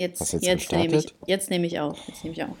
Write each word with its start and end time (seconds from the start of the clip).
Jetzt, 0.00 0.32
jetzt 0.32 0.44
jetzt 0.44 0.72
nehme 0.72 0.96
ich, 0.96 1.14
jetzt 1.26 1.50
nehme 1.50 1.66
ich 1.66 1.78
auf. 1.78 1.98
Jetzt 2.08 2.24
nehme 2.24 2.34
ich 2.36 2.42
auf. 2.42 2.56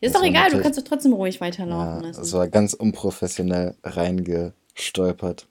Ist 0.00 0.14
Das 0.14 0.20
doch 0.22 0.26
egal, 0.28 0.50
du 0.50 0.60
kannst 0.60 0.78
doch 0.78 0.84
trotzdem 0.84 1.12
ruhig 1.12 1.40
weiterlaufen 1.40 2.02
Ja, 2.02 2.08
lassen. 2.08 2.20
es 2.22 2.32
war 2.32 2.48
ganz 2.48 2.74
unprofessionell 2.74 3.74
reingestolpert. 3.84 5.46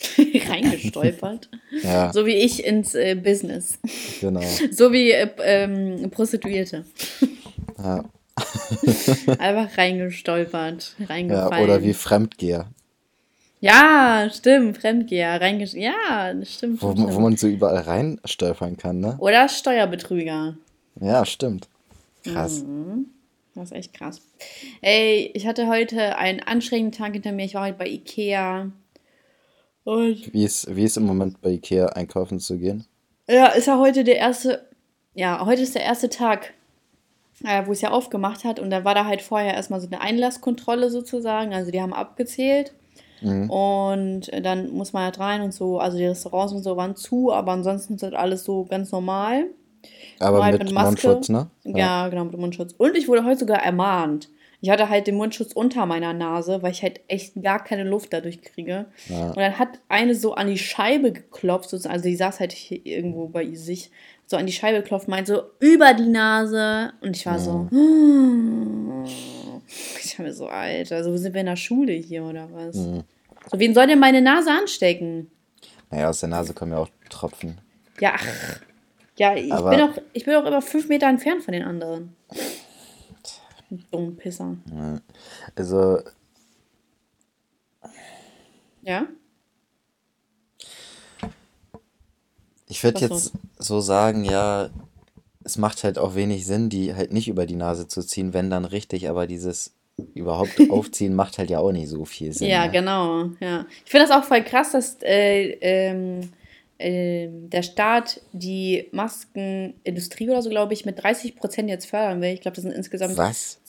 Reingestolpert. 0.18 1.48
Ja, 1.82 2.12
So 2.12 2.24
wie 2.26 2.34
ich 2.36 2.64
ins 2.64 2.94
äh, 2.94 3.14
Business. 3.14 3.78
genau. 4.20 4.40
So 4.70 4.92
wie 4.92 5.10
äh, 5.12 5.28
ähm, 5.42 6.10
Prostituierte. 6.10 6.84
Ja, 7.78 8.04
Einfach 9.38 9.76
reingestolpert. 9.76 10.94
ja, 10.98 11.06
Reingefallen. 11.06 11.64
oder 11.64 11.82
wie 11.82 11.92
Fremdgeher, 11.92 12.68
Ja, 13.60 14.28
stimmt. 14.32 14.78
Fremdgeher. 14.78 15.40
Reingesch 15.40 15.74
ja, 15.74 16.32
das 16.32 16.54
stimmt. 16.54 16.80
wo, 16.82 16.92
stimmt. 16.92 17.14
wo 17.14 17.20
man 17.20 17.36
so 17.36 17.48
überall 17.48 17.78
reinstolpern 17.82 18.76
kann, 18.76 19.00
ne? 19.00 19.16
Oder 19.18 19.48
Steuerbetrüger. 19.48 20.56
Ja, 21.00 21.24
stimmt. 21.24 21.68
Krass. 22.24 22.62
Mhm. 22.62 23.06
Das 23.54 23.70
ist 23.70 23.76
echt 23.76 23.94
krass. 23.94 24.20
Ey, 24.82 25.30
ich 25.34 25.46
hatte 25.46 25.66
heute 25.68 26.16
einen 26.16 26.40
anstrengenden 26.40 26.96
Tag 26.96 27.12
hinter 27.12 27.32
mir. 27.32 27.44
Ich 27.44 27.54
war 27.54 27.66
heute 27.66 27.78
bei 27.78 27.88
Ikea. 27.88 28.70
Und 29.84 30.32
Wie 30.32 30.44
ist, 30.44 30.74
wie 30.74 30.84
ist 30.84 30.96
im 30.96 31.06
Moment 31.06 31.40
bei 31.40 31.50
Ikea 31.50 31.86
einkaufen 31.86 32.38
zu 32.40 32.58
gehen? 32.58 32.84
ja, 33.28 33.46
ist 33.48 33.66
ja 33.66 33.78
heute 33.78 34.04
der 34.04 34.16
erste. 34.16 34.66
Ja, 35.14 35.44
heute 35.44 35.62
ist 35.62 35.74
der 35.74 35.82
erste 35.82 36.08
Tag, 36.08 36.52
äh, 37.44 37.66
wo 37.66 37.72
es 37.72 37.80
ja 37.80 37.90
aufgemacht 37.90 38.44
hat. 38.44 38.60
Und 38.60 38.70
da 38.70 38.84
war 38.84 38.94
da 38.94 39.06
halt 39.06 39.22
vorher 39.22 39.54
erstmal 39.54 39.80
so 39.80 39.86
eine 39.88 40.00
Einlasskontrolle 40.00 40.90
sozusagen. 40.90 41.52
Also 41.52 41.70
die 41.72 41.82
haben 41.82 41.94
abgezählt. 41.94 42.74
Mhm. 43.20 43.50
Und 43.50 44.30
dann 44.42 44.70
muss 44.70 44.92
man 44.92 45.04
halt 45.04 45.18
rein 45.18 45.42
und 45.42 45.52
so. 45.52 45.80
Also 45.80 45.98
die 45.98 46.06
Restaurants 46.06 46.52
und 46.52 46.62
so 46.62 46.76
waren 46.76 46.94
zu, 46.94 47.32
aber 47.32 47.52
ansonsten 47.52 47.94
ist 47.94 48.02
halt 48.04 48.14
alles 48.14 48.44
so 48.44 48.64
ganz 48.64 48.92
normal. 48.92 49.46
Aber 50.20 50.44
halt 50.44 50.58
mit, 50.58 50.72
mit. 50.72 50.82
Mundschutz, 50.82 51.28
ne? 51.28 51.50
Ja. 51.64 52.08
genau, 52.08 52.24
mit 52.24 52.34
dem 52.34 52.40
Mundschutz. 52.40 52.74
Und 52.76 52.96
ich 52.96 53.08
wurde 53.08 53.24
heute 53.24 53.40
sogar 53.40 53.62
ermahnt. 53.62 54.28
Ich 54.60 54.70
hatte 54.70 54.88
halt 54.88 55.06
den 55.06 55.14
Mundschutz 55.14 55.52
unter 55.52 55.86
meiner 55.86 56.12
Nase, 56.12 56.62
weil 56.62 56.72
ich 56.72 56.82
halt 56.82 57.00
echt 57.06 57.40
gar 57.40 57.62
keine 57.62 57.84
Luft 57.84 58.12
dadurch 58.12 58.42
kriege. 58.42 58.86
Ja. 59.08 59.28
Und 59.28 59.36
dann 59.36 59.56
hat 59.58 59.78
eine 59.88 60.16
so 60.16 60.34
an 60.34 60.48
die 60.48 60.58
Scheibe 60.58 61.12
geklopft, 61.12 61.72
also 61.72 62.02
die 62.02 62.16
saß 62.16 62.40
halt 62.40 62.52
hier 62.52 62.84
irgendwo 62.84 63.28
bei 63.28 63.54
sich, 63.54 63.92
so 64.26 64.36
an 64.36 64.46
die 64.46 64.52
Scheibe 64.52 64.82
geklopft, 64.82 65.06
meint 65.06 65.28
so, 65.28 65.42
über 65.60 65.94
die 65.94 66.08
Nase. 66.08 66.92
Und 67.00 67.16
ich 67.16 67.24
war 67.24 67.38
so, 67.38 67.68
ich 70.00 70.18
war 70.18 70.26
mir 70.26 70.34
so, 70.34 70.48
Alter, 70.48 71.04
so 71.04 71.16
sind 71.16 71.34
wir 71.34 71.40
in 71.40 71.46
der 71.46 71.54
Schule 71.56 71.92
hier 71.92 72.24
oder 72.24 72.48
was? 72.52 72.74
Mhm. 72.74 73.04
So, 73.50 73.60
wen 73.60 73.74
soll 73.74 73.86
denn 73.86 74.00
meine 74.00 74.20
Nase 74.20 74.50
anstecken? 74.50 75.30
Naja, 75.90 76.10
aus 76.10 76.18
der 76.20 76.30
Nase 76.30 76.52
kommen 76.52 76.72
ja 76.72 76.78
auch 76.78 76.88
Tropfen. 77.08 77.60
Ja, 78.00 78.14
ach. 78.16 78.60
Ja, 79.18 79.34
ich 79.34 79.52
Aber- 79.52 79.70
bin, 79.70 79.80
auch, 79.80 79.92
ich 80.12 80.24
bin 80.24 80.34
auch 80.36 80.44
immer 80.44 80.62
fünf 80.62 80.88
Meter 80.88 81.06
entfernt 81.08 81.42
von 81.42 81.52
den 81.52 81.64
anderen. 81.64 82.14
Dumm 83.90 84.16
Pisser. 84.16 84.56
Also, 85.54 86.00
Ja? 88.82 89.06
ich 92.68 92.82
würde 92.84 93.00
jetzt 93.00 93.32
so 93.58 93.80
sagen, 93.80 94.24
ja, 94.24 94.70
es 95.44 95.56
macht 95.58 95.84
halt 95.84 95.98
auch 95.98 96.14
wenig 96.14 96.46
Sinn, 96.46 96.68
die 96.68 96.94
halt 96.94 97.12
nicht 97.12 97.28
über 97.28 97.46
die 97.46 97.56
Nase 97.56 97.88
zu 97.88 98.02
ziehen, 98.02 98.34
wenn 98.34 98.50
dann 98.50 98.64
richtig, 98.64 99.08
aber 99.08 99.26
dieses 99.26 99.72
überhaupt 100.14 100.58
aufziehen 100.70 101.14
macht 101.14 101.38
halt 101.38 101.50
ja 101.50 101.58
auch 101.58 101.72
nicht 101.72 101.88
so 101.88 102.04
viel 102.04 102.32
Sinn. 102.32 102.48
Ja, 102.48 102.66
ne? 102.66 102.72
genau. 102.72 103.24
Ja. 103.40 103.66
Ich 103.84 103.90
finde 103.90 104.06
das 104.06 104.16
auch 104.16 104.24
voll 104.24 104.42
krass, 104.44 104.72
dass 104.72 104.98
äh, 105.02 105.50
ähm, 105.60 106.30
ähm, 106.78 107.50
der 107.50 107.62
Staat 107.62 108.20
die 108.32 108.88
Maskenindustrie 108.92 110.30
oder 110.30 110.42
so, 110.42 110.50
glaube 110.50 110.72
ich, 110.74 110.84
mit 110.84 111.02
30 111.02 111.36
Prozent 111.36 111.68
jetzt 111.68 111.86
fördern 111.86 112.20
will. 112.20 112.30
Ich 112.32 112.40
glaube, 112.40 112.54
das 112.54 112.62
sind 112.62 112.72
insgesamt 112.72 113.16
Was? 113.16 113.60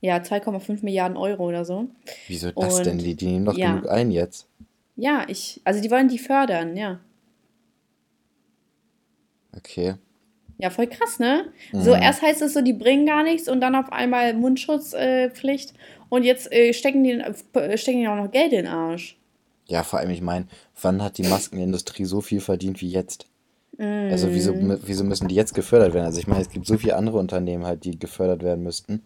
ja, 0.00 0.16
2,5 0.16 0.82
Milliarden 0.82 1.16
Euro 1.16 1.46
oder 1.48 1.64
so. 1.64 1.88
Wieso 2.28 2.50
das 2.52 2.78
Und- 2.78 2.86
denn? 2.86 2.98
Die, 2.98 3.14
die 3.14 3.26
nehmen 3.26 3.44
doch 3.44 3.56
ja. 3.56 3.72
genug 3.72 3.88
ein 3.90 4.10
jetzt. 4.10 4.48
Ja, 4.96 5.24
ich, 5.28 5.60
also 5.64 5.80
die 5.80 5.90
wollen 5.90 6.08
die 6.08 6.18
fördern, 6.18 6.76
ja. 6.76 7.00
Okay. 9.56 9.94
Ja, 10.58 10.70
voll 10.70 10.86
krass, 10.86 11.18
ne? 11.18 11.46
So, 11.72 11.94
erst 11.94 12.22
heißt 12.22 12.40
es 12.42 12.54
so, 12.54 12.60
die 12.62 12.72
bringen 12.72 13.06
gar 13.06 13.24
nichts 13.24 13.48
und 13.48 13.60
dann 13.60 13.74
auf 13.74 13.92
einmal 13.92 14.34
Mundschutzpflicht 14.34 15.70
äh, 15.70 15.74
und 16.08 16.22
jetzt 16.22 16.52
äh, 16.52 16.72
stecken, 16.72 17.02
die, 17.02 17.10
äh, 17.10 17.76
stecken 17.76 18.00
die 18.00 18.08
auch 18.08 18.14
noch 18.16 18.30
Geld 18.30 18.52
in 18.52 18.64
den 18.64 18.66
Arsch. 18.68 19.18
Ja, 19.66 19.82
vor 19.82 19.98
allem, 19.98 20.10
ich 20.10 20.20
meine, 20.20 20.46
wann 20.80 21.02
hat 21.02 21.18
die 21.18 21.22
Maskenindustrie 21.22 22.04
so 22.04 22.20
viel 22.20 22.40
verdient 22.40 22.80
wie 22.80 22.90
jetzt? 22.90 23.26
Also 23.78 24.32
wieso, 24.32 24.54
Mhm. 24.54 24.78
wieso 24.82 25.02
müssen 25.02 25.26
die 25.26 25.34
jetzt 25.34 25.52
gefördert 25.54 25.94
werden? 25.94 26.04
Also 26.06 26.20
ich 26.20 26.28
meine, 26.28 26.42
es 26.42 26.48
gibt 26.50 26.66
so 26.66 26.78
viele 26.78 26.94
andere 26.96 27.18
Unternehmen 27.18 27.64
halt, 27.64 27.84
die 27.84 27.98
gefördert 27.98 28.42
werden 28.44 28.62
müssten. 28.62 29.02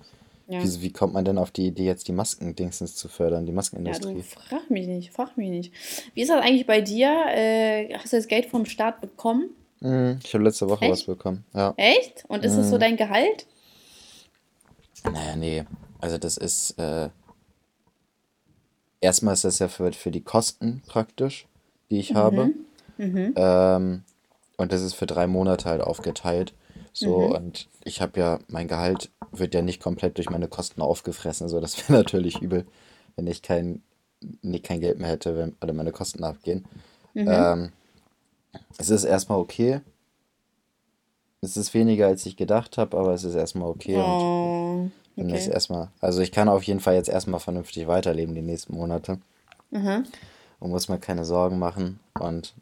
Ja. 0.47 0.63
Wieso, 0.63 0.83
wie 0.83 0.93
kommt 0.93 1.15
man 1.15 1.25
denn 1.25 1.39
auf 1.39 1.51
die 1.51 1.67
Idee, 1.67 1.85
jetzt 1.87 2.09
die 2.09 2.13
Maskendingsens 2.13 2.95
zu 2.97 3.09
fördern, 3.09 3.45
die 3.47 3.51
Ja, 3.51 3.53
du 3.53 3.57
Maskenindustrie? 3.57 4.23
frag 4.23 4.69
mich 4.71 4.87
nicht, 4.87 5.13
frag 5.13 5.37
mich 5.39 5.49
nicht. 5.51 5.73
Wie 6.15 6.23
ist 6.23 6.29
das 6.31 6.43
eigentlich 6.43 6.67
bei 6.67 6.81
dir? 6.83 7.09
Äh, 7.29 7.95
hast 7.95 8.13
du 8.13 8.17
das 8.17 8.29
Geld 8.29 8.47
vom 8.47 8.65
Staat 8.67 9.01
bekommen? 9.01 9.51
Mhm, 9.81 10.19
ich 10.25 10.35
habe 10.35 10.45
letzte 10.45 10.69
Woche 10.69 10.85
Echt? 10.87 10.93
was 10.93 11.05
bekommen. 11.05 11.45
Ja. 11.55 11.73
Echt? 11.77 12.25
Und 12.29 12.45
ist 12.45 12.53
Mhm. 12.55 12.59
das 12.59 12.71
so 12.71 12.79
dein 12.79 12.97
Gehalt? 12.97 13.47
Naja, 15.05 15.37
nee. 15.37 15.65
Also 16.01 16.19
das 16.19 16.37
ist, 16.37 16.79
äh, 16.79 17.09
erstmal 19.01 19.35
ist 19.35 19.45
das 19.45 19.59
ja 19.59 19.69
für, 19.69 19.93
für 19.93 20.11
die 20.11 20.23
Kosten 20.23 20.83
praktisch, 20.87 21.47
die 21.91 21.99
ich 21.99 22.15
habe. 22.15 22.51
Mhm. 22.97 23.33
Ähm, 23.37 24.03
und 24.57 24.73
das 24.73 24.83
ist 24.83 24.95
für 24.95 25.07
drei 25.07 25.27
Monate 25.27 25.69
halt 25.69 25.81
aufgeteilt. 25.81 26.53
So, 26.93 27.19
Mhm. 27.21 27.33
und 27.33 27.69
ich 27.85 28.01
habe 28.01 28.19
ja, 28.19 28.39
mein 28.49 28.67
Gehalt 28.69 29.11
wird 29.31 29.55
ja 29.55 29.63
nicht 29.63 29.81
komplett 29.83 30.17
durch 30.17 30.31
meine 30.31 30.49
Kosten 30.49 30.83
aufgefressen. 30.83 31.49
So, 31.49 31.61
das 31.61 31.77
wäre 31.89 31.99
natürlich 31.99 32.41
übel, 32.43 32.67
wenn 33.17 33.27
ich 33.27 33.43
kein, 33.43 33.83
nee, 34.43 34.59
kein 34.59 34.81
Geld 34.81 34.99
mehr 34.99 35.11
hätte, 35.11 35.37
wenn 35.37 35.55
alle 35.61 35.73
meine 35.73 35.93
Kosten 35.93 36.25
abgehen. 36.25 36.67
Mhm. 37.15 37.29
Ähm, 37.29 37.73
es 38.79 38.91
ist 38.91 39.05
erstmal 39.05 39.39
okay. 39.39 39.81
Es 41.41 41.57
ist 41.57 41.73
weniger, 41.73 42.09
als 42.09 42.27
ich 42.27 42.37
gedacht 42.37 42.79
habe, 42.79 42.97
aber 42.99 43.15
es 43.15 43.23
ist 43.23 43.37
erstmal 43.37 43.69
okay. 43.69 43.97
Und 43.97 44.91
Bin 45.19 45.29
jetzt 45.31 45.47
okay. 45.47 45.55
erstmal, 45.55 45.89
also 46.01 46.21
ich 46.23 46.31
kann 46.33 46.49
auf 46.49 46.63
jeden 46.63 46.81
Fall 46.81 46.95
jetzt 46.95 47.09
erstmal 47.09 47.41
vernünftig 47.41 47.87
weiterleben 47.89 48.35
die 48.35 48.43
nächsten 48.43 48.75
Monate 48.75 49.19
Aha. 49.75 50.03
und 50.61 50.71
muss 50.71 50.89
mir 50.89 50.99
keine 50.99 51.25
Sorgen 51.25 51.59
machen 51.59 51.99
und 52.21 52.55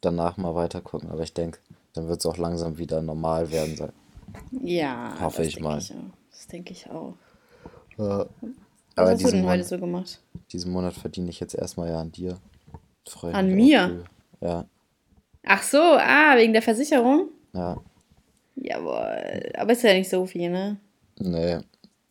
danach 0.00 0.36
mal 0.36 0.54
weiter 0.54 0.80
gucken. 0.80 1.10
Aber 1.10 1.22
ich 1.22 1.34
denke, 1.34 1.58
dann 1.94 2.08
wird 2.08 2.20
es 2.20 2.26
auch 2.26 2.36
langsam 2.36 2.78
wieder 2.78 3.02
normal 3.02 3.50
werden. 3.50 3.76
so- 3.76 3.88
Ja, 4.62 5.14
Hoffe 5.20 5.42
ich 5.42 5.58
mal. 5.60 5.78
Ich. 5.78 5.92
Das 6.30 6.46
denke 6.46 6.72
ich 6.72 6.88
auch. 6.88 7.14
Ja. 7.98 8.18
Was 8.20 8.26
Aber 8.96 9.10
hast 9.10 9.20
du 9.20 9.24
diesen 9.24 9.30
denn 9.42 9.46
heute 9.48 9.56
Monat, 9.58 9.66
so 9.68 9.78
gemacht? 9.78 10.20
diesen 10.52 10.72
Monat 10.72 10.94
verdiene 10.94 11.30
ich 11.30 11.40
jetzt 11.40 11.54
erstmal 11.54 11.88
ja 11.90 12.00
an 12.00 12.12
dir. 12.12 12.38
Freue 13.08 13.34
An 13.34 13.52
mir? 13.52 14.04
Ja, 14.40 14.64
Ach 15.44 15.62
so, 15.62 15.78
ah, 15.78 16.36
wegen 16.36 16.52
der 16.52 16.62
Versicherung? 16.62 17.28
ja. 17.54 17.76
Jawohl. 18.62 19.52
Aber 19.56 19.72
ist 19.72 19.82
ja 19.82 19.94
nicht 19.94 20.10
so 20.10 20.26
viel, 20.26 20.50
ne? 20.50 20.76
Nee. 21.20 21.58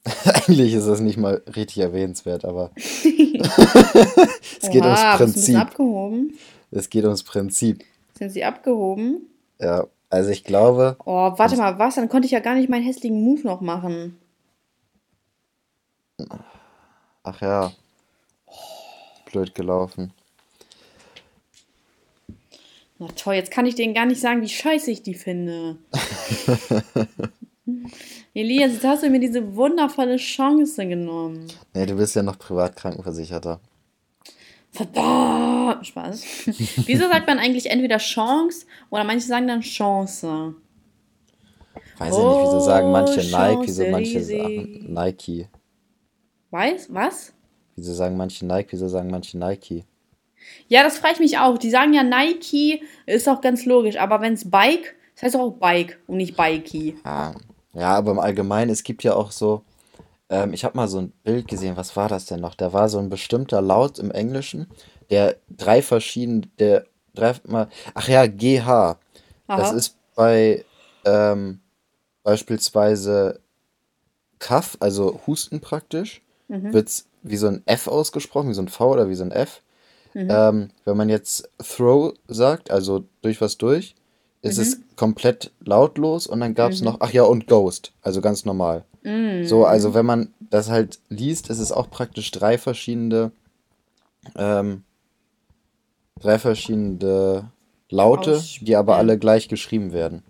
Eigentlich 0.25 0.73
ist 0.73 0.87
das 0.87 1.01
nicht 1.01 1.17
mal 1.17 1.41
richtig 1.55 1.79
erwähnenswert, 1.79 2.45
aber 2.45 2.71
es 2.75 4.69
geht 4.69 4.83
ums 4.83 4.99
Oha, 4.99 5.17
bisschen 5.17 5.33
Prinzip. 5.33 5.57
abgehoben? 5.57 6.37
Es 6.71 6.89
geht 6.89 7.03
ums 7.03 7.23
Prinzip. 7.23 7.83
Sind 8.17 8.29
sie 8.31 8.43
abgehoben? 8.43 9.27
Ja, 9.59 9.87
also 10.09 10.29
ich 10.29 10.43
glaube, 10.43 10.95
Oh, 11.05 11.31
warte 11.37 11.57
mal, 11.57 11.77
was? 11.79 11.95
Dann 11.95 12.09
konnte 12.09 12.25
ich 12.27 12.31
ja 12.31 12.39
gar 12.39 12.55
nicht 12.55 12.69
meinen 12.69 12.83
hässlichen 12.85 13.21
Move 13.21 13.41
noch 13.43 13.61
machen. 13.61 14.17
ach 17.23 17.41
ja, 17.41 17.71
blöd 19.31 19.53
gelaufen. 19.55 20.11
Na 22.97 23.07
toll, 23.15 23.35
jetzt 23.35 23.51
kann 23.51 23.65
ich 23.65 23.75
denen 23.75 23.93
gar 23.93 24.05
nicht 24.05 24.19
sagen, 24.19 24.41
wie 24.41 24.49
scheiße 24.49 24.91
ich 24.91 25.01
die 25.03 25.13
finde. 25.13 25.77
Elias, 28.33 28.74
jetzt 28.74 28.86
hast 28.86 29.04
du 29.04 29.10
mir 29.10 29.19
diese 29.19 29.56
wundervolle 29.56 30.18
Chance 30.18 30.88
genommen. 30.88 31.48
Nee, 31.74 31.86
du 31.86 31.95
bist 31.95 32.16
ja 32.16 32.24
noch 32.24 32.38
Privatkrankenversicherter. 32.38 33.60
Verdammt! 34.71 35.88
Spaß. 35.88 36.24
Wieso 36.86 37.07
sagt 37.07 37.27
man 37.27 37.39
eigentlich 37.39 37.69
entweder 37.69 37.98
Chance 37.98 38.66
oder 38.89 39.04
manche 39.04 39.25
sagen 39.25 39.48
dann 39.48 39.62
Chance? 39.62 40.56
Weiß 41.98 42.16
ja 42.16 42.24
nicht, 42.24 42.44
wieso 42.44 42.60
sagen 42.62 42.92
manche 42.92 43.19
Oh, 43.19 43.38
Nike, 43.38 43.68
wieso 43.68 43.88
manche 43.88 44.24
sagen 44.24 44.94
Nike. 44.94 45.48
Weiß? 46.50 46.88
Was? 46.94 47.33
Wieso 47.75 47.94
sagen 47.94 48.15
manche 48.15 48.45
Nike, 48.45 48.72
wieso 48.72 48.88
sagen 48.88 49.10
manche 49.10 49.38
Nike? 49.38 49.83
Ja, 50.68 50.83
das 50.83 50.98
frage 50.98 51.15
ich 51.15 51.19
mich 51.19 51.38
auch. 51.38 51.57
Die 51.57 51.69
sagen 51.69 51.94
ja 51.94 52.04
Nike, 52.04 52.81
ist 53.06 53.27
auch 53.27 53.42
ganz 53.42 53.65
logisch. 53.65 53.98
Aber 53.98 54.22
wenn 54.22 54.33
es 54.33 54.50
Bike, 54.50 54.95
das 55.15 55.24
heißt 55.24 55.36
auch 55.36 55.51
Bike 55.51 56.00
und 56.07 56.18
nicht 56.18 56.38
Bikey. 56.38 56.95
Ah, 57.04 57.33
ja, 57.79 57.95
aber 57.95 58.11
im 58.11 58.19
Allgemeinen, 58.19 58.71
es 58.71 58.83
gibt 58.83 59.03
ja 59.03 59.13
auch 59.13 59.31
so, 59.31 59.63
ähm, 60.29 60.53
ich 60.53 60.63
habe 60.63 60.77
mal 60.77 60.87
so 60.87 60.99
ein 60.99 61.11
Bild 61.23 61.47
gesehen, 61.47 61.77
was 61.77 61.95
war 61.95 62.09
das 62.09 62.25
denn 62.25 62.39
noch? 62.41 62.55
Da 62.55 62.73
war 62.73 62.89
so 62.89 62.99
ein 62.99 63.09
bestimmter 63.09 63.61
Laut 63.61 63.99
im 63.99 64.11
Englischen, 64.11 64.67
der 65.09 65.37
drei 65.49 65.81
verschiedene, 65.81 66.41
der 66.59 66.85
dreimal, 67.15 67.69
ach 67.93 68.07
ja, 68.07 68.27
GH. 68.27 68.97
Das 69.47 69.69
Aha. 69.69 69.77
ist 69.77 69.95
bei, 70.15 70.65
ähm, 71.05 71.59
beispielsweise 72.23 73.39
Kaff, 74.39 74.77
also 74.79 75.19
Husten 75.27 75.59
praktisch, 75.59 76.21
Mhm. 76.47 76.73
wird 76.73 76.87
es 76.87 77.07
wie 77.21 77.37
so 77.37 77.47
ein 77.47 77.61
F 77.65 77.87
ausgesprochen, 77.87 78.49
wie 78.49 78.53
so 78.53 78.61
ein 78.61 78.69
V 78.69 78.91
oder 78.91 79.09
wie 79.09 79.15
so 79.15 79.23
ein 79.23 79.31
F. 79.31 79.61
Mhm. 80.13 80.27
Ähm, 80.29 80.69
wenn 80.85 80.97
man 80.97 81.09
jetzt 81.09 81.49
throw 81.59 82.13
sagt, 82.27 82.71
also 82.71 83.03
durch 83.21 83.41
was 83.41 83.57
durch, 83.57 83.95
ist 84.41 84.57
es 84.57 84.77
Mhm. 84.77 84.83
komplett 84.95 85.51
lautlos 85.59 86.27
und 86.27 86.39
dann 86.39 86.53
gab 86.56 86.71
es 86.71 86.81
Mhm. 86.81 86.86
noch, 86.86 86.97
ach 87.01 87.12
ja, 87.12 87.24
und 87.24 87.47
Ghost, 87.47 87.94
also 88.01 88.21
ganz 88.21 88.45
normal. 88.45 88.86
So, 89.44 89.65
also 89.65 89.89
Mhm. 89.89 89.94
wenn 89.94 90.06
man 90.06 90.33
das 90.50 90.69
halt 90.69 91.00
liest, 91.09 91.50
ist 91.50 91.59
es 91.59 91.71
auch 91.71 91.89
praktisch 91.89 92.31
drei 92.31 92.57
verschiedene, 92.57 93.31
ähm, 94.36 94.83
drei 96.19 96.38
verschiedene 96.39 97.51
Laute, 97.89 98.36
Aus. 98.36 98.57
die 98.62 98.75
aber 98.75 98.97
alle 98.97 99.18
gleich 99.18 99.47
geschrieben 99.47 99.94
werden. 99.94 100.24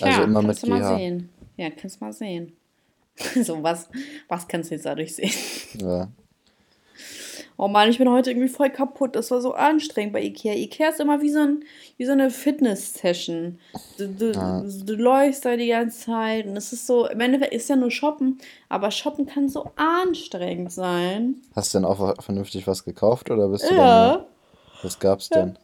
Also 0.00 0.22
Tja, 0.22 0.24
immer 0.24 0.40
mit 0.42 0.48
kannst 0.48 0.62
du 0.64 0.70
mal 0.70 0.80
GH. 0.80 0.96
sehen. 0.96 1.28
Ja, 1.56 1.70
kannst 1.70 2.00
mal 2.00 2.12
sehen. 2.12 2.52
So, 3.44 3.62
was, 3.62 3.88
was 4.28 4.48
kannst 4.48 4.70
du 4.70 4.74
jetzt 4.76 4.86
dadurch 4.86 5.14
sehen? 5.14 5.30
Ja. 5.74 6.08
Oh 7.62 7.68
Mann, 7.68 7.90
ich 7.90 7.98
bin 7.98 8.08
heute 8.10 8.30
irgendwie 8.30 8.48
voll 8.48 8.70
kaputt. 8.70 9.14
Das 9.14 9.30
war 9.30 9.42
so 9.42 9.52
anstrengend 9.52 10.14
bei 10.14 10.22
Ikea. 10.22 10.54
Ikea 10.54 10.88
ist 10.88 10.98
immer 10.98 11.20
wie 11.20 11.28
so, 11.28 11.40
ein, 11.40 11.62
wie 11.98 12.06
so 12.06 12.12
eine 12.12 12.30
Fitness-Session. 12.30 13.58
Du, 13.98 14.08
du, 14.08 14.30
Ja. 14.32 14.62
du 14.62 14.94
läufst 14.94 15.44
da 15.44 15.54
die 15.56 15.68
ganze 15.68 16.06
Zeit 16.06 16.46
und 16.46 16.56
es 16.56 16.72
ist 16.72 16.86
so, 16.86 17.06
im 17.06 17.20
Endeffekt 17.20 17.52
ist 17.52 17.68
ja 17.68 17.76
nur 17.76 17.90
Shoppen, 17.90 18.38
aber 18.70 18.90
Shoppen 18.90 19.26
kann 19.26 19.50
so 19.50 19.70
anstrengend 19.76 20.72
sein. 20.72 21.34
Hast 21.54 21.74
du 21.74 21.78
denn 21.78 21.84
auch 21.84 22.22
vernünftig 22.22 22.66
was 22.66 22.82
gekauft 22.82 23.30
oder 23.30 23.48
bist 23.48 23.68
du 23.70 23.74
Ja. 23.74 24.06
nur, 24.14 24.26
was 24.82 24.98
gab's 24.98 25.28
denn? 25.28 25.58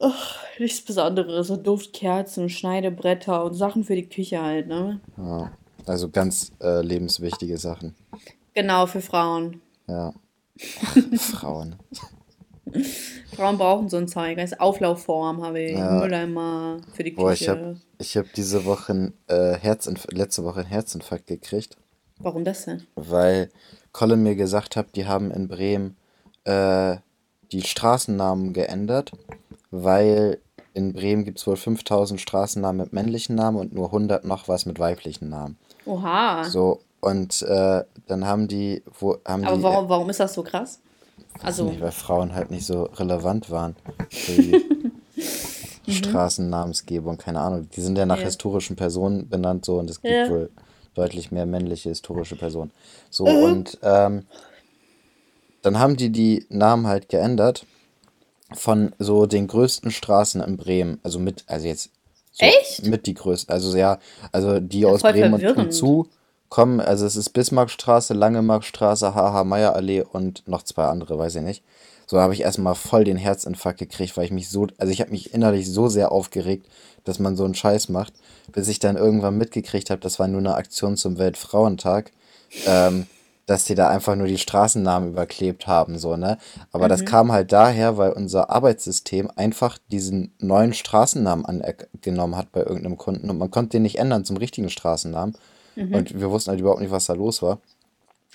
Ach, 0.00 0.38
nichts 0.58 0.80
Besonderes. 0.80 1.48
So 1.48 1.56
Duftkerzen, 1.58 2.48
Schneidebretter 2.48 3.44
und 3.44 3.52
Sachen 3.52 3.84
für 3.84 3.96
die 3.96 4.08
Küche 4.08 4.40
halt, 4.40 4.66
ne? 4.66 4.98
Ja. 5.18 5.52
Also 5.84 6.08
ganz 6.08 6.52
äh, 6.62 6.80
lebenswichtige 6.80 7.58
Sachen. 7.58 7.94
Genau, 8.54 8.86
für 8.86 9.02
Frauen. 9.02 9.60
Ja. 9.86 10.14
Frauen. 11.18 11.76
Frauen 13.36 13.58
brauchen 13.58 13.88
so 13.88 13.96
ein 13.98 14.08
Zeug. 14.08 14.38
Als 14.38 14.58
Auflaufform 14.58 15.42
habe 15.42 15.60
ich 15.60 15.76
Ja. 15.78 16.00
Mülleimer 16.00 16.78
für 16.92 17.04
die 17.04 17.10
Boah, 17.12 17.32
ich 17.32 17.40
Küche. 17.40 17.50
habe 17.50 17.80
ich 17.98 18.16
hab 18.16 18.32
diese 18.34 18.64
Woche 18.64 19.12
äh, 19.28 19.54
Herzinf 19.54 20.06
letzte 20.10 20.44
Woche 20.44 20.60
einen 20.60 20.68
Herzinfarkt 20.68 21.26
gekriegt, 21.26 21.76
Warum 22.18 22.44
das 22.44 22.64
denn? 22.64 22.86
weil 22.96 23.50
Colin 23.92 24.22
mir 24.22 24.34
gesagt 24.34 24.76
hat, 24.76 24.96
die 24.96 25.06
haben 25.06 25.30
in 25.30 25.46
Bremen 25.48 25.96
äh, 26.44 26.96
die 27.52 27.62
Straßennamen 27.62 28.52
geändert, 28.52 29.12
weil 29.70 30.40
in 30.72 30.92
Bremen 30.92 31.24
gibt 31.24 31.38
es 31.38 31.46
wohl 31.46 31.56
5000 31.56 32.20
Straßennamen 32.20 32.78
mit 32.84 32.92
männlichen 32.92 33.36
Namen 33.36 33.58
und 33.58 33.72
nur 33.72 33.86
100 33.86 34.24
noch 34.24 34.48
was 34.48 34.66
mit 34.66 34.78
weiblichen 34.80 35.28
Namen. 35.28 35.56
Oha. 35.86 36.42
So, 36.44 36.80
und 37.04 37.42
äh, 37.42 37.84
dann 38.06 38.26
haben 38.26 38.48
die, 38.48 38.82
wo, 38.98 39.18
haben 39.26 39.44
Aber 39.44 39.56
die, 39.56 39.62
warum, 39.62 39.88
warum 39.88 40.10
ist 40.10 40.20
das 40.20 40.34
so 40.34 40.42
krass? 40.42 40.80
Also, 41.42 41.64
nicht, 41.66 41.80
weil 41.80 41.92
Frauen 41.92 42.34
halt 42.34 42.50
nicht 42.50 42.64
so 42.66 42.84
relevant 42.84 43.50
waren 43.50 43.76
für 44.08 44.32
die 44.32 44.60
Straßennamensgebung, 45.92 47.18
keine 47.18 47.40
Ahnung. 47.40 47.68
Die 47.70 47.80
sind 47.80 47.98
ja 47.98 48.06
nach 48.06 48.16
Mhm. 48.16 48.20
Ja. 48.22 48.26
historischen 48.26 48.76
Personen 48.76 49.28
benannt 49.28 49.64
so 49.64 49.78
und 49.78 49.90
es 49.90 50.00
gibt 50.00 50.10
Ja. 50.12 50.28
wohl 50.30 50.50
deutlich 50.94 51.30
mehr 51.30 51.44
männliche 51.46 51.90
historische 51.90 52.36
Personen. 52.36 52.70
So, 53.10 53.26
Mhm. 53.26 53.44
und 53.44 53.78
ähm, 53.82 54.26
dann 55.62 55.78
haben 55.78 55.96
die 55.96 56.10
die 56.10 56.46
Namen 56.48 56.86
halt 56.86 57.08
geändert 57.08 57.66
von 58.54 58.94
so 58.98 59.26
den 59.26 59.46
größten 59.46 59.90
Straßen 59.90 60.40
in 60.40 60.56
Bremen, 60.56 61.00
also 61.02 61.18
mit, 61.18 61.44
also 61.48 61.66
jetzt 61.66 61.90
so 62.32 62.46
Echt? 62.46 62.86
mit 62.86 63.06
die 63.06 63.14
größten, 63.14 63.52
also 63.52 63.76
ja, 63.76 63.98
also 64.32 64.60
die 64.60 64.80
Ja, 64.80 64.88
aus 64.88 65.02
Bremen 65.02 65.34
und 65.34 65.40
verwirrend. 65.40 65.72
Kommen, 66.54 66.78
also 66.78 67.04
es 67.04 67.16
ist 67.16 67.30
Bismarckstraße, 67.30 68.14
Langemarkstraße, 68.14 69.12
H.H. 69.12 69.42
Meyer 69.42 69.74
Allee 69.74 70.02
und 70.02 70.46
noch 70.46 70.62
zwei 70.62 70.84
andere, 70.84 71.18
weiß 71.18 71.34
ich 71.34 71.42
nicht. 71.42 71.64
So 72.06 72.20
habe 72.20 72.32
ich 72.32 72.42
erstmal 72.42 72.76
voll 72.76 73.02
den 73.02 73.16
Herzinfarkt 73.16 73.80
gekriegt, 73.80 74.16
weil 74.16 74.26
ich 74.26 74.30
mich 74.30 74.48
so, 74.48 74.68
also 74.78 74.92
ich 74.92 75.00
habe 75.00 75.10
mich 75.10 75.34
innerlich 75.34 75.68
so 75.68 75.88
sehr 75.88 76.12
aufgeregt, 76.12 76.68
dass 77.02 77.18
man 77.18 77.34
so 77.34 77.44
einen 77.44 77.56
Scheiß 77.56 77.88
macht, 77.88 78.12
bis 78.52 78.68
ich 78.68 78.78
dann 78.78 78.96
irgendwann 78.96 79.36
mitgekriegt 79.36 79.90
habe, 79.90 80.00
das 80.00 80.20
war 80.20 80.28
nur 80.28 80.38
eine 80.38 80.54
Aktion 80.54 80.96
zum 80.96 81.18
Weltfrauentag, 81.18 82.12
ähm, 82.66 83.08
dass 83.46 83.64
die 83.64 83.74
da 83.74 83.88
einfach 83.88 84.14
nur 84.14 84.28
die 84.28 84.38
Straßennamen 84.38 85.08
überklebt 85.08 85.66
haben, 85.66 85.98
so, 85.98 86.16
ne? 86.16 86.38
Aber 86.70 86.86
das 86.86 87.04
kam 87.04 87.32
halt 87.32 87.50
daher, 87.50 87.98
weil 87.98 88.12
unser 88.12 88.50
Arbeitssystem 88.50 89.28
einfach 89.34 89.76
diesen 89.90 90.32
neuen 90.38 90.72
Straßennamen 90.72 91.44
angenommen 91.46 92.36
hat 92.36 92.52
bei 92.52 92.60
irgendeinem 92.60 92.96
Kunden 92.96 93.28
und 93.28 93.38
man 93.38 93.50
konnte 93.50 93.70
den 93.70 93.82
nicht 93.82 93.98
ändern 93.98 94.24
zum 94.24 94.36
richtigen 94.36 94.70
Straßennamen. 94.70 95.34
Und 95.76 96.18
wir 96.20 96.30
wussten 96.30 96.50
halt 96.50 96.60
überhaupt 96.60 96.80
nicht, 96.80 96.90
was 96.90 97.06
da 97.06 97.12
los 97.14 97.42
war. 97.42 97.58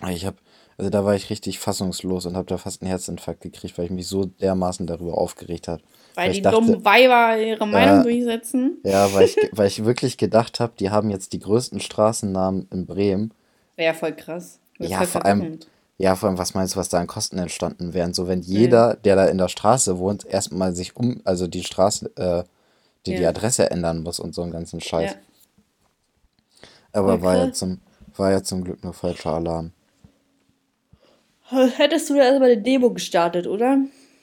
Ich 0.10 0.26
habe, 0.26 0.38
also 0.78 0.90
da 0.90 1.04
war 1.04 1.16
ich 1.16 1.30
richtig 1.30 1.60
fassungslos 1.60 2.26
und 2.26 2.36
habe 2.38 2.48
da 2.48 2.58
fast 2.58 2.82
einen 2.82 2.90
Herzinfarkt 2.90 3.42
gekriegt, 3.42 3.78
weil 3.78 3.86
ich 3.86 3.92
mich 3.92 4.08
so 4.08 4.26
dermaßen 4.26 4.88
darüber 4.88 5.18
aufgeregt 5.18 5.68
habe. 5.68 5.82
weil 6.16 6.32
ich 6.32 6.38
die 6.38 6.42
dachte, 6.44 6.58
dummen 6.62 6.86
Weiber 6.86 7.38
ihre 7.38 7.68
Meinung 7.68 7.98
Ja. 7.98 8.04
durchsetzen. 8.04 8.78
ja, 8.84 9.14
weil 9.14 9.26
ich, 9.26 9.38
weil 9.52 9.68
ich 9.68 9.84
wirklich 9.86 10.18
gedacht 10.18 10.60
habe, 10.60 10.74
die 10.80 10.90
haben 10.90 11.10
jetzt 11.10 11.34
die 11.34 11.40
größten 11.40 11.80
Straßennamen 11.82 12.68
in 12.72 12.86
Bremen. 12.86 13.34
Wäre 13.76 13.88
ja 13.88 13.94
voll 13.94 14.14
krass. 14.14 14.60
Wär 14.78 14.90
Ja, 14.90 14.98
voll 15.00 15.08
vor 15.08 15.26
allem, 15.26 15.60
ja, 15.98 16.16
vor 16.16 16.30
allem, 16.30 16.38
was 16.38 16.54
meinst 16.54 16.76
du, 16.76 16.80
was 16.80 16.88
da 16.88 17.00
an 17.00 17.08
Kosten 17.08 17.38
entstanden 17.38 17.94
wären? 17.94 18.14
So, 18.14 18.28
wenn 18.30 18.42
jeder, 18.42 18.96
der 18.96 19.18
da 19.18 19.26
in 19.26 19.38
der 19.38 19.50
Straße 19.50 19.98
wohnt, 20.00 20.26
erstmal 20.26 20.74
sich 20.74 20.96
um, 20.96 21.20
also 21.26 21.48
die 21.48 21.64
Straße, 21.64 22.10
äh, 22.16 22.44
die, 23.06 23.16
die 23.16 23.22
Ja. 23.24 23.30
Adresse 23.30 23.70
ändern 23.70 24.02
muss 24.04 24.20
und 24.22 24.34
so 24.34 24.42
einen 24.42 24.52
ganzen 24.52 24.80
Scheiß. 24.80 25.12
Ja. 25.12 25.18
Aber 26.92 27.20
Voll 27.20 27.22
war 27.22 27.38
ja 27.38 27.52
zum, 27.52 27.80
war 28.16 28.32
ja 28.32 28.44
zum 28.44 28.64
Glück 28.64 28.84
nur 28.84 28.94
falscher 28.94 29.34
Alarm. 29.34 29.72
Hättest 31.50 32.10
du 32.10 32.16
da 32.16 32.22
erstmal 32.22 32.52
eine 32.52 32.62
Demo 32.62 32.92
gestartet, 32.92 33.48
oder? 33.48 33.80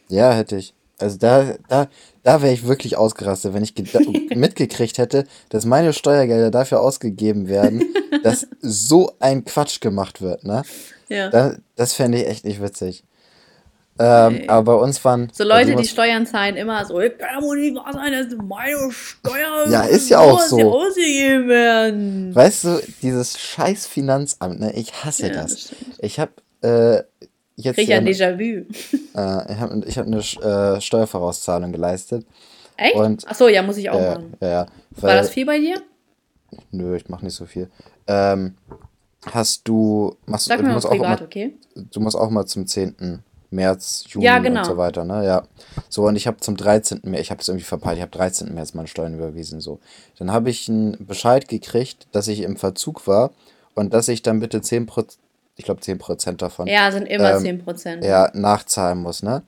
Ja, 0.08 0.32
hätte 0.32 0.56
ich. 0.56 0.74
Also 0.98 1.18
da, 1.18 1.56
da, 1.68 1.88
da 2.22 2.40
wäre 2.40 2.54
ich 2.54 2.66
wirklich 2.66 2.96
ausgerastet, 2.96 3.52
wenn 3.52 3.62
ich 3.62 3.74
mitgekriegt 4.34 4.98
hätte, 4.98 5.24
dass 5.48 5.66
meine 5.66 5.92
Steuergelder 5.92 6.50
dafür 6.50 6.80
ausgegeben 6.80 7.48
werden, 7.48 7.84
dass 8.22 8.46
so 8.60 9.12
ein 9.18 9.44
Quatsch 9.44 9.80
gemacht 9.80 10.22
wird, 10.22 10.44
ne? 10.44 10.62
Ja. 11.08 11.28
Da, 11.28 11.56
das 11.76 11.92
fände 11.92 12.18
ich 12.18 12.26
echt 12.26 12.44
nicht 12.44 12.62
witzig. 12.62 13.04
Ähm, 13.98 14.34
Nee. 14.34 14.48
aber 14.48 14.76
bei 14.76 14.82
uns 14.82 15.02
waren. 15.04 15.28
So 15.32 15.44
bei 15.48 15.64
Leute, 15.64 15.74
die 15.76 15.86
Steuern 15.88 16.26
zahlen, 16.26 16.56
immer 16.56 16.84
so, 16.84 17.00
"Ich 17.00 17.16
kann 17.16 17.28
ja 17.36 17.42
wohl 17.42 17.58
nicht 17.58 17.76
wahr 17.76 17.92
sein, 17.92 18.12
dass 18.12 18.36
meine 18.46 18.90
Steuern 18.92 19.70
Ja, 19.72 19.82
ist 19.84 20.10
ja 20.10 20.18
auch 20.18 20.40
so. 20.40 20.58
ausgegeben 20.74 21.48
werden. 21.48 22.34
Weißt 22.34 22.64
du, 22.64 22.80
dieses 23.00 23.38
scheiß 23.38 23.86
Finanzamt, 23.86 24.60
ne? 24.60 24.72
Ich 24.74 24.92
hasse 25.04 25.28
Ja, 25.28 25.34
das. 25.42 25.52
das. 25.52 25.72
Ich 26.00 26.20
habe 26.20 26.32
äh, 26.62 27.02
jetzt 27.56 27.76
Krieg 27.76 27.88
ja, 27.88 27.98
Déjà-vu. 27.98 28.42
äh, 29.16 29.52
ich 29.52 29.58
habe 29.60 29.82
ich 29.86 29.98
hab 29.98 30.06
eine 30.06 30.18
äh, 30.18 30.80
Steuervorauszahlung 30.80 31.72
geleistet. 31.72 32.26
Echt? 32.76 32.94
Und- 32.94 33.26
Achso, 33.26 33.48
ja, 33.48 33.62
muss 33.62 33.78
ich 33.78 33.88
auch 33.88 33.98
Äh, 33.98 34.10
machen. 34.10 34.34
ja, 34.42 34.48
ja, 34.48 34.66
War 35.00 35.14
das 35.14 35.30
viel 35.30 35.46
bei 35.46 35.58
dir? 35.58 35.80
nö, 36.70 36.94
ich 36.96 37.08
mache 37.08 37.24
nicht 37.24 37.34
so 37.34 37.46
viel. 37.46 37.70
Ähm, 38.06 38.56
hast 39.32 39.66
du, 39.66 40.16
machst, 40.26 40.46
Sag 40.46 40.58
du 40.58 40.64
mal 40.64 40.74
musst 40.74 40.86
auch 40.86 40.90
privat, 40.90 41.20
mal, 41.20 41.24
okay? 41.26 41.54
du 41.74 42.00
musst 42.00 42.16
auch 42.16 42.28
mal 42.30 42.44
zum 42.46 42.66
10. 42.66 43.22
März, 43.56 44.04
Juni 44.08 44.24
Ja, 44.26 44.38
genau. 44.38 44.60
und 44.60 44.66
so 44.66 44.76
weiter, 44.76 45.04
ne? 45.04 45.24
Ja. 45.26 45.42
So, 45.88 46.06
und 46.06 46.14
ich 46.14 46.26
habe 46.28 46.36
zum 46.38 46.56
13. 46.56 47.00
März, 47.04 47.22
ich 47.22 47.30
habe 47.32 47.40
es 47.40 47.48
irgendwie 47.48 47.64
verpeilt, 47.64 47.96
ich 47.96 48.02
habe 48.02 48.12
13. 48.12 48.54
März 48.54 48.74
meine 48.74 48.86
Steuern 48.86 49.14
überwiesen, 49.14 49.60
so. 49.60 49.80
Dann 50.18 50.30
habe 50.30 50.50
ich 50.50 50.68
einen 50.68 51.04
Bescheid 51.04 51.48
gekriegt, 51.48 52.06
dass 52.12 52.28
ich 52.28 52.40
im 52.42 52.56
Verzug 52.56 53.06
war 53.08 53.30
und 53.74 53.92
dass 53.92 54.06
ich 54.08 54.22
dann 54.22 54.38
bitte 54.40 54.60
10%, 54.60 55.16
ich 55.56 55.64
glaube 55.64 55.80
10% 55.80 56.36
davon, 56.42 56.66
Ja, 56.68 56.92
sind 56.92 57.06
immer 57.06 57.32
Ähm, 57.36 57.42
10%. 57.42 58.04
ja, 58.04 58.30
nachzahlen 58.34 58.98
muss, 58.98 59.22
ne? 59.22 59.42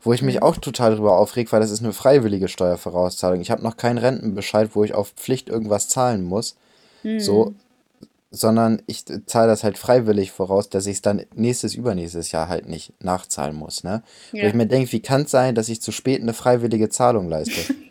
Wo 0.00 0.12
ich 0.12 0.20
Mhm. 0.20 0.26
mich 0.26 0.42
auch 0.42 0.56
total 0.58 0.94
drüber 0.94 1.16
aufreg, 1.16 1.50
weil 1.52 1.60
das 1.60 1.70
ist 1.70 1.82
eine 1.82 1.94
freiwillige 1.94 2.48
Steuervorauszahlung. 2.48 3.40
Ich 3.40 3.50
habe 3.50 3.62
noch 3.62 3.76
keinen 3.78 3.96
Rentenbescheid, 3.98 4.70
wo 4.74 4.84
ich 4.84 4.94
auf 4.94 5.08
Pflicht 5.16 5.48
irgendwas 5.48 5.88
zahlen 5.88 6.22
muss. 6.24 6.56
Mhm. 7.02 7.20
So, 7.20 7.54
sondern 8.36 8.82
ich 8.86 9.04
zahle 9.26 9.48
das 9.48 9.62
halt 9.64 9.78
freiwillig 9.78 10.30
voraus, 10.32 10.68
dass 10.68 10.86
ich 10.86 10.96
es 10.96 11.02
dann 11.02 11.22
nächstes, 11.34 11.74
übernächstes 11.74 12.32
Jahr 12.32 12.48
halt 12.48 12.68
nicht 12.68 12.92
nachzahlen 13.02 13.54
muss, 13.56 13.84
ne? 13.84 14.02
Wo 14.32 14.38
Ja. 14.38 14.46
ich 14.48 14.54
mir 14.54 14.66
denke, 14.66 14.90
wie 14.92 15.00
kann 15.00 15.22
es 15.22 15.30
sein, 15.30 15.54
dass 15.54 15.68
ich 15.68 15.80
zu 15.80 15.92
spät 15.92 16.20
eine 16.20 16.34
freiwillige 16.34 16.88
Zahlung 16.88 17.28
leiste? 17.28 17.74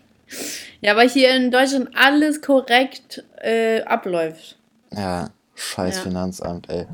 Ja, 0.81 0.97
weil 0.97 1.07
hier 1.09 1.33
in 1.35 1.49
Deutschland 1.51 1.89
alles 1.95 2.41
korrekt 2.41 3.23
äh, 3.41 3.81
abläuft. 3.83 4.57
ja, 4.91 5.29
scheiß 5.55 5.97
Ja. 5.97 6.01
Finanzamt, 6.01 6.69
ey. 6.69 6.87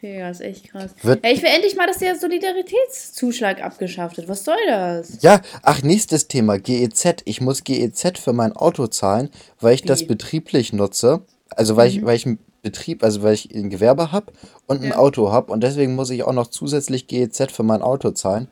Digga, 0.00 0.30
ist 0.30 0.40
echt 0.40 0.70
krass. 0.70 0.92
Wird- 1.02 1.24
ja, 1.24 1.30
ich 1.32 1.42
will 1.42 1.50
endlich 1.52 1.76
mal, 1.76 1.86
dass 1.86 1.98
der 1.98 2.16
Solidaritätszuschlag 2.16 3.62
abgeschafft 3.62 4.16
wird. 4.16 4.28
Was 4.28 4.44
soll 4.44 4.56
das? 4.66 5.18
Ja, 5.22 5.40
ach, 5.62 5.82
nächstes 5.82 6.28
Thema, 6.28 6.58
GEZ. 6.58 7.22
Ich 7.24 7.40
muss 7.40 7.64
GEZ 7.64 8.18
für 8.18 8.32
mein 8.32 8.52
Auto 8.54 8.86
zahlen, 8.86 9.30
weil 9.60 9.74
ich 9.74 9.82
das 9.82 10.00
Wie? 10.00 10.04
Mhm. 10.04 10.08
betrieblich 10.08 10.72
nutze. 10.72 11.22
Also 11.50 11.76
weil 11.76 11.88
ich, 11.88 12.04
weil 12.04 12.16
ich 12.16 12.26
einen 12.26 12.38
Betrieb, 12.62 13.02
also 13.02 13.22
weil 13.22 13.34
ich 13.34 13.52
ein 13.54 13.70
Gewerbe 13.70 14.12
habe 14.12 14.32
und 14.66 14.82
ein 14.82 14.90
Ja. 14.90 14.96
Auto 14.98 15.32
habe 15.32 15.52
und 15.52 15.62
deswegen 15.62 15.94
muss 15.94 16.10
ich 16.10 16.22
auch 16.22 16.32
noch 16.32 16.46
zusätzlich 16.46 17.08
GEZ 17.08 17.50
für 17.52 17.64
mein 17.64 17.82
Auto 17.82 18.12
zahlen. 18.12 18.48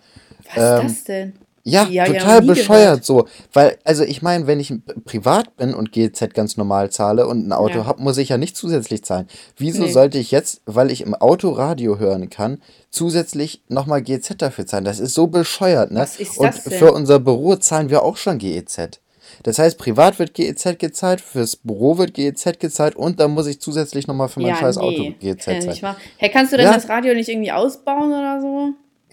Was 0.54 0.80
Ähm, 0.80 0.86
ist 0.86 0.96
das 0.98 1.04
denn? 1.04 1.32
Ja, 1.62 1.86
ja 1.88 2.06
total 2.06 2.40
bescheuert 2.42 3.04
gehört. 3.04 3.04
so. 3.04 3.28
Weil, 3.52 3.76
also 3.84 4.02
ich 4.02 4.22
meine, 4.22 4.46
wenn 4.46 4.58
ich 4.58 4.72
privat 5.04 5.56
bin 5.58 5.74
und 5.74 5.92
GEZ 5.92 6.32
ganz 6.34 6.56
normal 6.56 6.90
zahle 6.90 7.26
und 7.28 7.46
ein 7.46 7.52
Auto 7.52 7.78
Ja. 7.80 7.86
habe, 7.86 8.02
muss 8.02 8.16
ich 8.16 8.30
ja 8.30 8.38
nicht 8.38 8.56
zusätzlich 8.56 9.04
zahlen. 9.04 9.28
Wieso 9.58 9.82
Nee. 9.84 9.92
sollte 9.92 10.18
ich 10.18 10.30
jetzt, 10.30 10.62
weil 10.64 10.90
ich 10.90 11.02
im 11.02 11.14
Auto 11.14 11.50
Radio 11.50 11.98
hören 11.98 12.30
kann, 12.30 12.60
zusätzlich 12.90 13.62
nochmal 13.68 14.02
GEZ 14.02 14.36
dafür 14.38 14.66
zahlen? 14.66 14.84
Das 14.84 14.98
ist 14.98 15.14
so 15.14 15.26
bescheuert, 15.28 15.92
ne? 15.92 16.00
Was 16.00 16.18
ist 16.18 16.38
und 16.38 16.46
das 16.46 16.64
denn? 16.64 16.78
für 16.78 16.92
unser 16.92 17.20
Büro 17.20 17.54
zahlen 17.56 17.90
wir 17.90 18.02
auch 18.02 18.16
schon 18.16 18.38
GEZ. 18.38 19.00
Das 19.42 19.58
heißt, 19.58 19.78
privat 19.78 20.18
wird 20.18 20.34
GEZ 20.34 20.78
gezahlt, 20.78 21.20
fürs 21.20 21.56
Büro 21.56 21.96
wird 21.98 22.14
GEZ 22.14 22.58
gezahlt 22.58 22.94
und 22.96 23.20
dann 23.20 23.30
muss 23.30 23.46
ich 23.46 23.60
zusätzlich 23.60 24.06
nochmal 24.06 24.28
für 24.28 24.40
mein 24.40 24.54
scheiß 24.56 24.76
Auto 24.78 25.12
GEZ 25.20 25.46
ja 25.46 25.60
zahlen. 25.60 25.82
wahr. 25.82 25.96
Hey, 26.18 26.28
kannst 26.30 26.52
du 26.52 26.56
denn 26.56 26.66
Ja. 26.66 26.74
das 26.74 26.88
Radio 26.88 27.14
nicht 27.14 27.28
irgendwie 27.28 27.52
ausbauen 27.52 28.10
oder 28.12 28.40
so? 28.40 28.68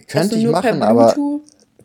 Könnte 0.06 0.36
ich 0.36 0.42
nur 0.44 0.52
machen, 0.52 0.82
aber 0.82 1.14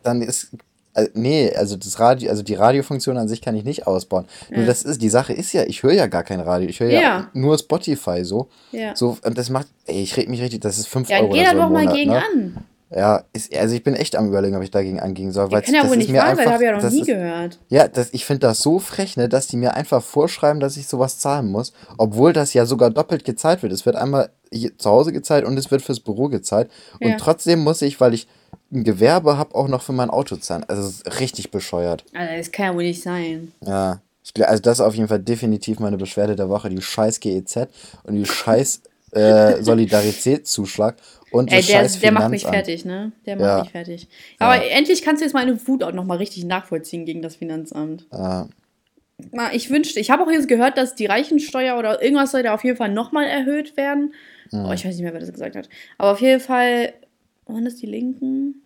dann 0.04 0.22
ist 0.22 0.50
äh, 0.96 1.08
nee, 1.16 1.52
also 1.56 1.76
das 1.76 2.00
Radio, 2.00 2.30
also 2.30 2.44
die 2.44 2.54
Radiofunktion 2.54 3.18
an 3.18 3.28
sich 3.28 3.42
kann 3.42 3.56
ich 3.56 3.64
nicht 3.64 3.88
ausbauen. 3.88 4.26
Nur 4.52 4.60
Ja. 4.62 4.66
das 4.68 4.84
ist 4.84 5.02
die 5.02 5.10
Sache 5.10 5.34
ist 5.34 5.52
ja, 5.52 5.64
ich 5.64 5.82
höre 5.82 5.94
ja 5.94 6.06
gar 6.06 6.24
kein 6.24 6.40
Radio, 6.40 6.70
ich 6.70 6.80
höre 6.80 6.92
ja. 6.92 7.02
Ja. 7.02 7.30
nur 7.34 7.58
Spotify 7.58 8.24
so. 8.24 8.48
Ja. 8.72 8.96
So 8.96 9.18
und 9.24 9.36
das 9.38 9.50
macht, 9.50 9.68
ey, 9.88 10.04
ich 10.04 10.16
rede 10.18 10.30
mich 10.30 10.40
richtig, 10.42 10.62
das 10.62 10.78
ist 10.78 10.88
5 10.88 11.10
Ja, 11.10 11.18
Euro 11.22 11.30
geh 11.30 11.40
oder 11.40 11.44
da 11.46 11.52
so 11.52 11.58
doch 11.64 11.70
mal 11.70 11.82
Monat, 11.86 11.96
gegen 11.96 12.12
ne? 12.12 12.18
an. 12.24 12.58
Ja, 12.96 13.24
ist, 13.34 13.56
also 13.56 13.74
ich 13.74 13.84
bin 13.84 13.96
echt 13.96 14.16
am 14.16 14.28
überlegen, 14.28 14.56
ob 14.56 14.62
ich 14.64 14.70
dagegen 14.72 15.00
angehen 15.00 15.32
soll, 15.32 15.52
weil 15.52 15.62
Kann 15.64 15.74
ja 15.74 15.82
das 15.82 15.90
wohl 15.90 15.98
nicht 15.98 16.14
wahr 16.14 16.36
sein, 16.36 16.46
habe 16.46 16.64
ich 16.64 16.70
ja 16.70 16.72
noch 16.76 16.82
das 16.82 16.94
nie 16.94 17.02
ist, 17.02 17.08
gehört. 17.08 17.60
ja, 17.70 17.88
das, 17.88 18.10
ich 18.12 18.26
finde 18.26 18.42
das 18.48 18.62
so 18.62 18.78
frech, 18.80 19.18
ne, 19.18 19.28
dass 19.30 19.48
die 19.48 19.58
mir 19.58 19.74
einfach 19.74 20.04
vorschreiben, 20.04 20.60
dass 20.60 20.78
ich 20.78 20.88
sowas 20.88 21.18
zahlen 21.20 21.48
muss, 21.52 21.74
obwohl 21.98 22.34
das 22.34 22.54
ja 22.54 22.66
sogar 22.66 22.92
doppelt 22.92 23.26
gezahlt 23.26 23.64
wird. 23.64 23.74
Es 23.74 23.86
wird 23.86 23.96
einmal 23.96 24.30
zu 24.78 24.90
Hause 24.90 25.12
gezahlt 25.12 25.46
und 25.46 25.58
es 25.58 25.72
wird 25.72 25.82
fürs 25.82 26.00
Büro 26.00 26.28
gezahlt. 26.30 26.70
Und 27.00 27.10
Ja. 27.10 27.18
trotzdem 27.18 27.60
muss 27.62 27.82
ich, 27.82 28.00
weil 28.00 28.14
ich 28.14 28.28
ein 28.72 28.84
Gewerbe 28.84 29.38
habe, 29.38 29.56
auch 29.56 29.68
noch 29.68 29.82
für 29.82 29.94
mein 29.94 30.10
Auto 30.12 30.36
zahlen. 30.36 30.64
Also 30.68 30.84
es 30.84 31.02
ist 31.02 31.20
richtig 31.20 31.50
bescheuert. 31.52 32.06
Also, 32.14 32.38
das 32.38 32.52
kann 32.52 32.66
ja 32.68 32.76
wohl 32.76 32.84
nicht 32.84 33.02
sein. 33.02 33.52
Ja. 33.66 34.02
Also 34.42 34.62
das 34.62 34.78
ist 34.80 34.86
auf 34.86 34.96
jeden 34.96 35.08
Fall 35.08 35.20
definitiv 35.20 35.80
meine 35.80 35.98
Beschwerde 35.98 36.36
der 36.36 36.48
Woche, 36.50 36.70
die 36.70 36.82
scheiß 36.82 37.20
GEZ 37.20 37.68
und 38.04 38.16
die 38.16 38.26
scheiß 38.26 38.82
äh, 39.12 39.62
Solidaritätszuschlag 40.18 40.96
und 41.34 41.52
Ey, 41.52 41.64
der, 41.64 41.88
der 41.88 42.12
macht 42.12 42.30
mich 42.30 42.44
fertig, 42.46 42.86
ne? 42.86 43.12
Der 43.26 43.36
macht 43.36 43.48
Ja. 43.48 43.60
mich 43.62 43.72
fertig. 43.72 44.08
Aber 44.38 44.64
endlich 44.70 45.02
kannst 45.02 45.22
du 45.22 45.26
jetzt 45.26 45.34
meine 45.34 45.68
Wut 45.68 45.84
auch 45.84 45.92
nochmal 45.92 46.18
richtig 46.18 46.46
nachvollziehen 46.46 47.06
gegen 47.06 47.22
das 47.24 47.36
Finanzamt. 47.36 48.06
Na, 49.32 49.54
ich 49.54 49.70
wünschte, 49.70 50.00
ich 50.00 50.12
habe 50.12 50.24
auch 50.24 50.30
jetzt 50.32 50.48
gehört, 50.48 50.78
dass 50.78 50.96
die 50.96 51.08
Reichensteuer 51.08 51.78
oder 51.80 52.04
irgendwas 52.04 52.32
soll 52.32 52.44
da 52.44 52.54
auf 52.54 52.64
jeden 52.64 52.78
Fall 52.78 52.90
nochmal 52.90 53.26
erhöht 53.26 53.76
werden. 53.78 54.14
Oh, 54.52 54.72
ich 54.74 54.86
weiß 54.86 54.94
nicht 54.96 55.02
mehr, 55.02 55.14
wer 55.14 55.20
das 55.20 55.34
gesagt 55.34 55.56
hat. 55.56 55.70
Aber 55.98 56.12
auf 56.12 56.22
jeden 56.22 56.40
Fall, 56.40 56.94
waren 57.48 57.66
das 57.66 57.76
die 57.78 57.88
Linken? 57.88 58.62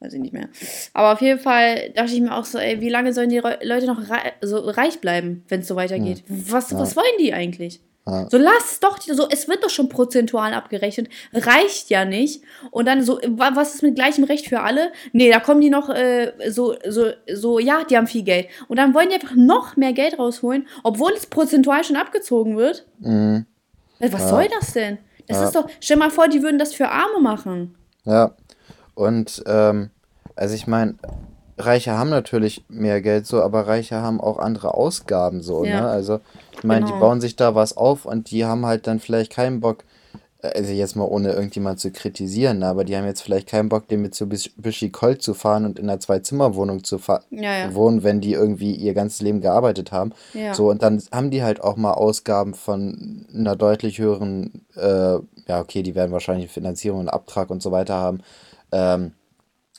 Weiß 0.00 0.12
ich 0.14 0.20
nicht 0.20 0.32
mehr. 0.32 0.48
Aber 0.94 1.12
auf 1.12 1.20
jeden 1.20 1.38
Fall 1.38 1.90
dachte 1.90 2.12
ich 2.12 2.20
mir 2.20 2.34
auch 2.34 2.44
so, 2.44 2.58
ey, 2.58 2.80
wie 2.80 2.88
lange 2.88 3.12
sollen 3.12 3.28
die 3.28 3.38
Leute 3.38 3.86
noch 3.86 4.08
rei 4.10 4.32
so 4.40 4.58
reich 4.58 5.00
bleiben, 5.00 5.44
wenn 5.48 5.60
es 5.60 5.68
so 5.68 5.76
weitergeht? 5.76 6.24
Was, 6.26 6.76
was 6.76 6.96
wollen 6.96 7.06
die 7.20 7.34
eigentlich? 7.34 7.80
Ja. 8.06 8.28
So 8.30 8.38
lass 8.38 8.80
doch, 8.80 8.98
so, 9.00 9.28
es 9.30 9.46
wird 9.46 9.62
doch 9.62 9.70
schon 9.70 9.88
prozentual 9.88 10.54
abgerechnet. 10.54 11.08
Reicht 11.32 11.90
ja 11.90 12.04
nicht. 12.04 12.42
Und 12.70 12.86
dann 12.86 13.02
so, 13.04 13.20
wa- 13.28 13.50
was 13.54 13.74
ist 13.74 13.82
mit 13.82 13.94
gleichem 13.94 14.24
Recht 14.24 14.48
für 14.48 14.60
alle? 14.60 14.90
Nee, 15.12 15.30
da 15.30 15.38
kommen 15.38 15.60
die 15.60 15.70
noch 15.70 15.88
äh, 15.90 16.32
so, 16.50 16.74
so, 16.88 17.10
so, 17.32 17.58
ja, 17.58 17.84
die 17.84 17.96
haben 17.96 18.06
viel 18.06 18.22
Geld. 18.24 18.48
Und 18.68 18.78
dann 18.78 18.94
wollen 18.94 19.08
die 19.10 19.14
einfach 19.14 19.36
noch 19.36 19.76
mehr 19.76 19.92
Geld 19.92 20.18
rausholen, 20.18 20.66
obwohl 20.82 21.12
es 21.12 21.26
prozentual 21.26 21.84
schon 21.84 21.96
abgezogen 21.96 22.56
wird. 22.56 22.86
mhm. 23.00 23.46
Äh, 24.00 24.10
Was 24.12 24.30
soll 24.30 24.48
das 24.58 24.72
denn? 24.72 24.98
Das 25.28 25.36
Ja. 25.36 25.44
ist 25.44 25.54
doch, 25.54 25.66
stell 25.80 25.98
mal 25.98 26.10
vor, 26.10 26.26
die 26.26 26.42
würden 26.42 26.58
das 26.58 26.72
für 26.72 26.88
Arme 26.88 27.20
machen. 27.20 27.76
Ja. 28.04 28.34
Und 28.94 29.42
ähm, 29.46 29.90
also 30.34 30.54
ich 30.54 30.66
meine, 30.66 30.94
Reiche 31.58 31.92
haben 31.92 32.08
natürlich 32.10 32.64
mehr 32.68 33.02
Geld 33.02 33.26
so, 33.26 33.42
aber 33.42 33.66
Reiche 33.66 33.96
haben 33.96 34.20
auch 34.20 34.38
andere 34.38 34.72
Ausgaben 34.74 35.42
so, 35.42 35.64
Ja. 35.64 35.82
ne? 35.82 35.88
Also 35.88 36.20
ich 36.60 36.64
meine, 36.64 36.86
die 36.86 36.92
Genau. 36.92 37.00
bauen 37.04 37.20
sich 37.20 37.36
da 37.36 37.54
was 37.54 37.76
auf 37.76 38.06
und 38.06 38.30
die 38.30 38.44
haben 38.44 38.64
halt 38.66 38.86
dann 38.86 39.00
vielleicht 39.00 39.32
keinen 39.32 39.60
Bock, 39.60 39.84
äh, 40.42 40.48
also 40.56 40.72
jetzt 40.72 40.94
mal 40.96 41.04
ohne 41.04 41.32
irgendjemand 41.32 41.80
zu 41.80 41.90
kritisieren, 41.90 42.60
ne, 42.60 42.66
aber 42.66 42.84
die 42.84 42.96
haben 42.96 43.04
jetzt 43.06 43.22
vielleicht 43.22 43.48
keinen 43.48 43.68
Bock, 43.68 43.88
den 43.88 44.02
Mitsubishi 44.02 44.90
Colt 44.90 45.22
zu 45.22 45.34
fahren 45.34 45.64
und 45.64 45.78
in 45.78 45.88
einer 45.90 45.98
Zwei-Zimmer-Wohnung 46.00 46.84
zu 46.84 46.98
Ja, 46.98 47.18
ja. 47.58 47.74
wohnen, 47.74 48.02
wenn 48.02 48.20
die 48.20 48.32
irgendwie 48.34 48.74
ihr 48.74 48.94
ganzes 48.94 49.20
Leben 49.20 49.40
gearbeitet 49.40 49.90
haben. 49.92 50.12
Ja. 50.34 50.54
So, 50.54 50.70
und 50.70 50.82
dann 50.82 51.02
haben 51.12 51.30
die 51.30 51.42
halt 51.42 51.60
auch 51.62 51.76
mal 51.76 51.92
Ausgaben 51.94 52.54
von 52.54 53.26
einer 53.34 53.56
deutlich 53.56 53.98
höheren, 53.98 54.64
äh, 54.76 55.18
ja, 55.48 55.60
okay, 55.60 55.82
die 55.82 55.94
werden 55.94 56.12
wahrscheinlich 56.12 56.50
Finanzierung 56.50 57.00
und 57.00 57.08
Abtrag 57.08 57.50
und 57.50 57.62
so 57.62 57.72
weiter 57.72 57.94
haben. 57.94 58.20
Ähm, 58.72 59.12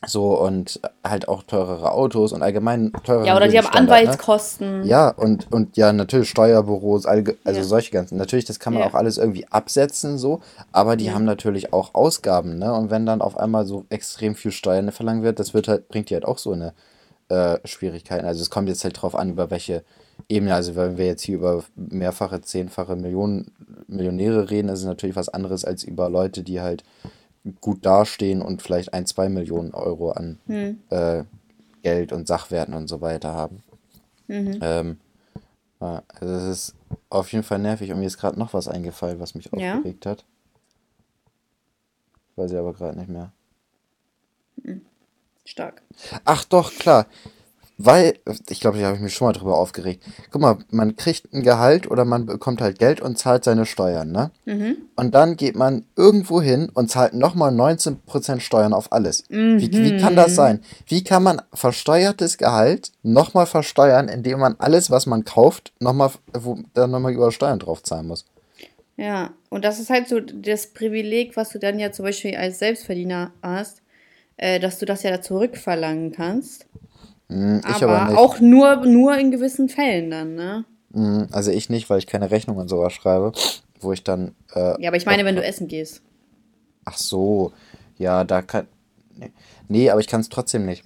so, 0.08 0.40
und 0.40 0.80
halt 1.04 1.28
auch 1.28 1.44
teurere 1.44 1.92
Autos 1.92 2.34
und 2.34 2.42
allgemein 2.42 2.92
teurere 3.04 3.28
Ja, 3.28 3.36
oder 3.36 3.48
die 3.48 3.58
haben 3.58 3.66
ne? 3.66 3.74
Anwaltskosten. 3.74 4.84
Ja, 4.84 5.10
und, 5.10 5.52
und 5.52 5.78
ja, 5.78 5.94
natürlich 5.94 6.30
Steuerbüros, 6.30 7.06
also 7.06 7.32
Ja. 7.46 7.64
solche 7.64 7.92
ganzen. 7.92 8.18
Natürlich, 8.18 8.46
das 8.46 8.60
kann 8.60 8.74
man 8.74 8.82
Ja. 8.82 8.90
auch 8.90 8.96
alles 8.96 9.18
irgendwie 9.18 9.48
absetzen, 9.48 10.18
so, 10.18 10.42
aber 10.72 10.96
die 10.96 11.06
Ja. 11.06 11.14
haben 11.14 11.26
natürlich 11.26 11.72
auch 11.72 11.94
Ausgaben, 11.94 12.58
ne? 12.58 12.74
Und 12.74 12.90
wenn 12.90 13.06
dann 13.06 13.22
auf 13.22 13.38
einmal 13.38 13.66
so 13.66 13.86
extrem 13.90 14.34
viel 14.36 14.52
Steuern 14.52 14.92
verlangt 14.92 15.24
wird, 15.24 15.40
das 15.40 15.54
wird 15.54 15.68
halt, 15.68 15.88
bringt 15.88 16.10
die 16.10 16.16
halt 16.16 16.26
auch 16.26 16.40
so 16.40 16.52
eine 16.52 16.74
äh, 17.30 17.60
Schwierigkeiten. 17.66 18.26
Also 18.26 18.42
es 18.42 18.50
kommt 18.50 18.70
jetzt 18.70 18.84
halt 18.84 19.02
drauf 19.02 19.16
an, 19.16 19.30
über 19.30 19.50
welche 19.52 19.84
Ebene. 20.28 20.54
Also 20.56 20.76
wenn 20.76 20.98
wir 20.98 21.06
jetzt 21.06 21.22
hier 21.22 21.36
über 21.36 21.64
mehrfache, 21.76 22.42
zehnfache 22.42 22.96
Millionen 22.96 23.52
Millionäre 23.88 24.50
reden, 24.50 24.70
ist 24.70 24.80
es 24.80 24.86
natürlich 24.86 25.16
was 25.16 25.30
anderes 25.30 25.64
als 25.64 25.84
über 25.84 26.10
Leute, 26.10 26.44
die 26.44 26.60
halt 26.60 26.84
gut 27.60 27.86
dastehen 27.86 28.42
und 28.42 28.62
vielleicht 28.62 28.94
ein, 28.94 29.06
zwei 29.06 29.30
Millionen 29.30 29.74
Euro 29.74 30.12
an 30.12 30.40
Hm. 30.48 30.80
äh, 30.90 31.24
Geld 31.82 32.12
und 32.12 32.28
Sachwerten 32.28 32.74
und 32.76 32.88
so 32.88 33.02
weiter 33.02 33.34
haben. 33.34 33.64
Mhm. 34.28 34.60
Ähm, 34.62 34.98
also 35.80 36.34
es 36.36 36.44
ist 36.44 36.76
auf 37.10 37.32
jeden 37.32 37.44
Fall 37.44 37.58
nervig 37.58 37.92
und 37.92 38.00
mir 38.00 38.06
ist 38.06 38.20
gerade 38.20 38.38
noch 38.38 38.54
was 38.54 38.68
eingefallen, 38.68 39.20
was 39.20 39.34
mich 39.34 39.50
Ja? 39.56 39.78
aufgeregt 39.78 40.06
hat. 40.06 40.24
Weiß 42.36 42.52
ich 42.52 42.58
aber 42.58 42.74
gerade 42.74 42.98
nicht 43.00 43.10
mehr. 43.10 43.32
Stark. 45.44 45.82
Ach 46.24 46.46
doch, 46.46 46.72
klar. 46.72 47.08
Weil, 47.84 48.20
ich 48.50 48.60
glaube, 48.60 48.78
da 48.78 48.86
habe 48.86 48.98
ich 48.98 49.02
mich 49.02 49.14
schon 49.14 49.28
mal 49.28 49.34
drüber 49.34 49.58
aufgeregt. 49.58 50.04
Guck 50.30 50.42
mal, 50.42 50.58
man 50.70 50.96
kriegt 50.96 51.34
ein 51.34 51.42
Gehalt 51.42 51.90
oder 51.90 52.06
man 52.06 52.28
bekommt 52.28 52.62
halt 52.62 52.78
Geld 52.78 53.02
und 53.02 53.18
zahlt 53.18 53.44
seine 53.44 53.66
Steuern, 53.66 54.12
ne? 54.12 54.30
Mhm. 54.46 54.78
Und 54.96 55.16
dann 55.16 55.36
geht 55.36 55.56
man 55.56 55.86
irgendwo 55.96 56.42
hin 56.42 56.70
und 56.72 56.92
zahlt 56.92 57.16
nochmal 57.16 57.52
19% 57.52 58.40
Steuern 58.40 58.74
auf 58.74 58.92
alles. 58.92 59.24
Wie, 59.30 59.72
wie 59.72 59.98
kann 59.98 60.16
das 60.16 60.36
sein? 60.36 60.62
Wie 60.86 61.04
kann 61.04 61.24
man 61.24 61.42
versteuertes 61.54 62.38
Gehalt 62.38 62.92
nochmal 63.02 63.48
versteuern, 63.48 64.10
indem 64.10 64.40
man 64.40 64.56
alles, 64.60 64.92
was 64.92 65.08
man 65.08 65.26
kauft, 65.26 65.74
nochmal, 65.80 66.12
wo 66.34 66.60
dann 66.76 66.92
nochmal 66.92 67.14
über 67.14 67.32
Steuern 67.32 67.58
drauf 67.60 67.82
zahlen 67.82 68.08
muss? 68.08 68.26
Ja, 68.96 69.32
und 69.50 69.66
das 69.66 69.80
ist 69.80 69.90
halt 69.90 70.08
so 70.08 70.20
das 70.20 70.68
Privileg, 70.68 71.36
was 71.36 71.50
du 71.50 71.58
dann 71.58 71.80
ja 71.80 71.92
zum 71.92 72.06
Beispiel 72.06 72.36
als 72.36 72.60
Selbstverdiener 72.60 73.32
hast, 73.42 73.82
äh, 74.38 74.60
dass 74.60 74.78
du 74.78 74.86
das 74.86 75.02
ja 75.02 75.10
da 75.10 75.22
zurückverlangen 75.22 76.12
kannst. 76.12 76.68
Hm, 77.32 77.60
ich 77.60 77.84
aber 77.84 78.00
aber 78.00 78.10
nicht. 78.12 78.18
auch 78.18 78.40
nur, 78.40 78.86
nur 78.86 79.18
in 79.18 79.32
gewissen 79.32 79.70
Fällen 79.70 80.12
dann, 80.12 80.36
ne? 80.36 80.66
Hm, 80.94 81.28
also 81.32 81.50
ich 81.52 81.70
nicht, 81.70 81.90
weil 81.90 82.00
ich 82.00 82.08
keine 82.08 82.30
Rechnung 82.30 82.58
und 82.58 82.68
sowas 82.68 82.92
schreibe, 82.92 83.32
wo 83.80 83.94
ich 83.94 84.04
dann. 84.04 84.36
Äh, 84.54 84.82
Ja, 84.82 84.90
aber 84.90 84.98
ich 84.98 85.06
meine, 85.06 85.20
doch- 85.24 85.28
wenn 85.28 85.36
du 85.38 85.44
essen 85.44 85.68
gehst. 85.68 86.02
Ach 86.84 86.98
so, 86.98 87.54
ja, 87.98 88.24
da 88.26 88.42
kann. 88.42 88.68
Nee, 89.16 89.32
nee 89.70 89.90
aber 89.90 90.02
ich 90.02 90.08
kann 90.08 90.22
es 90.22 90.30
trotzdem 90.30 90.66
nicht. 90.66 90.84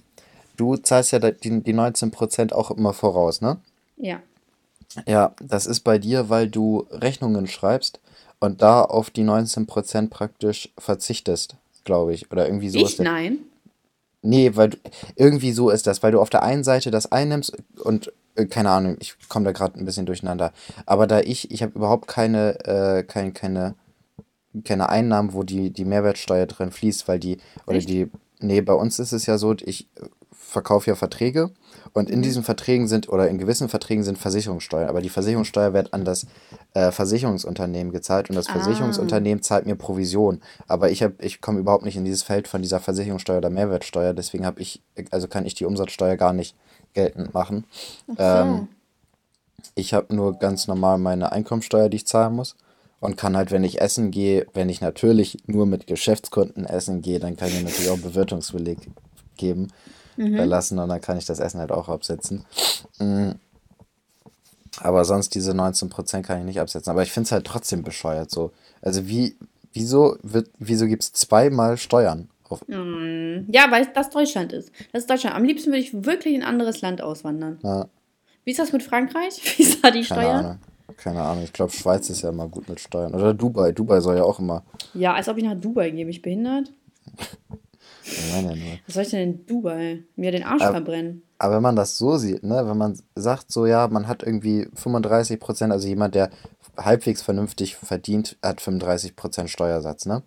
Du 0.56 0.76
zahlst 0.76 1.12
ja 1.12 1.18
die, 1.18 1.62
die 1.62 1.74
19% 1.74 2.52
auch 2.52 2.70
immer 2.70 2.92
voraus, 2.92 3.40
ne? 3.40 3.58
Ja. 3.96 4.20
Ja, 5.06 5.34
das 5.42 5.66
ist 5.66 5.80
bei 5.80 5.98
dir, 5.98 6.30
weil 6.30 6.48
du 6.48 6.86
Rechnungen 6.90 7.46
schreibst 7.46 8.00
und 8.38 8.62
da 8.62 8.82
auf 8.82 9.10
die 9.10 9.24
19% 9.24 10.08
praktisch 10.10 10.72
verzichtest, 10.78 11.56
glaube 11.84 12.14
ich. 12.14 12.30
Oder 12.30 12.46
irgendwie 12.46 12.70
so 12.70 12.78
ich? 12.78 12.98
Nein. 12.98 13.38
Nee, 14.26 14.56
weil 14.56 14.70
du, 14.70 14.78
irgendwie 15.14 15.52
so 15.52 15.70
ist 15.70 15.86
das, 15.86 16.02
weil 16.02 16.12
du 16.12 16.20
auf 16.20 16.30
der 16.30 16.42
einen 16.42 16.64
Seite 16.64 16.90
das 16.90 17.12
einnimmst 17.12 17.56
und 17.78 18.12
äh, 18.34 18.46
keine 18.46 18.70
Ahnung, 18.70 18.96
ich 18.98 19.14
komme 19.28 19.44
da 19.44 19.52
gerade 19.52 19.78
ein 19.78 19.84
bisschen 19.84 20.06
durcheinander. 20.06 20.52
Aber 20.84 21.06
da 21.06 21.20
ich, 21.20 21.50
ich 21.50 21.62
habe 21.62 21.72
überhaupt 21.76 22.08
keine, 22.08 22.58
äh, 22.64 23.02
kein, 23.04 23.32
keine, 23.32 23.74
keine 24.64 24.88
Einnahmen, 24.88 25.32
wo 25.32 25.44
die, 25.44 25.70
die 25.70 25.84
Mehrwertsteuer 25.84 26.46
drin 26.46 26.72
fließt, 26.72 27.06
weil 27.06 27.20
die, 27.20 27.38
oder 27.66 27.76
Echt? 27.76 27.88
die, 27.88 28.10
nee, 28.40 28.60
bei 28.62 28.74
uns 28.74 28.98
ist 28.98 29.12
es 29.12 29.26
ja 29.26 29.38
so, 29.38 29.54
ich 29.64 29.88
verkaufe 30.32 30.90
ja 30.90 30.96
Verträge 30.96 31.50
und 31.96 32.08
Mhm. 32.08 32.14
in 32.14 32.22
diesen 32.22 32.42
Verträgen 32.42 32.88
sind, 32.88 33.08
oder 33.08 33.28
in 33.28 33.38
gewissen 33.38 33.68
Verträgen 33.68 34.04
sind 34.04 34.18
Versicherungssteuern, 34.18 34.88
aber 34.88 35.00
die 35.00 35.08
Versicherungssteuer 35.08 35.72
wird 35.72 35.92
an 35.94 36.04
das 36.04 36.26
äh, 36.74 36.92
Versicherungsunternehmen 36.92 37.92
gezahlt 37.92 38.28
und 38.30 38.36
das 38.36 38.48
Ah. 38.48 38.52
Versicherungsunternehmen 38.52 39.42
zahlt 39.42 39.66
mir 39.66 39.76
Provision. 39.76 40.40
Aber 40.68 40.90
ich 40.90 41.04
ich 41.18 41.40
komme 41.40 41.58
überhaupt 41.58 41.84
nicht 41.84 41.96
in 41.96 42.04
dieses 42.04 42.22
Feld 42.22 42.48
von 42.48 42.62
dieser 42.62 42.80
Versicherungssteuer 42.80 43.38
oder 43.38 43.50
Mehrwertsteuer, 43.50 44.12
deswegen 44.14 44.44
habe 44.46 44.60
ich, 44.60 44.82
also 45.10 45.26
kann 45.26 45.46
ich 45.46 45.54
die 45.54 45.64
Umsatzsteuer 45.64 46.16
gar 46.16 46.32
nicht 46.32 46.54
geltend 46.94 47.32
machen. 47.34 47.64
Ach 48.08 48.14
so. 48.16 48.22
Ähm, 48.22 48.68
ich 49.74 49.94
habe 49.94 50.14
nur 50.14 50.38
ganz 50.38 50.68
normal 50.68 50.98
meine 50.98 51.32
Einkommensteuer, 51.32 51.88
die 51.88 51.96
ich 51.96 52.06
zahlen 52.06 52.34
muss. 52.36 52.56
Und 52.98 53.16
kann 53.16 53.36
halt, 53.36 53.50
wenn 53.50 53.62
ich 53.62 53.80
essen 53.80 54.10
gehe, 54.10 54.46
wenn 54.54 54.70
ich 54.70 54.80
natürlich 54.80 55.38
nur 55.46 55.66
mit 55.66 55.86
Geschäftskunden 55.86 56.64
essen 56.64 57.02
gehe, 57.02 57.20
dann 57.20 57.36
kann 57.36 57.48
ich 57.48 57.62
natürlich 57.62 57.90
auch 57.90 57.98
Bewirtungsbeleg 57.98 58.78
geben. 59.36 59.68
Mhm. 60.16 60.36
lassen 60.36 60.78
und 60.78 60.88
dann 60.88 61.00
kann 61.00 61.18
ich 61.18 61.24
das 61.24 61.38
Essen 61.38 61.60
halt 61.60 61.72
auch 61.72 61.88
absetzen. 61.88 62.44
Mhm. 62.98 63.36
Aber 64.80 65.04
sonst 65.04 65.34
diese 65.34 65.52
19% 65.52 66.22
kann 66.22 66.38
ich 66.40 66.44
nicht 66.44 66.60
absetzen. 66.60 66.90
Aber 66.90 67.02
ich 67.02 67.12
finde 67.12 67.26
es 67.26 67.32
halt 67.32 67.46
trotzdem 67.46 67.82
bescheuert 67.82 68.30
so. 68.30 68.52
Also 68.82 69.08
wie, 69.08 69.36
wieso 69.72 70.16
wieso 70.58 70.86
gibt 70.86 71.02
es 71.02 71.12
zweimal 71.12 71.76
Steuern? 71.76 72.28
Auf 72.48 72.62
mm, 72.68 73.50
ja, 73.50 73.70
weil 73.70 73.86
das 73.86 74.10
Deutschland 74.10 74.52
ist. 74.52 74.70
Das 74.92 75.02
ist 75.02 75.10
Deutschland. 75.10 75.34
Am 75.34 75.44
liebsten 75.44 75.70
würde 75.70 75.80
ich 75.80 76.04
wirklich 76.04 76.34
in 76.34 76.42
ein 76.42 76.48
anderes 76.48 76.80
Land 76.80 77.02
auswandern. 77.02 77.58
Ja. 77.62 77.88
Wie 78.44 78.52
ist 78.52 78.60
das 78.60 78.72
mit 78.72 78.82
Frankreich? 78.82 79.40
Wie 79.56 79.62
ist 79.62 79.82
da 79.82 79.90
die 79.90 80.02
Keine 80.02 80.04
Steuern? 80.04 80.44
Ahnung. 80.44 80.58
Keine 80.96 81.22
Ahnung. 81.22 81.44
Ich 81.44 81.52
glaube, 81.52 81.72
Schweiz 81.72 82.08
ist 82.10 82.22
ja 82.22 82.28
immer 82.28 82.46
gut 82.46 82.68
mit 82.68 82.78
Steuern. 82.78 83.14
Oder 83.14 83.34
Dubai. 83.34 83.72
Dubai 83.72 84.00
soll 84.00 84.16
ja 84.16 84.22
auch 84.22 84.38
immer. 84.38 84.62
Ja, 84.94 85.14
als 85.14 85.28
ob 85.28 85.36
ich 85.36 85.44
nach 85.44 85.58
Dubai 85.58 85.90
gehe. 85.90 86.04
Bin 86.04 86.10
ich 86.10 86.22
behindert? 86.22 86.72
Nein, 88.30 88.46
nein, 88.46 88.58
nein. 88.58 88.80
Was 88.86 88.94
soll 88.94 89.02
ich 89.02 89.10
denn 89.10 89.32
in 89.32 89.46
Dubai? 89.46 90.04
Mir 90.14 90.30
den 90.32 90.44
Arsch 90.44 90.62
aber, 90.62 90.74
verbrennen. 90.74 91.22
Aber 91.38 91.56
wenn 91.56 91.62
man 91.62 91.76
das 91.76 91.96
so 91.96 92.16
sieht, 92.16 92.42
ne, 92.42 92.66
wenn 92.68 92.78
man 92.78 92.98
sagt, 93.14 93.50
so 93.50 93.66
ja, 93.66 93.88
man 93.88 94.06
hat 94.06 94.22
irgendwie 94.22 94.68
35 94.74 95.40
Prozent, 95.40 95.72
also 95.72 95.88
jemand, 95.88 96.14
der 96.14 96.30
halbwegs 96.76 97.22
vernünftig 97.22 97.76
verdient, 97.76 98.36
hat 98.42 98.60
35 98.60 99.16
Prozent 99.16 99.50
Steuersatz, 99.50 100.06
ne? 100.06 100.22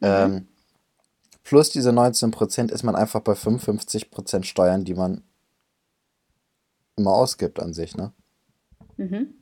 Mhm. 0.00 0.06
Ähm, 0.06 0.48
plus 1.42 1.70
diese 1.70 1.92
19 1.92 2.30
Prozent 2.32 2.70
ist 2.70 2.82
man 2.82 2.96
einfach 2.96 3.20
bei 3.20 3.34
55 3.34 4.10
Prozent 4.10 4.46
Steuern, 4.46 4.84
die 4.84 4.94
man 4.94 5.22
immer 6.96 7.12
ausgibt 7.12 7.60
an 7.60 7.72
sich, 7.72 7.96
ne? 7.96 8.12
Mhm. 8.96 9.34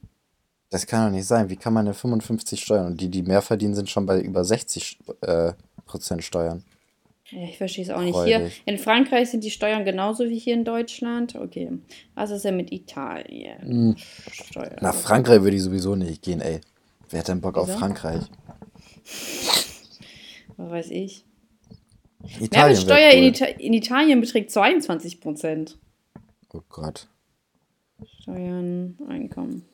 Das 0.71 0.87
kann 0.87 1.07
doch 1.07 1.17
nicht 1.17 1.27
sein. 1.27 1.49
Wie 1.51 1.57
kann 1.57 1.73
man 1.73 1.85
denn 1.85 1.95
55 1.95 2.61
Steuern? 2.61 2.87
Und 2.87 3.01
die, 3.01 3.09
die 3.09 3.23
mehr 3.23 3.43
verdienen, 3.43 3.75
sind 3.75 3.91
schon 3.91 4.07
bei 4.07 4.21
über 4.21 4.45
60 4.45 4.99
äh, 5.21 5.53
Prozent 5.87 6.25
Steuern. 6.25 6.65
Ich 7.35 7.59
verstehe 7.59 7.85
es 7.85 7.91
auch 7.91 8.01
nicht. 8.01 8.19
Hier 8.25 8.51
in 8.65 8.79
Frankreich 8.79 9.31
sind 9.31 9.45
die 9.45 9.51
Steuern 9.51 9.85
genauso 9.85 10.29
wie 10.29 10.39
hier 10.39 10.55
in 10.55 10.65
Deutschland. 10.65 11.35
Okay. 11.35 11.71
Was 12.15 12.31
ist 12.31 12.45
denn 12.45 12.57
mit 12.57 12.73
Italien? 12.73 13.61
Hm. 13.61 13.97
Steuern. 14.31 14.77
Nach 14.81 14.95
Frankreich 14.95 15.43
würde 15.43 15.57
ich 15.57 15.63
sowieso 15.63 15.97
nicht 15.97 16.23
gehen, 16.23 16.41
ey. 16.41 16.61
Wer 17.11 17.21
hat 17.21 17.29
denn 17.29 17.41
Bock 17.41 17.57
Wieso? 17.57 17.73
auf 17.73 17.79
Frankreich? 17.79 18.23
Was 20.57 20.71
weiß 20.71 20.91
ich. 20.91 21.25
Italien 22.41 22.51
Mehrwertsteuer 22.53 23.11
cool. 23.13 23.19
in, 23.19 23.25
Ita 23.25 23.45
in 23.45 23.75
Italien 23.75 24.21
beträgt 24.21 24.51
22 24.51 25.21
Prozent. 25.21 25.79
Oh 26.53 26.63
Gott. 26.69 27.09
Steuern, 28.21 28.97
Einkommen. 29.09 29.65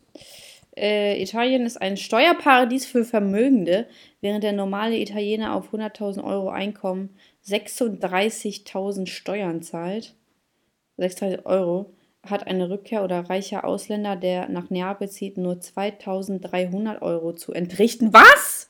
Äh, 0.77 1.21
Italien 1.23 1.67
ist 1.67 1.81
ein 1.81 1.97
Steuerparadies 1.97 2.87
für 2.87 3.05
Vermögende, 3.05 3.87
während 4.21 4.45
der 4.45 4.53
normale 4.53 4.99
Italiener 4.99 5.55
auf 5.55 5.75
100.000 5.75 6.25
Euro 6.25 6.49
Einkommen 6.49 7.11
36.000 7.47 9.07
Steuern 9.07 9.63
zahlt. 9.63 10.15
36 10.97 11.47
Euro 11.47 11.93
hat 12.23 12.47
eine 12.47 12.69
Rückkehr 12.69 13.03
oder 13.03 13.31
reicher 13.31 13.65
Ausländer, 13.65 14.17
der 14.17 14.49
nach 14.49 14.71
Neapel 14.71 15.09
zieht, 15.09 15.39
nur 15.39 15.55
2.300 15.55 17.01
Euro 17.01 17.33
zu 17.33 17.53
entrichten. 17.53 18.13
Was? 18.13 18.69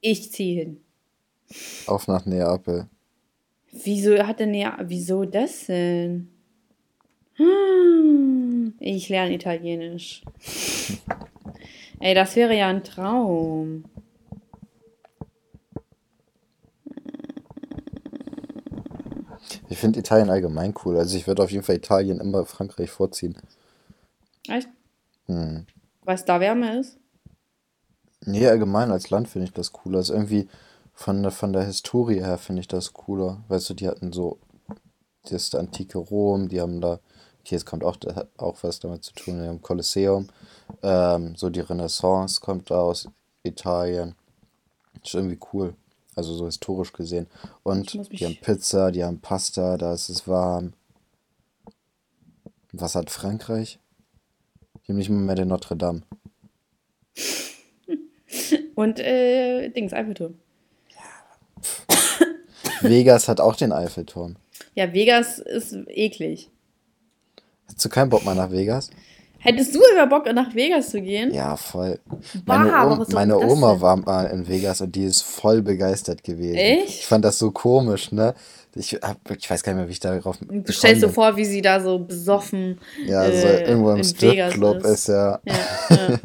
Ich 0.00 0.32
ziehe 0.32 0.62
hin. 0.62 0.80
Auf 1.86 2.08
nach 2.08 2.24
Neapel. 2.24 2.88
Wieso 3.70 4.16
hat 4.26 4.40
der 4.40 4.46
Neapel. 4.46 4.88
Wieso 4.88 5.24
das 5.24 5.66
denn? 5.66 6.30
Ich 8.80 9.08
lerne 9.08 9.34
Italienisch. 9.34 10.22
Ey, 12.00 12.14
das 12.14 12.36
wäre 12.36 12.56
ja 12.56 12.68
ein 12.68 12.84
Traum. 12.84 13.84
Ich 19.68 19.78
finde 19.78 20.00
Italien 20.00 20.30
allgemein 20.30 20.74
cool. 20.84 20.96
Also 20.96 21.16
ich 21.16 21.26
würde 21.26 21.42
auf 21.42 21.50
jeden 21.50 21.64
Fall 21.64 21.76
Italien 21.76 22.20
immer 22.20 22.44
Frankreich 22.44 22.90
vorziehen. 22.90 23.36
Echt? 24.48 24.68
Hm. 25.26 25.66
Weil 26.04 26.14
es 26.14 26.24
da 26.24 26.40
wärmer 26.40 26.78
ist? 26.78 26.98
Nee, 28.26 28.46
allgemein 28.46 28.90
als 28.90 29.10
Land 29.10 29.28
finde 29.28 29.46
ich 29.46 29.52
das 29.52 29.72
cooler. 29.72 29.98
Also 29.98 30.14
irgendwie 30.14 30.48
von 30.92 31.22
der, 31.22 31.30
von 31.30 31.52
der 31.52 31.64
Historie 31.64 32.20
her 32.20 32.38
finde 32.38 32.60
ich 32.60 32.68
das 32.68 32.92
cooler. 32.92 33.42
Weißt 33.48 33.70
du, 33.70 33.74
die 33.74 33.88
hatten 33.88 34.12
so 34.12 34.38
das 35.30 35.54
antike 35.54 35.98
Rom, 35.98 36.48
die 36.48 36.60
haben 36.60 36.80
da 36.80 37.00
Okay, 37.44 37.56
es 37.56 37.66
kommt 37.66 37.84
auch, 37.84 37.98
auch 38.38 38.56
was 38.62 38.80
damit 38.80 39.04
zu 39.04 39.12
tun, 39.12 39.44
im 39.44 39.60
Kolosseum. 39.60 40.28
Ähm, 40.82 41.36
so 41.36 41.50
die 41.50 41.60
Renaissance 41.60 42.40
kommt 42.40 42.72
aus 42.72 43.06
Italien. 43.42 44.14
Ist 45.04 45.14
irgendwie 45.14 45.38
cool. 45.52 45.74
Also 46.16 46.34
so 46.34 46.46
historisch 46.46 46.92
gesehen. 46.92 47.26
Und 47.62 47.92
die 47.92 48.24
haben 48.24 48.36
Pizza, 48.36 48.92
die 48.92 49.04
haben 49.04 49.20
Pasta, 49.20 49.76
da 49.76 49.92
ist 49.92 50.08
es 50.08 50.28
warm. 50.28 50.72
Was 52.72 52.94
hat 52.94 53.10
Frankreich? 53.10 53.78
Die 54.84 54.92
haben 54.92 54.98
nicht 54.98 55.10
mal 55.10 55.20
mehr 55.20 55.34
den 55.34 55.48
Notre 55.48 55.76
Dame. 55.76 56.02
Und 58.74 58.98
äh, 58.98 59.68
Dings, 59.70 59.92
Eiffelturm. 59.92 60.34
Vegas 62.80 63.28
hat 63.28 63.40
auch 63.40 63.56
den 63.56 63.72
Eiffelturm. 63.72 64.36
Ja, 64.74 64.92
Vegas 64.92 65.38
ist 65.38 65.76
eklig. 65.88 66.50
Hast 67.66 67.84
du 67.84 67.88
keinen 67.88 68.10
Bock 68.10 68.24
mal 68.24 68.34
nach 68.34 68.50
Vegas? 68.50 68.90
Hättest 69.44 69.74
du 69.74 69.80
immer 69.92 70.06
Bock, 70.06 70.24
nach 70.32 70.54
Vegas 70.54 70.88
zu 70.88 71.02
gehen? 71.02 71.32
Ja, 71.34 71.56
voll. 71.58 71.98
Meine, 72.46 72.70
bah, 72.70 72.92
Oma, 72.92 73.06
meine 73.12 73.38
Oma 73.38 73.78
war 73.78 73.96
mal 73.98 74.24
in 74.28 74.48
Vegas 74.48 74.80
und 74.80 74.96
die 74.96 75.04
ist 75.04 75.20
voll 75.20 75.60
begeistert 75.60 76.24
gewesen. 76.24 76.56
Echt? 76.56 76.88
Ich 76.88 77.06
fand 77.06 77.26
das 77.26 77.38
so 77.38 77.50
komisch, 77.50 78.10
ne? 78.10 78.34
Ich, 78.74 78.94
hab, 78.94 79.18
ich 79.30 79.48
weiß 79.50 79.62
gar 79.62 79.72
nicht 79.72 79.80
mehr, 79.80 79.88
wie 79.88 79.92
ich 79.92 80.00
darauf. 80.00 80.38
Du 80.40 80.72
stellst 80.72 81.02
dir 81.02 81.08
so 81.08 81.12
vor, 81.12 81.36
wie 81.36 81.44
sie 81.44 81.60
da 81.60 81.78
so 81.78 81.98
besoffen. 81.98 82.80
Ja, 83.06 83.26
so 83.26 83.46
äh, 83.46 83.68
irgendwo 83.68 83.90
im 83.90 84.02
Stripclub 84.02 84.78
ist. 84.78 84.90
ist 84.90 85.08
ja. 85.08 85.40
ja, 85.44 85.54
ja. 85.90 86.18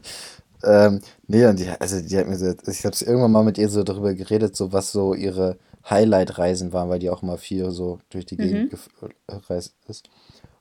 ähm, 0.87 1.01
nee, 1.27 1.45
und 1.45 1.59
die, 1.59 1.67
also 1.77 1.99
die 1.99 2.17
hat 2.17 2.25
mir 2.25 2.37
so, 2.37 2.53
ich 2.67 2.85
habe 2.85 2.95
irgendwann 3.01 3.31
mal 3.33 3.43
mit 3.43 3.57
ihr 3.57 3.67
so 3.67 3.83
darüber 3.83 4.13
geredet, 4.13 4.55
so 4.55 4.71
was 4.71 4.93
so 4.93 5.13
ihre 5.13 5.57
Highlight-Reisen 5.89 6.71
waren, 6.71 6.87
weil 6.89 6.99
die 6.99 7.09
auch 7.09 7.21
mal 7.21 7.37
viel 7.37 7.69
so 7.71 7.99
durch 8.09 8.25
die 8.25 8.37
Gegend 8.37 8.71
mhm. 8.71 9.09
gereist 9.27 9.73
ist. 9.89 10.09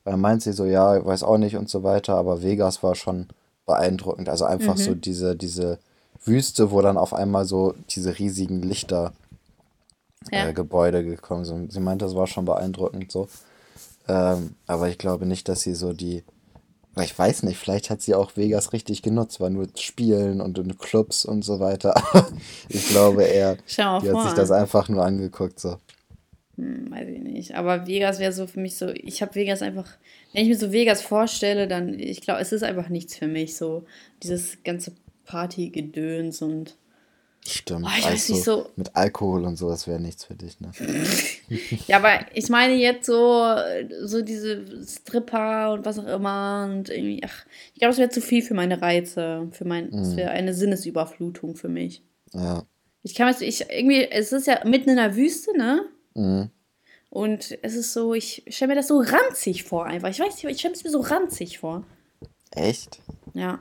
Dann 0.09 0.21
meint 0.21 0.43
sie 0.43 0.53
so, 0.53 0.65
ja, 0.65 1.05
weiß 1.05 1.23
auch 1.23 1.37
nicht 1.37 1.57
und 1.57 1.69
so 1.69 1.83
weiter, 1.83 2.17
aber 2.17 2.43
Vegas 2.43 2.83
war 2.83 2.95
schon 2.95 3.27
beeindruckend. 3.67 4.31
Also 4.31 4.47
einfach 4.47 4.77
mhm. 4.77 4.81
so 4.81 4.95
diese, 4.95 5.37
diese 5.37 5.79
Wüste, 6.25 6.71
wo 6.71 6.81
dann 6.81 6.97
auf 6.97 7.13
einmal 7.13 7.45
so 7.45 7.75
diese 7.91 8.19
riesigen 8.19 8.63
Lichter 8.63 9.13
ja. 10.33 10.49
äh, 10.49 10.55
Gebäude 10.55 11.05
gekommen 11.05 11.45
sind. 11.45 11.73
Sie 11.73 11.81
meinte, 11.81 12.07
das 12.07 12.15
war 12.15 12.27
schon 12.27 12.47
beeindruckend 12.47 13.13
so. 13.13 13.29
Ähm, 14.09 14.55
aber 14.67 14.89
ich 14.89 14.97
glaube 14.97 15.27
nicht, 15.27 15.47
dass 15.47 15.61
sie 15.61 15.75
so 15.75 15.93
die. 15.93 16.25
Ich 16.97 17.17
weiß 17.17 17.43
nicht, 17.43 17.59
vielleicht 17.59 17.91
hat 17.91 18.01
sie 18.01 18.15
auch 18.15 18.37
Vegas 18.37 18.73
richtig 18.73 19.03
genutzt, 19.03 19.41
war 19.41 19.51
nur 19.51 19.69
Spielen 19.77 20.41
und 20.41 20.59
in 20.59 20.79
Clubs 20.79 21.27
und 21.27 21.45
so 21.45 21.61
weiter. 21.61 21.95
ich 22.71 22.89
glaube 22.89 23.25
eher, 23.25 23.57
die 23.57 23.83
hat 23.83 24.25
sich 24.25 24.33
das 24.33 24.51
einfach 24.51 24.89
nur 24.89 25.05
angeguckt 25.05 25.61
so. 25.61 25.77
Hm, 26.59 26.91
weiß 26.91 27.09
ich 27.09 27.21
nicht. 27.21 27.55
Aber 27.55 27.87
Vegas 27.87 28.19
wäre 28.19 28.33
so 28.33 28.49
für 28.49 28.59
mich 28.59 28.77
so, 28.77 28.89
ich 28.89 29.23
habe 29.23 29.37
Vegas 29.37 29.63
einfach, 29.63 29.89
wenn 30.33 30.43
ich 30.43 30.49
mir 30.49 30.59
so 30.59 30.73
Vegas 30.73 31.01
vorstelle, 31.03 31.69
dann, 31.69 31.99
ich 31.99 32.21
glaube, 32.21 32.41
es 32.41 32.53
ist 32.53 32.65
einfach 32.65 32.89
nichts 32.89 33.17
für 33.17 33.29
mich, 33.29 33.57
so 33.57 33.87
dieses 34.23 34.63
ganze 34.65 34.93
Partygedöns 35.25 36.43
und. 36.43 36.77
Stimmt. 37.47 37.87
Oh, 37.87 37.91
ich 37.97 38.05
weiß 38.05 38.11
also, 38.11 38.33
nicht 38.33 38.45
so. 38.45 38.71
Mit 38.75 38.97
Alkohol 38.97 39.45
und 39.45 39.57
sowas 39.57 39.87
wäre 39.87 40.01
nichts 40.01 40.25
für 40.25 40.35
dich, 40.35 40.61
ne? 40.61 40.73
ja, 41.87 41.97
aber 41.97 42.27
ich 42.35 42.49
meine 42.49 42.75
jetzt 42.75 43.07
so, 43.07 43.55
so 44.03 44.21
diese 44.21 44.85
Stripper 44.85 45.73
und 45.73 45.87
was 45.87 45.99
auch 45.99 46.07
immer 46.07 46.69
und 46.69 46.91
irgendwie, 46.91 47.23
ach, 47.25 47.47
ich 47.73 47.79
glaube, 47.79 47.93
es 47.93 47.99
wäre 47.99 48.11
zu 48.11 48.21
viel 48.21 48.43
für 48.43 48.55
meine 48.55 48.83
Reize, 48.83 49.49
für 49.53 49.65
mein, 49.65 49.95
es 49.95 50.17
wäre 50.17 50.31
eine 50.31 50.53
Sinnesüberflutung 50.53 51.55
für 51.55 51.69
mich. 51.69 52.03
Ja. 52.35 52.67
Ich 53.03 53.15
kann 53.15 53.33
mir, 53.33 53.47
ich 53.47 53.71
irgendwie, 53.71 54.03
es 54.11 54.33
ist 54.33 54.49
ja 54.49 54.65
mitten 54.67 54.91
in 54.91 54.97
der 54.97 55.17
Wüste, 55.17 55.57
ne? 55.57 55.87
Mhm. 56.19 56.51
Und 57.11 57.59
es 57.63 57.75
ist 57.75 57.93
so, 57.93 58.13
ich 58.13 58.45
stelle 58.49 58.71
mir 58.71 58.75
das 58.75 58.89
so 58.89 59.01
ranzig 59.01 59.65
vor 59.65 59.87
einfach. 59.87 60.11
Ich 60.11 60.21
weiß 60.21 60.35
nicht, 60.35 60.45
ich 60.45 60.59
stelle 60.59 60.75
es 60.75 60.85
mir 60.85 60.91
so 60.91 61.01
ranzig 61.01 61.59
vor. 61.59 61.85
Echt? 62.51 63.01
Ja. 63.35 63.61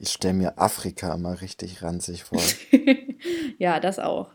Ich 0.00 0.10
stelle 0.10 0.34
mir 0.34 0.58
Afrika 0.58 1.14
immer 1.14 1.40
richtig 1.40 1.82
ranzig 1.82 2.24
vor. 2.24 2.40
ja, 3.58 3.78
das 3.78 3.98
auch. 3.98 4.30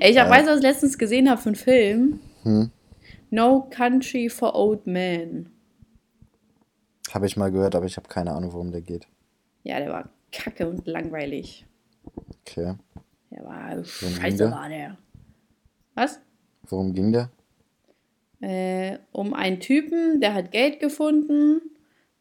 Ich 0.00 0.16
ja. 0.16 0.28
weiß, 0.28 0.46
was 0.46 0.58
ich 0.58 0.62
letztens 0.62 0.98
gesehen 0.98 1.30
habe 1.30 1.40
für 1.40 1.50
einen 1.50 1.56
Film. 1.56 2.20
Hm? 2.42 2.70
No 3.30 3.68
Country 3.70 4.28
for 4.28 4.54
Old 4.54 4.86
Men. 4.86 5.50
Habe 7.12 7.26
ich 7.26 7.36
mal 7.36 7.50
gehört, 7.50 7.74
aber 7.74 7.86
ich 7.86 7.96
habe 7.96 8.08
keine 8.08 8.32
Ahnung, 8.32 8.52
worum 8.52 8.72
der 8.72 8.82
geht. 8.82 9.06
Ja, 9.62 9.78
der 9.78 9.90
war 9.90 10.10
kacke 10.32 10.68
und 10.68 10.86
langweilig. 10.86 11.66
Okay. 12.40 12.74
Der 13.30 13.44
war 13.44 13.84
scheiße, 13.84 14.50
war 14.50 14.68
der. 14.68 14.96
Was? 16.00 16.18
Worum 16.62 16.94
ging 16.94 17.12
der? 17.12 17.28
Äh, 18.40 19.00
um 19.12 19.34
einen 19.34 19.60
Typen, 19.60 20.18
der 20.22 20.32
hat 20.32 20.50
Geld 20.50 20.80
gefunden 20.80 21.60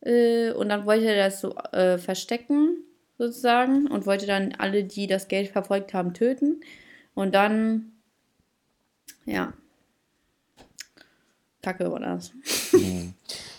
äh, 0.01 0.51
und 0.51 0.67
dann 0.67 0.85
wollte 0.85 1.05
er 1.05 1.29
das 1.29 1.39
so 1.39 1.55
äh, 1.71 1.97
verstecken, 1.97 2.83
sozusagen, 3.17 3.87
und 3.87 4.05
wollte 4.05 4.25
dann 4.25 4.53
alle, 4.57 4.83
die 4.83 5.07
das 5.07 5.29
Geld 5.29 5.47
verfolgt 5.47 5.93
haben, 5.93 6.13
töten. 6.13 6.59
Und 7.13 7.33
dann, 7.33 7.93
ja, 9.25 9.53
Kacke 11.61 11.89
war 11.89 12.01
das. 12.01 12.33
Hm. 12.71 13.13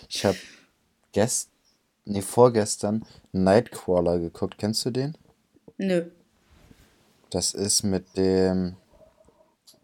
Ich 0.07 0.23
habe 0.23 0.37
gest 1.13 1.49
nee, 2.05 2.21
vorgestern 2.21 3.07
Nightcrawler 3.31 4.19
geguckt. 4.19 4.59
Kennst 4.59 4.85
du 4.85 4.91
den? 4.91 5.17
Nö. 5.77 6.11
Das 7.31 7.55
ist 7.55 7.81
mit 7.81 8.15
dem. 8.17 8.75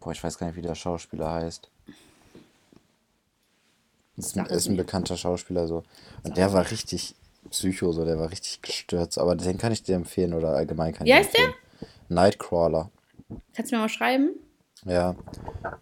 Boah, 0.08 0.12
ich 0.12 0.24
weiß 0.24 0.38
gar 0.38 0.46
nicht, 0.46 0.56
wie 0.56 0.62
der 0.62 0.74
Schauspieler 0.74 1.30
heißt. 1.30 1.68
Ist, 4.16 4.38
ein- 4.38 4.46
ist 4.46 4.66
ein 4.66 4.78
bekannter 4.78 5.18
Schauspieler 5.18 5.68
so. 5.68 5.82
Und 6.22 6.38
der 6.38 6.50
war 6.54 6.70
richtig 6.70 7.14
psycho, 7.50 7.92
so, 7.92 8.06
der 8.06 8.18
war 8.18 8.30
richtig 8.30 8.62
gestört. 8.62 9.12
so. 9.12 9.20
Aber 9.20 9.36
den 9.36 9.58
kann 9.58 9.70
ich 9.70 9.82
dir 9.82 9.96
empfehlen 9.96 10.32
oder 10.32 10.54
allgemein 10.54 10.94
kann 10.94 11.06
Wie 11.06 11.10
ich 11.10 11.16
heißt 11.18 11.36
der? 11.36 11.52
Nightcrawler. 12.08 12.90
Kannst 13.52 13.70
du 13.70 13.76
mir 13.76 13.82
mal 13.82 13.90
schreiben? 13.90 14.30
Ja, 14.86 15.14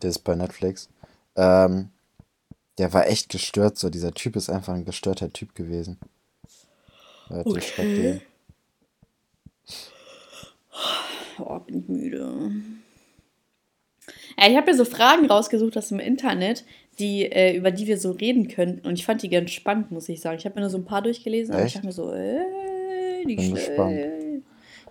der 0.02 0.10
ist 0.10 0.24
bei 0.24 0.34
Netflix. 0.34 0.88
Ähm, 1.36 1.90
der 2.78 2.92
war 2.92 3.06
echt 3.06 3.28
gestört, 3.28 3.78
so. 3.78 3.90
Dieser 3.90 4.12
Typ 4.12 4.34
ist 4.34 4.50
einfach 4.50 4.74
ein 4.74 4.84
gestörter 4.84 5.32
Typ 5.32 5.54
gewesen. 5.54 6.00
Warte, 7.28 7.56
ich 7.60 7.68
schreib 7.68 7.94
dir. 7.94 8.20
Oh, 11.38 11.60
bin 11.60 11.78
ich 11.82 11.88
müde. 11.88 12.50
Ja, 14.38 14.48
ich 14.48 14.56
habe 14.56 14.70
mir 14.70 14.76
so 14.76 14.84
Fragen 14.84 15.26
rausgesucht 15.26 15.76
aus 15.76 15.88
dem 15.88 15.98
Internet, 15.98 16.64
die, 16.98 17.24
äh, 17.24 17.56
über 17.56 17.70
die 17.70 17.86
wir 17.86 17.98
so 17.98 18.10
reden 18.12 18.48
könnten. 18.48 18.86
Und 18.86 18.94
ich 18.94 19.04
fand 19.04 19.22
die 19.22 19.28
ganz 19.28 19.50
spannend, 19.50 19.90
muss 19.90 20.08
ich 20.08 20.20
sagen. 20.20 20.38
Ich 20.38 20.44
habe 20.44 20.54
mir 20.56 20.62
nur 20.62 20.70
so 20.70 20.78
ein 20.78 20.84
paar 20.84 21.02
durchgelesen, 21.02 21.54
aber 21.54 21.62
ich 21.64 21.66
Echt? 21.66 21.76
dachte 21.76 21.86
mir 21.86 21.92
so, 21.92 22.12
äh, 22.12 23.24
die 23.26 23.36
Bin 23.36 23.54
gespannt. 23.54 24.00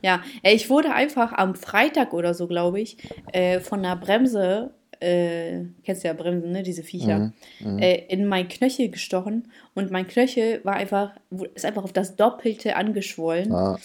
Ja, 0.01 0.21
äh, 0.43 0.53
ich 0.53 0.69
wurde 0.69 0.93
einfach 0.93 1.33
am 1.33 1.55
Freitag 1.55 2.13
oder 2.13 2.33
so, 2.33 2.47
glaube 2.47 2.79
ich, 2.79 2.97
äh, 3.31 3.59
von 3.59 3.79
einer 3.79 3.95
Bremse, 3.95 4.71
äh, 4.99 5.61
kennst 5.83 6.03
du 6.03 6.07
ja 6.07 6.13
Bremsen, 6.13 6.51
ne, 6.51 6.63
diese 6.63 6.83
Viecher, 6.83 7.31
Mhm, 7.59 7.79
äh, 7.79 8.03
in 8.07 8.25
mein 8.27 8.47
Knöchel 8.47 8.89
gestochen. 8.89 9.51
Und 9.73 9.91
mein 9.91 10.07
Knöchel 10.07 10.61
war 10.63 10.75
einfach, 10.75 11.11
ist 11.53 11.65
einfach 11.65 11.83
auf 11.83 11.93
das 11.93 12.15
Doppelte 12.15 12.75
angeschwollen 12.75 13.51
Ah, 13.51 13.79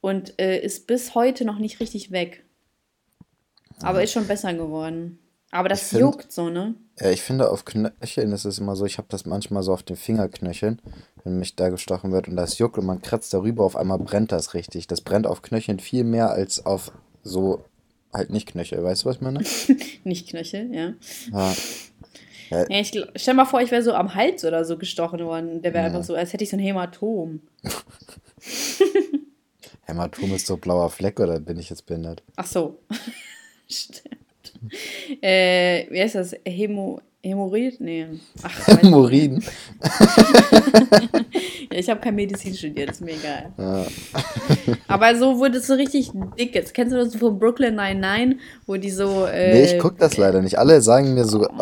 und 0.00 0.38
äh, 0.40 0.60
ist 0.60 0.86
bis 0.86 1.14
heute 1.14 1.44
noch 1.44 1.58
nicht 1.58 1.80
richtig 1.80 2.10
weg. 2.10 2.42
Aber 3.82 4.02
ist 4.02 4.12
schon 4.12 4.26
besser 4.26 4.52
geworden. 4.54 5.18
Aber 5.50 5.68
das 5.68 5.82
Ich 5.82 5.88
find- 5.88 6.00
juckt 6.00 6.32
so, 6.32 6.48
ne? 6.50 6.74
Ja, 6.98 7.10
ich 7.10 7.22
finde, 7.22 7.50
auf 7.50 7.64
Knöcheln 7.64 8.32
ist 8.32 8.44
es 8.44 8.58
immer 8.58 8.74
so, 8.74 8.84
ich 8.86 8.98
habe 8.98 9.06
das 9.10 9.26
manchmal 9.26 9.62
so 9.62 9.72
auf 9.72 9.82
den 9.82 9.96
Fingerknöcheln, 9.96 10.80
wenn 11.24 11.38
mich 11.38 11.54
da 11.56 11.68
gestochen 11.68 12.10
wird 12.12 12.26
und 12.28 12.36
das 12.36 12.58
juckt 12.58 12.78
und 12.78 12.86
man 12.86 13.02
kratzt 13.02 13.32
darüber, 13.34 13.64
auf 13.64 13.76
einmal 13.76 13.98
brennt 13.98 14.32
das 14.32 14.54
richtig. 14.54 14.86
Das 14.86 15.02
brennt 15.02 15.26
auf 15.26 15.42
Knöcheln 15.42 15.78
viel 15.78 16.04
mehr 16.04 16.30
als 16.30 16.64
auf 16.66 16.90
so 17.22 17.64
halt 18.12 18.30
nicht 18.30 18.48
Knöchel. 18.48 18.82
Weißt 18.82 19.04
du, 19.04 19.08
was 19.08 19.16
ich 19.16 19.22
meine? 19.22 19.44
Nicht 20.04 20.28
Knöchel, 20.30 20.74
ja. 20.74 20.94
Ja. 21.32 21.54
ja 22.50 22.80
ich, 22.80 22.90
gl- 22.90 23.08
stell 23.16 23.34
mal 23.34 23.44
vor, 23.44 23.60
ich 23.60 23.70
wäre 23.70 23.82
so 23.82 23.92
am 23.92 24.14
Hals 24.14 24.44
oder 24.44 24.64
so 24.64 24.78
gestochen 24.78 25.20
worden. 25.20 25.60
Der 25.62 25.74
wäre 25.74 25.84
Ja. 25.84 25.90
einfach 25.90 26.04
so, 26.04 26.14
als 26.14 26.32
hätte 26.32 26.44
ich 26.44 26.50
so 26.50 26.56
ein 26.56 26.60
Hämatom. 26.60 27.40
Hämatom 29.82 30.34
ist 30.34 30.46
so 30.46 30.56
blauer 30.56 30.90
Fleck 30.90 31.20
oder 31.20 31.38
bin 31.40 31.58
ich 31.58 31.70
jetzt 31.70 31.86
behindert? 31.86 32.22
Ach 32.36 32.46
so. 32.46 32.78
Stimmt. 33.68 34.16
Äh, 35.22 35.86
wie 35.90 36.00
heißt 36.00 36.14
das? 36.14 36.34
Hämo, 36.44 37.00
Hämorrhoid? 37.22 37.80
Nee. 37.80 38.06
Ach. 38.42 38.66
Hämorrhoiden. 38.82 39.42
ja, 41.72 41.78
ich 41.78 41.90
habe 41.90 42.00
kein 42.00 42.14
Medizin 42.14 42.54
studiert, 42.54 42.90
ist 42.90 43.00
mir 43.00 43.12
egal. 43.14 43.52
Ja. 43.58 43.86
Aber 44.88 45.14
so 45.16 45.38
wurde 45.38 45.58
es 45.58 45.66
so 45.66 45.74
richtig 45.74 46.10
dick. 46.38 46.54
Jetzt 46.54 46.74
kennst 46.74 46.92
du 46.92 46.98
das 46.98 47.14
von 47.16 47.38
Brooklyn 47.38 47.74
99, 47.74 48.38
wo 48.66 48.76
die 48.76 48.90
so. 48.90 49.26
Äh, 49.26 49.52
Nee, 49.52 49.64
ich 49.74 49.78
guck 49.78 49.98
das 49.98 50.16
leider 50.16 50.40
nicht. 50.40 50.58
Alle 50.58 50.80
sagen 50.80 51.14
mir 51.14 51.24
so, 51.24 51.40
ob, 51.42 51.52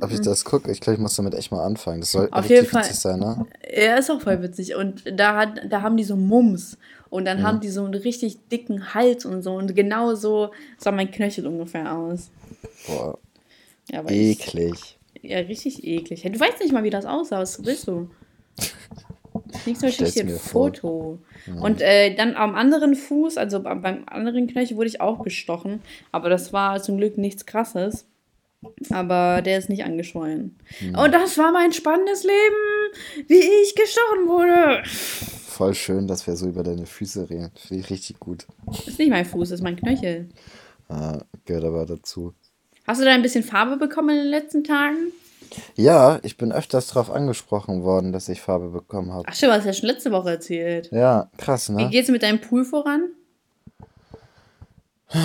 ob 0.00 0.10
ich 0.10 0.20
das 0.20 0.44
gucke. 0.44 0.70
Ich 0.70 0.80
glaube, 0.80 0.94
ich 0.94 1.00
muss 1.00 1.16
damit 1.16 1.34
echt 1.34 1.50
mal 1.50 1.64
anfangen. 1.64 2.00
Das 2.00 2.12
soll 2.12 2.28
Auf 2.30 2.48
jeden 2.48 2.66
Fall. 2.66 2.84
witzig 2.84 2.96
sein, 2.98 3.20
ne? 3.20 3.46
Ja, 3.76 3.96
ist 3.96 4.10
auch 4.10 4.20
voll 4.20 4.40
witzig. 4.42 4.74
Und 4.76 5.02
da, 5.12 5.36
hat, 5.36 5.60
da 5.68 5.82
haben 5.82 5.96
die 5.96 6.04
so 6.04 6.16
Mums. 6.16 6.78
Und 7.10 7.22
Mhm. 7.22 7.26
dann 7.26 7.42
haben 7.42 7.60
die 7.60 7.68
so 7.68 7.84
einen 7.84 7.94
richtig 7.94 8.36
dicken 8.50 8.94
Hals 8.94 9.24
und 9.24 9.42
so. 9.42 9.54
Und 9.54 9.74
genau 9.74 10.14
so 10.14 10.50
sah 10.78 10.90
mein 10.92 11.10
Knöchel 11.10 11.46
ungefähr 11.46 11.96
aus. 11.96 12.30
Boah, 12.86 13.18
Ja, 13.90 14.00
aber 14.00 14.10
ich, 14.10 14.40
eklig. 14.46 14.98
ja, 15.22 15.38
richtig 15.38 15.84
eklig. 15.84 16.22
Du 16.22 16.38
weißt 16.40 16.60
nicht 16.60 16.72
mal, 16.72 16.84
wie 16.84 16.90
das 16.90 17.06
aussah. 17.06 17.38
Was 17.40 17.64
willst 17.64 17.88
du? 17.88 18.10
Nächstes 19.64 19.82
Mal 19.82 19.92
schicke 19.92 20.08
ich 20.08 20.14
dir 20.14 20.34
ein. 20.34 20.38
Foto. 20.38 21.18
Und 21.60 21.80
äh, 21.80 22.14
dann 22.14 22.34
am 22.34 22.54
anderen 22.54 22.94
Fuß, 22.94 23.38
also 23.38 23.60
beim, 23.62 24.02
anderen 24.06 24.46
Knöchel, 24.46 24.76
wurde 24.76 24.88
ich 24.88 25.00
auch 25.00 25.22
gestochen. 25.22 25.80
Aber 26.12 26.28
das 26.28 26.52
war 26.52 26.82
zum 26.82 26.98
Glück 26.98 27.16
nichts 27.16 27.46
Krasses. 27.46 28.06
Aber 28.90 29.40
der 29.40 29.58
ist 29.58 29.68
nicht 29.70 29.84
angeschwollen. 29.84 30.56
Hm. 30.80 30.98
Und 30.98 31.12
das 31.14 31.38
war 31.38 31.52
mein 31.52 31.72
spannendes 31.72 32.24
Leben, 32.24 33.26
wie 33.28 33.38
ich 33.62 33.74
gestochen 33.76 34.26
wurde. 34.26 34.82
Voll 35.58 35.74
schön, 35.74 36.06
dass 36.06 36.24
wir 36.28 36.36
so 36.36 36.46
über 36.46 36.62
deine 36.62 36.86
Füße 36.86 37.28
reden. 37.30 37.50
Finde 37.56 37.82
ich 37.82 37.90
richtig 37.90 38.20
gut. 38.20 38.46
Ist 38.86 38.96
nicht 39.00 39.10
mein 39.10 39.24
Fuß, 39.24 39.50
ist 39.50 39.60
mein 39.60 39.74
Knöchel. 39.74 40.28
Äh, 40.88 41.18
gehört 41.46 41.64
aber 41.64 41.84
dazu. 41.84 42.32
Hast 42.86 43.00
du 43.00 43.04
da 43.04 43.10
ein 43.10 43.22
bisschen 43.22 43.42
Farbe 43.42 43.76
bekommen 43.76 44.10
in 44.10 44.18
den 44.18 44.28
letzten 44.28 44.62
Tagen? 44.62 45.10
Ja, 45.74 46.20
ich 46.22 46.36
bin 46.36 46.52
öfters 46.52 46.86
darauf 46.86 47.10
angesprochen 47.10 47.82
worden, 47.82 48.12
dass 48.12 48.28
ich 48.28 48.40
Farbe 48.40 48.68
bekommen 48.68 49.12
habe. 49.12 49.24
Ach 49.26 49.34
stimmt, 49.34 49.54
hast 49.54 49.64
du 49.64 49.68
ja 49.70 49.72
schon 49.72 49.88
letzte 49.88 50.12
Woche 50.12 50.30
erzählt. 50.30 50.92
Ja, 50.92 51.28
krass, 51.36 51.70
Wie 51.70 51.72
ne? 51.82 51.90
geht's 51.90 52.08
mit 52.08 52.22
deinem 52.22 52.40
Pool 52.40 52.64
voran? 52.64 53.08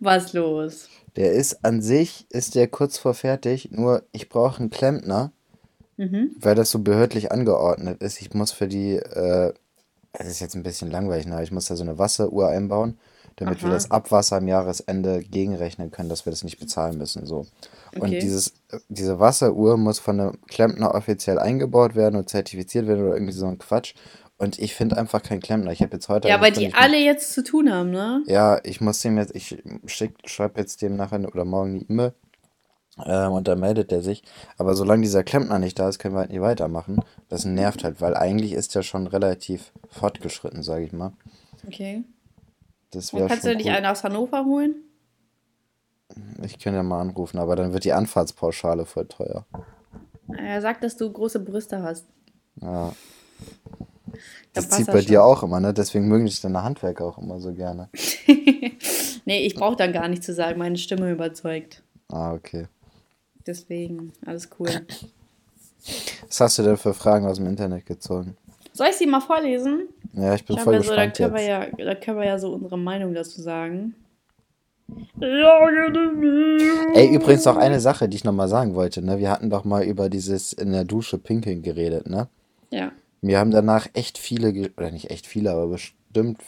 Was 0.00 0.32
los? 0.32 0.88
Der 1.14 1.30
ist 1.34 1.64
an 1.64 1.80
sich, 1.80 2.26
ist 2.30 2.56
der 2.56 2.66
kurz 2.66 2.98
vor 2.98 3.14
fertig, 3.14 3.68
nur 3.70 4.02
ich 4.10 4.28
brauche 4.28 4.58
einen 4.58 4.70
Klempner, 4.70 5.30
Mhm. 5.98 6.30
weil 6.40 6.54
das 6.54 6.70
so 6.70 6.78
behördlich 6.78 7.32
angeordnet 7.32 8.00
ist. 8.02 8.20
Ich 8.22 8.32
muss 8.32 8.52
für 8.52 8.68
die, 8.68 8.94
äh, 8.94 9.52
es 10.12 10.26
ist 10.28 10.40
jetzt 10.40 10.54
ein 10.54 10.62
bisschen 10.62 10.90
langweilig, 10.90 11.26
ne? 11.26 11.34
aber 11.34 11.42
ich 11.42 11.52
muss 11.52 11.66
da 11.66 11.76
so 11.76 11.82
eine 11.82 11.98
Wasseruhr 11.98 12.48
einbauen, 12.48 12.96
damit 13.36 13.60
wir 13.60 13.68
Aha. 13.68 13.74
das 13.74 13.90
Abwasser 13.90 14.36
am 14.36 14.48
Jahresende 14.48 15.20
gegenrechnen 15.22 15.90
können, 15.90 16.08
dass 16.08 16.24
wir 16.24 16.30
das 16.30 16.44
nicht 16.44 16.58
bezahlen 16.58 16.96
müssen, 16.98 17.26
so. 17.26 17.46
Und 17.94 18.08
Okay. 18.08 18.18
dieses, 18.20 18.54
diese 18.88 19.18
Wasseruhr 19.18 19.76
muss 19.76 19.98
von 19.98 20.20
einem 20.20 20.38
Klempner 20.46 20.94
offiziell 20.94 21.38
eingebaut 21.38 21.94
werden 21.94 22.16
und 22.16 22.28
zertifiziert 22.28 22.86
werden 22.86 23.04
oder 23.04 23.14
irgendwie 23.14 23.32
so 23.32 23.46
ein 23.46 23.58
Quatsch. 23.58 23.94
Und 24.36 24.58
ich 24.60 24.74
finde 24.74 24.96
einfach 24.96 25.20
keinen 25.22 25.40
Klempner. 25.40 25.72
Ich 25.72 25.82
habe 25.82 25.94
jetzt 25.94 26.08
heute 26.08 26.28
Ja, 26.28 26.40
weil 26.40 26.52
die 26.52 26.72
alle 26.72 26.96
jetzt 26.96 27.32
zu 27.32 27.42
tun 27.42 27.72
haben, 27.72 27.90
ne? 27.90 28.22
ja, 28.26 28.60
ich 28.62 28.80
muss 28.80 29.00
dem 29.00 29.18
jetzt, 29.18 29.34
ich 29.34 29.60
schreibe 30.26 30.60
jetzt 30.60 30.80
dem 30.80 30.94
nachher 30.96 31.20
oder 31.26 31.44
morgen 31.44 31.70
eine 31.70 31.84
E-Mail 31.88 32.12
ähm, 33.04 33.32
und 33.32 33.48
dann 33.48 33.60
meldet 33.60 33.92
er 33.92 34.02
sich. 34.02 34.22
Aber 34.56 34.74
solange 34.74 35.02
dieser 35.02 35.24
Klempner 35.24 35.58
nicht 35.58 35.78
da 35.78 35.88
ist, 35.88 35.98
können 35.98 36.14
wir 36.14 36.20
halt 36.20 36.30
nicht 36.30 36.40
weitermachen. 36.40 37.00
Das 37.28 37.44
nervt 37.44 37.84
halt, 37.84 38.00
weil 38.00 38.16
eigentlich 38.16 38.52
ist 38.52 38.74
er 38.76 38.82
schon 38.82 39.06
relativ 39.06 39.72
fortgeschritten, 39.88 40.62
sage 40.62 40.84
ich 40.84 40.92
mal. 40.92 41.12
Okay. 41.66 42.04
Das 42.90 43.12
wäre 43.12 43.28
kannst 43.28 43.44
du 43.44 43.54
nicht 43.54 43.66
cool. 43.66 43.72
einen 43.72 43.86
aus 43.86 44.02
Hannover 44.04 44.44
holen? 44.44 44.76
Ich 46.42 46.58
könnte 46.58 46.78
ja 46.78 46.82
mal 46.82 47.00
anrufen, 47.00 47.38
aber 47.38 47.54
dann 47.54 47.72
wird 47.72 47.84
die 47.84 47.92
Anfahrtspauschale 47.92 48.86
voll 48.86 49.06
teuer. 49.06 49.44
Er 50.36 50.60
sagt, 50.62 50.82
dass 50.82 50.96
du 50.96 51.10
große 51.10 51.40
Brüste 51.40 51.82
hast. 51.82 52.06
Ja. 52.60 52.92
Da 54.10 54.14
Das 54.54 54.70
zieht 54.70 54.86
bei 54.86 55.00
schon. 55.00 55.06
dir 55.06 55.22
auch 55.22 55.42
immer, 55.42 55.60
ne? 55.60 55.74
Deswegen 55.74 56.08
mögen 56.08 56.24
dich 56.26 56.40
deine 56.40 56.62
Handwerker 56.62 57.04
auch 57.04 57.18
immer 57.18 57.40
so 57.40 57.52
gerne. 57.52 57.88
nee, 59.26 59.46
ich 59.46 59.54
brauche 59.54 59.76
dann 59.76 59.92
gar 59.92 60.08
nicht 60.08 60.24
zu 60.24 60.32
sagen, 60.32 60.58
meine 60.58 60.78
Stimme 60.78 61.10
überzeugt. 61.12 61.82
Ah, 62.08 62.32
okay. 62.32 62.66
Deswegen, 63.48 64.12
alles 64.26 64.50
cool. 64.58 64.68
Was 66.26 66.40
hast 66.40 66.58
du 66.58 66.62
denn 66.62 66.76
für 66.76 66.92
Fragen 66.92 67.26
aus 67.26 67.38
dem 67.38 67.46
Internet 67.46 67.86
gezogen? 67.86 68.36
Soll 68.74 68.88
ich 68.90 68.96
sie 68.96 69.06
mal 69.06 69.20
vorlesen? 69.20 69.88
Ja, 70.12 70.34
ich 70.34 70.44
bin 70.44 70.56
Ich 70.56 70.62
voll 70.62 70.74
habe 70.74 70.84
ja 70.84 70.90
so, 70.90 70.94
da 70.94 71.06
gespannt 71.06 71.16
können, 71.16 71.34
wir 71.34 71.78
ja, 71.78 71.84
da 71.92 71.94
können 71.94 72.18
wir 72.18 72.26
ja 72.26 72.38
so 72.38 72.52
unsere 72.52 72.76
Meinung 72.76 73.14
dazu 73.14 73.40
sagen. 73.40 73.94
Ey, 76.94 77.14
übrigens 77.14 77.46
noch 77.46 77.56
eine 77.56 77.80
Sache, 77.80 78.08
die 78.08 78.16
ich 78.16 78.24
nochmal 78.24 78.48
sagen 78.48 78.74
wollte, 78.74 79.00
ne? 79.00 79.18
Wir 79.18 79.30
hatten 79.30 79.48
doch 79.48 79.64
mal 79.64 79.82
über 79.82 80.10
dieses 80.10 80.52
in 80.52 80.72
der 80.72 80.84
Dusche 80.84 81.16
pinkeln 81.16 81.62
geredet, 81.62 82.06
ne? 82.06 82.28
Ja. 82.70 82.92
Mir 83.22 83.38
haben 83.38 83.50
danach 83.50 83.88
echt 83.94 84.18
viele, 84.18 84.70
oder 84.76 84.90
nicht 84.90 85.10
echt 85.10 85.26
viele, 85.26 85.52
aber 85.52 85.68
bestimmt 85.68 86.42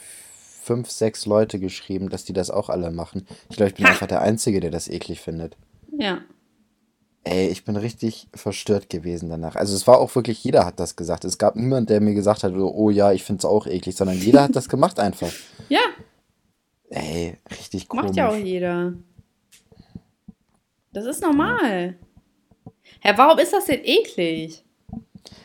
fünf, 0.62 0.90
sechs 0.90 1.24
Leute 1.24 1.58
geschrieben, 1.58 2.10
dass 2.10 2.24
die 2.24 2.34
das 2.34 2.50
auch 2.50 2.68
alle 2.68 2.90
machen. 2.90 3.26
Ich 3.48 3.56
glaube, 3.56 3.70
ich 3.70 3.76
bin 3.76 3.86
Ha! 3.86 3.90
einfach 3.90 4.06
der 4.06 4.20
Einzige, 4.20 4.60
der 4.60 4.70
das 4.70 4.88
eklig 4.88 5.20
findet. 5.20 5.56
Ja. 5.98 6.18
Ey, 7.22 7.48
ich 7.48 7.64
bin 7.64 7.76
richtig 7.76 8.28
verstört 8.34 8.88
gewesen 8.88 9.28
danach. 9.28 9.54
Also 9.56 9.74
es 9.76 9.86
war 9.86 9.98
auch 9.98 10.14
wirklich, 10.14 10.42
jeder 10.42 10.64
hat 10.64 10.80
das 10.80 10.96
gesagt. 10.96 11.24
Es 11.24 11.36
gab 11.36 11.54
niemand, 11.54 11.90
der 11.90 12.00
mir 12.00 12.14
gesagt 12.14 12.42
hat, 12.44 12.54
oh 12.54 12.88
ja, 12.90 13.12
ich 13.12 13.24
finde 13.24 13.40
es 13.40 13.44
auch 13.44 13.66
eklig, 13.66 13.94
sondern 13.96 14.18
jeder 14.20 14.42
hat 14.42 14.56
das 14.56 14.68
gemacht 14.68 14.98
einfach. 14.98 15.30
Ja, 15.68 15.80
Ey, 16.90 17.38
richtig 17.50 17.88
komisch. 17.88 18.06
macht 18.06 18.16
ja 18.16 18.28
auch 18.28 18.36
jeder. 18.36 18.94
Das 20.92 21.06
ist 21.06 21.22
normal. 21.22 21.96
Hä, 23.00 23.12
warum 23.16 23.38
ist 23.38 23.52
das 23.52 23.66
denn 23.66 23.80
eklig? 23.84 24.64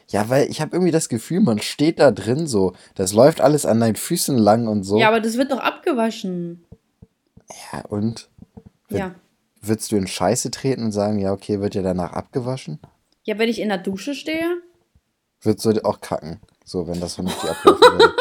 Ja, 0.08 0.28
weil 0.30 0.50
ich 0.50 0.60
habe 0.60 0.76
irgendwie 0.76 0.92
das 0.92 1.08
Gefühl, 1.08 1.42
man 1.42 1.60
steht 1.60 2.00
da 2.00 2.12
drin 2.12 2.48
so. 2.48 2.74
Das 2.96 3.14
läuft 3.14 3.42
alles 3.42 3.66
an 3.66 3.80
deinen 3.80 3.96
Füßen 3.96 4.38
lang 4.38 4.68
und 4.68 4.84
so. 4.84 5.00
Ja, 5.00 5.08
aber 5.10 5.20
das 5.20 5.38
wird 5.38 5.52
doch 5.52 5.60
abgewaschen. 5.60 6.66
Ja, 7.72 7.82
und? 7.86 8.28
Ja. 8.90 9.14
Würdest 9.68 9.92
du 9.92 9.96
in 9.96 10.08
Scheiße 10.08 10.52
treten 10.52 10.84
und 10.86 10.92
sagen, 10.92 11.20
ja, 11.20 11.32
okay, 11.32 11.62
wird 11.62 11.76
ja 11.76 11.82
danach 11.82 12.14
abgewaschen? 12.14 12.80
Ja, 13.24 13.38
wenn 13.38 13.50
ich 13.50 13.60
in 13.60 13.70
der 13.70 13.78
Dusche 13.78 14.14
stehe. 14.14 14.62
Würdest 15.42 15.66
du 15.66 15.86
auch 15.86 16.02
kacken? 16.02 16.40
So, 16.64 16.88
wenn 16.88 17.00
das 17.00 17.16
vernünftig 17.16 17.50
ablaufen 17.50 17.82
würde. 17.82 18.14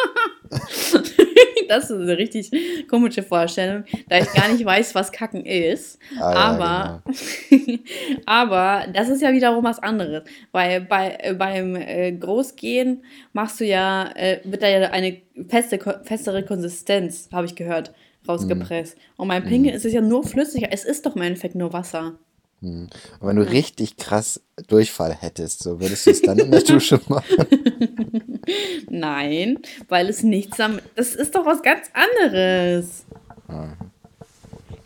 das 1.68 1.90
ist 1.90 2.00
eine 2.00 2.16
richtig 2.16 2.50
komische 2.88 3.22
Vorstellung, 3.22 3.85
da 4.09 4.18
ich 4.18 4.33
gar 4.33 4.48
nicht 4.48 4.64
weiß, 4.64 4.94
was 4.94 5.12
Kacken 5.12 5.44
ist. 5.44 5.98
Ah, 6.18 6.33
aber, 6.33 7.02
ja, 7.50 7.59
genau. 7.59 7.78
aber 8.26 8.87
das 8.92 9.09
ist 9.09 9.22
ja 9.22 9.33
wiederum 9.33 9.64
was 9.64 9.78
anderes. 9.78 10.24
Weil 10.52 10.83
bei, 10.83 11.16
äh, 11.20 11.35
beim 11.35 11.76
äh, 11.76 12.12
Großgehen 12.12 13.02
machst 13.33 13.61
du 13.61 13.64
ja, 13.64 14.11
äh, 14.14 14.40
wird 14.44 14.62
da 14.62 14.68
ja 14.68 14.90
eine 14.90 15.20
feste, 15.48 15.78
festere 16.02 16.44
Konsistenz, 16.44 17.28
habe 17.33 17.46
ich 17.46 17.54
gehört, 17.54 17.92
rausgepresst. 18.28 18.96
Mhm. 18.96 19.02
Und 19.16 19.28
beim 19.28 19.42
Pinkeln 19.42 19.74
mhm. 19.74 19.76
ist 19.76 19.84
es 19.84 19.92
ja 19.92 20.00
nur 20.00 20.24
flüssiger. 20.24 20.68
Es 20.70 20.84
ist 20.84 21.06
doch 21.06 21.16
im 21.16 21.22
Endeffekt 21.22 21.54
nur 21.54 21.72
Wasser. 21.72 22.18
Hm. 22.64 22.88
Und 23.20 23.28
wenn 23.28 23.37
du 23.37 23.42
richtig 23.42 23.96
krass 23.98 24.40
Durchfall 24.68 25.14
hättest, 25.14 25.62
so 25.62 25.80
würdest 25.80 26.06
du 26.06 26.10
es 26.10 26.22
dann 26.22 26.38
in 26.38 26.50
der 26.50 26.62
Dusche 26.64 27.00
machen? 27.08 27.46
Nein, 28.88 29.58
weil 29.88 30.08
es 30.08 30.22
nichts 30.22 30.56
damit. 30.56 30.82
Das 30.94 31.14
ist 31.14 31.34
doch 31.34 31.44
was 31.44 31.62
ganz 31.62 31.90
anderes. 31.92 33.04
Ah. 33.48 33.74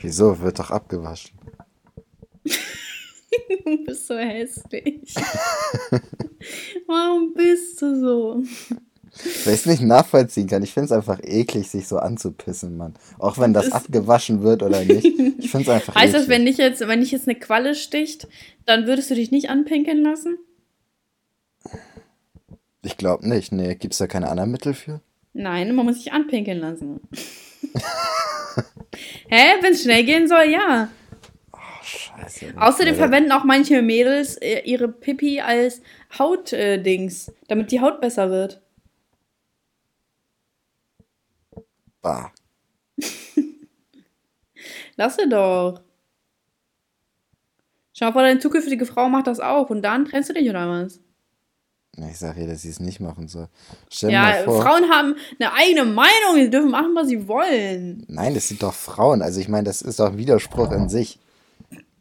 Wieso? 0.00 0.40
Wird 0.40 0.58
doch 0.58 0.70
abgewaschen. 0.70 1.38
du 3.64 3.84
bist 3.84 4.06
so 4.06 4.16
hässlich. 4.16 5.14
Warum 6.86 7.34
bist 7.34 7.80
du 7.82 8.00
so? 8.00 8.42
Weil 9.44 9.54
ich 9.54 9.60
es 9.60 9.66
nicht 9.66 9.82
nachvollziehen 9.82 10.46
kann. 10.46 10.62
Ich 10.62 10.72
finde 10.72 10.86
es 10.86 10.92
einfach 10.92 11.20
eklig, 11.22 11.70
sich 11.70 11.88
so 11.88 11.98
anzupissen, 11.98 12.76
Mann. 12.76 12.94
Auch 13.18 13.38
wenn 13.38 13.52
das, 13.52 13.66
das 13.66 13.74
abgewaschen 13.74 14.42
wird 14.42 14.62
oder 14.62 14.84
nicht. 14.84 15.04
Ich 15.04 15.50
finde 15.50 15.70
es 15.70 15.74
einfach 15.74 15.94
Heißt 15.94 16.14
eklig. 16.14 16.20
das, 16.20 16.28
wenn 16.28 16.46
dich 16.46 16.56
jetzt, 16.58 16.80
wenn 16.86 17.02
jetzt 17.02 17.28
eine 17.28 17.38
Qualle 17.38 17.74
sticht, 17.74 18.28
dann 18.66 18.86
würdest 18.86 19.10
du 19.10 19.14
dich 19.14 19.30
nicht 19.30 19.50
anpinkeln 19.50 20.02
lassen? 20.02 20.38
Ich 22.82 22.96
glaube 22.96 23.28
nicht. 23.28 23.52
Nee, 23.52 23.74
gibt 23.74 23.94
es 23.94 23.98
da 23.98 24.06
keine 24.06 24.28
anderen 24.28 24.50
Mittel 24.50 24.74
für? 24.74 25.00
Nein, 25.32 25.74
man 25.74 25.86
muss 25.86 25.96
sich 25.96 26.12
anpinkeln 26.12 26.58
lassen. 26.58 27.00
Hä? 29.28 29.54
Wenn 29.60 29.72
es 29.72 29.82
schnell 29.82 30.04
gehen 30.04 30.26
soll, 30.26 30.48
ja. 30.48 30.88
Oh, 31.52 31.58
scheiße. 31.82 32.54
Außerdem 32.56 32.94
verwenden 32.96 33.32
auch 33.32 33.44
manche 33.44 33.82
Mädels 33.82 34.36
äh, 34.36 34.60
ihre 34.64 34.88
Pipi 34.88 35.40
als 35.40 35.82
Hautdings, 36.18 37.28
äh, 37.28 37.32
damit 37.48 37.70
die 37.70 37.80
Haut 37.80 38.00
besser 38.00 38.30
wird. 38.30 38.60
Bah. 42.02 42.32
Lass 44.96 45.16
sie 45.16 45.28
doch. 45.28 45.80
Schau 47.92 48.06
mal 48.06 48.12
vor, 48.12 48.22
deine 48.22 48.38
zukünftige 48.38 48.86
Frau 48.86 49.08
macht 49.08 49.26
das 49.26 49.40
auch 49.40 49.70
und 49.70 49.82
dann 49.82 50.04
trennst 50.04 50.28
du 50.30 50.34
dich 50.34 50.48
oder 50.48 50.68
was? 50.68 51.00
Ich 52.10 52.18
sage 52.18 52.42
ihr, 52.42 52.46
dass 52.46 52.62
sie 52.62 52.68
es 52.68 52.78
nicht 52.78 53.00
machen 53.00 53.26
soll. 53.26 53.48
Stell 53.90 54.12
ja, 54.12 54.44
Frauen 54.44 54.88
haben 54.88 55.16
eine 55.40 55.52
eigene 55.52 55.84
Meinung, 55.84 56.34
sie 56.34 56.48
dürfen 56.48 56.70
machen, 56.70 56.94
was 56.94 57.08
sie 57.08 57.26
wollen. 57.26 58.04
Nein, 58.06 58.34
das 58.34 58.48
sind 58.48 58.62
doch 58.62 58.74
Frauen. 58.74 59.20
Also 59.20 59.40
ich 59.40 59.48
meine, 59.48 59.64
das 59.64 59.82
ist 59.82 59.98
doch 59.98 60.06
ein 60.06 60.18
Widerspruch 60.18 60.70
in 60.70 60.88
sich. 60.88 61.18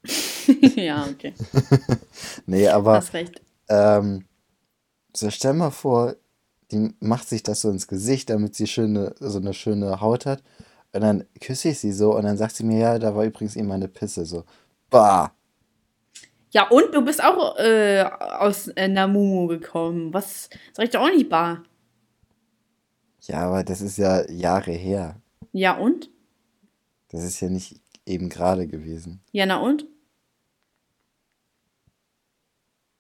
ja, 0.75 1.07
okay. 1.09 1.33
nee, 2.45 2.67
aber. 2.67 2.93
Hast 2.93 3.13
recht. 3.13 3.41
Ähm, 3.69 4.25
so 5.13 5.29
stell 5.31 5.53
mal 5.53 5.71
vor, 5.71 6.15
die 6.71 6.93
macht 6.99 7.27
sich 7.29 7.43
das 7.43 7.61
so 7.61 7.69
ins 7.69 7.87
Gesicht, 7.87 8.29
damit 8.29 8.55
sie 8.55 8.67
schöne, 8.67 9.15
so 9.19 9.39
eine 9.39 9.53
schöne 9.53 10.01
Haut 10.01 10.25
hat. 10.25 10.43
Und 10.93 11.01
dann 11.01 11.25
küsse 11.39 11.69
ich 11.69 11.79
sie 11.79 11.91
so 11.91 12.15
und 12.15 12.23
dann 12.23 12.37
sagt 12.37 12.55
sie 12.55 12.63
mir, 12.63 12.79
ja, 12.79 12.99
da 12.99 13.15
war 13.15 13.25
übrigens 13.25 13.55
eben 13.55 13.67
meine 13.67 13.87
Pisse. 13.87 14.25
So, 14.25 14.43
bah. 14.89 15.31
Ja, 16.51 16.69
und 16.69 16.93
du 16.93 17.03
bist 17.03 17.23
auch 17.23 17.57
äh, 17.57 18.03
aus 18.03 18.67
äh, 18.69 18.87
Namumu 18.87 19.47
gekommen. 19.47 20.13
Was 20.13 20.49
sag 20.73 20.85
ich 20.85 20.91
doch 20.91 21.01
auch 21.01 21.13
nicht 21.13 21.29
bar? 21.29 21.63
Ja, 23.21 23.47
aber 23.47 23.63
das 23.63 23.81
ist 23.81 23.97
ja 23.97 24.29
Jahre 24.29 24.71
her. 24.71 25.21
Ja, 25.51 25.77
und? 25.77 26.09
Das 27.09 27.23
ist 27.23 27.39
ja 27.41 27.49
nicht 27.49 27.81
eben 28.05 28.29
gerade 28.29 28.67
gewesen. 28.67 29.21
Ja, 29.31 29.45
na 29.45 29.57
und? 29.57 29.85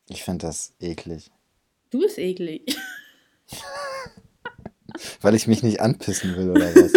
Ich 0.09 0.23
finde 0.23 0.45
das 0.47 0.73
eklig. 0.79 1.31
Du 1.89 1.99
bist 1.99 2.17
eklig. 2.17 2.77
Weil 5.21 5.35
ich 5.35 5.47
mich 5.47 5.63
nicht 5.63 5.79
anpissen 5.79 6.35
will 6.35 6.49
oder 6.51 6.73
was? 6.75 6.91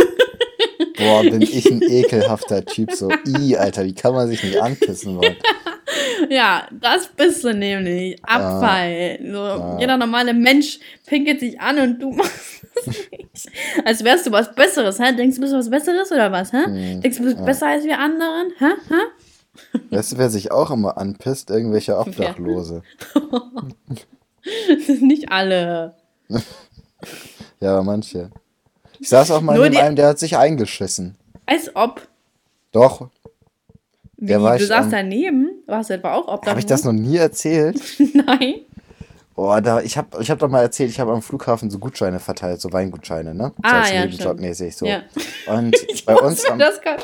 Boah, 0.96 1.22
bin 1.22 1.42
ich 1.42 1.66
ein 1.70 1.82
ekelhafter 1.82 2.64
Typ. 2.64 2.92
So, 2.92 3.10
i, 3.26 3.56
Alter, 3.56 3.84
wie 3.84 3.94
kann 3.94 4.14
man 4.14 4.28
sich 4.28 4.42
nicht 4.42 4.60
anpissen 4.60 5.16
wollen? 5.16 5.36
Ja, 6.28 6.68
das 6.70 7.08
bist 7.08 7.42
du 7.42 7.52
nämlich. 7.52 8.22
Abfall. 8.22 9.18
Ah, 9.20 9.32
so, 9.32 9.38
ah. 9.38 9.76
Jeder 9.80 9.96
normale 9.96 10.34
Mensch 10.34 10.78
pinkelt 11.06 11.40
sich 11.40 11.60
an 11.60 11.78
und 11.78 11.98
du 11.98 12.12
machst 12.16 12.64
es 12.76 12.86
nicht. 12.86 13.50
Als 13.84 14.04
wärst 14.04 14.26
du 14.26 14.32
was 14.32 14.54
Besseres, 14.54 15.00
hä? 15.00 15.12
Denkst 15.16 15.36
du, 15.36 15.40
bist 15.40 15.52
du 15.52 15.58
was 15.58 15.70
Besseres 15.70 16.12
oder 16.12 16.30
was, 16.30 16.52
hä? 16.52 16.64
Hm, 16.64 17.00
Denkst 17.00 17.18
du, 17.18 17.24
du 17.24 17.28
bist 17.30 17.38
ja. 17.40 17.44
besser 17.44 17.66
als 17.66 17.84
wir 17.84 17.98
anderen, 17.98 18.52
hä? 18.58 18.72
hä? 18.88 19.78
Weißt 19.90 20.12
du, 20.12 20.18
wer 20.18 20.30
sich 20.30 20.52
auch 20.52 20.70
immer 20.70 20.96
anpisst? 20.98 21.50
Irgendwelche 21.50 21.98
Obdachlose. 21.98 22.82
nicht 25.00 25.32
alle. 25.32 25.96
ja, 27.60 27.72
aber 27.72 27.82
manche. 27.82 28.30
Ich 28.98 29.08
saß 29.08 29.30
auch 29.30 29.40
mal 29.40 29.56
Nur 29.56 29.68
neben 29.68 29.82
einem, 29.82 29.96
der 29.96 30.08
hat 30.08 30.18
sich 30.18 30.36
eingeschissen. 30.36 31.16
Als 31.46 31.74
ob. 31.74 32.06
Doch. 32.72 33.08
Wie, 34.16 34.26
der 34.26 34.42
war 34.42 34.58
du 34.58 34.66
saßt 34.66 34.92
daneben? 34.92 35.62
Warst 35.66 35.90
du 35.90 35.94
etwa 35.94 36.14
auch 36.14 36.28
obdachlos? 36.28 36.50
Habe 36.50 36.60
ich 36.60 36.66
das 36.66 36.84
noch 36.84 36.92
nie 36.92 37.16
erzählt? 37.16 37.80
Nein. 38.14 38.60
Boah, 39.40 39.62
da, 39.62 39.80
ich 39.80 39.96
habe 39.96 40.22
ich 40.22 40.30
hab 40.30 40.38
doch 40.38 40.50
mal 40.50 40.60
erzählt, 40.60 40.90
ich 40.90 41.00
habe 41.00 41.12
am 41.12 41.22
Flughafen 41.22 41.70
so 41.70 41.78
Gutscheine 41.78 42.20
verteilt, 42.20 42.60
so 42.60 42.70
Weingutscheine, 42.74 43.34
ne? 43.34 43.52
Ah, 43.62 43.86
so 43.86 43.94
ja, 43.94 44.04
Nebenjobmäßig 44.04 44.76
so. 44.76 44.84
Ja. 44.84 45.00
Und 45.46 45.74
ich 45.88 46.04
bei 46.04 46.14
uns. 46.14 46.42
Mir 46.42 46.58
das 46.58 46.78
kann 46.82 46.98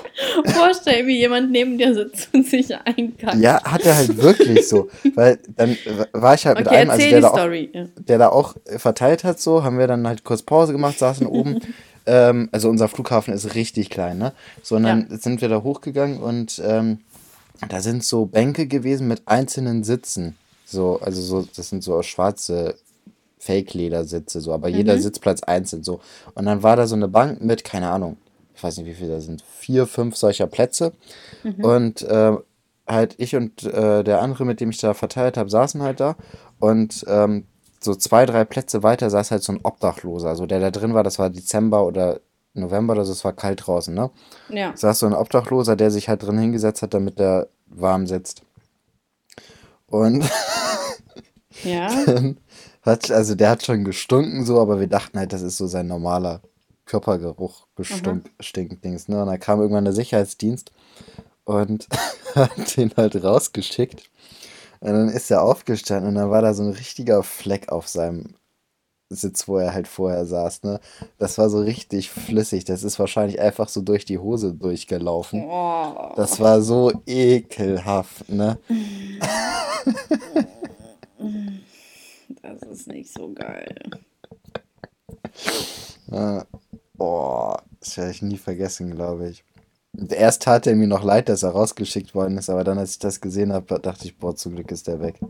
vorstellen, 0.45 1.07
wie 1.07 1.17
jemand 1.17 1.51
neben 1.51 1.79
dir 1.79 1.95
sitzt 1.95 2.29
und 2.35 2.47
sich 2.47 2.77
einkackt. 2.77 3.37
Ja, 3.37 3.65
hat 3.65 3.87
er 3.87 3.97
halt 3.97 4.19
wirklich 4.19 4.69
so. 4.69 4.91
Weil 5.15 5.39
dann 5.57 5.79
war 6.13 6.35
ich 6.35 6.45
halt 6.45 6.59
okay, 6.59 6.69
mit 6.69 6.79
einem, 6.79 6.91
also 6.91 7.09
der 7.09 7.21
da, 7.23 7.29
auch, 7.31 7.51
ja. 7.73 7.85
der 7.97 8.19
da 8.19 8.29
auch 8.29 8.55
verteilt 8.77 9.25
hat, 9.25 9.41
so, 9.41 9.65
haben 9.65 9.79
wir 9.79 9.87
dann 9.87 10.07
halt 10.07 10.23
kurz 10.23 10.43
Pause 10.43 10.73
gemacht, 10.73 10.99
saßen 10.99 11.27
oben. 11.27 11.61
ähm, 12.05 12.51
also 12.53 12.69
unser 12.69 12.89
Flughafen 12.89 13.33
ist 13.33 13.55
richtig 13.55 13.89
klein, 13.89 14.19
ne? 14.19 14.35
So, 14.63 14.77
und 14.77 14.83
dann 14.83 15.07
ja. 15.09 15.17
sind 15.17 15.41
wir 15.41 15.49
da 15.49 15.63
hochgegangen 15.63 16.19
und 16.19 16.61
ähm, 16.63 16.99
da 17.67 17.81
sind 17.81 18.05
so 18.05 18.27
Bänke 18.27 18.67
gewesen 18.67 19.09
mit 19.09 19.23
einzelnen 19.25 19.85
Sitzen. 19.85 20.37
So, 20.67 20.99
also 21.01 21.23
so, 21.23 21.49
das 21.57 21.69
sind 21.71 21.85
so 21.85 22.03
schwarze 22.03 22.75
Fake-Ledersitze, 23.39 24.41
so, 24.41 24.53
aber 24.53 24.69
mhm. 24.69 24.75
jeder 24.75 24.99
Sitzplatz 24.99 25.43
einzeln 25.43 25.85
so. 25.85 26.01
Und 26.35 26.47
dann 26.47 26.63
war 26.63 26.77
da 26.77 26.87
so 26.87 26.97
eine 26.97 27.09
Bank 27.09 27.41
mit, 27.41 27.63
keine 27.65 27.91
Ahnung, 27.91 28.17
ich 28.55 28.63
weiß 28.63 28.77
nicht, 28.79 28.87
wie 28.87 28.95
viele 28.95 29.11
da 29.11 29.21
sind, 29.21 29.43
vier, 29.43 29.87
fünf 29.87 30.17
solcher 30.17 30.49
Plätze. 30.49 30.93
Mhm. 31.45 31.65
Und 31.65 32.03
äh, 32.03 32.33
halt 32.87 33.15
ich 33.19 33.37
und 33.37 33.63
äh, 33.63 34.03
der 34.03 34.21
andere, 34.21 34.45
mit 34.45 34.61
dem 34.61 34.71
ich 34.71 34.79
da 34.79 34.95
verteilt 34.95 35.37
habe, 35.37 35.51
saßen 35.51 35.83
halt 35.83 36.01
da. 36.01 36.17
Und 36.59 37.05
ähm, 37.07 37.45
so 37.81 37.95
zwei, 37.95 38.27
drei 38.27 38.45
Plätze 38.45 38.83
weiter 38.83 39.09
saß 39.09 39.31
halt 39.31 39.45
so 39.45 39.53
ein 39.53 39.61
Obdachloser. 39.63 40.29
Also 40.29 40.47
der 40.47 40.59
da 40.59 40.71
drin 40.71 40.95
war, 40.95 41.05
das 41.05 41.19
war 41.19 41.31
Dezember 41.31 41.87
oder 41.87 42.21
November, 42.55 42.97
also 42.97 43.13
es 43.13 43.25
war 43.25 43.35
kalt 43.35 43.67
draußen, 43.67 43.95
ne? 43.95 44.11
Ja. 44.49 44.75
Saß 44.75 45.01
so 45.01 45.07
ein 45.07 45.13
Obdachloser, 45.13 45.77
der 45.77 45.91
sich 45.91 46.09
halt 46.09 46.23
drin 46.23 46.39
hingesetzt 46.39 46.83
hat, 46.83 46.95
damit 46.95 47.19
der 47.19 47.49
warm 47.67 48.07
sitzt. 48.07 48.43
Und 49.87 50.25
ja. 51.65 51.91
hat, 52.83 53.11
also 53.11 53.35
der 53.35 53.51
hat 53.51 53.65
schon 53.65 53.85
gestunken 53.85 54.45
so, 54.45 54.61
aber 54.61 54.81
wir 54.81 54.87
dachten 54.87 55.19
halt, 55.19 55.33
das 55.33 55.43
ist 55.43 55.57
so 55.57 55.67
sein 55.67 55.87
normaler 55.87 56.43
Körpergeruch 56.87 57.67
gestinkt 57.75 58.85
Dings, 58.85 59.09
ne? 59.09 59.21
Und 59.21 59.27
dann 59.27 59.41
kam 59.41 59.61
irgendwann 59.61 59.85
der 59.85 59.93
Sicherheitsdienst 59.93 60.71
und 61.45 61.89
hat 62.35 62.77
den 62.77 62.93
halt 62.97 63.23
rausgeschickt. 63.23 64.09
Und 64.81 64.93
dann 64.93 65.09
ist 65.09 65.31
er 65.31 65.43
aufgestanden 65.43 66.11
und 66.11 66.15
dann 66.15 66.31
war 66.31 66.43
da 66.43 66.55
so 66.55 66.63
ein 66.63 66.71
richtiger 66.71 67.23
Fleck 67.23 67.71
auf 67.71 67.89
seinem 67.89 68.35
Sitz, 69.09 69.47
wo 69.47 69.59
er 69.59 69.73
halt 69.73 69.89
vorher 69.89 70.27
saß, 70.27 70.65
ne? 70.65 70.81
Das 71.19 71.39
war 71.39 71.49
so 71.49 71.61
richtig 71.61 72.11
flüssig. 72.11 72.65
Das 72.65 72.83
ist 72.83 72.99
wahrscheinlich 72.99 73.41
einfach 73.41 73.69
so 73.69 73.81
durch 73.81 74.05
die 74.05 74.19
Hose 74.19 74.53
durchgelaufen. 74.53 75.45
Oh. 75.45 76.13
Das 76.17 76.41
war 76.41 76.61
so 76.61 76.93
ekelhaft, 77.07 78.29
ne? 78.29 78.59
Das 82.43 82.61
ist 82.63 82.89
nicht 82.89 83.13
so 83.13 83.33
geil. 83.33 83.77
Äh, 86.11 86.41
boah, 86.95 87.63
das 87.79 87.97
werde 87.97 88.11
ich 88.11 88.23
nie 88.23 88.37
vergessen, 88.37 88.91
glaube 88.91 89.29
ich. 89.29 89.45
Erst 90.11 90.43
tat 90.43 90.67
er 90.67 90.75
mir 90.75 90.89
noch 90.89 91.05
leid, 91.05 91.29
dass 91.29 91.43
er 91.43 91.51
rausgeschickt 91.51 92.15
worden 92.15 92.37
ist, 92.37 92.51
aber 92.51 92.65
dann, 92.65 92.79
als 92.79 92.93
ich 92.93 92.99
das 92.99 93.21
gesehen 93.21 93.53
habe, 93.53 93.79
dachte 93.81 94.07
ich, 94.07 94.19
boah, 94.19 94.35
zum 94.35 94.57
Glück 94.57 94.71
ist 94.71 94.89
der 94.89 95.01
weg. 95.01 95.21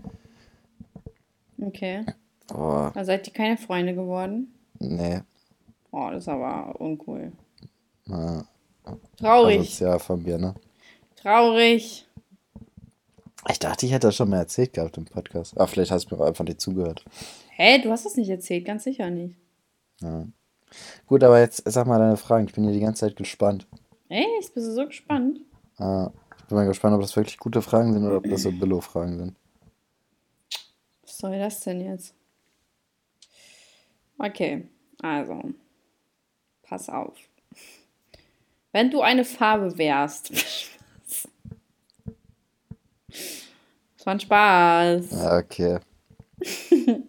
Okay. 1.61 2.05
Oh. 2.53 2.91
Da 2.95 3.05
seid 3.05 3.27
ihr 3.27 3.33
keine 3.33 3.57
Freunde 3.57 3.95
geworden? 3.95 4.55
Nee. 4.79 5.21
Oh, 5.91 6.09
das 6.11 6.25
ist 6.25 6.29
aber 6.29 6.81
uncool. 6.81 7.33
Ja. 8.07 8.45
Traurig. 9.19 9.81
Ja, 9.81 9.99
von 9.99 10.23
mir, 10.23 10.39
ne? 10.39 10.55
Traurig. 11.17 12.06
Ich 13.49 13.59
dachte, 13.59 13.87
ich 13.87 13.93
hätte 13.93 14.09
das 14.09 14.17
schon 14.17 14.31
mal 14.31 14.39
erzählt 14.39 14.73
gehabt 14.73 14.97
im 14.97 15.05
Podcast. 15.05 15.57
Aber 15.57 15.69
vielleicht 15.69 15.91
hast 15.91 16.11
du 16.11 16.17
mir 16.17 16.25
einfach 16.25 16.45
nicht 16.45 16.61
zugehört. 16.61 17.05
Hä, 17.51 17.81
du 17.81 17.91
hast 17.91 18.05
das 18.05 18.17
nicht 18.17 18.29
erzählt, 18.29 18.65
ganz 18.65 18.85
sicher 18.85 19.09
nicht. 19.11 19.37
Ja. 20.01 20.27
Gut, 21.07 21.23
aber 21.23 21.41
jetzt 21.41 21.63
sag 21.65 21.87
mal 21.87 21.99
deine 21.99 22.17
Fragen. 22.17 22.47
Ich 22.47 22.55
bin 22.55 22.65
hier 22.65 22.73
die 22.73 22.81
ganze 22.81 23.07
Zeit 23.07 23.17
gespannt. 23.17 23.67
Echt? 24.09 24.55
Bist 24.55 24.67
du 24.67 24.73
so 24.73 24.87
gespannt? 24.87 25.41
Ah, 25.79 26.11
ich 26.39 26.45
bin 26.47 26.57
mal 26.57 26.67
gespannt, 26.67 26.95
ob 26.95 27.03
das 27.03 27.17
wirklich 27.17 27.39
gute 27.39 27.63
Fragen 27.63 27.93
sind 27.93 28.05
oder 28.05 28.17
ob 28.19 28.29
das 28.29 28.43
so 28.43 28.51
Billo-Fragen 28.51 29.19
sind. 29.19 29.37
Was 31.03 31.19
soll 31.19 31.39
das 31.39 31.61
denn 31.61 31.81
jetzt? 31.81 32.15
Okay, 34.19 34.69
also. 35.03 35.41
Pass 36.63 36.89
auf. 36.89 37.17
Wenn 38.73 38.91
du 38.91 39.01
eine 39.03 39.25
Farbe 39.25 39.79
wärst. 39.79 40.31
das 43.09 43.96
war 44.07 44.15
ein 44.15 44.21
Spaß. 44.21 45.13
Okay. 45.43 45.79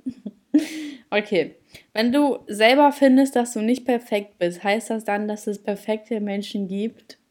Okay. 1.10 1.56
Wenn 1.94 2.12
du 2.12 2.40
selber 2.48 2.92
findest, 2.92 3.36
dass 3.38 3.54
du 3.54 3.62
nicht 3.62 3.86
perfekt 3.86 4.40
bist, 4.40 4.62
heißt 4.64 4.90
das 4.90 5.06
dann, 5.06 5.28
dass 5.30 5.48
es 5.48 5.62
perfekte 5.64 6.20
Menschen 6.20 6.68
gibt? 6.68 7.18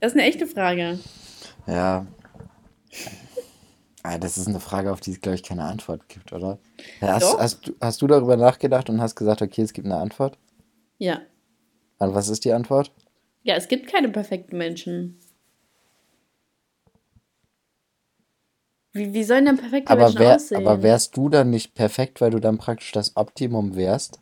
Das 0.00 0.12
ist 0.12 0.18
eine 0.18 0.28
echte 0.28 0.46
Frage. 0.46 0.98
Ja. 1.66 2.06
Ah, 4.04 4.16
das 4.16 4.38
ist 4.38 4.46
eine 4.46 4.60
Frage, 4.60 4.92
auf 4.92 5.00
die 5.00 5.10
es, 5.10 5.20
glaube 5.20 5.34
ich, 5.34 5.42
keine 5.42 5.64
Antwort 5.64 6.08
gibt, 6.08 6.32
oder? 6.32 6.58
Hast, 7.00 7.22
Doch. 7.24 7.38
hast, 7.40 7.66
du- 7.66 7.74
hast 7.80 8.00
du 8.00 8.06
darüber 8.06 8.36
nachgedacht 8.36 8.88
und 8.90 9.00
hast 9.00 9.16
gesagt, 9.16 9.42
okay, 9.42 9.62
es 9.62 9.72
gibt 9.72 9.86
eine 9.86 9.96
Antwort? 9.96 10.38
Ja. 10.98 11.20
Und 11.98 12.14
was 12.14 12.28
ist 12.28 12.44
die 12.44 12.52
Antwort? 12.52 12.92
Ja, 13.48 13.54
es 13.56 13.66
gibt 13.66 13.90
keine 13.90 14.10
perfekten 14.10 14.58
Menschen. 14.58 15.18
Wie, 18.92 19.14
wie 19.14 19.24
sollen 19.24 19.46
denn 19.46 19.56
perfekte 19.56 19.90
Aber, 19.90 20.02
Menschen 20.02 20.20
wär, 20.20 20.34
aussehen? 20.34 20.58
aber 20.66 20.82
wärst 20.82 21.16
du 21.16 21.30
dann 21.30 21.48
nicht 21.48 21.72
perfekt, 21.72 22.20
weil 22.20 22.30
du 22.30 22.40
dann 22.40 22.58
praktisch 22.58 22.92
das 22.92 23.16
Optimum 23.16 23.74
wärst? 23.74 24.20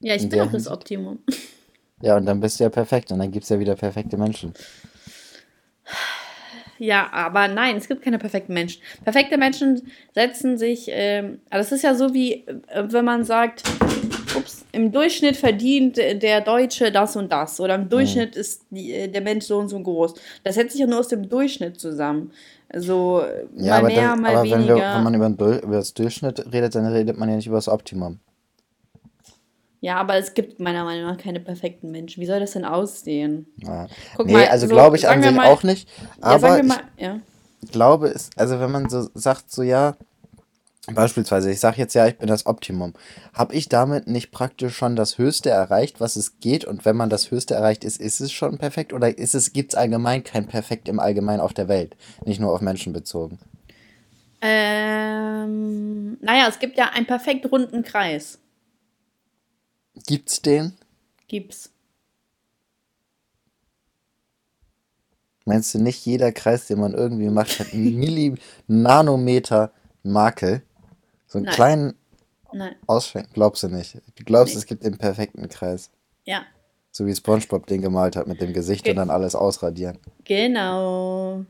ja, 0.00 0.14
ich 0.14 0.22
in 0.22 0.30
bin 0.30 0.40
auch 0.40 0.52
das? 0.52 0.68
Optimum. 0.68 1.18
Ja, 2.00 2.16
und 2.16 2.24
dann 2.24 2.40
bist 2.40 2.60
du 2.60 2.64
ja 2.64 2.70
perfekt 2.70 3.12
und 3.12 3.18
dann 3.18 3.30
gibt 3.30 3.44
es 3.44 3.50
ja 3.50 3.60
wieder 3.60 3.76
perfekte 3.76 4.16
Menschen. 4.16 4.54
Ja, 6.78 7.12
aber 7.12 7.48
nein, 7.48 7.76
es 7.76 7.86
gibt 7.88 8.02
keine 8.02 8.18
perfekten 8.18 8.54
Menschen. 8.54 8.82
Perfekte 9.04 9.36
Menschen 9.36 9.92
setzen 10.14 10.56
sich, 10.56 10.86
ähm, 10.88 11.40
also 11.50 11.66
es 11.66 11.72
ist 11.72 11.82
ja 11.82 11.94
so 11.94 12.14
wie, 12.14 12.46
äh, 12.46 12.84
wenn 12.90 13.04
man 13.04 13.24
sagt, 13.24 13.62
im 14.72 14.90
Durchschnitt 14.90 15.36
verdient 15.36 15.96
der 15.98 16.40
Deutsche 16.40 16.90
das 16.90 17.14
und 17.16 17.30
das 17.30 17.60
oder 17.60 17.74
im 17.74 17.88
Durchschnitt 17.88 18.34
ist 18.36 18.62
die, 18.70 18.92
äh, 18.92 19.08
der 19.08 19.20
Mensch 19.20 19.44
so 19.44 19.58
und 19.58 19.68
so 19.68 19.78
groß. 19.80 20.14
Das 20.44 20.54
setzt 20.54 20.72
sich 20.72 20.80
ja 20.80 20.86
nur 20.86 21.00
aus 21.00 21.08
dem 21.08 21.28
Durchschnitt 21.28 21.78
zusammen. 21.78 22.32
Also 22.68 23.20
äh, 23.20 23.44
Ja, 23.56 23.74
mal 23.74 23.78
aber, 23.80 23.88
mehr, 23.88 24.10
das, 24.12 24.20
mal 24.20 24.30
aber 24.36 24.42
wenn, 24.44 24.50
weniger. 24.60 24.76
wir, 24.76 24.94
wenn 24.94 25.02
man 25.04 25.14
über, 25.14 25.28
den 25.30 25.58
über 25.60 25.76
das 25.76 25.92
Durchschnitt 25.94 26.52
redet, 26.52 26.74
dann 26.74 26.86
redet 26.86 27.18
man 27.18 27.28
ja 27.28 27.36
nicht 27.36 27.46
über 27.46 27.56
das 27.56 27.68
Optimum. 27.68 28.18
ja, 29.80 29.96
aber 29.96 30.14
es 30.16 30.32
gibt 30.34 30.60
meiner 30.60 30.84
Meinung 30.84 31.04
nach 31.10 31.18
keine 31.18 31.40
perfekten 31.40 31.90
Menschen. 31.90 32.20
Wie 32.22 32.26
soll 32.26 32.40
das 32.40 32.52
denn 32.52 32.64
aussehen? 32.64 33.46
Ja. 33.58 33.88
Guck 34.16 34.26
nee, 34.26 34.32
mal, 34.32 34.46
also 34.46 34.66
so, 34.66 34.72
glaube 34.72 34.96
ich 34.96 35.08
an 35.08 35.22
sich 35.22 35.32
mal- 35.32 35.46
auch 35.48 35.62
nicht. 35.64 35.88
Ja, 36.20 36.28
Aber 36.28 36.58
ich 36.60 36.66
mal, 36.66 36.78
ja. 36.96 37.18
glaube, 37.70 38.08
es, 38.08 38.30
also 38.36 38.58
wenn 38.60 38.70
man 38.70 38.88
so 38.88 39.08
sagt, 39.14 39.50
so 39.50 39.62
ja, 39.62 39.96
beispielsweise, 40.86 41.50
ich 41.50 41.60
sage 41.60 41.78
jetzt 41.78 41.94
ja, 41.94 42.06
ich 42.08 42.18
bin 42.18 42.26
das 42.26 42.46
Optimum, 42.46 42.94
habe 43.32 43.54
ich 43.54 43.68
damit 43.68 44.08
nicht 44.08 44.32
praktisch 44.32 44.76
schon 44.76 44.96
das 44.96 45.16
Höchste 45.16 45.50
erreicht, 45.50 46.00
was 46.00 46.16
es 46.16 46.40
geht? 46.40 46.64
Und 46.64 46.84
wenn 46.84 46.96
man 46.96 47.08
das 47.08 47.30
Höchste 47.30 47.54
erreicht 47.54 47.84
ist, 47.84 48.00
ist 48.00 48.20
es 48.20 48.32
schon 48.32 48.58
perfekt? 48.58 48.92
Oder 48.92 49.16
es, 49.18 49.52
gibt 49.52 49.72
es 49.72 49.78
allgemein 49.78 50.24
kein 50.24 50.46
Perfekt 50.46 50.88
im 50.88 50.98
Allgemeinen 50.98 51.40
auf 51.40 51.54
der 51.54 51.68
Welt? 51.68 51.96
Nicht 52.24 52.40
nur 52.40 52.52
auf 52.52 52.60
Menschen 52.60 52.92
bezogen. 52.92 53.38
Ähm, 54.40 56.18
naja, 56.20 56.48
es 56.48 56.58
gibt 56.58 56.76
ja 56.76 56.90
einen 56.90 57.06
perfekt 57.06 57.50
runden 57.50 57.84
Kreis. 57.84 58.40
Gibt's 60.06 60.42
den? 60.42 60.72
Gibt's. 61.28 61.70
Meinst 65.44 65.74
du 65.74 65.78
nicht, 65.78 66.04
jeder 66.04 66.32
Kreis, 66.32 66.66
den 66.66 66.80
man 66.80 66.94
irgendwie 66.94 67.28
macht, 67.28 67.60
hat 67.60 67.72
einen 67.72 67.98
Milli-Nanometer 67.98 69.72
Makel? 70.02 70.62
So 71.32 71.38
einen 71.38 71.46
Nein. 71.46 71.54
kleinen 71.54 71.94
Nein. 72.52 72.76
Ausschwenk? 72.86 73.32
Glaubst 73.32 73.62
du 73.62 73.68
nicht? 73.68 73.94
Du 74.16 74.24
glaubst, 74.24 74.52
Nee. 74.52 74.58
es 74.58 74.66
gibt 74.66 74.84
den 74.84 74.98
perfekten 74.98 75.48
Kreis. 75.48 75.90
Ja, 76.24 76.44
So 76.90 77.06
wie 77.06 77.14
SpongeBob 77.16 77.66
den 77.66 77.80
gemalt 77.80 78.16
hat 78.16 78.26
mit 78.26 78.42
dem 78.42 78.52
Gesicht 78.52 78.84
Ge- 78.84 78.92
und 78.92 78.96
dann 78.98 79.08
alles 79.08 79.34
ausradieren. 79.34 79.98
genau. 80.24 81.44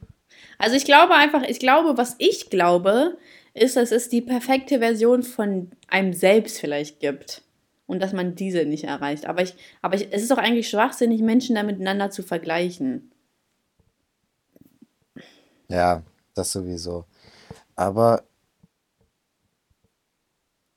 Also 0.58 0.76
ich 0.76 0.84
glaube 0.84 1.14
einfach, 1.14 1.42
ich 1.42 1.58
glaube, 1.58 1.98
was 1.98 2.14
ich 2.18 2.48
glaube, 2.48 3.18
ist, 3.54 3.76
dass 3.76 3.90
es 3.90 4.08
die 4.08 4.20
perfekte 4.22 4.78
Version 4.78 5.24
von 5.24 5.72
einem 5.88 6.12
selbst 6.12 6.60
vielleicht 6.60 7.00
gibt. 7.00 7.42
Und 7.86 8.00
dass 8.00 8.12
man 8.12 8.36
diese 8.36 8.64
nicht 8.64 8.84
erreicht. 8.84 9.26
Aber 9.26 9.42
ich, 9.42 9.54
aber 9.82 9.96
ich, 9.96 10.08
es 10.12 10.22
ist 10.22 10.30
doch 10.30 10.38
eigentlich 10.38 10.68
schwachsinnig, 10.70 11.20
Menschen 11.22 11.56
da 11.56 11.64
miteinander 11.64 12.10
zu 12.12 12.22
vergleichen. 12.22 13.10
Ja, 15.68 16.02
das 16.34 16.52
sowieso. 16.52 17.04
Aber 17.74 18.22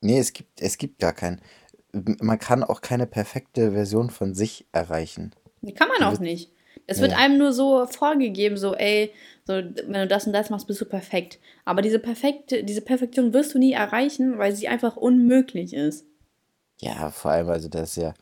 nee, 0.06 0.18
es 0.18 0.32
gibt, 0.32 0.60
es 0.60 0.78
gibt 0.78 0.98
gar 0.98 1.12
keinen. 1.12 1.40
Man 1.92 2.38
kann 2.38 2.62
auch 2.62 2.80
keine 2.80 3.06
perfekte 3.06 3.72
Version 3.72 4.10
von 4.10 4.34
sich 4.34 4.66
erreichen. 4.72 5.34
Die 5.62 5.72
kann 5.72 5.88
man 5.88 6.02
auch 6.02 6.20
nicht. 6.20 6.52
Es 6.86 7.00
wird 7.00 7.12
Nee. 7.12 7.16
einem 7.16 7.38
nur 7.38 7.52
so 7.52 7.86
vorgegeben, 7.86 8.56
so, 8.56 8.74
ey, 8.74 9.12
so, 9.44 9.54
wenn 9.54 9.92
du 9.92 10.06
das 10.06 10.26
und 10.26 10.32
das 10.32 10.50
machst, 10.50 10.66
bist 10.66 10.80
du 10.80 10.84
perfekt. 10.84 11.38
Aber 11.64 11.82
diese 11.82 11.98
perfekte, 11.98 12.64
diese 12.64 12.82
Perfektion 12.82 13.32
wirst 13.32 13.54
du 13.54 13.58
nie 13.58 13.72
erreichen, 13.72 14.38
weil 14.38 14.54
sie 14.54 14.68
einfach 14.68 14.96
unmöglich 14.96 15.72
ist. 15.74 16.04
Ja, 16.78 17.10
vor 17.10 17.30
allem, 17.30 17.48
also 17.48 17.68
das 17.68 17.90
ist 17.90 17.96
ja, 17.96 18.14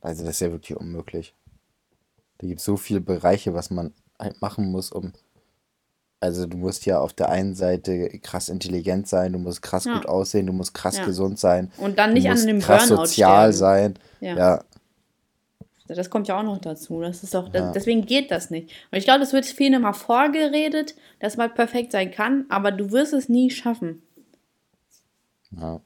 also 0.00 0.24
das 0.24 0.34
ist 0.34 0.40
ja 0.40 0.52
wirklich 0.52 0.78
unmöglich. 0.78 1.34
Da 2.38 2.46
gibt 2.46 2.60
es 2.60 2.64
so 2.66 2.76
viele 2.76 3.00
Bereiche, 3.00 3.54
was 3.54 3.70
man 3.70 3.94
halt 4.18 4.40
machen 4.42 4.70
muss, 4.70 4.92
um. 4.92 5.12
Also 6.20 6.46
du 6.46 6.56
musst 6.56 6.84
ja 6.84 6.98
auf 6.98 7.12
der 7.12 7.28
einen 7.28 7.54
Seite 7.54 8.08
krass 8.20 8.48
intelligent 8.48 9.06
sein, 9.06 9.32
du 9.34 9.38
musst 9.38 9.62
krass 9.62 9.84
Ja. 9.84 9.94
gut 9.96 10.06
aussehen, 10.06 10.46
du 10.46 10.52
musst 10.52 10.74
krass 10.74 10.96
Ja. 10.98 11.04
gesund 11.04 11.38
sein, 11.38 11.70
Und 11.78 11.98
dann 11.98 12.10
du 12.10 12.14
nicht 12.14 12.26
an 12.26 12.32
musst 12.32 12.48
einem 12.48 12.58
krass 12.60 12.88
Burnout 12.88 13.06
sozial 13.06 13.52
sterben. 13.52 13.56
sein. 13.56 13.94
Ja. 14.20 14.36
Ja, 14.36 14.64
Das 15.94 16.10
kommt 16.10 16.26
ja 16.28 16.38
auch 16.38 16.42
noch 16.42 16.58
dazu. 16.58 17.00
Das 17.00 17.22
ist 17.22 17.34
doch, 17.34 17.48
deswegen 17.48 18.04
geht 18.04 18.30
das 18.32 18.50
nicht. 18.50 18.70
Und 18.90 18.98
ich 18.98 19.04
glaube, 19.04 19.22
es 19.22 19.32
wird 19.32 19.46
vielen 19.46 19.74
immer 19.74 19.94
vorgeredet, 19.94 20.94
dass 21.20 21.36
man 21.36 21.54
perfekt 21.54 21.92
sein 21.92 22.10
kann, 22.10 22.44
aber 22.48 22.72
du 22.72 22.90
wirst 22.90 23.12
es 23.12 23.28
nie 23.28 23.50
schaffen. 23.50 24.02
ja. 25.52 25.80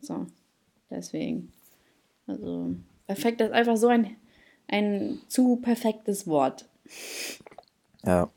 So, 0.00 0.26
deswegen. 0.90 1.52
Also, 2.26 2.74
perfekt 3.06 3.40
ist 3.40 3.52
einfach 3.52 3.76
so 3.76 3.86
ein, 3.88 4.16
ein 4.68 5.20
zu 5.28 5.56
perfektes 5.56 6.26
Wort. 6.26 6.66
Ja. 8.04 8.28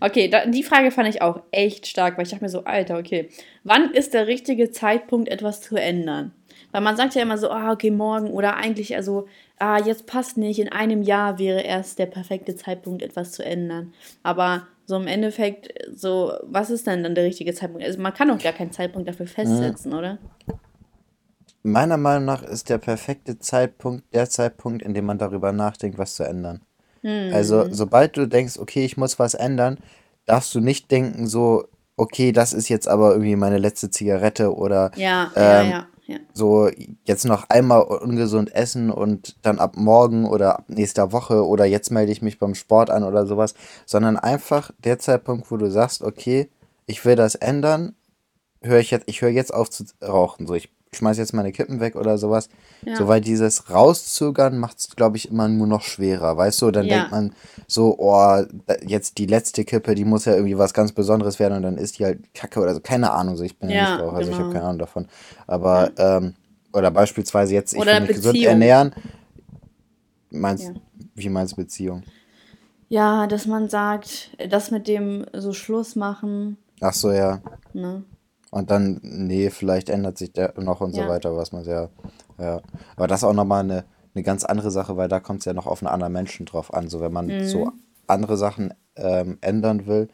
Okay, 0.00 0.28
da, 0.28 0.46
die 0.46 0.62
Frage 0.62 0.90
fand 0.90 1.08
ich 1.08 1.22
auch 1.22 1.42
echt 1.50 1.86
stark, 1.86 2.16
weil 2.16 2.24
ich 2.24 2.30
dachte 2.30 2.44
mir 2.44 2.50
so, 2.50 2.64
Alter, 2.64 2.98
okay, 2.98 3.28
wann 3.64 3.92
ist 3.92 4.14
der 4.14 4.26
richtige 4.26 4.70
Zeitpunkt, 4.70 5.28
etwas 5.28 5.60
zu 5.60 5.76
ändern? 5.76 6.32
Weil 6.72 6.82
man 6.82 6.96
sagt 6.96 7.14
ja 7.14 7.22
immer 7.22 7.38
so, 7.38 7.50
ah, 7.50 7.72
okay, 7.72 7.90
morgen 7.90 8.30
oder 8.30 8.56
eigentlich, 8.56 8.94
also, 8.94 9.26
ah, 9.58 9.78
jetzt 9.78 10.06
passt 10.06 10.36
nicht, 10.36 10.58
in 10.58 10.70
einem 10.70 11.02
Jahr 11.02 11.38
wäre 11.38 11.62
erst 11.62 11.98
der 11.98 12.06
perfekte 12.06 12.54
Zeitpunkt, 12.54 13.02
etwas 13.02 13.32
zu 13.32 13.44
ändern. 13.44 13.92
Aber 14.22 14.66
so 14.86 14.96
im 14.96 15.06
Endeffekt, 15.06 15.72
so, 15.94 16.32
was 16.42 16.70
ist 16.70 16.86
denn 16.86 17.02
dann 17.02 17.14
der 17.14 17.24
richtige 17.24 17.54
Zeitpunkt? 17.54 17.84
Also, 17.84 18.00
man 18.00 18.14
kann 18.14 18.28
doch 18.28 18.38
gar 18.38 18.52
keinen 18.52 18.72
Zeitpunkt 18.72 19.08
dafür 19.08 19.26
festsetzen, 19.26 19.94
oder? 19.94 20.18
Meiner 21.62 21.98
Meinung 21.98 22.24
nach 22.24 22.42
ist 22.42 22.70
der 22.70 22.78
perfekte 22.78 23.38
Zeitpunkt 23.38 24.14
der 24.14 24.30
Zeitpunkt, 24.30 24.82
in 24.82 24.94
dem 24.94 25.04
man 25.04 25.18
darüber 25.18 25.52
nachdenkt, 25.52 25.98
was 25.98 26.14
zu 26.14 26.24
ändern. 26.24 26.62
Hm. 27.02 27.32
Also, 27.32 27.66
sobald 27.70 28.16
du 28.16 28.26
denkst, 28.26 28.58
okay, 28.58 28.84
ich 28.84 28.96
muss 28.96 29.18
was 29.18 29.34
ändern, 29.34 29.78
darfst 30.26 30.54
du 30.54 30.60
nicht 30.60 30.90
denken, 30.90 31.26
so, 31.26 31.64
okay, 31.96 32.32
das 32.32 32.52
ist 32.52 32.68
jetzt 32.68 32.88
aber 32.88 33.12
irgendwie 33.12 33.36
meine 33.36 33.58
letzte 33.58 33.90
Zigarette 33.90 34.54
oder 34.54 34.90
Ja, 34.96 35.30
ja, 35.34 35.60
ähm, 35.60 35.70
ja, 35.70 35.86
ja. 36.06 36.16
so 36.32 36.70
jetzt 37.04 37.24
noch 37.24 37.48
einmal 37.48 37.82
ungesund 37.82 38.54
essen 38.54 38.90
und 38.90 39.36
dann 39.42 39.58
ab 39.58 39.76
morgen 39.76 40.24
oder 40.24 40.58
ab 40.58 40.64
nächster 40.68 41.12
Woche 41.12 41.46
oder 41.46 41.64
jetzt 41.64 41.90
melde 41.90 42.12
ich 42.12 42.22
mich 42.22 42.38
beim 42.38 42.54
Sport 42.54 42.90
an 42.90 43.04
oder 43.04 43.26
sowas, 43.26 43.54
sondern 43.86 44.16
einfach 44.16 44.70
der 44.78 44.98
Zeitpunkt, 44.98 45.50
wo 45.50 45.56
du 45.56 45.70
sagst, 45.70 46.02
okay, 46.02 46.48
ich 46.86 47.04
will 47.04 47.16
das 47.16 47.34
ändern, 47.34 47.94
höre 48.62 48.80
ich 48.80 48.90
jetzt, 48.90 49.04
ich 49.06 49.22
höre 49.22 49.30
jetzt 49.30 49.52
auf 49.52 49.70
zu 49.70 49.84
rauchen, 50.02 50.46
so 50.46 50.54
ich 50.54 50.70
schmeiß 50.92 51.18
jetzt 51.18 51.32
meine 51.32 51.52
Kippen 51.52 51.78
weg 51.80 51.94
oder 51.96 52.18
sowas. 52.18 52.48
Ja. 52.84 52.96
So, 52.96 53.06
weil 53.06 53.20
dieses 53.20 53.70
Rauszögern 53.70 54.58
macht 54.58 54.78
es, 54.78 54.90
glaube 54.96 55.16
ich, 55.16 55.30
immer 55.30 55.46
nur 55.48 55.66
noch 55.66 55.82
schwerer, 55.82 56.36
weißt 56.36 56.62
du? 56.62 56.70
Dann 56.70 56.86
Ja. 56.86 56.96
denkt 56.98 57.10
man 57.12 57.32
so, 57.68 57.94
oh, 57.98 58.42
jetzt 58.84 59.18
die 59.18 59.26
letzte 59.26 59.64
Kippe, 59.64 59.94
die 59.94 60.04
muss 60.04 60.24
ja 60.24 60.34
irgendwie 60.34 60.58
was 60.58 60.74
ganz 60.74 60.92
Besonderes 60.92 61.38
werden 61.38 61.54
und 61.58 61.62
dann 61.62 61.78
ist 61.78 61.98
die 61.98 62.04
halt 62.04 62.34
Kacke 62.34 62.60
oder 62.60 62.74
so. 62.74 62.80
Keine 62.80 63.12
Ahnung, 63.12 63.36
so 63.36 63.44
ich 63.44 63.56
bin 63.58 63.70
ja, 63.70 63.76
Ja, 63.76 63.82
nicht 63.96 64.00
Raucher, 64.02 64.16
also 64.16 64.30
ich 64.30 64.36
habe 64.36 64.44
genau. 64.48 64.52
keine 64.54 64.64
Ahnung 64.66 64.78
davon. 64.80 65.06
Aber, 65.46 65.90
ähm, 65.96 66.34
oder 66.72 66.90
beispielsweise 66.90 67.54
jetzt, 67.54 67.72
ich 67.72 67.78
will 67.84 68.00
mich 68.00 68.08
gesund 68.08 68.34
Beziehung. 68.34 68.52
ernähren. 68.52 68.92
Meinst, 70.30 70.72
wie 71.14 71.28
meinst 71.28 71.52
du 71.52 71.56
Beziehung? 71.56 72.02
Ja, 72.88 73.26
dass 73.28 73.46
man 73.46 73.68
sagt, 73.68 74.30
das 74.48 74.70
mit 74.70 74.88
dem 74.88 75.24
so 75.32 75.52
Schluss 75.52 75.94
machen. 75.96 76.56
Ach 76.80 76.92
so, 76.92 77.12
ja. 77.12 77.40
Ne? 77.72 78.02
Und 78.50 78.70
dann, 78.70 78.98
nee, 79.02 79.50
vielleicht 79.50 79.88
ändert 79.88 80.18
sich 80.18 80.32
der 80.32 80.54
noch 80.60 80.80
und 80.80 80.92
so 80.92 81.02
Ja. 81.02 81.08
weiter, 81.08 81.36
was 81.36 81.52
man 81.52 81.64
ja, 81.64 81.88
ja. 82.38 82.60
Aber 82.96 83.06
das 83.06 83.20
ist 83.20 83.24
auch 83.24 83.32
nochmal 83.32 83.62
eine, 83.64 83.84
eine 84.14 84.24
ganz 84.24 84.44
andere 84.44 84.70
Sache, 84.72 84.96
weil 84.96 85.08
da 85.08 85.20
kommt 85.20 85.40
es 85.40 85.44
ja 85.44 85.52
noch 85.52 85.66
auf 85.66 85.82
einen 85.82 85.88
anderen 85.88 86.12
Menschen 86.12 86.46
drauf 86.46 86.74
an. 86.74 86.88
So, 86.88 87.00
wenn 87.00 87.12
man 87.12 87.26
Mhm. 87.28 87.40
so 87.44 87.70
andere 88.08 88.36
Sachen 88.36 88.74
ähm, 88.96 89.38
ändern 89.40 89.86
will, 89.86 90.08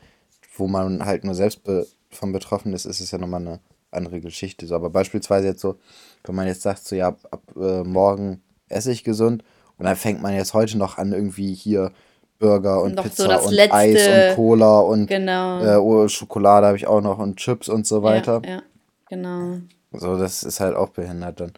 wo 0.57 0.67
man 0.69 1.05
halt 1.05 1.25
nur 1.25 1.35
selbst 1.35 1.65
be 1.65 1.87
von 2.11 2.33
betroffen 2.33 2.73
ist, 2.73 2.85
ist 2.87 3.01
es 3.01 3.11
ja 3.11 3.19
nochmal 3.19 3.41
eine 3.41 3.61
andere 3.91 4.21
Geschichte. 4.21 4.67
So, 4.67 4.75
aber 4.75 4.91
beispielsweise 4.91 5.49
jetzt 5.49 5.61
so, 5.61 5.77
wenn 6.25 6.35
man 6.35 6.47
jetzt 6.47 6.63
sagt, 6.63 6.85
so 6.87 6.95
ja, 6.95 7.09
ab, 7.09 7.19
ab 7.31 7.43
äh, 7.57 7.83
morgen 7.83 8.43
esse 8.69 8.93
ich 8.93 9.03
gesund 9.05 9.45
und 9.79 9.85
dann 9.87 9.97
fängt 9.97 10.23
man 10.23 10.35
jetzt 10.35 10.55
heute 10.55 10.79
noch 10.79 10.99
an, 10.99 11.13
irgendwie 11.13 11.53
hier 11.55 11.93
Burger 12.39 12.83
und 12.83 12.95
Noch 12.95 13.05
so 13.05 13.09
Pizza 13.09 13.29
das 13.29 13.47
und 13.47 13.53
letzte- 13.55 13.75
Eis 13.75 14.09
und 14.31 14.35
Cola 14.37 14.81
und 14.81 15.07
Genau. 15.07 16.05
äh, 16.05 16.09
Schokolade 16.09 16.67
habe 16.67 16.77
ich 16.77 16.87
auch 16.87 17.01
noch 17.01 17.19
und 17.19 17.37
Chips 17.37 17.69
und 17.69 17.87
so 17.87 18.03
weiter. 18.03 18.43
Ja, 18.45 18.51
ja, 18.57 18.63
genau. 19.09 19.59
So, 19.93 20.19
das 20.19 20.43
ist 20.43 20.61
halt 20.61 20.77
auch 20.77 20.91
behindert 20.91 21.41
dann. 21.41 21.53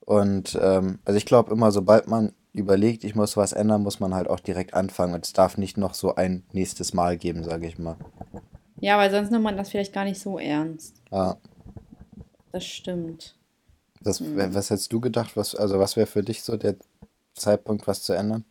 Und 0.00 0.58
ähm, 0.60 0.98
also 1.04 1.16
ich 1.16 1.26
glaube 1.26 1.52
immer, 1.52 1.70
sobald 1.70 2.08
man 2.08 2.32
überlegt, 2.52 3.04
ich 3.04 3.14
muss 3.14 3.36
was 3.36 3.52
ändern, 3.52 3.82
muss 3.82 4.00
man 4.00 4.14
halt 4.14 4.28
auch 4.28 4.40
direkt 4.40 4.74
anfangen. 4.74 5.14
Und 5.14 5.24
es 5.24 5.32
darf 5.32 5.56
nicht 5.56 5.76
noch 5.76 5.94
so 5.94 6.14
ein 6.16 6.42
nächstes 6.52 6.92
Mal 6.92 7.16
geben, 7.16 7.44
sage 7.44 7.66
ich 7.66 7.78
mal. 7.78 7.96
Ja, 8.80 8.98
weil 8.98 9.10
sonst 9.12 9.30
nimmt 9.30 9.44
man 9.44 9.56
das 9.56 9.70
vielleicht 9.70 9.92
gar 9.92 10.04
nicht 10.04 10.20
so 10.20 10.38
ernst. 10.38 10.96
Ja, 11.12 11.36
Das 12.50 12.64
stimmt. 12.64 13.36
das, 14.02 14.20
Mhm. 14.20 14.54
was 14.54 14.70
hättest 14.70 14.92
du 14.92 15.00
gedacht, 15.00 15.36
was, 15.36 15.54
also 15.54 15.78
was 15.78 15.96
wäre 15.96 16.06
für 16.08 16.22
dich 16.24 16.42
so 16.42 16.56
der 16.56 16.74
Zeitpunkt, 17.34 17.86
was 17.86 18.02
zu 18.02 18.12
ändern? 18.12 18.44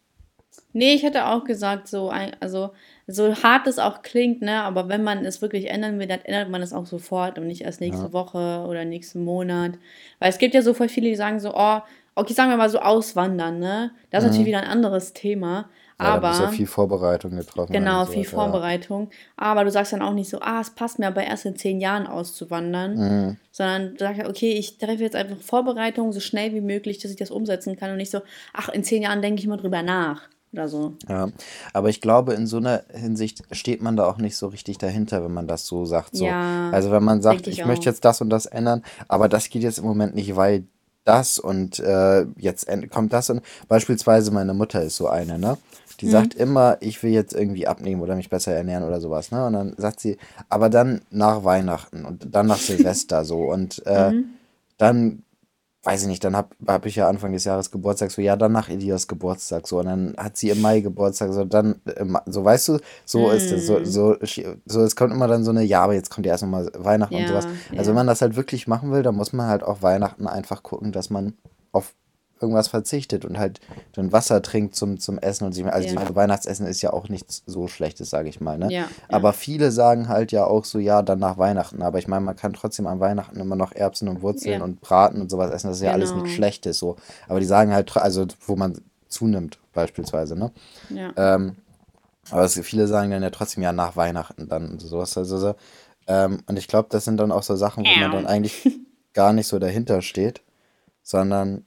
Nee, 0.74 0.94
ich 0.94 1.04
hätte 1.04 1.26
auch 1.28 1.44
gesagt, 1.44 1.88
so, 1.88 2.10
also, 2.10 2.72
so 3.08 3.36
hart 3.44 3.68
es 3.68 3.78
auch 3.80 4.02
klingt, 4.04 4.42
ne, 4.42 4.64
aber 4.64 4.88
wenn 4.88 5.04
man 5.04 5.26
es 5.26 5.42
wirklich 5.42 5.70
ändern 5.70 6.00
will, 6.00 6.08
dann 6.08 6.22
ändert 6.22 6.50
man 6.50 6.62
es 6.62 6.72
auch 6.74 6.86
sofort 6.86 7.38
und 7.38 7.48
nicht 7.48 7.62
erst 7.62 7.82
nächste 7.82 8.06
Ja. 8.06 8.14
Woche 8.14 8.66
oder 8.68 8.86
nächsten 8.86 9.24
Monat. 9.24 9.74
Weil 10.20 10.30
es 10.30 10.38
gibt 10.38 10.54
ja 10.54 10.62
so 10.62 10.74
voll 10.74 10.88
viele, 10.90 11.10
die 11.10 11.16
sagen 11.16 11.40
so, 11.40 11.54
oh, 11.54 11.80
okay, 12.16 12.34
sagen 12.34 12.50
wir 12.50 12.58
mal 12.58 12.70
so 12.70 12.80
auswandern, 12.80 13.60
ne? 13.60 13.92
Das 14.10 14.24
ist 14.24 14.30
natürlich 14.30 14.48
wieder 14.48 14.60
ein 14.64 14.70
anderes 14.70 15.14
Thema. 15.14 15.64
Mhm. 15.64 16.06
Ja, 16.06 16.14
Aber 16.16 16.28
ja 16.30 16.48
viel 16.48 16.66
Vorbereitung 16.68 17.38
getroffen 17.38 17.74
Genau, 17.74 18.06
so 18.06 18.14
viel 18.14 18.22
weiter, 18.24 18.32
Vorbereitung. 18.32 19.10
Aber 19.38 19.64
du 19.66 19.72
sagst 19.72 19.94
dann 19.94 20.02
auch 20.02 20.14
nicht 20.14 20.30
so, 20.30 20.40
ah, 20.42 20.60
es 20.62 20.72
passt 20.72 20.98
mir 20.98 21.08
aber 21.08 21.24
erst 21.24 21.46
in 21.46 21.56
zehn 21.56 21.80
Jahren 21.80 22.08
auszuwandern, 22.08 22.96
Mhm. 22.96 23.38
sondern 23.52 23.92
du 23.94 24.00
sagst, 24.00 24.20
ja, 24.22 24.28
okay, 24.30 24.54
ich 24.54 24.78
treffe 24.78 25.04
jetzt 25.04 25.16
einfach 25.16 25.38
Vorbereitung 25.38 26.12
so 26.12 26.20
schnell 26.20 26.54
wie 26.54 26.62
möglich, 26.62 26.98
dass 27.00 27.12
ich 27.12 27.18
das 27.18 27.30
umsetzen 27.30 27.76
kann 27.76 27.92
und 27.92 27.98
nicht 27.98 28.12
so, 28.12 28.22
ach, 28.54 28.70
in 28.70 28.84
zehn 28.84 29.04
Jahren 29.04 29.22
denke 29.22 29.42
ich 29.42 29.48
mal 29.48 29.58
drüber 29.58 29.84
nach 29.84 30.28
oder 30.54 30.68
so. 30.68 30.94
Ja, 31.08 31.30
aber 31.74 31.90
ich 31.90 32.02
glaube, 32.02 32.34
in 32.34 32.46
so 32.48 32.58
einer 32.58 32.84
Hinsicht 32.94 33.44
steht 33.52 33.82
man 33.82 33.96
da 33.96 34.06
auch 34.06 34.18
nicht 34.18 34.36
so 34.36 34.48
richtig 34.48 34.78
dahinter, 34.78 35.24
wenn 35.24 35.34
man 35.34 35.48
das 35.48 35.66
so 35.66 35.86
sagt. 35.86 36.16
So. 36.16 36.26
Ja, 36.26 36.70
also 36.72 36.92
wenn 36.92 37.04
man 37.04 37.22
sagt, 37.22 37.48
ich, 37.48 37.60
ich 37.60 37.66
möchte 37.66 37.90
jetzt 37.90 38.04
das 38.06 38.22
und 38.22 38.30
das 38.30 38.46
ändern, 38.46 38.84
aber 39.08 39.30
das 39.30 39.50
geht 39.50 39.64
jetzt 39.64 39.80
im 39.80 39.86
Moment 39.86 40.16
nicht, 40.16 40.36
weil 40.36 40.64
das 41.04 41.40
und 41.40 41.80
äh, 41.80 42.26
jetzt 42.38 42.68
kommt 42.92 43.12
das 43.14 43.30
und 43.30 43.42
beispielsweise 43.68 44.32
meine 44.32 44.54
Mutter 44.54 44.84
ist 44.84 44.98
so 44.98 45.08
eine, 45.08 45.40
ne? 45.40 45.58
Die 46.00 46.06
Mhm. 46.08 46.12
sagt 46.12 46.34
immer, 46.36 46.78
ich 46.80 47.02
will 47.02 47.12
jetzt 47.12 47.34
irgendwie 47.34 47.68
abnehmen 47.68 48.02
oder 48.02 48.16
mich 48.16 48.30
besser 48.30 48.54
ernähren 48.54 48.84
oder 48.84 49.02
sowas, 49.02 49.32
ne? 49.32 49.46
Und 49.46 49.54
dann 49.54 49.74
sagt 49.78 50.00
sie, 50.00 50.18
aber 50.50 50.70
dann 50.70 51.02
nach 51.10 51.44
Weihnachten 51.44 52.06
und 52.06 52.28
dann 52.36 52.48
nach 52.48 52.60
Silvester 52.60 53.26
so 53.26 53.44
und 53.52 53.86
äh, 53.88 54.12
Mhm. 54.12 54.26
dann 54.78 55.24
weiß 55.84 56.04
ich 56.04 56.08
nicht, 56.08 56.24
dann 56.24 56.36
hab, 56.36 56.56
hab 56.68 56.86
ich 56.86 56.96
ja 56.96 57.08
Anfang 57.10 57.32
des 57.34 57.44
Jahres 57.44 57.72
Geburtstag, 57.72 58.12
so 58.12 58.22
ja, 58.22 58.36
dann 58.36 58.52
nach 58.52 58.70
Elias 58.70 59.08
Geburtstag, 59.08 59.68
so, 59.68 59.80
und 59.80 59.86
dann 59.88 60.14
hat 60.18 60.38
sie 60.38 60.50
im 60.52 60.62
Mai 60.62 60.82
Geburtstag, 60.82 61.34
so, 61.34 61.44
dann, 61.44 61.82
im, 61.98 62.12
Ma- 62.12 62.24
so, 62.28 62.46
weißt 62.46 62.68
du, 62.70 62.80
so 63.06 63.32
ist 63.32 63.52
es, 63.52 63.64
Mm. 63.64 63.66
so, 63.66 63.84
so, 63.86 64.16
so, 64.66 64.82
es 64.84 64.96
kommt 64.96 65.12
immer 65.12 65.28
dann 65.28 65.44
so 65.44 65.50
eine, 65.52 65.64
ja, 65.64 65.82
aber 65.84 65.94
jetzt 65.96 66.12
kommt 66.12 66.26
ja 66.28 66.34
erst 66.34 66.44
nochmal 66.44 66.70
Weihnachten 66.78 67.16
und 67.16 67.22
Ja, 67.22 67.28
sowas. 67.30 67.48
Also, 67.72 67.82
ja. 67.82 67.88
wenn 67.88 67.96
man 67.96 68.08
das 68.08 68.22
halt 68.22 68.36
wirklich 68.36 68.68
machen 68.68 68.92
will, 68.92 69.02
dann 69.02 69.16
muss 69.16 69.34
man 69.34 69.48
halt 69.48 69.64
auch 69.64 69.82
Weihnachten 69.82 70.28
einfach 70.28 70.62
gucken, 70.62 70.92
dass 70.92 71.10
man 71.10 71.34
auf 71.72 71.94
irgendwas 72.42 72.68
verzichtet 72.68 73.24
und 73.26 73.38
halt 73.38 73.60
dann 73.94 74.12
Wasser 74.12 74.42
trinkt 74.42 74.76
zum, 74.76 75.00
zum 75.00 75.18
Essen 75.20 75.46
und 75.46 75.54
sich, 75.54 75.66
also 75.66 75.88
Ja. 75.96 76.16
Weihnachtsessen 76.16 76.66
ist 76.66 76.82
ja 76.82 76.92
auch 76.94 77.08
nichts 77.10 77.44
so 77.46 77.68
Schlechtes, 77.68 78.10
sage 78.10 78.30
ich 78.30 78.42
mal, 78.42 78.58
ne? 78.58 78.66
Ja, 78.72 78.82
ja. 78.82 78.88
Aber 79.10 79.34
viele 79.34 79.72
sagen 79.72 80.08
halt 80.10 80.32
ja 80.32 80.46
auch 80.46 80.66
so, 80.66 80.80
ja, 80.80 81.02
dann 81.02 81.20
nach 81.20 81.38
Weihnachten. 81.38 81.82
Aber 81.82 82.00
ich 82.00 82.08
meine, 82.08 82.26
man 82.26 82.36
kann 82.36 82.54
trotzdem 82.54 82.88
an 82.88 83.00
Weihnachten 83.00 83.40
immer 83.40 83.56
noch 83.56 83.72
Erbsen 83.72 84.08
und 84.08 84.22
Wurzeln 84.22 84.60
Ja. 84.60 84.64
und 84.64 84.82
Braten 84.82 85.22
und 85.22 85.30
sowas 85.30 85.52
essen. 85.52 85.68
Das 85.68 85.78
ist 85.78 85.84
ja 85.84 85.92
alles 85.92 86.10
Genau. 86.12 86.24
nichts 86.24 86.36
Schlechtes 86.36 86.80
so. 86.80 86.96
Aber 87.28 87.40
die 87.40 87.46
sagen 87.46 87.74
halt, 87.74 87.96
also 87.98 88.26
wo 88.46 88.56
man 88.56 88.80
zunimmt, 89.08 89.60
beispielsweise, 89.74 90.36
ne? 90.36 90.52
Ja. 90.90 91.12
Ähm, 91.16 91.56
aber 92.30 92.44
es, 92.44 92.58
viele 92.60 92.88
sagen 92.88 93.12
dann 93.12 93.24
ja 93.24 93.30
trotzdem 93.30 93.62
ja 93.64 93.72
nach 93.74 93.96
Weihnachten 93.96 94.48
dann 94.48 94.70
und 94.72 94.82
sowas. 94.82 95.18
Also 95.18 95.38
so. 95.38 95.56
Ähm, 96.08 96.40
und 96.48 96.58
ich 96.58 96.68
glaube, 96.68 96.88
das 96.92 97.06
sind 97.06 97.18
dann 97.18 97.32
auch 97.32 97.44
so 97.44 97.56
Sachen, 97.56 97.84
wo 97.86 98.00
man 98.00 98.12
dann 98.12 98.26
eigentlich 98.26 98.80
gar 99.14 99.34
nicht 99.34 99.48
so 99.48 99.60
dahinter 99.60 100.02
steht, 100.02 100.42
sondern 101.04 101.66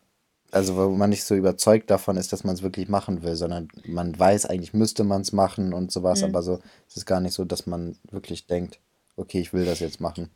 also 0.55 0.77
wo 0.77 0.89
man 0.91 1.11
nicht 1.11 1.25
so 1.25 1.35
überzeugt 1.35 1.91
davon 1.91 2.17
ist, 2.17 2.33
dass 2.33 2.45
man 2.45 2.55
es 2.55 2.63
wirklich 2.63 2.89
machen 2.89 3.23
will, 3.23 3.37
sondern 3.37 3.69
man 3.87 4.19
weiß, 4.19 4.47
eigentlich 4.47 4.73
müsste 4.75 5.05
man 5.05 5.23
es 5.23 5.33
machen 5.33 5.73
und 5.75 5.93
sowas, 5.93 6.23
Mhm. 6.23 6.29
aber 6.29 6.43
so 6.43 6.61
es 6.89 6.97
ist 6.97 7.07
gar 7.07 7.21
nicht 7.21 7.35
so, 7.35 7.45
dass 7.45 7.67
man 7.67 7.99
wirklich 8.11 8.47
denkt, 8.47 8.79
okay, 9.17 9.41
ich 9.41 9.53
will 9.53 9.65
das 9.65 9.81
jetzt 9.81 10.01
machen. 10.01 10.31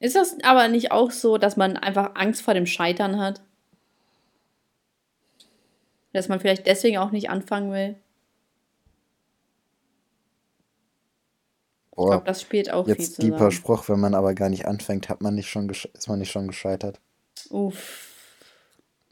Ist 0.00 0.16
das 0.16 0.36
aber 0.42 0.68
nicht 0.68 0.92
auch 0.92 1.10
so, 1.10 1.38
dass 1.38 1.56
man 1.56 1.76
einfach 1.76 2.14
Angst 2.14 2.42
vor 2.42 2.54
dem 2.54 2.66
Scheitern 2.66 3.18
hat? 3.20 3.40
Dass 6.12 6.28
man 6.28 6.40
vielleicht 6.40 6.66
deswegen 6.66 6.98
auch 6.98 7.10
nicht 7.10 7.30
anfangen 7.30 7.72
will? 7.72 7.96
Ich 11.98 12.04
Boah, 12.04 12.08
glaube, 12.08 12.24
das 12.24 12.40
spielt 12.42 12.72
auch 12.72 12.88
viel 12.88 12.94
jetzt 12.94 13.22
deeper 13.22 13.50
zusammen. 13.50 13.52
Spruch, 13.52 13.88
wenn 13.88 14.00
man 14.00 14.14
aber 14.14 14.34
gar 14.34 14.48
nicht 14.48 14.66
anfängt, 14.66 15.08
hat 15.08 15.20
man 15.22 15.34
nicht 15.36 15.48
schon 15.50 15.68
ist 15.70 16.08
man 16.08 16.18
nicht 16.18 16.30
schon 16.32 16.48
gescheitert. 16.48 17.00
Uff. 17.50 18.09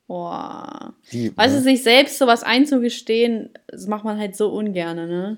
Boah. 0.08 0.94
Die, 1.12 1.36
Weißt 1.36 1.54
du, 1.54 1.58
ne? 1.58 1.62
sich 1.64 1.82
selbst 1.82 2.18
sowas 2.18 2.42
einzugestehen, 2.42 3.50
das 3.68 3.86
macht 3.86 4.04
man 4.04 4.18
halt 4.18 4.34
so 4.36 4.48
ungern, 4.50 4.96
ne? 4.96 5.36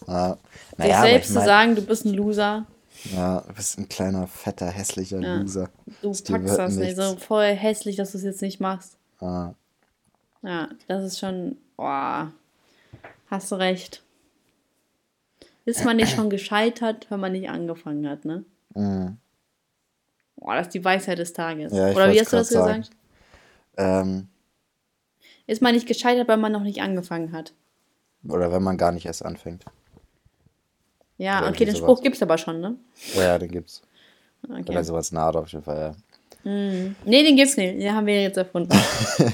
Sich 0.00 0.08
naja, 0.08 0.98
aber 0.98 1.08
selbst 1.08 1.28
zu 1.28 1.34
sagen, 1.34 1.74
du 1.76 1.82
bist 1.82 2.06
ein 2.06 2.14
Loser, 2.14 2.66
ja, 3.12 3.42
du 3.46 3.52
bist 3.54 3.78
ein 3.78 3.88
kleiner, 3.88 4.26
fetter, 4.26 4.66
hässlicher 4.70 5.20
Ja. 5.20 5.36
Loser. 5.36 5.70
du 6.02 6.12
dir 6.12 6.32
packst 6.32 6.58
das 6.58 6.76
nicht, 6.76 6.96
so 6.96 7.16
voll 7.16 7.44
hässlich, 7.52 7.96
dass 7.96 8.12
du 8.12 8.18
es 8.18 8.24
jetzt 8.24 8.42
nicht 8.42 8.60
machst. 8.60 8.96
Ah, 9.20 9.52
Ja, 10.42 10.68
das 10.88 11.04
ist 11.04 11.18
schon, 11.18 11.58
boah, 11.76 12.32
hast 13.30 13.52
du 13.52 13.56
recht. 13.56 14.02
Ist 15.64 15.84
man 15.84 15.96
nicht 15.96 16.14
schon 16.14 16.30
gescheitert, 16.30 17.06
wenn 17.10 17.20
man 17.20 17.32
nicht 17.32 17.50
angefangen 17.50 18.08
hat, 18.08 18.24
ne? 18.24 18.44
mm. 18.74 19.18
Boah, 20.36 20.54
das 20.54 20.68
ist 20.68 20.74
die 20.74 20.84
Weisheit 20.84 21.18
des 21.18 21.32
Tages. 21.32 21.72
Ja, 21.72 21.90
ich 21.90 21.96
Oder 21.96 22.12
wie 22.12 22.20
hast 22.20 22.32
du 22.32 22.36
das 22.36 22.48
sagen. 22.48 22.80
gesagt? 22.82 22.97
Ähm, 23.78 24.28
Ist 25.46 25.62
man 25.62 25.74
nicht 25.74 25.86
gescheitert, 25.88 26.28
weil 26.28 26.36
man 26.36 26.52
noch 26.52 26.62
nicht 26.62 26.82
angefangen 26.82 27.32
hat? 27.32 27.52
oder 28.28 28.52
wenn 28.52 28.62
man 28.62 28.76
gar 28.76 28.92
nicht 28.92 29.06
erst 29.06 29.24
anfängt. 29.24 29.64
Ja, 31.16 31.38
Oder 31.40 31.48
okay, 31.48 31.58
den 31.58 31.68
irgendwie 31.68 31.78
Spruch 31.78 31.88
sowas. 31.96 32.02
gibt's 32.02 32.22
aber 32.22 32.36
schon, 32.36 32.60
ne? 32.60 32.76
Ja, 33.14 33.22
ja, 33.22 33.38
den 33.38 33.50
gibt's. 33.50 33.82
Okay. 34.48 34.64
Oder 34.68 34.84
sowas 34.84 35.10
nahe 35.12 35.34
auf 35.34 35.48
jeden 35.52 35.64
Fall, 35.64 35.78
ja. 35.78 35.96
Nee, 36.44 37.22
den 37.24 37.36
gibt's 37.36 37.56
nicht. 37.56 37.80
Den 37.80 37.94
haben 37.94 38.06
wir 38.06 38.22
jetzt 38.22 38.36
erfunden. 38.36 38.70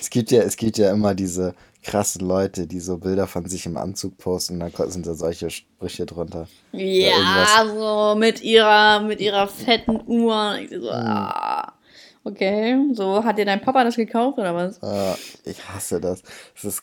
Es 0.00 0.10
gibt 0.10 0.30
ja, 0.30 0.42
es 0.42 0.56
gibt 0.56 0.78
ja 0.78 0.92
immer 0.92 1.14
diese 1.14 1.54
krassen 1.82 2.26
Leute, 2.26 2.66
die 2.68 2.78
so 2.78 2.96
Bilder 2.98 3.26
von 3.26 3.48
sich 3.48 3.66
im 3.66 3.76
Anzug 3.76 4.16
posten 4.18 4.62
und 4.62 4.78
dann 4.78 4.90
sind 4.90 5.04
da 5.06 5.14
solche 5.14 5.50
Sprüche 5.50 6.06
drunter. 6.06 6.46
Ja, 6.72 7.64
so 7.66 8.14
mit 8.18 8.40
ihrer, 8.40 9.00
mit 9.00 9.20
ihrer 9.20 9.48
fetten 9.48 10.00
Uhr. 10.06 10.58
Ich 10.60 10.70
Hm. 10.70 10.82
so, 10.82 10.90
ah, 10.90 11.72
okay, 12.26 12.76
so 12.92 13.24
hat 13.24 13.38
dir 13.38 13.44
dein 13.44 13.60
Papa 13.60 13.84
das 13.84 13.96
gekauft 13.96 14.38
oder 14.38 14.54
was? 14.54 14.78
Äh, 14.82 15.14
ich 15.44 15.68
hasse 15.68 16.00
das. 16.00 16.22
das 16.54 16.64
ist, 16.64 16.82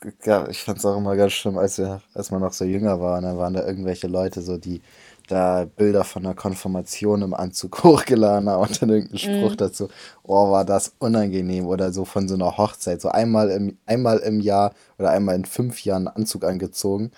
ich 0.49 0.59
fand 0.59 0.77
es 0.77 0.85
auch 0.85 0.97
immer 0.97 1.15
ganz 1.15 1.33
schlimm, 1.33 1.57
als, 1.57 1.77
wir, 1.77 2.01
als 2.13 2.31
man 2.31 2.41
noch 2.41 2.53
so 2.53 2.63
jünger 2.63 2.99
war. 2.99 3.17
Und 3.17 3.23
dann 3.23 3.37
waren 3.37 3.53
da 3.53 3.65
irgendwelche 3.65 4.07
Leute, 4.07 4.41
so 4.41 4.57
die 4.57 4.81
da 5.27 5.65
Bilder 5.65 6.03
von 6.03 6.25
einer 6.25 6.35
Konfirmation 6.35 7.21
im 7.21 7.33
Anzug 7.33 7.83
hochgeladen 7.83 8.49
haben 8.49 8.63
und 8.63 8.81
dann 8.81 8.89
irgendein 8.89 9.17
Spruch 9.17 9.55
dazu. 9.55 9.89
Oh, 10.23 10.51
war 10.51 10.65
das 10.65 10.93
unangenehm. 10.99 11.67
Oder 11.67 11.91
so 11.91 12.05
von 12.05 12.27
so 12.27 12.35
einer 12.35 12.57
Hochzeit. 12.57 13.01
So 13.01 13.09
einmal 13.09 13.49
im, 13.49 13.77
einmal 13.85 14.19
im 14.19 14.39
Jahr 14.39 14.73
oder 14.97 15.11
einmal 15.11 15.35
in 15.35 15.45
fünf 15.45 15.83
Jahren 15.83 16.07
einen 16.07 16.17
Anzug 16.17 16.45
angezogen 16.45 17.11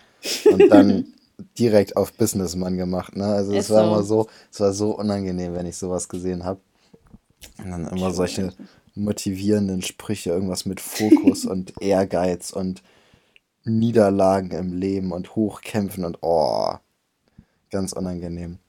und 0.52 0.70
dann 0.70 1.06
direkt 1.60 1.98
auf 1.98 2.14
Businessman 2.14 2.78
gemacht. 2.78 3.16
Ne? 3.16 3.26
Also 3.26 3.54
es 3.54 3.70
war 3.70 3.84
so. 3.84 3.88
immer 3.88 4.04
so, 4.04 4.28
es 4.52 4.60
war 4.60 4.74
so 4.74 4.98
unangenehm, 4.98 5.54
wenn 5.54 5.66
ich 5.66 5.78
sowas 5.78 6.10
gesehen 6.10 6.44
habe. 6.44 6.60
Und 7.58 7.72
dann 7.72 7.88
immer 7.88 8.12
solche 8.12 8.54
motivierenden 8.96 9.82
Sprüche, 9.82 10.32
irgendwas 10.32 10.66
mit 10.66 10.80
Fokus 10.80 11.46
und 11.46 11.74
Ehrgeiz 11.82 12.52
und 12.52 12.82
Niederlagen 13.64 14.52
im 14.52 14.74
Leben 14.74 15.12
und 15.12 15.36
Hochkämpfen 15.36 16.06
und 16.06 16.20
oh, 16.22 16.76
ganz 17.72 17.94
unangenehm. 17.94 18.60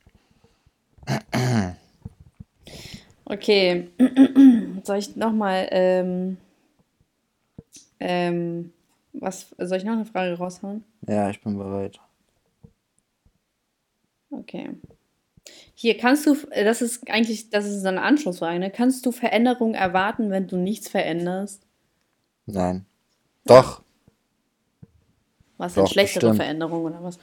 Okay, 3.24 3.88
soll 4.84 4.98
ich 4.98 5.16
nochmal, 5.16 5.68
ähm, 5.70 6.38
ähm, 8.00 8.72
was, 9.12 9.54
soll 9.58 9.78
ich 9.78 9.84
noch 9.84 9.92
eine 9.92 10.06
Frage 10.06 10.38
raushauen? 10.38 10.84
Ja, 11.06 11.28
ich 11.30 11.40
bin 11.40 11.58
bereit. 11.58 12.00
Okay. 14.30 14.70
Hier 15.74 15.96
kannst 15.96 16.26
du, 16.26 16.36
das 16.50 16.82
ist 16.82 17.08
eigentlich, 17.10 17.50
das 17.50 17.66
ist 17.66 17.84
eine 17.84 18.02
Anschlussfrage, 18.02 18.58
ne? 18.58 18.70
Kannst 18.70 19.04
du 19.06 19.12
Veränderungen 19.12 19.74
erwarten, 19.74 20.30
wenn 20.30 20.46
du 20.46 20.56
nichts 20.56 20.88
veränderst? 20.88 21.62
Nein. 22.46 22.86
Doch. 23.44 23.82
Was 25.58 25.74
sind 25.74 25.84
Doch, 25.84 25.92
schlechtere 25.92 26.20
bestimmt. 26.20 26.36
Veränderungen 26.36 26.94
oder 26.94 27.02
was? 27.02 27.18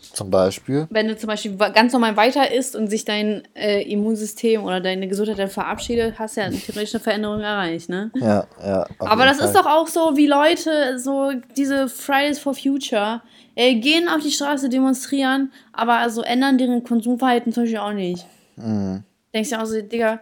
Zum 0.00 0.30
Beispiel. 0.30 0.86
Wenn 0.90 1.08
du 1.08 1.16
zum 1.16 1.28
Beispiel 1.28 1.56
ganz 1.56 1.92
normal 1.92 2.16
weiter 2.16 2.52
isst 2.52 2.76
und 2.76 2.88
sich 2.88 3.04
dein 3.04 3.42
äh, 3.54 3.82
Immunsystem 3.82 4.64
oder 4.64 4.80
deine 4.80 5.08
Gesundheit 5.08 5.38
dann 5.38 5.48
verabschiedet, 5.48 6.18
hast 6.18 6.36
du 6.36 6.40
ja 6.40 6.50
theoretisch 6.50 6.94
eine 6.94 7.02
Veränderung 7.02 7.40
erreicht, 7.40 7.88
ne? 7.88 8.10
Ja, 8.14 8.46
ja. 8.64 8.86
Aber 8.98 9.24
das 9.24 9.38
ist 9.38 9.52
Fall. 9.52 9.62
doch 9.62 9.66
auch 9.66 9.86
so, 9.88 10.16
wie 10.16 10.26
Leute, 10.26 10.98
so 10.98 11.32
diese 11.56 11.88
Fridays 11.88 12.38
for 12.38 12.54
Future, 12.54 13.22
äh, 13.54 13.74
gehen 13.76 14.08
auf 14.08 14.22
die 14.22 14.30
Straße 14.30 14.68
demonstrieren, 14.68 15.52
aber 15.72 15.94
also 15.94 16.22
ändern 16.22 16.58
deren 16.58 16.84
Konsumverhalten 16.84 17.52
zum 17.52 17.64
Beispiel 17.64 17.78
auch 17.78 17.92
nicht. 17.92 18.26
Mhm. 18.56 19.02
Denkst 19.34 19.50
du 19.50 19.60
auch 19.60 19.66
so, 19.66 19.80
Digga, 19.80 20.20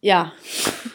ja. 0.00 0.32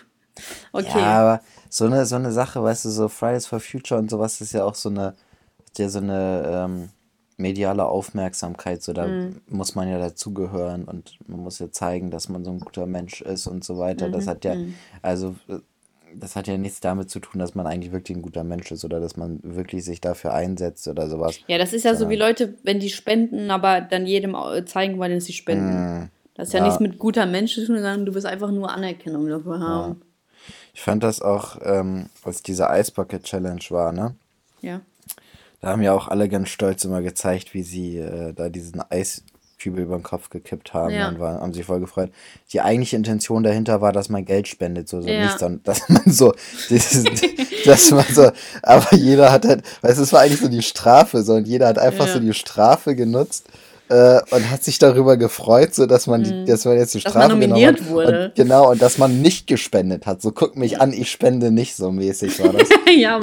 okay. 0.72 1.00
Ja, 1.00 1.22
aber 1.22 1.42
so 1.70 1.86
eine, 1.86 2.06
so 2.06 2.16
eine 2.16 2.32
Sache, 2.32 2.62
weißt 2.62 2.86
du, 2.86 2.90
so 2.90 3.08
Fridays 3.08 3.48
for 3.48 3.60
Future 3.60 4.00
und 4.00 4.10
sowas 4.10 4.42
ist 4.42 4.54
ja 4.54 4.64
auch 4.64 4.76
so 4.76 4.90
eine, 4.90 5.08
hat 5.08 5.80
ja 5.80 5.90
so 5.90 6.00
eine 6.00 6.44
ähm, 6.48 6.90
mediale 7.38 7.86
Aufmerksamkeit, 7.86 8.82
so 8.82 8.94
da 8.94 9.08
Mhm. 9.08 9.42
muss 9.48 9.76
man 9.76 9.88
ja 9.88 10.00
dazugehören 10.00 10.86
und 10.86 11.18
man 11.28 11.40
muss 11.42 11.60
ja 11.60 11.72
zeigen, 11.72 12.10
dass 12.12 12.30
man 12.30 12.44
so 12.44 12.52
ein 12.52 12.60
guter 12.60 12.86
Mensch 12.88 13.22
ist 13.22 13.46
und 13.48 13.64
so 13.64 13.78
weiter. 13.78 14.08
Mhm, 14.08 14.12
Das 14.14 14.28
hat 14.28 14.44
ja, 14.44 14.56
also 15.04 15.36
äh, 15.48 15.60
das 16.16 16.36
hat 16.36 16.48
ja 16.48 16.58
nichts 16.58 16.80
damit 16.80 17.10
zu 17.12 17.20
tun, 17.20 17.40
dass 17.40 17.54
man 17.54 17.68
eigentlich 17.68 17.92
wirklich 17.92 18.18
ein 18.18 18.24
guter 18.24 18.44
Mensch 18.44 18.72
ist 18.72 18.84
oder 18.86 19.00
dass 19.00 19.18
man 19.18 19.40
wirklich 19.44 19.86
sich 19.86 20.02
dafür 20.02 20.34
einsetzt 20.34 20.88
oder 20.88 21.08
sowas. 21.10 21.38
Ja, 21.48 21.58
das 21.60 21.74
ist 21.74 21.84
ja 21.86 21.94
so 21.96 22.10
wie 22.10 22.16
Leute, 22.16 22.56
wenn 22.64 22.80
die 22.80 22.90
spenden, 22.90 23.52
aber 23.52 23.82
dann 23.82 24.08
jedem 24.08 24.34
au- 24.34 24.62
zeigen 24.62 24.98
wollen, 24.98 25.14
dass 25.14 25.26
sie 25.26 25.34
spenden. 25.34 26.10
Das 26.34 26.48
ist 26.48 26.54
ja, 26.54 26.60
Mhm. 26.62 26.66
Ja. 26.66 26.70
nichts 26.72 26.80
mit 26.82 26.98
guter 27.00 27.26
Mensch 27.28 27.54
zu 27.54 27.66
tun, 27.66 27.76
sondern 27.76 28.06
du 28.06 28.14
willst 28.16 28.26
einfach 28.26 28.50
nur 28.52 28.72
Anerkennung 28.72 29.28
dafür 29.28 29.60
haben. 29.60 30.02
Ich 30.74 30.82
fand 30.82 31.04
das 31.04 31.22
auch, 31.22 31.58
ähm, 31.64 32.10
als 32.24 32.42
diese 32.42 32.68
Ice 32.72 32.92
Bucket 32.92 33.24
Challenge 33.24 33.62
war, 33.70 33.92
ne? 33.92 34.16
Ja. 34.62 34.82
Da 35.62 35.70
haben 35.70 35.82
ja 35.82 35.93
auch 35.93 36.08
alle 36.08 36.30
ganz 36.30 36.49
stolz 36.49 36.84
immer 36.86 37.01
gezeigt, 37.01 37.53
wie 37.53 37.64
sie 37.64 37.97
äh, 37.97 38.34
da 38.34 38.49
diesen 38.49 38.82
Eiskübel 38.91 39.84
über 39.84 39.97
den 39.97 40.03
Kopf 40.03 40.30
gekippt 40.30 40.74
haben 40.74 40.93
Ja. 40.93 41.08
und 41.08 41.20
waren, 41.20 41.41
haben 41.41 41.53
sich 41.53 41.66
voll 41.66 41.80
gefreut. 41.80 42.12
Die 42.53 42.62
eigentliche 42.62 42.95
Intention 42.95 43.41
dahinter 43.43 43.82
war, 43.82 43.91
dass 43.91 44.10
man 44.10 44.24
Geld 44.24 44.47
spendet, 44.47 44.88
so, 44.88 45.01
so 45.01 45.10
Ja. 45.10 45.24
nicht, 45.24 45.39
sondern 45.39 45.62
dass 45.64 45.89
man 45.89 46.03
so, 46.05 46.34
dieses, 46.70 47.05
dass 47.66 47.89
man 47.91 48.05
so, 48.14 48.30
aber 48.62 48.95
jeder 48.95 49.32
hat 49.32 49.45
halt, 49.45 49.64
weißt 49.82 49.97
du, 49.97 50.03
es 50.03 50.14
war 50.14 50.22
eigentlich 50.22 50.41
so 50.41 50.47
die 50.47 50.62
Strafe, 50.62 51.24
so 51.24 51.34
und 51.34 51.47
jeder 51.47 51.68
hat 51.68 51.80
einfach 51.80 52.05
Ja. 52.05 52.14
so 52.14 52.20
die 52.20 52.34
Strafe 52.34 52.95
genutzt. 52.95 53.47
Äh, 53.90 54.20
und 54.32 54.52
hat 54.52 54.64
sich 54.64 54.80
darüber 54.80 55.16
gefreut, 55.16 55.74
so 55.74 55.86
dass 55.86 56.08
man, 56.08 56.24
die, 56.24 56.44
dass 56.46 56.66
man 56.66 56.78
jetzt 56.78 56.94
die 56.94 56.98
Mhm. 56.98 57.04
Dass 57.04 57.12
Strafe 57.14 57.30
man 57.30 57.40
genommen 57.40 57.50
nominiert 57.62 57.82
hat. 57.82 57.90
wurde. 57.90 58.26
Und, 58.26 58.36
genau, 58.36 58.72
und 58.72 58.82
dass 58.82 58.98
man 58.98 59.22
nicht 59.22 59.48
gespendet 59.48 60.06
hat. 60.06 60.22
So, 60.22 60.32
guck 60.32 60.58
mich 60.58 60.82
an, 60.82 60.92
ich 60.92 61.10
spende 61.10 61.52
nicht, 61.52 61.76
so 61.76 61.92
mäßig 61.92 62.44
war 62.44 62.52
das. 62.54 62.68
ja. 62.98 63.20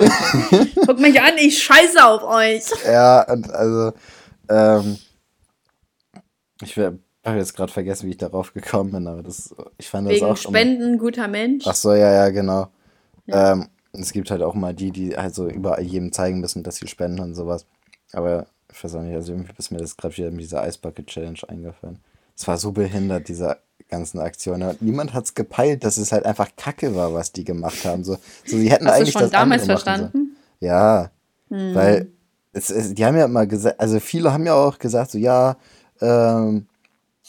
Guckt 0.87 1.01
mich 1.01 1.21
an, 1.21 1.33
ich 1.39 1.63
scheiße 1.63 2.03
auf 2.05 2.23
euch. 2.23 2.63
Ja, 2.87 3.31
und 3.31 3.51
also, 3.51 3.93
ähm, 4.49 4.99
ich 6.63 6.79
habe 6.79 6.99
jetzt 7.39 7.55
gerade 7.57 7.73
vergessen, 7.73 8.07
wie 8.07 8.13
ich 8.13 8.19
darauf 8.19 8.55
gekommen 8.55 8.93
bin, 8.93 9.07
aber 9.07 9.23
das, 9.23 9.55
ich 9.79 9.89
fand 9.89 10.07
das 10.07 10.15
Wegen 10.15 10.25
auch 10.25 10.29
immer. 10.31 10.37
Spenden, 10.37 10.99
guter 10.99 11.29
Mensch. 11.29 11.65
Ach 11.67 11.75
so, 11.75 11.93
ja, 11.93 12.11
ja, 12.13 12.31
genau. 12.31 12.69
Ähm, 13.29 13.69
es 13.93 14.13
gibt 14.13 14.31
halt 14.31 14.43
auch 14.43 14.55
mal 14.55 14.75
die, 14.75 14.91
die 14.91 15.17
halt 15.17 15.35
so 15.35 15.49
überall 15.49 15.83
jedem 15.83 16.13
zeigen 16.13 16.41
müssen, 16.41 16.63
dass 16.63 16.77
sie 16.77 16.87
spenden 16.89 17.21
und 17.21 17.35
sowas. 17.35 17.67
Aber 18.13 18.47
ich 18.75 18.83
weiß 18.83 18.97
auch 18.97 19.03
nicht, 19.03 19.15
also 19.15 19.33
irgendwie 19.33 19.53
ist 19.57 19.71
mir 19.71 19.79
das 19.79 19.97
gerade 19.97 20.17
wieder 20.17 20.31
mit 20.31 20.41
dieser 20.41 20.67
Ice 20.67 20.79
Bucket 20.81 21.07
Challenge 21.07 21.39
eingefallen. 21.47 22.01
Es 22.37 22.47
war 22.49 22.59
so 22.59 22.73
behindert, 22.73 23.29
diese 23.29 23.59
ganzen 23.89 24.19
Aktionen. 24.19 24.71
Und 24.71 24.83
niemand 24.83 25.15
hat 25.15 25.25
es 25.25 25.35
gepeilt, 25.35 25.85
dass 25.85 25.97
es 25.97 26.11
halt 26.11 26.25
einfach 26.27 26.51
Kacke 26.57 26.97
war, 26.97 27.15
was 27.15 27.31
die 27.31 27.45
gemacht 27.45 27.85
haben. 27.85 28.03
So, 28.03 28.17
so 28.45 28.57
sie 28.57 28.71
hätten 28.71 28.87
Hast 28.87 28.95
du 28.95 28.97
eigentlich 28.97 29.13
schon 29.13 29.23
das 29.23 29.31
damals 29.31 29.65
verstanden? 29.67 30.37
Ja, 30.59 31.11
weil 31.49 32.09
es, 32.53 32.71
es, 32.71 32.95
die 32.95 33.05
haben 33.05 33.17
ja 33.17 33.27
immer 33.27 33.47
gesagt, 33.47 33.79
also 33.79 34.01
viele 34.01 34.33
haben 34.33 34.47
ja 34.47 34.55
auch 34.55 34.79
gesagt, 34.79 35.13
so 35.13 35.19
ja, 35.19 35.57
ähm, 36.01 36.67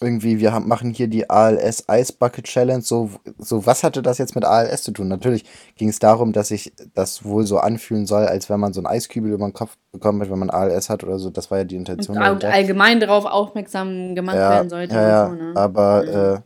irgendwie, 0.02 0.39
wir 0.39 0.52
haben, 0.52 0.68
machen 0.68 0.91
hier 0.91 1.08
die 1.08 1.30
ALS 1.30 1.86
Ice 1.89 2.12
Bucket 2.12 2.46
Challenge. 2.46 2.82
So, 2.82 3.12
so, 3.38 3.66
was 3.66 3.84
hatte 3.84 4.02
das 4.02 4.18
jetzt 4.18 4.36
mit 4.36 4.43
ALS 4.43 4.84
zu 4.84 4.91
tun? 4.91 5.08
Natürlich 5.08 5.46
ging 5.78 5.88
es 5.88 6.00
darum, 6.00 6.34
dass 6.34 6.50
sich 6.50 6.74
das 6.93 7.24
wohl 7.24 7.46
so 7.48 7.60
anfühlen 7.60 8.06
soll, 8.06 8.26
als 8.26 8.50
wenn 8.50 8.60
man 8.60 8.74
so 8.74 8.82
einen 8.82 8.88
Eiskübel 8.88 9.32
über 9.32 9.48
den 9.48 9.54
Kopf 9.54 9.78
bekommen 9.93 10.22
hat, 10.22 10.30
wenn 10.30 10.39
man 10.39 10.50
ALS 10.50 10.89
hat 10.89 11.04
oder 11.04 11.18
so. 11.18 11.30
Das 11.30 11.50
war 11.50 11.60
ja 11.60 11.64
die 11.64 11.78
Intention. 11.78 12.18
Und 12.18 12.43
allgemein 12.43 13.00
darauf 13.00 13.26
aufmerksam 13.26 14.16
gemacht 14.16 14.36
ja, 14.36 14.50
werden 14.50 14.70
sollte. 14.70 14.96
ja, 14.96 15.30
so, 15.30 15.36
ne? 15.36 15.52
aber 15.56 16.08
äh, 16.36 16.39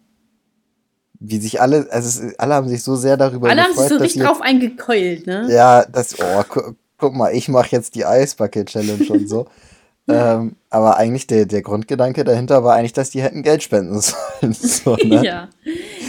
wie 1.19 1.39
sich 1.39 1.59
alle, 1.59 1.87
also 1.89 2.07
es, 2.07 2.39
alle 2.39 2.53
haben 2.53 2.69
sich 2.69 2.83
so 2.83 2.95
sehr 2.95 3.17
darüber 3.17 3.49
Alle 3.49 3.63
haben 3.63 3.69
gefreut, 3.69 3.89
sich 3.89 3.97
so 3.97 4.03
richtig 4.03 4.23
drauf 4.23 4.41
eingekeult, 4.41 5.25
ne? 5.25 5.47
ja, 5.49 5.85
das, 5.85 6.15
oh, 6.19 6.43
gu 6.47 6.73
guck 6.97 7.15
mal, 7.15 7.33
ich 7.33 7.47
mache 7.47 7.69
jetzt 7.71 7.95
die 7.95 8.01
Ice 8.01 8.35
Bucket 8.35 8.67
Challenge 8.67 9.07
und 9.09 9.27
so. 9.27 9.47
ähm, 10.09 10.55
aber 10.69 10.97
eigentlich 10.97 11.27
der, 11.27 11.45
der 11.45 11.61
Grundgedanke 11.61 12.23
dahinter 12.23 12.63
war 12.63 12.75
eigentlich, 12.75 12.93
dass 12.93 13.09
die 13.09 13.21
hätten 13.21 13.43
Geld 13.43 13.63
spenden 13.63 13.99
sollen. 14.01 14.53
So, 14.53 14.95
ne? 14.95 15.25
Ja. 15.25 15.49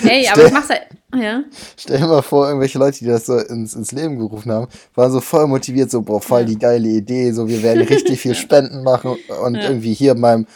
Ey, 0.05 0.29
aber 0.29 0.47
ich 0.47 0.53
mach's 0.53 0.69
halt. 0.69 0.87
Ja. 1.15 1.43
Stell 1.77 1.99
dir 1.99 2.07
mal 2.07 2.23
vor, 2.23 2.47
irgendwelche 2.47 2.79
Leute, 2.79 2.99
die 3.01 3.07
das 3.07 3.27
so 3.27 3.37
ins, 3.37 3.75
ins 3.75 3.91
Leben 3.91 4.19
gerufen 4.19 4.53
haben, 4.53 4.69
waren 4.95 5.11
so 5.11 5.21
voll 5.21 5.49
motiviert, 5.49 5.91
so, 5.91 6.03
boah, 6.03 6.21
voll 6.21 6.45
die 6.45 6.59
geile 6.59 6.89
Idee, 6.89 7.33
so, 7.33 7.49
wir 7.49 7.63
werden 7.63 7.83
richtig 7.83 8.21
viel 8.21 8.35
Spenden 8.37 8.85
machen 8.85 9.17
und 9.45 9.57
irgendwie 9.57 9.93
hier 9.93 10.15
meinem 10.15 10.47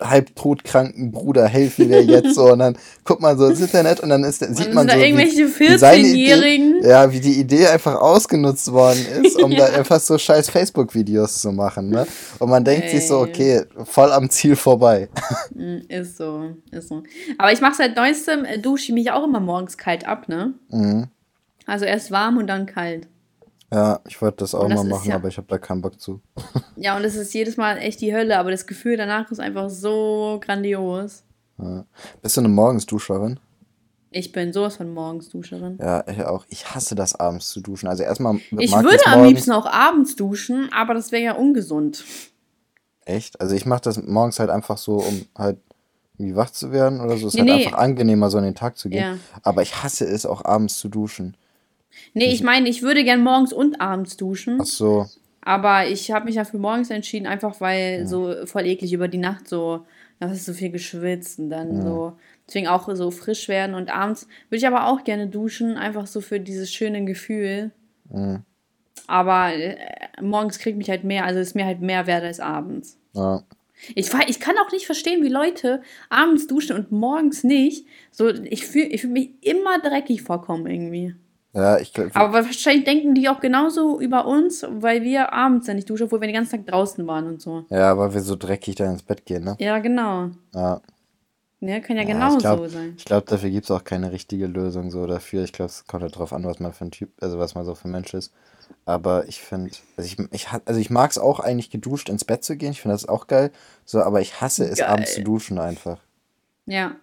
halbtodkranken 0.00 1.10
Bruder 1.10 1.46
helfen 1.46 1.88
wir 1.88 2.04
jetzt 2.04 2.34
so 2.34 2.52
und 2.52 2.58
dann 2.58 2.76
guckt 3.04 3.22
man 3.22 3.38
so 3.38 3.46
ins 3.46 3.60
Internet 3.60 4.00
und 4.00 4.10
dann 4.10 4.24
ist, 4.24 4.40
sieht 4.40 4.66
dann 4.68 4.74
man 4.74 4.88
so, 4.88 4.96
irgendwelche 4.96 5.48
wie, 5.48 5.60
wie 5.60 5.78
seine 5.78 6.06
Idee, 6.06 6.34
14-Jährigen. 6.34 6.84
ja, 6.84 7.10
wie 7.12 7.20
die 7.20 7.40
Idee 7.40 7.66
einfach 7.68 7.94
ausgenutzt 7.94 8.70
worden 8.72 9.04
ist, 9.22 9.42
um 9.42 9.50
da 9.56 9.66
einfach 9.66 10.00
so 10.00 10.18
scheiß 10.18 10.50
Facebook-Videos 10.50 11.40
zu 11.40 11.52
machen, 11.52 11.90
ne? 11.90 12.06
Und 12.38 12.50
man 12.50 12.62
denkt 12.64 12.90
sich 12.90 13.06
so, 13.06 13.20
okay, 13.20 13.62
voll 13.84 14.12
am 14.12 14.28
Ziel 14.28 14.56
vorbei. 14.56 15.08
Mm, 15.54 15.78
Ist 15.88 16.18
so, 16.18 16.50
ist 16.70 16.88
so. 16.88 17.02
Aber 17.38 17.52
ich 17.52 17.60
mache 17.60 17.74
seit 17.76 17.96
neuestem, 17.96 18.44
äh, 18.44 18.58
dusche 18.58 18.84
ich 18.84 18.92
mich 18.92 19.10
auch 19.12 19.24
immer 19.24 19.40
morgens 19.40 19.78
kalt 19.78 20.06
ab, 20.06 20.28
ne? 20.28 20.52
Mhm. 20.70 21.06
Also 21.64 21.84
erst 21.84 22.10
warm 22.10 22.36
und 22.36 22.46
dann 22.46 22.66
kalt. 22.66 23.08
Ja, 23.72 24.00
ich 24.06 24.20
wollte 24.22 24.38
das 24.38 24.54
auch 24.54 24.68
das 24.68 24.76
mal 24.78 24.84
machen, 24.88 25.08
ja- 25.10 25.16
aber 25.16 25.28
ich 25.28 25.36
habe 25.38 25.48
da 25.48 25.58
keinen 25.58 25.82
Bock 25.82 26.00
zu. 26.00 26.20
Ja, 26.76 26.96
und 26.96 27.04
es 27.04 27.16
ist 27.16 27.32
jedes 27.34 27.56
Mal 27.56 27.78
echt 27.78 28.00
die 28.02 28.14
Hölle, 28.14 28.38
aber 28.38 28.50
das 28.50 28.66
Gefühl 28.66 28.96
danach 28.98 29.30
ist 29.30 29.40
einfach 29.40 29.70
so 29.70 30.38
grandios. 30.44 31.24
Ja. 31.58 31.86
Bist 32.22 32.36
du 32.36 32.42
eine 32.42 32.48
Morgensduscherin? 32.50 33.40
Ich 34.10 34.30
bin 34.32 34.52
sowas 34.52 34.76
von 34.76 34.92
morgens 34.94 35.28
Duscherin. 35.30 35.78
Ja, 35.80 36.04
ich 36.08 36.22
auch. 36.24 36.44
Ich 36.48 36.74
hasse 36.74 36.94
das 36.94 37.14
abends 37.16 37.48
zu 37.50 37.60
duschen. 37.60 37.88
Also 37.88 38.02
erstmal 38.02 38.36
Ich 38.58 38.72
würde 38.72 39.04
am 39.06 39.24
liebsten 39.24 39.52
auch 39.52 39.66
abends 39.66 40.16
duschen, 40.16 40.70
aber 40.72 40.94
das 40.94 41.12
wäre 41.12 41.22
ja 41.22 41.32
ungesund. 41.34 42.04
Echt? 43.04 43.40
Also 43.40 43.54
ich 43.54 43.66
mache 43.66 43.82
das 43.82 44.02
morgens 44.02 44.38
halt 44.38 44.50
einfach 44.50 44.78
so, 44.78 44.96
um 44.98 45.26
halt 45.36 45.58
irgendwie 46.18 46.36
wach 46.36 46.50
zu 46.50 46.72
werden 46.72 47.00
oder 47.00 47.16
so. 47.16 47.26
Es 47.28 47.34
ist 47.34 47.42
Nee, 47.42 47.50
halt 47.50 47.60
nee. 47.60 47.66
einfach 47.66 47.78
angenehmer, 47.78 48.30
so 48.30 48.38
in 48.38 48.44
den 48.44 48.54
Tag 48.54 48.76
zu 48.78 48.88
gehen. 48.88 49.02
Ja. 49.02 49.18
Aber 49.42 49.62
ich 49.62 49.82
hasse 49.82 50.04
es 50.06 50.24
auch 50.24 50.44
abends 50.44 50.78
zu 50.78 50.88
duschen. 50.88 51.36
Nee, 52.14 52.32
ich 52.32 52.42
meine, 52.42 52.68
ich 52.68 52.82
würde 52.82 53.04
gern 53.04 53.22
morgens 53.22 53.52
und 53.52 53.80
abends 53.80 54.16
duschen, 54.16 54.58
Ach 54.60 54.66
so. 54.66 55.06
aber 55.40 55.86
ich 55.86 56.10
habe 56.10 56.26
mich 56.26 56.36
ja 56.36 56.44
für 56.44 56.58
morgens 56.58 56.90
entschieden, 56.90 57.26
einfach 57.26 57.60
weil 57.60 58.06
so 58.06 58.34
voll 58.46 58.66
eklig 58.66 58.92
über 58.92 59.08
die 59.08 59.18
Nacht 59.18 59.48
so, 59.48 59.84
da 60.18 60.28
hast 60.28 60.46
du 60.46 60.52
so 60.52 60.58
viel 60.58 60.70
geschwitzt 60.70 61.38
und 61.38 61.50
dann 61.50 61.82
so, 61.82 62.12
deswegen 62.46 62.68
auch 62.68 62.88
so 62.94 63.10
frisch 63.10 63.48
werden 63.48 63.74
und 63.74 63.90
abends 63.94 64.26
würde 64.48 64.58
ich 64.58 64.66
aber 64.66 64.86
auch 64.88 65.04
gerne 65.04 65.26
duschen, 65.26 65.76
einfach 65.76 66.06
so 66.06 66.20
für 66.20 66.40
dieses 66.40 66.72
schöne 66.72 67.04
Gefühl. 67.04 67.72
Aber 69.06 69.52
äh, 69.54 69.76
morgens 70.20 70.58
kriegt 70.58 70.78
mich 70.78 70.90
halt 70.90 71.04
mehr, 71.04 71.24
also 71.24 71.40
ist 71.40 71.54
mir 71.54 71.66
halt 71.66 71.80
mehr 71.80 72.06
wert 72.06 72.24
als 72.24 72.40
abends. 72.40 72.98
Ja. 73.12 73.42
Ich, 73.94 74.10
ich 74.26 74.40
kann 74.40 74.56
auch 74.58 74.72
nicht 74.72 74.86
verstehen, 74.86 75.22
wie 75.22 75.28
Leute 75.28 75.82
abends 76.08 76.46
duschen 76.46 76.76
und 76.76 76.92
morgens 76.92 77.44
nicht. 77.44 77.86
So, 78.10 78.28
ich 78.28 78.66
fühle 78.66 78.86
ich 78.86 79.02
fühl 79.02 79.10
mich 79.10 79.30
immer 79.42 79.78
dreckig 79.80 80.22
vorkommen 80.22 80.66
irgendwie. 80.66 81.14
Ja, 81.56 81.78
ich 81.78 81.94
glaube. 81.94 82.10
Aber 82.14 82.34
wahrscheinlich 82.34 82.84
denken 82.84 83.14
die 83.14 83.30
auch 83.30 83.40
genauso 83.40 83.98
über 83.98 84.26
uns, 84.26 84.66
weil 84.68 85.02
wir 85.02 85.32
abends 85.32 85.66
ja 85.66 85.72
nicht 85.72 85.88
duschen, 85.88 86.04
obwohl 86.04 86.20
wir 86.20 86.28
den 86.28 86.34
ganzen 86.34 86.58
Tag 86.58 86.66
draußen 86.66 87.06
waren 87.06 87.26
und 87.26 87.40
so. 87.40 87.64
Ja, 87.70 87.96
weil 87.96 88.12
wir 88.12 88.20
so 88.20 88.36
dreckig 88.36 88.74
da 88.74 88.84
ins 88.84 89.02
Bett 89.02 89.24
gehen, 89.24 89.44
ne? 89.44 89.56
Ja, 89.58 89.78
genau. 89.78 90.30
Ja. 90.54 90.82
Ja, 91.60 91.80
kann 91.80 91.96
ja, 91.96 92.02
Ja, 92.02 92.08
genau 92.08 92.38
so 92.38 92.68
sein. 92.68 92.94
Ich 92.98 93.06
glaube, 93.06 93.26
dafür 93.26 93.48
gibt 93.48 93.64
es 93.64 93.70
auch 93.70 93.84
keine 93.84 94.12
richtige 94.12 94.46
Lösung 94.46 94.90
so 94.90 95.06
dafür. 95.06 95.44
Ich 95.44 95.54
glaube, 95.54 95.70
es 95.70 95.86
kommt 95.86 96.02
halt 96.02 96.16
drauf 96.16 96.34
an, 96.34 96.44
was 96.44 96.60
man 96.60 96.74
für 96.74 96.84
ein 96.84 96.90
Typ, 96.90 97.10
also 97.22 97.38
was 97.38 97.54
man 97.54 97.64
so 97.64 97.74
für 97.74 97.88
ein 97.88 97.92
Mensch 97.92 98.12
ist. 98.12 98.34
Aber 98.84 99.26
ich 99.26 99.40
finde, 99.40 99.70
also 99.96 100.06
ich, 100.06 100.18
ich, 100.32 100.48
also 100.66 100.78
ich 100.78 100.90
mag 100.90 101.10
es 101.10 101.16
auch 101.18 101.40
eigentlich 101.40 101.70
geduscht 101.70 102.10
ins 102.10 102.24
Bett 102.24 102.44
zu 102.44 102.56
gehen. 102.56 102.72
Ich 102.72 102.82
finde 102.82 102.94
das 102.94 103.08
auch 103.08 103.26
geil. 103.28 103.50
So, 103.86 104.02
aber 104.02 104.20
ich 104.20 104.42
hasse 104.42 104.64
es 104.66 104.78
Geil. 104.78 104.88
abends 104.88 105.14
zu 105.14 105.22
duschen 105.22 105.58
einfach. 105.58 105.98
Ja. 106.66 106.96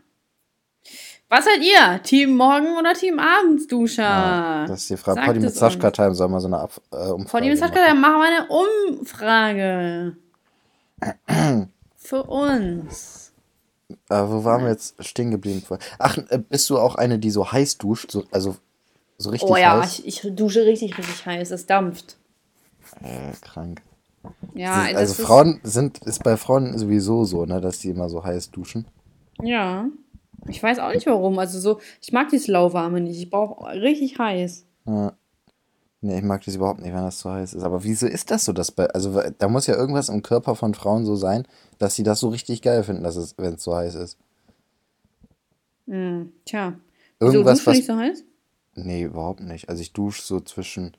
Was 1.34 1.45
seid 1.45 1.63
ihr? 1.63 1.99
Team 2.03 2.38
Morgen- 2.38 2.77
oder 2.77 2.93
Team 2.93 3.17
Abendsduscher? 3.17 4.03
Ja, 4.03 4.67
das 4.67 4.81
ist 4.81 4.91
die 4.91 4.97
Frage. 4.97 5.21
Poddy 5.21 5.39
mit 5.39 5.55
Sascha 5.55 5.89
Time 5.89 6.13
soll 6.13 6.27
mal 6.27 6.39
so 6.39 6.45
eine 6.45 6.59
Ab 6.59 6.79
äh, 6.91 7.07
Umfrage 7.07 7.31
Poddy 7.31 7.49
mit 7.49 7.57
Sascha 7.57 7.73
Time 7.73 7.99
machen 7.99 8.21
wir 8.21 8.27
eine 8.27 8.47
Umfrage. 8.99 10.15
Für 11.95 12.23
uns. 12.25 13.31
Äh, 14.09 14.23
wo 14.27 14.43
waren 14.43 14.61
wir 14.61 14.69
jetzt 14.69 15.03
stehen 15.03 15.31
geblieben? 15.31 15.63
Ach, 15.97 16.19
äh, 16.29 16.38
bist 16.38 16.69
du 16.69 16.77
auch 16.77 16.93
eine, 16.93 17.17
die 17.17 17.31
so 17.31 17.51
heiß 17.51 17.79
duscht? 17.79 18.11
So, 18.11 18.25
also 18.29 18.55
so 19.17 19.31
richtig 19.31 19.49
heiß? 19.49 19.55
Oh 19.55 19.59
ja, 19.59 19.81
heiß? 19.81 20.03
Ich, 20.05 20.23
ich 20.23 20.36
dusche 20.36 20.67
richtig, 20.67 20.95
richtig 20.99 21.25
heiß. 21.25 21.49
Es 21.49 21.65
dampft. 21.65 22.15
Äh, 23.01 23.31
krank. 23.41 23.81
Ja, 24.53 24.86
ist, 24.86 24.95
also 24.97 25.23
Frauen 25.23 25.61
sind, 25.63 25.97
ist 26.05 26.23
bei 26.23 26.38
Frauen 26.38 26.77
sowieso 26.77 27.25
so, 27.25 27.43
ne, 27.47 27.59
dass 27.59 27.79
die 27.79 27.89
immer 27.89 28.07
so 28.07 28.23
heiß 28.23 28.51
duschen. 28.51 28.86
Ja. 29.41 29.88
Ich 30.47 30.61
weiß 30.61 30.79
auch 30.79 30.93
nicht 30.93 31.07
warum. 31.07 31.39
Also 31.39 31.59
so, 31.59 31.79
ich 32.01 32.11
mag 32.11 32.29
dieses 32.29 32.47
lauwarme 32.47 33.01
nicht. 33.01 33.19
Ich 33.19 33.29
brauche 33.29 33.65
richtig 33.81 34.17
heiß. 34.17 34.65
Ja. 34.85 35.13
Nee, 36.01 36.17
ich 36.17 36.23
mag 36.23 36.43
das 36.43 36.55
überhaupt 36.55 36.81
nicht, 36.81 36.93
wenn 36.93 37.01
das 37.01 37.19
so 37.19 37.31
heiß 37.31 37.53
ist. 37.53 37.63
Aber 37.63 37.83
wieso 37.85 38.07
ist 38.07 38.29
das 38.29 38.43
so? 38.43 38.51
Dass 38.51 38.71
bei, 38.71 38.87
also 38.87 39.21
da 39.37 39.47
muss 39.47 39.67
ja 39.67 39.75
irgendwas 39.75 40.09
im 40.09 40.21
Körper 40.21 40.55
von 40.55 40.73
Frauen 40.73 41.05
so 41.05 41.15
sein, 41.15 41.47
dass 41.77 41.95
sie 41.95 42.03
das 42.03 42.19
so 42.19 42.27
richtig 42.27 42.61
geil 42.61 42.83
finden, 42.83 43.03
dass 43.03 43.15
es, 43.15 43.37
wenn 43.37 43.53
es 43.53 43.63
so 43.63 43.73
heiß 43.73 43.95
ist. 43.95 44.17
Mm, 45.85 46.23
tja. 46.43 46.73
Irgendwas, 47.19 47.59
wieso, 47.59 47.67
was, 47.67 47.75
nicht 47.77 47.85
so 47.85 47.95
heiß? 47.95 48.23
Nee, 48.75 49.03
überhaupt 49.03 49.39
nicht. 49.39 49.69
Also 49.69 49.81
ich 49.81 49.93
dusche 49.93 50.21
so 50.21 50.41
zwischen 50.41 50.97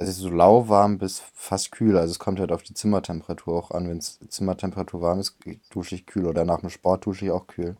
es 0.00 0.08
ist 0.08 0.18
so 0.18 0.30
lauwarm 0.30 0.96
bis 0.96 1.22
fast 1.34 1.72
kühl. 1.72 1.98
Also 1.98 2.12
es 2.12 2.18
kommt 2.18 2.40
halt 2.40 2.52
auf 2.52 2.62
die 2.62 2.72
Zimmertemperatur 2.72 3.54
auch 3.54 3.70
an. 3.70 3.86
Wenn 3.86 3.98
es 3.98 4.18
Zimmertemperatur 4.28 5.02
warm 5.02 5.20
ist, 5.20 5.36
dusche 5.70 5.94
ich 5.94 6.06
kühl. 6.06 6.26
Oder 6.26 6.46
nach 6.46 6.60
dem 6.60 6.70
Sport 6.70 7.04
dusche 7.04 7.26
ich 7.26 7.30
auch 7.30 7.46
kühl. 7.46 7.76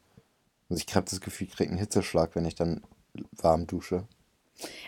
Also 0.71 0.85
ich 0.87 0.95
habe 0.95 1.07
das 1.11 1.21
Gefühl, 1.21 1.49
ich 1.49 1.57
kriege 1.57 1.71
einen 1.71 1.79
Hitzeschlag, 1.79 2.35
wenn 2.35 2.45
ich 2.45 2.55
dann 2.55 2.81
warm 3.33 3.66
dusche. 3.66 4.05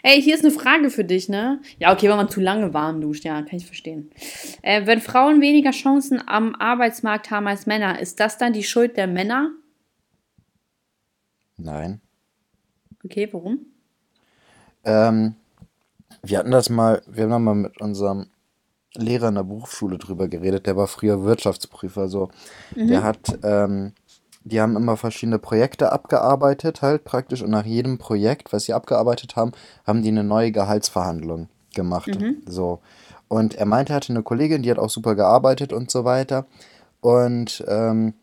Ey, 0.03 0.20
hier 0.20 0.35
ist 0.35 0.45
eine 0.45 0.53
Frage 0.53 0.91
für 0.91 1.05
dich, 1.05 1.28
ne? 1.28 1.61
Ja, 1.78 1.93
okay, 1.93 2.09
wenn 2.09 2.16
man 2.16 2.28
zu 2.28 2.41
lange 2.41 2.74
warm 2.74 3.01
duscht, 3.01 3.24
ja, 3.24 3.41
kann 3.43 3.57
ich 3.57 3.66
verstehen. 3.66 4.11
Äh, 4.62 4.87
wenn 4.87 5.01
Frauen 5.01 5.41
weniger 5.41 5.70
Chancen 5.70 6.22
am 6.26 6.55
Arbeitsmarkt 6.55 7.30
haben 7.30 7.47
als 7.47 7.66
Männer, 7.66 7.99
ist 7.99 8.20
das 8.20 8.39
dann 8.39 8.53
die 8.53 8.64
Schuld 8.64 8.97
der 8.97 9.07
Männer? 9.07 9.51
Nein. 11.57 12.01
Okay, 13.05 13.28
warum? 13.33 13.66
Ähm, 14.85 15.35
wir 16.22 16.39
hatten 16.39 16.51
das 16.51 16.68
mal, 16.68 17.03
wir 17.07 17.24
haben 17.24 17.30
da 17.30 17.39
mal 17.39 17.55
mit 17.55 17.80
unserem 17.80 18.26
Lehrer 18.95 19.28
in 19.28 19.37
der 19.37 19.45
Berufsschule 19.45 19.97
drüber 19.97 20.28
geredet, 20.28 20.66
der 20.66 20.76
war 20.76 20.87
früher 20.87 21.24
Wirtschaftsprüfer, 21.24 22.09
so. 22.09 22.30
Mhm. 22.76 22.89
Der 22.89 23.03
hat, 23.03 23.39
ähm, 23.43 23.95
die 24.45 24.61
haben 24.61 24.76
immer 24.76 24.97
verschiedene 24.97 25.38
Projekte 25.38 25.93
abgearbeitet, 25.93 26.82
halt 26.82 27.05
praktisch, 27.05 27.43
und 27.43 27.51
nach 27.51 27.64
jedem 27.64 27.99
Projekt, 27.99 28.53
was 28.53 28.64
sie 28.64 28.74
abgearbeitet 28.74 29.36
haben, 29.36 29.53
haben 29.86 30.03
die 30.03 30.09
eine 30.09 30.24
neue 30.24 30.53
Gehaltsverhandlung 30.53 31.49
gemacht. 31.74 32.20
Mhm. 32.20 32.43
So. 32.47 32.80
Und 33.28 33.55
er 33.55 33.66
meinte, 33.66 33.93
er 33.93 33.97
hatte 33.97 34.12
eine 34.12 34.22
Kollegin, 34.22 34.62
die 34.62 34.70
hat 34.70 34.78
auch 34.78 34.90
super 34.90 35.14
gearbeitet 35.14 35.72
und 35.72 35.90
so 35.90 36.05
weiter. 36.05 36.47
Und 37.01 37.64
ähm, 37.66 38.14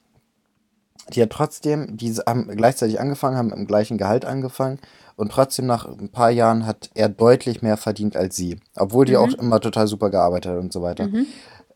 die 1.13 1.22
hat 1.22 1.32
trotzdem, 1.32 1.97
die 1.97 2.13
haben 2.13 2.47
gleichzeitig 2.47 2.99
angefangen, 2.99 3.38
haben 3.38 3.51
im 3.51 3.65
gleichen 3.65 3.97
Gehalt 3.97 4.26
angefangen 4.26 4.80
und 5.15 5.32
trotzdem 5.32 5.65
nach 5.65 5.86
ein 5.86 6.09
paar 6.09 6.30
Jahren 6.30 6.65
hat 6.65 6.91
er 6.93 7.09
deutlich 7.09 7.61
mehr 7.61 7.78
verdient 7.78 8.15
als 8.15 8.36
sie, 8.36 8.59
obwohl 8.76 9.05
die 9.05 9.13
mhm. 9.13 9.17
auch 9.17 9.34
immer 9.34 9.59
total 9.59 9.88
super 9.88 10.09
gearbeitet 10.09 10.51
hat 10.51 10.59
und 10.59 10.72
so 10.72 10.82
weiter. 10.82 11.07
Mhm. 11.07 11.26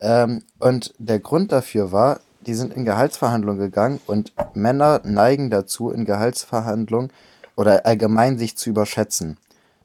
Ähm, 0.00 0.42
und 0.60 0.94
der 0.98 1.18
Grund 1.18 1.52
dafür 1.52 1.92
war, 1.92 2.20
die 2.46 2.54
sind 2.54 2.74
in 2.74 2.84
Gehaltsverhandlungen 2.84 3.60
gegangen 3.60 4.00
und 4.06 4.32
Männer 4.54 5.00
neigen 5.04 5.50
dazu, 5.50 5.90
in 5.90 6.04
Gehaltsverhandlungen 6.04 7.10
oder 7.56 7.86
allgemein 7.86 8.38
sich 8.38 8.56
zu 8.56 8.70
überschätzen. 8.70 9.38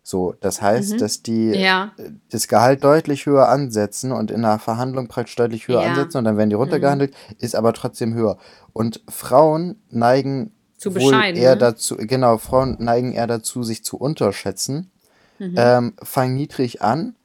So, 0.09 0.33
das 0.39 0.61
heißt, 0.61 0.93
mhm. 0.93 0.97
dass 0.97 1.21
die 1.21 1.49
ja. 1.49 1.91
das 2.31 2.47
Gehalt 2.47 2.83
deutlich 2.83 3.27
höher 3.27 3.47
ansetzen 3.47 4.11
und 4.11 4.31
in 4.31 4.43
einer 4.43 4.57
Verhandlung 4.57 5.07
praktisch 5.07 5.35
deutlich 5.35 5.67
höher 5.67 5.83
ja. 5.83 5.89
ansetzen 5.89 6.17
und 6.17 6.23
dann 6.23 6.37
werden 6.37 6.49
die 6.49 6.55
runtergehandelt, 6.55 7.11
mhm. 7.11 7.35
ist 7.37 7.55
aber 7.55 7.73
trotzdem 7.73 8.15
höher. 8.15 8.37
Und 8.73 9.01
Frauen 9.07 9.75
neigen 9.91 10.51
zu 10.77 10.95
wohl 10.95 11.13
eher 11.13 11.55
ne? 11.55 11.57
dazu, 11.57 11.97
genau, 11.97 12.37
Frauen 12.37 12.77
neigen 12.79 13.13
eher 13.13 13.27
dazu, 13.27 13.63
sich 13.63 13.83
zu 13.83 13.97
unterschätzen, 13.97 14.89
mhm. 15.37 15.53
ähm, 15.57 15.93
fangen 16.01 16.35
niedrig 16.35 16.81
an. 16.81 17.15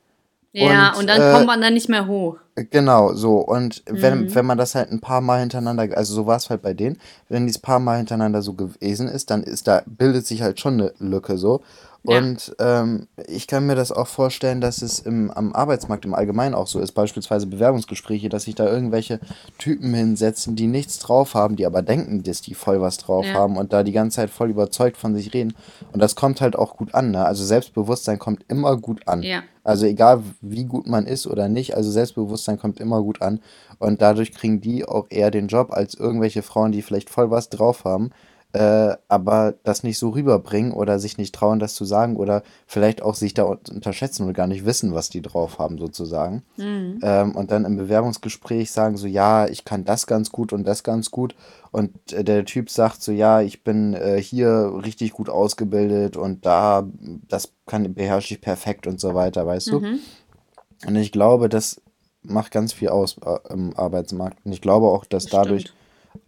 Ja, 0.56 0.92
und, 0.92 1.00
und 1.00 1.06
dann 1.08 1.20
äh, 1.20 1.32
kommt 1.32 1.46
man 1.46 1.60
dann 1.60 1.74
nicht 1.74 1.88
mehr 1.88 2.06
hoch. 2.06 2.36
Genau, 2.54 3.12
so. 3.14 3.38
Und 3.38 3.82
wenn, 3.86 4.20
mhm. 4.20 4.34
wenn 4.34 4.46
man 4.46 4.56
das 4.56 4.76
halt 4.76 4.92
ein 4.92 5.00
paar 5.00 5.20
Mal 5.20 5.40
hintereinander, 5.40 5.88
also 5.96 6.14
so 6.14 6.26
war 6.26 6.36
es 6.36 6.48
halt 6.48 6.62
bei 6.62 6.74
denen, 6.74 6.96
wenn 7.28 7.46
dieses 7.46 7.60
paar 7.60 7.80
Mal 7.80 7.96
hintereinander 7.96 8.40
so 8.40 8.54
gewesen 8.54 9.08
ist, 9.08 9.30
dann 9.30 9.42
ist 9.42 9.66
da, 9.66 9.82
bildet 9.86 10.26
sich 10.26 10.42
halt 10.42 10.60
schon 10.60 10.74
eine 10.74 10.92
Lücke 11.00 11.38
so. 11.38 11.60
Und 12.06 12.54
ähm, 12.58 13.08
ich 13.26 13.46
kann 13.46 13.66
mir 13.66 13.76
das 13.76 13.90
auch 13.90 14.06
vorstellen, 14.06 14.60
dass 14.60 14.82
es 14.82 14.98
im, 14.98 15.30
am 15.30 15.54
Arbeitsmarkt 15.54 16.04
im 16.04 16.12
Allgemeinen 16.12 16.54
auch 16.54 16.66
so 16.66 16.78
ist, 16.78 16.92
beispielsweise 16.92 17.46
Bewerbungsgespräche, 17.46 18.28
dass 18.28 18.44
sich 18.44 18.54
da 18.54 18.66
irgendwelche 18.70 19.20
Typen 19.56 19.94
hinsetzen, 19.94 20.54
die 20.54 20.66
nichts 20.66 20.98
drauf 20.98 21.32
haben, 21.32 21.56
die 21.56 21.64
aber 21.64 21.80
denken, 21.80 22.22
dass 22.22 22.42
die 22.42 22.54
voll 22.54 22.82
was 22.82 22.98
drauf 22.98 23.24
ja. 23.24 23.32
haben 23.32 23.56
und 23.56 23.72
da 23.72 23.82
die 23.82 23.92
ganze 23.92 24.16
Zeit 24.16 24.28
voll 24.28 24.50
überzeugt 24.50 24.98
von 24.98 25.14
sich 25.14 25.32
reden. 25.32 25.54
Und 25.92 26.00
das 26.00 26.14
kommt 26.14 26.42
halt 26.42 26.56
auch 26.56 26.76
gut 26.76 26.94
an. 26.94 27.10
Ne? 27.10 27.24
Also 27.24 27.42
Selbstbewusstsein 27.42 28.18
kommt 28.18 28.44
immer 28.48 28.76
gut 28.76 29.08
an. 29.08 29.22
Ja. 29.22 29.42
Also 29.62 29.86
egal 29.86 30.22
wie 30.42 30.64
gut 30.64 30.86
man 30.86 31.06
ist 31.06 31.26
oder 31.26 31.48
nicht, 31.48 31.74
also 31.74 31.90
Selbstbewusstsein 31.90 32.58
kommt 32.58 32.80
immer 32.80 33.00
gut 33.02 33.22
an. 33.22 33.40
Und 33.78 34.02
dadurch 34.02 34.32
kriegen 34.32 34.60
die 34.60 34.84
auch 34.86 35.06
eher 35.08 35.30
den 35.30 35.48
Job 35.48 35.72
als 35.72 35.94
irgendwelche 35.94 36.42
Frauen, 36.42 36.70
die 36.70 36.82
vielleicht 36.82 37.08
voll 37.08 37.30
was 37.30 37.48
drauf 37.48 37.84
haben 37.84 38.10
äh, 38.54 38.96
aber 39.08 39.54
das 39.64 39.82
nicht 39.82 39.98
so 39.98 40.10
rüberbringen 40.10 40.72
oder 40.72 41.00
sich 41.00 41.18
nicht 41.18 41.34
trauen, 41.34 41.58
das 41.58 41.74
zu 41.74 41.84
sagen 41.84 42.14
oder 42.14 42.44
vielleicht 42.68 43.02
auch 43.02 43.16
sich 43.16 43.34
da 43.34 43.42
unterschätzen 43.42 44.28
und 44.28 44.32
gar 44.32 44.46
nicht 44.46 44.64
wissen, 44.64 44.94
was 44.94 45.10
die 45.10 45.22
drauf 45.22 45.58
haben, 45.58 45.76
sozusagen. 45.76 46.44
Mhm. 46.56 47.00
Ähm, 47.02 47.34
und 47.34 47.50
dann 47.50 47.64
im 47.64 47.76
Bewerbungsgespräch 47.76 48.70
sagen 48.70 48.96
so, 48.96 49.08
ja, 49.08 49.48
ich 49.48 49.64
kann 49.64 49.84
das 49.84 50.06
ganz 50.06 50.30
gut 50.30 50.52
und 50.52 50.64
das 50.68 50.84
ganz 50.84 51.10
gut. 51.10 51.34
Und 51.72 52.12
äh, 52.12 52.22
der 52.22 52.44
Typ 52.44 52.70
sagt 52.70 53.02
so, 53.02 53.10
ja, 53.10 53.40
ich 53.40 53.64
bin 53.64 53.94
äh, 53.94 54.22
hier 54.22 54.72
richtig 54.84 55.14
gut 55.14 55.28
ausgebildet 55.28 56.16
und 56.16 56.46
da, 56.46 56.86
das 57.26 57.52
kann, 57.66 57.92
beherrsche 57.92 58.34
ich 58.34 58.40
perfekt 58.40 58.86
und 58.86 59.00
so 59.00 59.16
weiter, 59.16 59.44
weißt 59.46 59.72
mhm. 59.72 59.80
du? 59.82 60.88
Und 60.88 60.94
ich 60.94 61.10
glaube, 61.10 61.48
das 61.48 61.82
macht 62.22 62.52
ganz 62.52 62.72
viel 62.72 62.90
aus 62.90 63.16
äh, 63.24 63.52
im 63.52 63.76
Arbeitsmarkt. 63.76 64.38
Und 64.44 64.52
ich 64.52 64.60
glaube 64.60 64.86
auch, 64.86 65.04
dass 65.06 65.24
das 65.24 65.32
dadurch 65.32 65.72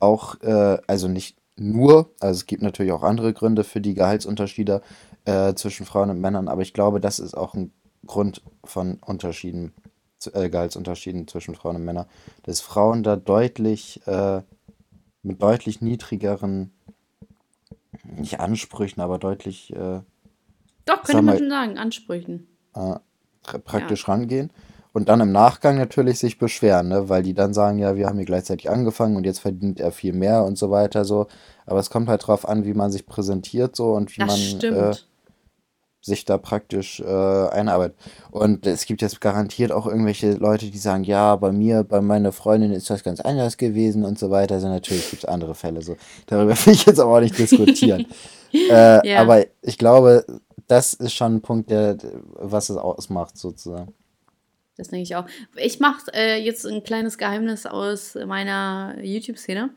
auch, 0.01 0.41
äh, 0.43 0.79
also 0.89 1.07
nicht 1.07 1.36
nur, 1.57 2.11
also 2.21 2.39
es 2.39 2.47
gibt 2.47 2.63
natürlich 2.63 2.93
auch 2.93 3.03
andere 3.03 3.33
Gründe 3.33 3.65
für 3.65 3.81
die 3.81 3.95
Gehaltsunterschiede 3.95 4.83
äh, 5.25 5.55
zwischen 5.55 5.87
Frauen 5.87 6.11
und 6.11 6.21
Männern, 6.21 6.49
aber 6.49 6.63
ich 6.63 6.75
glaube, 6.75 7.01
das 7.01 7.19
ist 7.19 7.35
auch 7.35 7.55
ein 7.55 7.73
Grund 8.07 8.43
von 8.65 8.99
Unterschieden, 9.05 9.73
äh, 10.33 10.49
Gehaltsunterschieden 10.49 11.27
zwischen 11.29 11.55
Frauen 11.55 11.77
und 11.77 11.85
Männern, 11.85 12.07
dass 12.45 12.61
Frauen 12.61 13.03
da 13.03 13.17
deutlich 13.17 14.07
äh, 14.07 14.43
mit 15.23 15.43
deutlich 15.43 15.81
niedrigeren, 15.81 16.73
nicht 18.05 18.39
Ansprüchen, 18.39 19.01
aber 19.01 19.19
deutlich. 19.19 19.75
Äh, 19.75 20.01
Doch, 20.85 21.03
könnte 21.03 21.23
man 21.23 21.39
schon 21.39 21.51
sagen, 21.51 21.79
Ansprüchen. 21.79 22.47
Äh, 22.75 22.99
praktisch 23.43 24.07
ja. 24.07 24.13
rangehen 24.13 24.53
und 24.97 25.11
dann 25.11 25.21
im 25.21 25.31
Nachgang 25.31 25.77
natürlich 25.77 26.19
sich 26.19 26.39
beschweren, 26.39 26.89
ne? 26.89 27.11
weil 27.11 27.23
die 27.23 27.35
dann 27.35 27.53
sagen, 27.53 27.79
ja, 27.79 27.97
wir 27.97 28.07
haben 28.07 28.17
hier 28.17 28.25
gleichzeitig 28.25 28.71
angefangen 28.71 29.17
und 29.17 29.25
jetzt 29.25 29.41
verdient 29.41 29.79
er 29.79 29.93
viel 29.93 30.15
mehr 30.15 30.43
und 30.43 30.57
so 30.57 30.71
weiter 30.71 31.05
so. 31.05 31.27
Aber 31.67 31.81
es 31.81 31.91
kommt 31.91 32.09
halt 32.09 32.27
drauf 32.27 32.49
an, 32.49 32.65
wie 32.65 32.73
man 32.73 32.91
sich 32.91 33.05
präsentiert 33.05 33.77
so 33.77 33.93
und 33.93 34.17
wie 34.17 34.23
das 34.23 34.57
man 34.63 34.73
äh, 34.73 34.95
sich 36.01 36.25
da 36.25 36.39
praktisch 36.39 37.01
äh, 37.01 37.05
einarbeitet. 37.05 37.99
Und 38.31 38.67
es 38.67 38.87
gibt 38.87 39.03
jetzt 39.03 39.21
garantiert 39.21 39.71
auch 39.71 39.87
irgendwelche 39.87 40.33
Leute, 40.33 40.71
die 40.71 40.79
sagen, 40.79 41.05
ja, 41.05 41.37
bei 41.37 41.53
mir, 41.53 41.85
bei 41.85 42.01
meiner 42.01 42.33
Freundin 42.33 42.73
ist 42.73 42.89
das 42.89 43.05
ganz 43.05 43.21
anders 43.21 43.59
gewesen 43.59 44.03
und 44.03 44.19
so 44.19 44.31
weiter. 44.31 44.55
Also 44.55 44.69
natürlich 44.69 45.11
gibt 45.11 45.25
es 45.25 45.29
andere 45.29 45.55
Fälle 45.55 45.83
so. 45.83 45.99
Darüber 46.25 46.53
will 46.65 46.73
ich 46.73 46.87
jetzt 46.87 47.01
aber 47.01 47.17
auch 47.17 47.21
nicht 47.21 47.39
diskutieren. 47.39 48.07
äh, 48.55 49.07
ja. 49.07 49.21
Aber 49.21 49.45
ich 49.61 49.77
glaube, 49.77 50.25
das 50.69 50.95
ist 50.95 51.13
schon 51.13 51.35
ein 51.35 51.43
Punkt, 51.43 51.69
der, 51.69 51.99
was 52.33 52.71
es 52.71 52.79
ausmacht 52.79 53.37
sozusagen. 53.37 53.93
Das 54.77 54.89
denke 54.89 55.05
ich 55.05 55.17
auch. 55.17 55.27
Ich 55.57 55.81
mache 55.81 56.13
äh, 56.13 56.37
jetzt 56.37 56.67
ein 56.67 56.83
kleines 56.85 57.19
Geheimnis 57.19 57.67
aus 57.67 58.15
meiner 58.15 58.97
YouTube-Szene. 59.01 59.71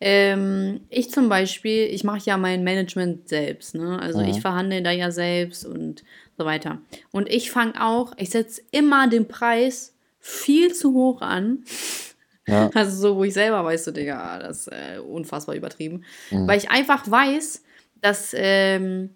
Ähm, 0.00 0.80
ich 0.88 1.10
zum 1.10 1.28
Beispiel, 1.28 1.86
ich 1.86 2.04
mache 2.04 2.22
ja 2.24 2.36
mein 2.36 2.64
Management 2.64 3.28
selbst. 3.28 3.74
Ne? 3.74 3.98
Also 4.00 4.20
mhm. 4.20 4.28
ich 4.28 4.40
verhandle 4.40 4.82
da 4.82 4.90
ja 4.90 5.10
selbst 5.10 5.66
und 5.66 6.02
so 6.38 6.44
weiter. 6.44 6.78
Und 7.12 7.28
ich 7.28 7.50
fange 7.50 7.74
auch, 7.84 8.12
ich 8.16 8.30
setze 8.30 8.62
immer 8.70 9.08
den 9.08 9.28
Preis 9.28 9.94
viel 10.18 10.72
zu 10.72 10.94
hoch 10.94 11.20
an. 11.20 11.64
Ja. 12.46 12.70
Also 12.74 12.96
so, 12.96 13.16
wo 13.16 13.24
ich 13.24 13.34
selber 13.34 13.64
weiß, 13.64 13.84
so, 13.84 13.90
Digga, 13.92 14.38
das 14.40 14.66
ist 14.66 14.68
äh, 14.68 14.98
unfassbar 14.98 15.54
übertrieben. 15.54 16.04
Mhm. 16.30 16.48
Weil 16.48 16.58
ich 16.58 16.70
einfach 16.70 17.08
weiß, 17.08 17.62
dass 18.00 18.32
ähm, 18.34 19.10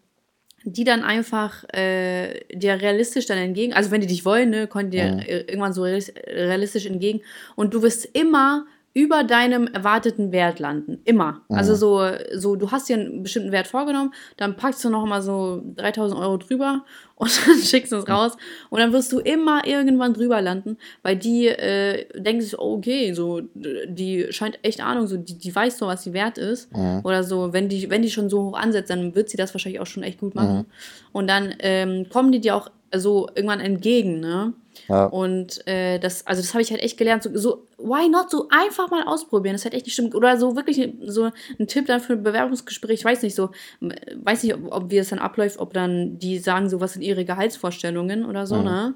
die 0.65 0.85
dann 0.85 1.03
einfach 1.03 1.65
äh, 1.75 2.41
dir 2.53 2.81
realistisch 2.81 3.27
dann 3.27 3.39
entgegen, 3.39 3.75
also 3.75 3.91
wenn 3.91 4.01
die 4.01 4.07
dich 4.07 4.25
wollen, 4.25 4.51
ne, 4.51 4.67
kommen 4.67 4.91
dir 4.91 5.12
mhm. 5.12 5.21
irgendwann 5.21 5.73
so 5.75 5.83
realistisch 5.83 6.87
entgegen 6.87 7.21
und 7.55 7.75
du 7.75 7.83
wirst 7.83 8.09
immer 8.12 8.67
über 8.95 9.25
deinem 9.25 9.67
erwarteten 9.67 10.31
Wert 10.31 10.61
landen. 10.61 11.01
Immer. 11.05 11.43
Mhm. 11.49 11.57
Also 11.57 11.75
so, 11.75 12.01
so, 12.33 12.55
du 12.55 12.71
hast 12.71 12.89
dir 12.89 12.97
einen 12.97 13.25
bestimmten 13.25 13.51
Wert 13.51 13.67
vorgenommen, 13.67 14.15
dann 14.37 14.57
packst 14.57 14.85
du 14.85 14.89
noch 14.89 15.05
mal 15.05 15.21
so 15.21 15.63
3000 15.77 16.21
Euro 16.21 16.37
drüber 16.37 16.85
und 17.17 17.31
dann 17.47 17.59
schickst 17.59 17.93
du 17.93 17.97
es 17.97 18.09
raus 18.09 18.37
und 18.71 18.79
dann 18.79 18.93
wirst 18.93 19.13
du 19.13 19.19
immer 19.19 19.67
irgendwann 19.67 20.15
drüber 20.15 20.41
landen, 20.41 20.79
weil 21.03 21.17
die 21.17 21.49
äh, 21.49 22.07
denken 22.17 22.43
sich, 22.43 22.57
oh, 22.59 22.77
okay, 22.77 23.13
so, 23.13 23.41
die 23.55 24.29
scheint 24.31 24.61
echt 24.63 24.81
Ahnung, 24.81 25.09
so, 25.09 25.17
die, 25.17 25.39
die 25.39 25.55
weiß 25.55 25.79
so, 25.79 25.87
was 25.87 26.05
sie 26.05 26.13
wert 26.13 26.39
ist. 26.39 26.75
Mhm. 26.75 27.01
Oder 27.03 27.25
so, 27.25 27.53
wenn 27.53 27.69
die, 27.69 27.91
wenn 27.91 28.03
die 28.03 28.11
schon 28.11 28.31
so 28.31 28.45
hoch 28.45 28.57
ansetzt, 28.57 28.91
dann 28.91 29.17
wird 29.17 29.29
sie 29.29 29.37
das 29.37 29.53
wahrscheinlich 29.55 29.81
auch 29.81 29.87
schon 29.87 30.05
echt 30.05 30.21
gut 30.21 30.37
machen. 30.37 30.57
Mhm. 30.57 30.65
Und 31.13 31.29
dann 31.29 31.55
ähm, 31.59 32.09
kommen 32.09 32.31
die 32.31 32.41
dir 32.41 32.55
auch 32.55 32.71
so 32.95 33.29
irgendwann 33.35 33.61
entgegen, 33.61 34.21
ne? 34.21 34.53
Ja. 34.89 35.07
Und 35.07 35.66
äh, 35.66 35.99
das, 35.99 36.26
also 36.26 36.43
das 36.43 36.53
habe 36.53 36.62
ich 36.62 36.70
halt 36.70 36.82
echt 36.82 36.97
gelernt. 36.99 37.22
So, 37.22 37.30
so, 37.37 37.66
why 37.78 38.09
not? 38.09 38.30
So 38.30 38.49
einfach 38.51 38.91
mal 38.91 39.05
ausprobieren. 39.05 39.55
Das 39.55 39.62
ist 39.62 39.64
halt 39.64 39.74
echt 39.74 39.87
nicht 39.87 39.95
stimmt. 39.95 40.14
Oder 40.14 40.37
so 40.39 40.57
wirklich 40.57 40.93
so 41.07 41.30
ein 41.59 41.66
Tipp 41.66 41.87
dann 41.87 42.01
für 42.01 42.12
ein 42.14 42.22
Bewerbungsgespräch. 42.22 42.99
Ich 43.01 43.05
weiß 43.05 43.22
nicht 43.22 43.35
so, 43.35 43.51
weiß 43.80 44.43
nicht, 44.43 44.55
ob, 44.55 44.72
ob 44.72 44.91
wie 44.91 44.99
es 44.99 45.09
dann 45.09 45.18
abläuft, 45.18 45.59
ob 45.59 45.72
dann 45.72 46.18
die 46.18 46.39
sagen, 46.39 46.68
so 46.68 46.80
was 46.80 46.93
sind 46.95 47.03
ihre 47.03 47.24
Gehaltsvorstellungen 47.24 48.24
oder 48.26 48.47
so, 48.47 48.57
Mhm. 48.57 48.64
ne? 48.64 48.95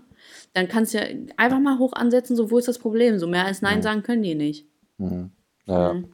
Dann 0.55 0.69
kannst 0.69 0.93
du 0.95 0.99
ja 0.99 1.05
einfach 1.37 1.59
mal 1.61 1.79
hoch 1.79 1.93
ansetzen, 1.95 2.37
so 2.37 2.51
wo 2.51 2.59
ist 2.59 2.69
das 2.69 2.79
Problem? 2.79 3.19
So 3.19 3.27
mehr 3.27 3.45
als 3.47 3.63
Nein 3.63 3.79
Mhm. 3.79 3.83
sagen 3.83 4.03
können 4.03 4.23
die 4.23 4.35
nicht. 4.35 4.67
Mhm. 4.99 5.31
Ja. 5.67 5.95
Mhm. 5.95 6.09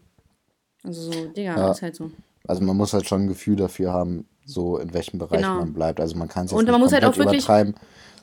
Also 0.85 1.11
so, 1.13 1.27
Digga, 1.29 1.57
Ja. 1.57 1.71
ist 1.71 1.83
halt 1.83 1.97
so. 1.97 2.11
Also 2.47 2.63
man 2.63 2.77
muss 2.77 2.93
halt 2.93 3.07
schon 3.09 3.23
ein 3.23 3.29
Gefühl 3.29 3.57
dafür 3.57 3.93
haben, 3.93 4.29
so 4.45 4.77
in 4.79 4.93
welchem 4.93 5.19
Bereich 5.19 5.41
Genau. 5.41 5.55
man 5.57 5.73
bleibt. 5.73 5.99
Also 5.99 6.17
man 6.17 6.29
kann 6.29 6.45
es 6.45 6.51
jetzt 6.51 6.59
Und 6.59 6.65
nicht 6.67 6.73
man 6.73 6.81
muss 6.81 6.93
halt 6.93 7.05
auch 7.05 7.17
wirklich- 7.17 7.39
übertreiben, 7.45 7.75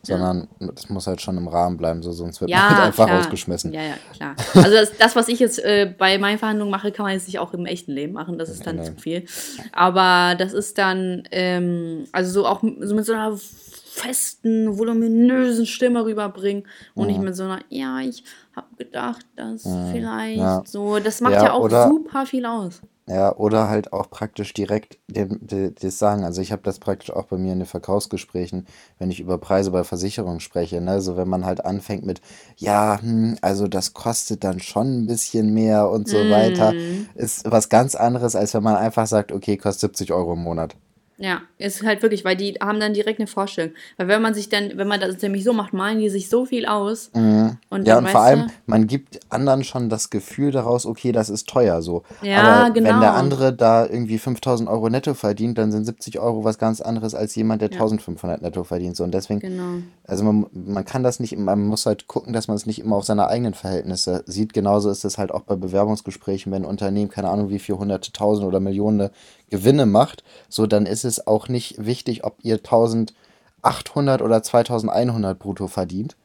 sondern 0.04 0.48
es 0.76 0.90
muss 0.90 1.08
halt 1.08 1.22
schon 1.22 1.38
im 1.38 1.48
Rahmen 1.48 1.78
bleiben, 1.78 2.02
so, 2.02 2.12
sonst 2.12 2.42
wird 2.42 2.50
Ja, 2.52 2.58
man 2.58 2.76
halt 2.76 2.86
einfach 2.88 3.06
klar. 3.06 3.18
rausgeschmissen. 3.20 3.72
Ja, 3.74 3.82
ja, 3.84 3.94
klar. 4.14 4.36
Also 4.56 4.72
das, 4.72 4.98
das 4.98 5.16
was 5.16 5.28
ich 5.28 5.40
jetzt 5.40 5.60
äh, 5.60 5.94
bei 5.98 6.18
meinen 6.18 6.38
Verhandlungen 6.40 6.72
mache, 6.72 6.92
kann 6.92 7.04
man 7.06 7.14
jetzt 7.14 7.28
nicht 7.28 7.40
auch 7.40 7.54
im 7.54 7.66
echten 7.66 7.92
Leben 7.92 8.14
machen. 8.14 8.38
Das 8.40 8.50
ist 8.50 8.66
dann 8.66 8.78
Nee. 8.78 8.84
zu 8.84 8.94
viel. 8.96 9.26
Aber 9.72 10.36
das 10.36 10.54
ist 10.54 10.78
dann, 10.78 11.24
ähm, 11.32 12.06
also 12.12 12.32
so 12.32 12.48
auch 12.48 12.62
so 12.62 12.96
mit 12.96 13.06
so 13.06 13.14
einer 13.14 13.38
festen, 13.94 14.78
voluminösen 14.78 15.66
Stimme 15.66 16.06
rüberbringen 16.06 16.64
und 16.96 17.08
nicht 17.08 17.20
mit 17.20 17.36
so 17.36 17.44
einer, 17.44 17.60
ja, 17.70 18.00
ich 18.00 18.24
habe 18.56 18.68
gedacht, 18.78 19.26
dass 19.36 19.64
vielleicht 19.92 20.38
Mhm. 20.38 20.42
Ja. 20.44 20.64
so, 20.66 21.00
das 21.00 21.22
macht 21.22 21.34
Ja, 21.34 21.44
ja, 21.46 21.54
auch 21.54 21.70
super 21.70 22.26
viel 22.26 22.46
aus. 22.46 22.82
Ja, 23.08 23.36
oder 23.36 23.68
halt 23.68 23.94
auch 23.94 24.10
praktisch 24.10 24.54
direkt 24.54 25.00
dem, 25.08 25.40
das 25.82 25.98
sagen. 25.98 26.24
Also 26.24 26.40
ich 26.42 26.52
habe 26.52 26.62
das 26.62 26.80
praktisch 26.80 27.12
auch 27.12 27.26
bei 27.26 27.38
mir 27.38 27.52
in 27.52 27.60
den 27.60 27.66
Verkaufsgesprächen, 27.66 28.68
wenn 29.00 29.10
ich 29.12 29.20
über 29.20 29.38
Preise 29.40 29.72
bei 29.72 29.84
Versicherungen 29.84 30.40
spreche. 30.40 30.80
Ne? 30.82 31.02
So 31.02 31.18
wenn 31.18 31.28
man 31.28 31.44
halt 31.46 31.66
anfängt 31.66 32.06
mit, 32.06 32.22
ja, 32.58 33.02
hm, 33.02 33.38
also 33.42 33.68
das 33.68 33.94
kostet 33.94 34.44
dann 34.44 34.60
schon 34.62 35.02
ein 35.04 35.08
bisschen 35.08 35.54
mehr 35.54 35.90
und 35.90 36.08
so 36.08 36.30
weiter, 36.30 36.76
Mhm. 36.76 37.10
ist 37.16 37.50
was 37.52 37.70
ganz 37.70 37.96
anderes, 37.96 38.36
als 38.36 38.54
wenn 38.54 38.64
man 38.64 38.76
einfach 38.76 39.08
sagt, 39.08 39.32
okay, 39.32 39.58
kostet 39.58 39.82
70 39.98 40.14
Euro 40.14 40.34
im 40.34 40.44
Monat. 40.44 40.76
Ja, 41.22 41.42
ist 41.60 41.84
halt 41.84 42.02
wirklich, 42.02 42.26
weil 42.26 42.36
die 42.36 42.54
haben 42.60 42.80
dann 42.80 42.94
direkt 42.94 43.20
eine 43.20 43.28
Vorstellung. 43.28 43.74
Weil 43.98 44.08
wenn 44.08 44.24
man 44.24 44.34
sich 44.34 44.50
dann, 44.50 44.72
wenn 44.76 44.88
man 44.88 45.00
das 45.00 45.22
nämlich 45.22 45.44
so 45.44 45.54
macht, 45.54 45.72
malen 45.72 46.00
die 46.00 46.10
sich 46.10 46.30
so 46.30 46.46
viel 46.46 46.66
aus. 46.66 47.12
Und 47.14 47.22
Mhm. 47.22 47.58
Ja, 47.86 47.96
dann, 47.96 48.06
und 48.06 48.10
vor 48.10 48.22
allem, 48.22 48.48
du, 48.48 48.54
man 48.66 48.88
gibt 48.88 49.20
anderen 49.30 49.64
schon 49.64 49.88
das 49.90 50.10
Gefühl 50.10 50.52
daraus, 50.52 50.86
okay, 50.86 51.12
das 51.12 51.30
ist 51.30 51.48
teuer 51.48 51.82
so. 51.84 52.04
Ja, 52.24 52.42
Aber 52.66 52.76
wenn 52.76 52.84
der 52.84 52.94
genau. 52.94 53.12
andere 53.12 53.54
da 53.54 53.86
irgendwie 53.86 54.18
5000 54.18 54.68
Euro 54.68 54.90
netto 54.90 55.14
verdient, 55.14 55.58
dann 55.60 55.72
sind 55.72 55.86
70 55.86 56.20
Euro 56.20 56.44
was 56.44 56.58
ganz 56.58 56.82
anderes 56.82 57.14
als 57.14 57.36
jemand, 57.36 57.62
der 57.62 57.70
1500 57.72 58.42
netto 58.42 58.64
verdient. 58.64 58.96
So. 58.96 59.04
Und 59.04 59.14
deswegen, 59.14 59.40
Genau. 59.42 59.84
also 60.06 60.24
man, 60.24 60.48
man 60.54 60.86
kann 60.86 61.04
das 61.04 61.20
nicht, 61.20 61.38
man 61.38 61.68
muss 61.68 61.86
halt 61.86 62.08
gucken, 62.08 62.34
dass 62.34 62.48
man 62.48 62.58
es 62.58 62.66
nicht 62.66 62.80
immer 62.80 62.96
auf 62.96 63.06
seine 63.06 63.28
eigenen 63.28 63.54
Verhältnisse 63.54 64.24
sieht. 64.26 64.54
Genauso 64.54 64.90
ist 64.90 65.06
es 65.06 65.18
halt 65.20 65.32
auch 65.32 65.42
bei 65.42 65.56
Bewerbungsgesprächen, 65.56 66.52
wenn 66.52 66.64
ein 66.64 66.70
Unternehmen, 66.70 67.10
keine 67.12 67.30
Ahnung, 67.30 67.50
wie 67.50 67.60
viel 67.60 67.76
hunderte, 67.76 68.12
tausend 68.12 68.48
oder 68.48 68.60
Millionen 68.60 69.10
Gewinne 69.52 69.86
macht, 69.86 70.24
so 70.50 70.66
dann 70.66 70.88
ist 70.88 71.04
es 71.06 71.28
auch 71.28 71.48
nicht 71.48 71.86
wichtig, 71.86 72.24
ob 72.24 72.38
ihr 72.42 72.56
1800 72.56 74.22
oder 74.24 74.42
2100 74.42 75.38
brutto 75.38 75.68
verdient. 75.68 76.18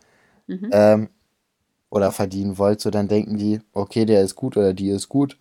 Ähm, 0.73 1.11
oder 1.91 2.13
verdienen 2.13 2.57
wollt, 2.57 2.81
so 2.81 2.91
dann 2.91 3.09
denken 3.09 3.37
die, 3.37 3.61
okay, 3.73 4.07
der 4.07 4.23
ist 4.23 4.35
gut 4.37 4.57
oder 4.57 4.73
die 4.73 4.89
ist 4.89 5.09
gut. 5.09 5.37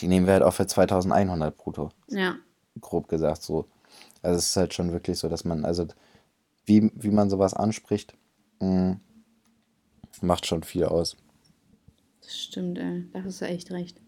Die 0.00 0.08
nehmen 0.08 0.26
wir 0.26 0.34
halt 0.34 0.42
auch 0.42 0.52
für 0.52 0.66
2100 0.66 1.56
brutto 1.56 1.90
Ja. 2.08 2.36
grob 2.80 3.08
gesagt 3.08 3.42
so. 3.42 3.66
Also 4.22 4.38
es 4.38 4.46
ist 4.48 4.56
halt 4.56 4.74
schon 4.74 4.92
wirklich 4.92 5.18
so, 5.18 5.28
dass 5.28 5.44
man, 5.44 5.64
also 5.64 5.86
wie, 6.64 6.90
wie 6.94 7.10
man 7.10 7.30
sowas 7.30 7.54
anspricht, 7.54 8.14
mh, 8.60 8.98
macht 10.20 10.46
schon 10.46 10.62
viel 10.62 10.84
aus. 10.84 11.16
Das 12.20 12.36
stimmt, 12.36 12.78
ey. 12.78 13.04
Da 13.12 13.22
hast 13.22 13.40
du 13.40 13.44
echt 13.46 13.70
recht. 13.70 14.00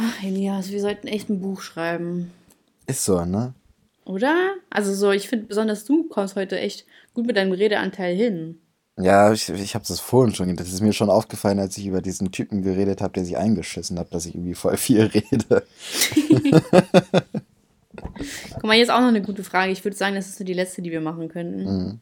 Ach, 0.00 0.22
Elias, 0.22 0.70
wir 0.70 0.80
sollten 0.80 1.08
echt 1.08 1.28
ein 1.28 1.40
Buch 1.40 1.60
schreiben. 1.60 2.30
Ist 2.86 3.04
so, 3.04 3.24
ne? 3.24 3.52
Oder? 4.04 4.54
Also 4.70 4.94
so, 4.94 5.10
ich 5.10 5.28
finde 5.28 5.46
besonders 5.46 5.84
du 5.84 6.04
kommst 6.08 6.36
heute 6.36 6.58
echt 6.58 6.86
gut 7.14 7.26
mit 7.26 7.36
deinem 7.36 7.52
Redeanteil 7.52 8.14
hin. 8.14 8.60
Ja, 8.96 9.32
ich, 9.32 9.48
ich 9.48 9.74
habe 9.74 9.84
das 9.86 10.00
vorhin 10.00 10.34
schon, 10.34 10.54
das 10.56 10.72
ist 10.72 10.80
mir 10.80 10.92
schon 10.92 11.10
aufgefallen, 11.10 11.58
als 11.58 11.76
ich 11.78 11.86
über 11.86 12.00
diesen 12.00 12.30
Typen 12.30 12.62
geredet 12.62 13.00
habe, 13.00 13.12
der 13.14 13.24
sich 13.24 13.36
eingeschissen 13.36 13.98
hat, 13.98 14.14
dass 14.14 14.26
ich 14.26 14.34
irgendwie 14.34 14.54
voll 14.54 14.76
viel 14.76 15.02
rede. 15.02 15.64
Guck 18.54 18.64
mal, 18.64 18.76
jetzt 18.76 18.90
auch 18.90 19.00
noch 19.00 19.08
eine 19.08 19.22
gute 19.22 19.42
Frage. 19.44 19.72
Ich 19.72 19.84
würde 19.84 19.96
sagen, 19.96 20.14
das 20.14 20.28
ist 20.28 20.38
so 20.38 20.44
die 20.44 20.54
letzte, 20.54 20.80
die 20.80 20.92
wir 20.92 21.00
machen 21.00 21.28
könnten. 21.28 21.64
Mhm. 21.64 22.00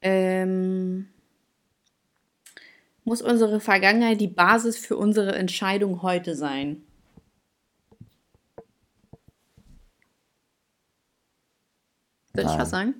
Ähm, 0.00 1.08
muss 3.04 3.22
unsere 3.22 3.60
Vergangenheit 3.60 4.20
die 4.20 4.28
Basis 4.28 4.76
für 4.78 4.96
unsere 4.96 5.34
Entscheidung 5.34 6.02
heute 6.02 6.34
sein? 6.34 6.82
Soll 12.34 12.44
ich 12.44 12.58
was 12.58 12.70
sagen? 12.70 12.94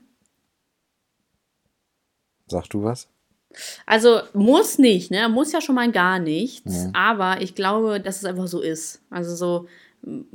Sag 2.46 2.68
du 2.68 2.82
was? 2.82 3.08
Also 3.86 4.20
muss 4.34 4.78
nicht, 4.78 5.10
ne? 5.10 5.28
Muss 5.28 5.52
ja 5.52 5.60
schon 5.60 5.74
mal 5.74 5.90
gar 5.90 6.18
nichts. 6.18 6.84
Ja. 6.84 6.90
Aber 6.94 7.40
ich 7.40 7.54
glaube, 7.54 8.00
dass 8.00 8.18
es 8.18 8.24
einfach 8.24 8.46
so 8.46 8.60
ist. 8.60 9.02
Also 9.10 9.34
so, 9.34 9.68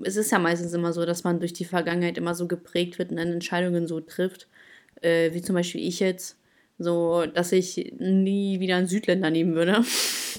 es 0.04 0.16
ist 0.16 0.32
ja 0.32 0.40
meistens 0.40 0.74
immer 0.74 0.94
so, 0.94 1.06
dass 1.06 1.24
man 1.24 1.40
durch 1.40 1.54
die 1.54 1.66
Vergangenheit 1.66 2.18
immer 2.18 2.36
so 2.36 2.48
geprägt 2.48 2.98
wird 3.00 3.12
und 3.12 3.18
dann 3.18 3.32
Entscheidungen 3.32 3.88
so 3.88 4.00
trifft. 4.00 4.48
Äh, 5.02 5.34
wie 5.34 5.42
zum 5.42 5.56
Beispiel 5.56 5.82
ich 5.82 6.00
jetzt. 6.00 6.38
So, 6.80 7.26
dass 7.26 7.52
ich 7.52 7.94
nie 7.98 8.60
wieder 8.60 8.76
einen 8.76 8.88
Südländer 8.88 9.32
nehmen 9.32 9.56
würde. 9.56 9.84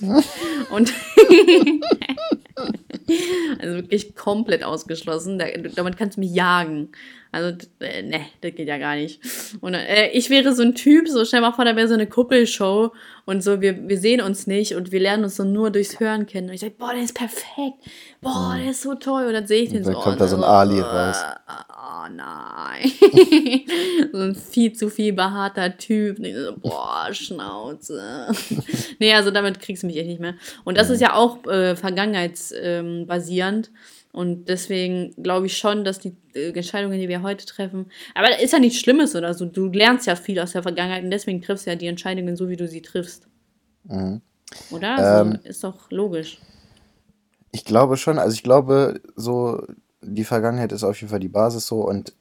und 0.70 0.92
also 3.60 3.76
wirklich 3.76 4.14
komplett 4.14 4.64
ausgeschlossen. 4.64 5.38
Da, 5.38 5.46
damit 5.74 5.96
kannst 5.96 6.16
du 6.16 6.20
mich 6.20 6.32
jagen. 6.32 6.90
Also, 7.30 7.58
äh, 7.80 8.02
ne, 8.02 8.20
das 8.40 8.54
geht 8.54 8.68
ja 8.68 8.78
gar 8.78 8.96
nicht. 8.96 9.20
Und 9.60 9.74
äh, 9.74 10.08
ich 10.12 10.30
wäre 10.30 10.54
so 10.54 10.62
ein 10.62 10.74
Typ, 10.74 11.08
so 11.08 11.24
stell 11.24 11.42
mal 11.42 11.52
vor, 11.52 11.66
da 11.66 11.76
wäre 11.76 11.88
so 11.88 11.94
eine 11.94 12.06
Kuppelshow 12.06 12.92
und 13.26 13.42
so, 13.42 13.60
wir, 13.60 13.86
wir 13.86 13.98
sehen 13.98 14.22
uns 14.22 14.46
nicht 14.46 14.74
und 14.74 14.92
wir 14.92 15.00
lernen 15.00 15.24
uns 15.24 15.36
so 15.36 15.44
nur 15.44 15.70
durchs 15.70 16.00
Hören 16.00 16.26
kennen. 16.26 16.48
Und 16.48 16.54
ich 16.54 16.60
sage, 16.60 16.74
boah, 16.78 16.92
der 16.94 17.02
ist 17.02 17.14
perfekt. 17.14 17.84
Boah, 18.22 18.56
der 18.58 18.70
ist 18.70 18.82
so 18.82 18.94
toll. 18.94 19.26
Und 19.26 19.34
dann 19.34 19.46
sehe 19.46 19.62
ich 19.62 19.70
den 19.70 19.78
Und 19.78 19.84
so. 19.84 19.92
dann 19.92 20.00
kommt 20.00 20.12
und 20.14 20.20
da 20.20 20.28
so 20.28 20.36
ein 20.36 20.42
dann 20.42 20.50
Ali 20.50 20.78
äh, 20.78 20.82
raus. 20.82 21.16
Oh 21.90 22.06
nein. 22.10 22.92
so 24.12 24.18
ein 24.18 24.34
viel 24.34 24.74
zu 24.74 24.90
viel 24.90 25.14
behaarter 25.14 25.78
Typ. 25.78 26.18
Und 26.18 26.26
ich 26.26 26.36
so, 26.36 26.54
boah, 26.54 27.08
Schnauze. 27.12 28.28
nee, 28.98 29.14
also 29.14 29.30
damit 29.30 29.58
kriegst 29.58 29.82
du 29.82 29.86
mich 29.86 29.96
echt 29.96 30.08
nicht 30.08 30.20
mehr. 30.20 30.34
Und 30.64 30.76
das 30.76 30.90
ist 30.90 31.00
ja 31.00 31.14
auch 31.14 31.46
äh, 31.46 31.76
vergangenheitsbasierend. 31.76 33.68
Ähm, 33.68 33.74
und 34.12 34.50
deswegen 34.50 35.14
glaube 35.22 35.46
ich 35.46 35.56
schon, 35.56 35.82
dass 35.84 35.98
die 35.98 36.14
äh, 36.34 36.50
Entscheidungen, 36.50 37.00
die 37.00 37.08
wir 37.08 37.22
heute 37.22 37.46
treffen, 37.46 37.90
aber 38.14 38.38
ist 38.38 38.52
ja 38.52 38.58
nichts 38.58 38.80
Schlimmes 38.80 39.16
oder 39.16 39.32
so. 39.32 39.46
Du 39.46 39.68
lernst 39.68 40.06
ja 40.06 40.14
viel 40.14 40.40
aus 40.40 40.52
der 40.52 40.62
Vergangenheit 40.62 41.04
und 41.04 41.10
deswegen 41.10 41.40
triffst 41.40 41.64
du 41.66 41.70
ja 41.70 41.76
die 41.76 41.86
Entscheidungen 41.86 42.36
so, 42.36 42.50
wie 42.50 42.56
du 42.56 42.68
sie 42.68 42.82
triffst. 42.82 43.28
Mhm. 43.84 44.20
Oder? 44.70 44.98
Also, 44.98 45.30
Ähm, 45.30 45.38
ist 45.44 45.64
doch 45.64 45.90
logisch. 45.90 46.38
Ich 47.50 47.64
glaube 47.64 47.96
schon, 47.96 48.18
also 48.18 48.34
ich 48.34 48.42
glaube, 48.42 49.00
so 49.16 49.62
die 50.02 50.24
Vergangenheit 50.24 50.72
ist 50.72 50.84
auf 50.84 51.00
jeden 51.00 51.10
Fall 51.10 51.20
die 51.20 51.28
Basis 51.28 51.66
so 51.66 51.80
und 51.86 52.12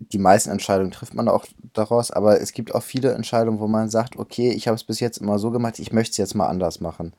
die 0.00 0.18
meisten 0.18 0.50
Entscheidungen 0.50 0.92
trifft 0.92 1.14
man 1.14 1.28
auch 1.28 1.44
daraus, 1.74 2.10
aber 2.12 2.40
es 2.40 2.52
gibt 2.52 2.72
auch 2.74 2.82
viele 2.84 3.12
Entscheidungen, 3.12 3.58
wo 3.58 3.66
man 3.66 3.90
sagt, 3.90 4.16
okay, 4.16 4.50
ich 4.52 4.68
habe 4.68 4.76
es 4.76 4.84
bis 4.84 5.00
jetzt 5.00 5.18
immer 5.18 5.38
so 5.40 5.50
gemacht, 5.50 5.80
ich 5.80 5.92
möchte 5.92 6.12
es 6.12 6.16
jetzt 6.18 6.34
mal 6.34 6.46
anders 6.46 6.80
machen. 6.80 7.12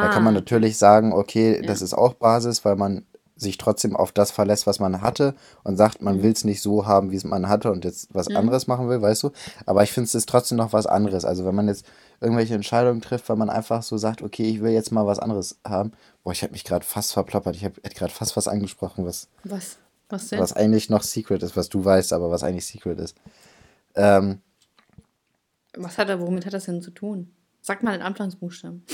Da 0.00 0.08
kann 0.08 0.22
man 0.22 0.34
Ah, 0.34 0.40
natürlich 0.40 0.76
sagen, 0.76 1.12
okay, 1.14 1.56
Ja. 1.56 1.62
das 1.62 1.80
ist 1.80 1.94
auch 1.94 2.12
Basis, 2.14 2.64
weil 2.64 2.76
man 2.76 3.06
sich 3.38 3.56
trotzdem 3.58 3.96
auf 3.96 4.12
das 4.12 4.30
verlässt, 4.30 4.66
was 4.66 4.80
man 4.80 5.00
hatte 5.02 5.34
und 5.64 5.76
sagt, 5.76 6.02
man 6.02 6.18
Mhm. 6.18 6.22
will 6.22 6.32
es 6.32 6.44
nicht 6.44 6.60
so 6.62 6.86
haben, 6.86 7.10
wie 7.10 7.16
es 7.16 7.24
man 7.24 7.48
hatte 7.48 7.70
und 7.72 7.84
jetzt 7.84 8.08
was 8.14 8.28
Mhm. 8.28 8.36
anderes 8.36 8.66
machen 8.66 8.88
will, 8.88 9.00
weißt 9.00 9.22
du? 9.24 9.30
Aber 9.64 9.82
ich 9.82 9.92
finde 9.92 10.06
es 10.08 10.14
ist 10.14 10.28
trotzdem 10.28 10.58
noch 10.58 10.72
was 10.74 10.86
anderes. 10.86 11.24
Also 11.24 11.44
wenn 11.46 11.54
man 11.54 11.68
jetzt 11.68 11.84
irgendwelche 12.20 12.54
Entscheidungen 12.54 13.00
trifft, 13.00 13.28
weil 13.28 13.36
man 13.36 13.50
einfach 13.50 13.82
so 13.82 13.96
sagt, 13.96 14.22
okay, 14.22 14.48
ich 14.48 14.60
will 14.60 14.72
jetzt 14.72 14.92
mal 14.92 15.06
was 15.06 15.18
anderes 15.18 15.58
haben. 15.66 15.92
Boah, 16.22 16.32
ich 16.32 16.42
habe 16.42 16.52
mich 16.52 16.64
gerade 16.64 16.84
fast 16.84 17.12
verplappert. 17.12 17.56
Ich 17.56 17.64
habe 17.64 17.80
gerade 17.80 18.12
fast 18.12 18.36
was 18.36 18.48
angesprochen, 18.48 19.04
was, 19.04 19.28
was, 19.44 19.78
was, 20.08 20.28
denn? 20.28 20.40
was 20.40 20.52
eigentlich 20.52 20.90
noch 20.90 21.02
Secret 21.02 21.42
ist, 21.42 21.56
was 21.56 21.68
du 21.68 21.84
weißt, 21.84 22.12
aber 22.12 22.30
was 22.30 22.42
eigentlich 22.42 22.66
Secret 22.66 22.98
ist. 23.00 23.16
Ähm, 23.94 24.40
was 25.76 25.98
hat 25.98 26.08
er, 26.08 26.20
womit 26.20 26.46
hat 26.46 26.54
das 26.54 26.64
denn 26.64 26.82
zu 26.82 26.90
tun? 26.90 27.30
Sag 27.60 27.82
mal 27.82 27.92
den 27.92 28.02
Anfangsbuchstaben. 28.02 28.84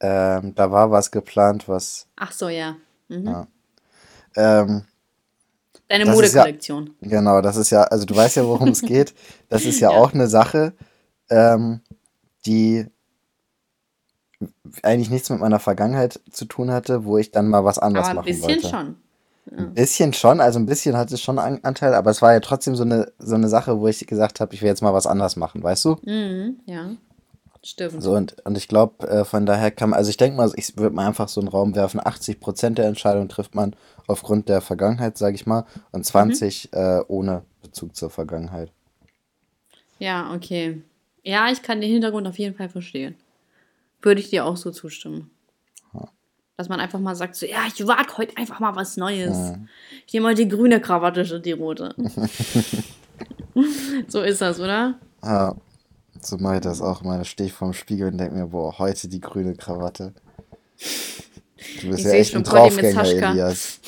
Ähm, 0.00 0.54
da 0.54 0.70
war 0.70 0.90
was 0.90 1.10
geplant, 1.10 1.68
was. 1.68 2.06
Ach 2.16 2.32
so, 2.32 2.48
ja. 2.48 2.76
Mhm. 3.08 3.26
ja. 3.26 3.46
Ähm, 4.36 4.84
Deine 5.90 6.04
ist 6.04 6.08
ja, 6.08 6.14
Modekollektion. 6.14 6.90
genau, 7.02 7.42
das 7.42 7.56
ist 7.56 7.70
ja, 7.70 7.82
also 7.82 8.06
du 8.06 8.16
weißt 8.16 8.36
ja, 8.36 8.46
worum 8.46 8.68
es 8.68 8.80
geht. 8.94 9.14
Das 9.48 9.64
ist 9.66 9.80
ja, 9.80 9.90
Ja. 9.90 9.96
auch 9.98 10.14
eine 10.14 10.28
Sache, 10.28 10.72
ähm, 11.28 11.80
die 12.46 12.86
eigentlich 14.82 15.10
nichts 15.10 15.28
mit 15.30 15.40
meiner 15.40 15.58
Vergangenheit 15.58 16.20
zu 16.30 16.46
tun 16.46 16.70
hatte, 16.70 17.04
wo 17.04 17.18
ich 17.18 17.30
dann 17.30 17.48
mal 17.48 17.64
was 17.64 17.78
anderes 17.78 18.06
Aber 18.06 18.10
ein 18.12 18.16
machen 18.16 18.26
bisschen 18.26 18.48
wollte. 18.48 18.68
schon. 18.68 18.96
Ein 19.56 19.74
bisschen 19.74 20.12
schon, 20.12 20.40
also 20.40 20.58
ein 20.60 20.66
bisschen 20.66 20.96
hatte 20.96 21.14
es 21.14 21.20
schon 21.22 21.38
einen 21.40 21.64
Anteil, 21.64 21.94
aber 21.94 22.10
es 22.10 22.22
war 22.22 22.32
ja 22.32 22.40
trotzdem 22.40 22.76
so 22.76 22.84
eine, 22.84 23.10
so 23.18 23.34
eine 23.34 23.48
Sache, 23.48 23.80
wo 23.80 23.88
ich 23.88 24.06
gesagt 24.06 24.38
habe, 24.38 24.54
ich 24.54 24.62
will 24.62 24.68
jetzt 24.68 24.80
mal 24.82 24.94
was 24.94 25.06
anderes 25.08 25.34
machen, 25.36 25.62
weißt 25.62 25.84
du? 25.86 25.96
Mhm, 26.04 26.60
ja. 26.66 26.90
Stimmt. 27.62 28.02
So, 28.02 28.12
und, 28.12 28.36
und 28.46 28.56
ich 28.56 28.68
glaube, 28.68 29.06
äh, 29.06 29.24
von 29.24 29.44
daher 29.44 29.70
kann 29.70 29.90
man, 29.90 29.98
also 29.98 30.08
ich 30.08 30.16
denke 30.16 30.36
mal, 30.36 30.50
ich 30.56 30.78
würde 30.78 30.94
mal 30.94 31.06
einfach 31.06 31.28
so 31.28 31.40
einen 31.40 31.48
Raum 31.48 31.74
werfen, 31.74 32.00
80% 32.00 32.70
der 32.70 32.86
Entscheidung 32.86 33.28
trifft 33.28 33.54
man 33.54 33.76
aufgrund 34.06 34.48
der 34.48 34.62
Vergangenheit, 34.62 35.18
sage 35.18 35.34
ich 35.34 35.46
mal, 35.46 35.66
und 35.92 36.04
20 36.06 36.72
äh, 36.72 37.00
ohne 37.08 37.42
Bezug 37.62 37.94
zur 37.94 38.08
Vergangenheit. 38.08 38.72
Ja, 39.98 40.32
okay. 40.34 40.80
Ja, 41.22 41.50
ich 41.50 41.62
kann 41.62 41.82
den 41.82 41.90
Hintergrund 41.90 42.26
auf 42.26 42.38
jeden 42.38 42.56
Fall 42.56 42.70
verstehen. 42.70 43.14
Würde 44.00 44.22
ich 44.22 44.30
dir 44.30 44.46
auch 44.46 44.56
so 44.56 44.70
zustimmen. 44.70 45.30
Dass 46.56 46.68
man 46.68 46.80
einfach 46.80 46.98
mal 46.98 47.16
sagt, 47.16 47.36
so, 47.36 47.46
ja, 47.46 47.60
ich 47.66 47.86
wag 47.86 48.18
heute 48.18 48.36
einfach 48.36 48.60
mal 48.60 48.76
was 48.76 48.98
Neues. 48.98 49.52
Ich 50.06 50.12
nehme 50.12 50.24
mal 50.24 50.34
die 50.34 50.46
grüne 50.46 50.78
Krawatte 50.78 51.24
statt 51.24 51.46
die 51.46 51.52
rote. 51.52 51.94
so 54.08 54.20
ist 54.20 54.42
das, 54.42 54.60
oder? 54.60 54.98
Ja, 55.22 55.56
so 56.22 56.36
mache 56.38 56.56
ich 56.56 56.60
das 56.62 56.80
auch 56.82 57.02
mal. 57.02 57.18
Da 57.18 57.24
stehe 57.24 57.48
ich 57.48 57.52
vorm 57.52 57.72
Spiegel 57.72 58.08
und 58.08 58.18
denke 58.18 58.34
mir, 58.34 58.46
boah, 58.46 58.78
heute 58.78 59.08
die 59.08 59.20
grüne 59.20 59.54
Krawatte. 59.54 60.12
Du 61.82 61.88
bist 61.88 62.00
Ich 62.00 62.04
ja 62.06 62.12
echt 62.12 62.32
schon 62.32 62.40
ein 62.40 62.44
Draufgänger. 62.44 63.04
Elias. 63.04 63.80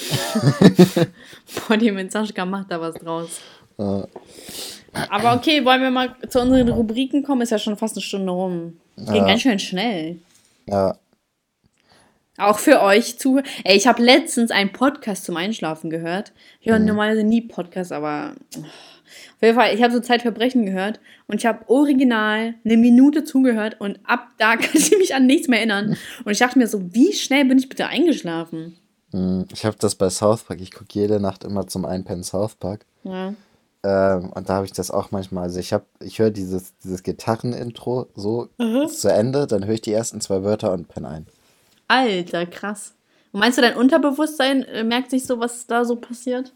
Body 1.68 1.90
mit 1.92 2.12
Sascha 2.12 2.44
macht 2.44 2.70
da 2.70 2.80
was 2.80 2.94
draus. 2.96 3.40
Aber 3.78 5.34
okay, 5.34 5.64
wollen 5.64 5.80
wir 5.82 5.90
mal 5.90 6.14
zu 6.28 6.40
unseren 6.40 6.68
Rubriken 6.68 7.22
kommen? 7.22 7.40
Ist 7.42 7.50
ja 7.50 7.58
schon 7.58 7.76
fast 7.76 7.96
eine 7.96 8.02
Stunde 8.02 8.32
rum. 8.32 8.76
Ging 8.96 9.14
Ja. 9.14 9.26
ganz 9.26 9.40
schön 9.42 9.58
schnell. 9.58 10.18
Ja, 10.66 10.96
Auch 12.38 12.58
für 12.58 12.82
euch 12.82 13.18
zu. 13.18 13.40
Ey, 13.64 13.76
ich 13.76 13.86
habe 13.86 14.02
letztens 14.02 14.50
einen 14.50 14.72
Podcast 14.72 15.24
zum 15.24 15.36
Einschlafen 15.36 15.90
gehört. 15.90 16.32
Ich 16.60 16.68
höre 16.68 16.78
normalerweise 16.78 17.24
nie 17.24 17.40
Podcasts, 17.42 17.92
aber. 17.92 18.34
Auf 19.36 19.42
jeden 19.42 19.56
Fall, 19.56 19.74
ich 19.74 19.82
habe 19.82 19.92
so 19.92 20.00
Zeitverbrechen 20.00 20.64
gehört 20.66 21.00
und 21.26 21.38
ich 21.38 21.46
habe 21.46 21.68
original 21.68 22.54
eine 22.64 22.76
Minute 22.76 23.24
zugehört 23.24 23.80
und 23.80 23.98
ab 24.04 24.28
da 24.38 24.56
kann 24.56 24.70
ich 24.74 24.90
mich 24.98 25.14
an 25.14 25.26
nichts 25.26 25.48
mehr 25.48 25.58
erinnern. 25.58 25.96
Und 26.24 26.32
ich 26.32 26.38
dachte 26.38 26.58
mir 26.58 26.66
so, 26.66 26.94
wie 26.94 27.12
schnell 27.12 27.44
bin 27.44 27.58
ich 27.58 27.68
bitte 27.68 27.86
eingeschlafen? 27.86 28.76
mm, 29.12 29.42
ich 29.52 29.64
habe 29.64 29.76
das 29.78 29.94
bei 29.94 30.10
South 30.10 30.44
Park. 30.44 30.60
Ich 30.60 30.72
gucke 30.72 30.90
jede 30.92 31.20
Nacht 31.20 31.44
immer 31.44 31.66
zum 31.66 31.84
Einpennen 31.84 32.24
South 32.24 32.56
Park. 32.56 32.86
Ja. 33.04 33.34
Ähm, 33.84 34.30
und 34.32 34.48
da 34.48 34.54
habe 34.54 34.66
ich 34.66 34.72
das 34.72 34.90
auch 34.90 35.10
manchmal. 35.10 35.44
Also 35.44 35.58
ich 35.58 35.72
habe, 35.72 35.84
ich 36.00 36.18
höre 36.18 36.30
dieses, 36.30 36.76
dieses 36.78 37.02
Gitarrenintro 37.02 38.06
so 38.14 38.48
zu 38.88 39.08
Ende, 39.08 39.46
dann 39.46 39.66
höre 39.66 39.74
ich 39.74 39.80
die 39.80 39.92
ersten 39.92 40.20
zwei 40.20 40.44
Wörter 40.44 40.72
und 40.72 40.88
penne 40.88 41.08
ein. 41.08 41.26
Alter, 41.88 42.46
krass. 42.46 42.94
Und 43.32 43.40
meinst 43.40 43.58
du, 43.58 43.62
dein 43.62 43.76
Unterbewusstsein 43.76 44.62
äh, 44.64 44.84
merkt 44.84 45.10
sich 45.10 45.26
so, 45.26 45.40
was 45.40 45.66
da 45.66 45.84
so 45.84 45.96
passiert? 45.96 46.52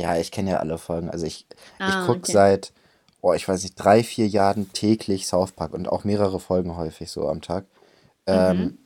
Ja, 0.00 0.16
ich 0.16 0.30
kenne 0.32 0.50
ja 0.52 0.56
alle 0.58 0.78
Folgen. 0.78 1.10
Also 1.10 1.26
ich, 1.26 1.46
Ah, 1.78 1.88
ich 1.88 2.06
gucke 2.06 2.20
okay. 2.20 2.32
seit, 2.32 2.72
oh, 3.20 3.32
ich 3.34 3.46
weiß 3.48 3.62
nicht, 3.62 3.74
drei, 3.76 4.02
vier 4.02 4.26
Jahren 4.26 4.72
täglich 4.72 5.26
South 5.26 5.52
Park 5.52 5.74
und 5.74 5.88
auch 5.88 6.04
mehrere 6.04 6.40
Folgen 6.40 6.76
häufig 6.76 7.10
so 7.10 7.28
am 7.28 7.40
Tag. 7.42 7.64
Ähm, 8.26 8.58
Mhm. 8.58 8.78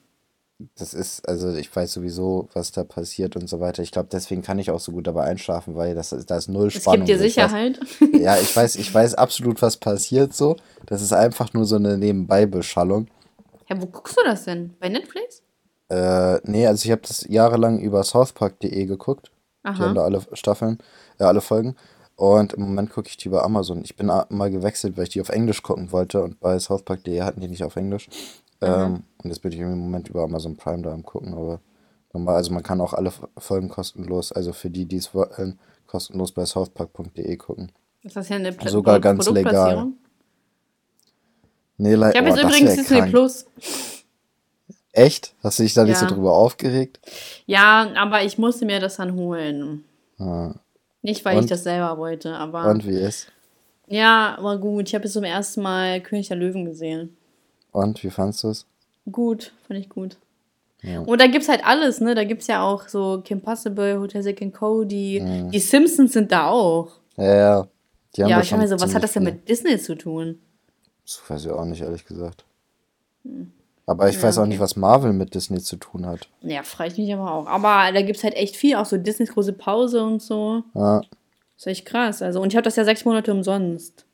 das 0.77 0.95
ist, 0.95 1.29
also 1.29 1.53
ich 1.55 1.75
weiß 1.75 1.93
sowieso, 1.93 2.49
was 2.53 2.73
da 2.73 2.85
passiert 2.85 3.37
und 3.37 3.49
so 3.49 3.61
weiter. 3.61 3.83
Ich 3.83 3.91
glaube, 3.93 4.09
deswegen 4.11 4.43
kann 4.43 4.59
ich 4.59 4.71
auch 4.71 4.81
so 4.81 4.93
gut 4.93 5.07
dabei 5.07 5.25
einschlafen, 5.25 5.75
weil 5.77 5.95
das, 5.95 6.11
da 6.27 6.37
ist 6.37 6.49
null 6.49 6.69
Es 6.69 6.75
Spannung. 6.75 7.07
gibt 7.07 7.09
dir 7.11 7.19
so. 7.19 7.25
Ich 7.25 7.33
weiß- 7.39 7.49
Sicherheit. 7.49 7.81
Ja, 8.13 8.39
ich 8.39 8.55
weiß, 8.57 8.77
ich 8.77 8.93
weiß 8.95 9.15
absolut, 9.15 9.61
was 9.63 9.77
passiert 9.77 10.33
so. 10.35 10.57
Das 10.87 11.03
ist 11.03 11.13
einfach 11.13 11.53
nur 11.53 11.65
so 11.65 11.77
eine 11.77 11.99
Nebenbei-Beschallung. 11.99 13.09
Ja, 13.69 13.81
wo 13.81 13.87
guckst 13.87 14.17
du 14.17 14.23
das 14.25 14.45
denn? 14.45 14.75
Bei 14.81 14.89
Netflix? 14.89 15.43
Äh, 15.91 16.39
nee, 16.45 16.67
also 16.67 16.85
ich 16.87 16.91
habe 16.93 17.03
das 17.03 17.27
jahrelang 17.29 17.79
über 17.79 18.03
southpark.de 18.03 18.87
geguckt. 18.87 19.31
Die 19.65 19.69
Aha. 19.69 19.79
haben 19.81 19.95
da 19.95 20.05
alle 20.05 20.23
Staffeln, 20.35 20.79
äh, 21.19 21.25
alle 21.25 21.41
Folgen. 21.41 21.77
Und 22.17 22.53
im 22.53 22.63
Moment 22.63 22.91
gucke 22.91 23.09
ich 23.09 23.17
die 23.17 23.29
bei 23.29 23.41
Amazon. 23.43 23.83
Ich 23.83 23.97
bin 23.97 24.07
mal 24.07 24.51
gewechselt, 24.51 24.97
weil 24.97 25.05
ich 25.05 25.11
die 25.11 25.21
auf 25.21 25.31
Englisch 25.31 25.63
gucken 25.63 25.91
wollte. 25.91 26.23
Und 26.23 26.39
bei 26.41 26.59
southpark.de 26.59 27.23
hatten 27.23 27.41
die 27.41 27.49
nicht 27.49 27.65
auf 27.65 27.75
Englisch. 27.77 28.09
Ähm, 28.61 29.03
und 29.23 29.31
jetzt 29.31 29.41
bin 29.43 29.51
ich 29.51 29.59
im 29.59 29.77
Moment 29.79 30.09
über 30.09 30.23
Amazon 30.23 30.57
Prime 30.57 30.83
da 30.83 30.93
am 30.93 31.03
gucken. 31.03 31.35
Aber 31.35 31.61
normal, 32.13 32.37
also 32.37 32.53
man 32.53 32.63
kann 32.63 32.81
auch 32.81 32.93
alle 32.93 33.13
Folgen 33.37 33.69
kostenlos, 33.69 34.31
also 34.31 34.53
für 34.53 34.71
die, 34.71 34.87
die 34.87 34.97
es 34.99 35.13
wollen, 35.13 35.59
kostenlos 35.89 36.31
bei 36.33 36.45
southpark.de 36.47 37.37
gucken. 37.37 37.73
Ist 38.05 38.15
das 38.15 38.29
ja 38.29 38.37
eine 38.37 38.53
Pla 38.53 38.71
Sogar 38.71 39.01
ganz 39.01 39.29
legal. 39.31 39.89
Nee, 41.77 41.95
le- 41.97 42.11
Ich 42.13 42.17
habe 42.17 42.31
oh, 42.31 42.35
jetzt 42.35 42.43
übrigens 42.45 42.75
Disney 42.77 42.99
krank. 42.99 43.11
Plus. 43.11 43.47
Echt? 44.93 45.35
Hast 45.43 45.59
du 45.59 45.65
dich 45.65 45.75
da 45.75 45.83
nicht 45.83 45.97
so 45.99 46.05
Ja. 46.07 46.11
drüber 46.13 46.33
aufgeregt? 46.35 47.01
Ja, 47.47 47.91
aber 47.97 48.23
ich 48.23 48.39
musste 48.39 48.65
mir 48.65 48.79
das 48.79 48.97
dann 48.97 49.15
holen. 49.15 49.85
Ah. 50.19 50.55
Nicht, 51.05 51.23
weil 51.27 51.35
ich 51.37 51.43
Und? 51.43 51.51
das 51.51 51.65
selber 51.65 51.99
wollte, 51.99 52.35
aber. 52.35 52.65
Und 52.65 52.87
wie 52.89 52.97
ist? 52.97 53.31
Ja, 53.89 54.39
war 54.41 54.57
gut. 54.57 54.89
Ich 54.89 54.95
habe 54.95 55.05
jetzt 55.05 55.13
zum 55.13 55.25
ersten 55.25 55.61
Mal 55.61 56.01
König 56.01 56.29
der 56.29 56.39
Löwen 56.39 56.65
gesehen. 56.65 57.15
Und 57.73 58.03
wie 58.03 58.09
fandst 58.09 58.43
du 58.43 58.49
es? 58.49 58.67
Gut, 59.13 59.53
fand 59.69 59.81
ich 59.81 59.91
gut. 59.91 60.17
Ja. 60.81 61.01
Und 61.01 61.21
da 61.21 61.27
gibt's 61.27 61.51
halt 61.51 61.63
alles, 61.63 62.01
ne? 62.01 62.15
Da 62.15 62.25
gibt's 62.25 62.47
ja 62.47 62.63
auch 62.63 62.89
so 62.89 63.21
Kim 63.23 63.43
Possible, 63.43 64.01
Hotel 64.01 64.23
Zack 64.23 64.41
and 64.41 64.55
Cody. 64.55 65.21
Mhm. 65.23 65.51
Die 65.51 65.59
Simpsons 65.59 66.15
sind 66.15 66.33
da 66.33 66.49
auch. 66.49 66.89
Ja, 67.19 67.35
ja. 67.37 67.69
Die 68.17 68.23
haben 68.23 68.31
ja, 68.31 68.41
ich 68.41 68.49
schon 68.49 68.59
meine 68.59 68.71
so, 68.71 68.81
was 68.81 68.95
hat 68.95 69.03
das 69.03 69.13
denn 69.13 69.25
mit 69.25 69.47
Disney 69.47 69.79
zu 69.79 69.97
tun? 69.97 70.39
Das 71.05 71.21
weiß 71.29 71.45
ich 71.45 71.51
auch 71.51 71.67
nicht, 71.67 71.83
ehrlich 71.83 72.07
gesagt. 72.07 72.47
Aber 73.87 74.09
ich 74.09 74.23
weiß 74.23 74.39
auch 74.39 74.47
nicht, 74.47 74.61
was 74.61 74.77
Marvel 74.77 75.13
mit 75.13 75.35
Disney 75.35 75.61
zu 75.61 75.77
tun 75.77 76.07
hat. 76.07 76.29
Ja, 76.41 76.63
frage 76.63 76.93
ich 76.93 76.99
mich 76.99 77.13
aber 77.13 77.31
auch. 77.31 77.47
Aber 77.47 77.93
da 77.93 78.01
gibt's 78.03 78.25
halt 78.25 78.35
echt 78.35 78.57
viel, 78.57 78.77
auch 78.77 78.87
so 78.87 78.97
Disneys 78.97 79.33
große 79.33 79.53
Pause 79.53 80.03
und 80.03 80.23
so. 80.23 80.63
Ja, 80.75 81.03
ist 81.57 81.67
echt 81.67 81.85
krass. 81.87 82.23
Also, 82.23 82.41
und 82.41 82.53
ich 82.53 82.57
habe 82.57 82.65
das 82.65 82.77
ja 82.77 82.85
sechs 82.85 83.05
Monate 83.05 83.31
umsonst. 83.31 84.07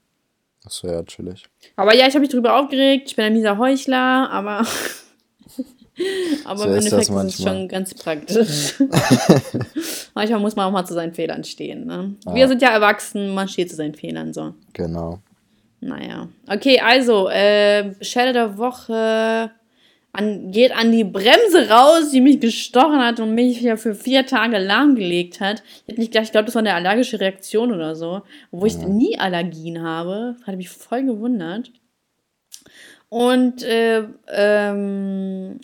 wäre 0.82 0.94
ja 0.96 1.02
chillig. 1.04 1.44
Aber 1.76 1.94
ja, 1.94 2.06
ich 2.06 2.14
habe 2.14 2.20
mich 2.20 2.30
drüber 2.30 2.58
aufgeregt. 2.58 3.08
Ich 3.10 3.16
bin 3.16 3.24
ein 3.26 3.32
mieser 3.32 3.58
Heuchler, 3.58 4.28
aber. 4.30 4.66
aber 6.44 6.58
So 6.58 6.64
im 6.64 6.74
ist 6.74 6.92
das 6.92 6.92
Endeffekt 6.92 7.00
ist 7.00 7.08
es 7.08 7.10
manchmal. 7.10 7.56
schon 7.56 7.68
ganz 7.68 7.94
praktisch. 7.94 8.74
manchmal 10.14 10.40
muss 10.40 10.56
man 10.56 10.66
auch 10.66 10.72
mal 10.72 10.84
zu 10.84 10.94
seinen 10.94 11.14
Fehlern 11.14 11.44
stehen. 11.44 11.86
Ne? 11.86 12.14
Wir 12.32 12.48
sind 12.48 12.60
ja 12.60 12.70
erwachsen, 12.70 13.32
man 13.34 13.48
steht 13.48 13.70
zu 13.70 13.76
seinen 13.76 13.94
Fehlern 13.94 14.32
so. 14.32 14.54
Genau. 14.72 15.20
Naja. 15.80 16.28
Okay, 16.48 16.78
also, 16.80 17.28
äh, 17.30 17.94
Schelle 18.04 18.32
der 18.32 18.58
Woche 18.58 19.50
an, 20.12 20.50
geht 20.50 20.72
an 20.72 20.90
die 20.92 21.04
Bremse 21.04 21.68
raus, 21.68 22.10
die 22.10 22.20
mich 22.20 22.40
gestochen 22.40 22.98
hat 22.98 23.20
und 23.20 23.34
mich 23.34 23.60
ja 23.60 23.76
für 23.76 23.94
vier 23.94 24.26
Tage 24.26 24.58
lahmgelegt 24.58 25.40
hat. 25.40 25.62
Ich 25.64 25.88
hätte 25.88 26.00
nicht 26.00 26.12
gedacht, 26.12 26.26
ich 26.26 26.32
glaube, 26.32 26.46
das 26.46 26.54
war 26.54 26.60
eine 26.60 26.74
allergische 26.74 27.20
Reaktion 27.20 27.72
oder 27.72 27.94
so. 27.94 28.22
Obwohl 28.50 28.68
ich 28.68 28.78
nie 28.78 29.18
Allergien 29.18 29.82
habe. 29.82 30.36
Hat 30.46 30.56
mich 30.56 30.68
voll 30.68 31.04
gewundert. 31.04 31.70
Und 33.08 33.62
äh, 33.62 34.04
ähm, 34.28 35.60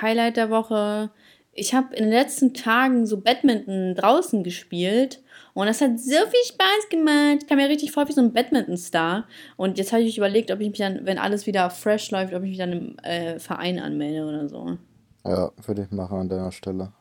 Highlight 0.00 0.36
der 0.36 0.50
Woche. 0.50 1.10
Ich 1.52 1.74
habe 1.74 1.94
in 1.94 2.04
den 2.04 2.12
letzten 2.12 2.52
Tagen 2.52 3.06
so 3.06 3.20
Badminton 3.20 3.94
draußen 3.94 4.42
gespielt 4.42 5.20
und 5.56 5.66
das 5.68 5.80
hat 5.80 5.98
so 5.98 6.10
viel 6.10 6.44
Spaß 6.48 6.90
gemacht. 6.90 7.38
Ich 7.40 7.46
kam 7.46 7.56
mir 7.56 7.70
richtig 7.70 7.90
vor 7.90 8.06
wie 8.06 8.12
so 8.12 8.20
ein 8.20 8.34
Badminton-Star. 8.34 9.24
Und 9.56 9.78
jetzt 9.78 9.90
habe 9.90 10.02
ich 10.02 10.18
überlegt, 10.18 10.50
ob 10.50 10.60
ich 10.60 10.68
mich 10.68 10.78
dann, 10.78 11.06
wenn 11.06 11.16
alles 11.16 11.46
wieder 11.46 11.70
fresh 11.70 12.10
läuft, 12.10 12.34
ob 12.34 12.42
ich 12.42 12.50
mich 12.50 12.58
dann 12.58 12.72
im 12.72 12.98
äh, 12.98 13.38
Verein 13.38 13.78
anmelde 13.78 14.26
oder 14.26 14.50
so. 14.50 14.76
Ja, 15.24 15.50
würde 15.64 15.84
ich 15.84 15.90
machen 15.90 16.18
an 16.18 16.28
deiner 16.28 16.52
Stelle. 16.52 16.92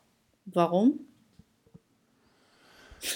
Warum? 0.46 1.02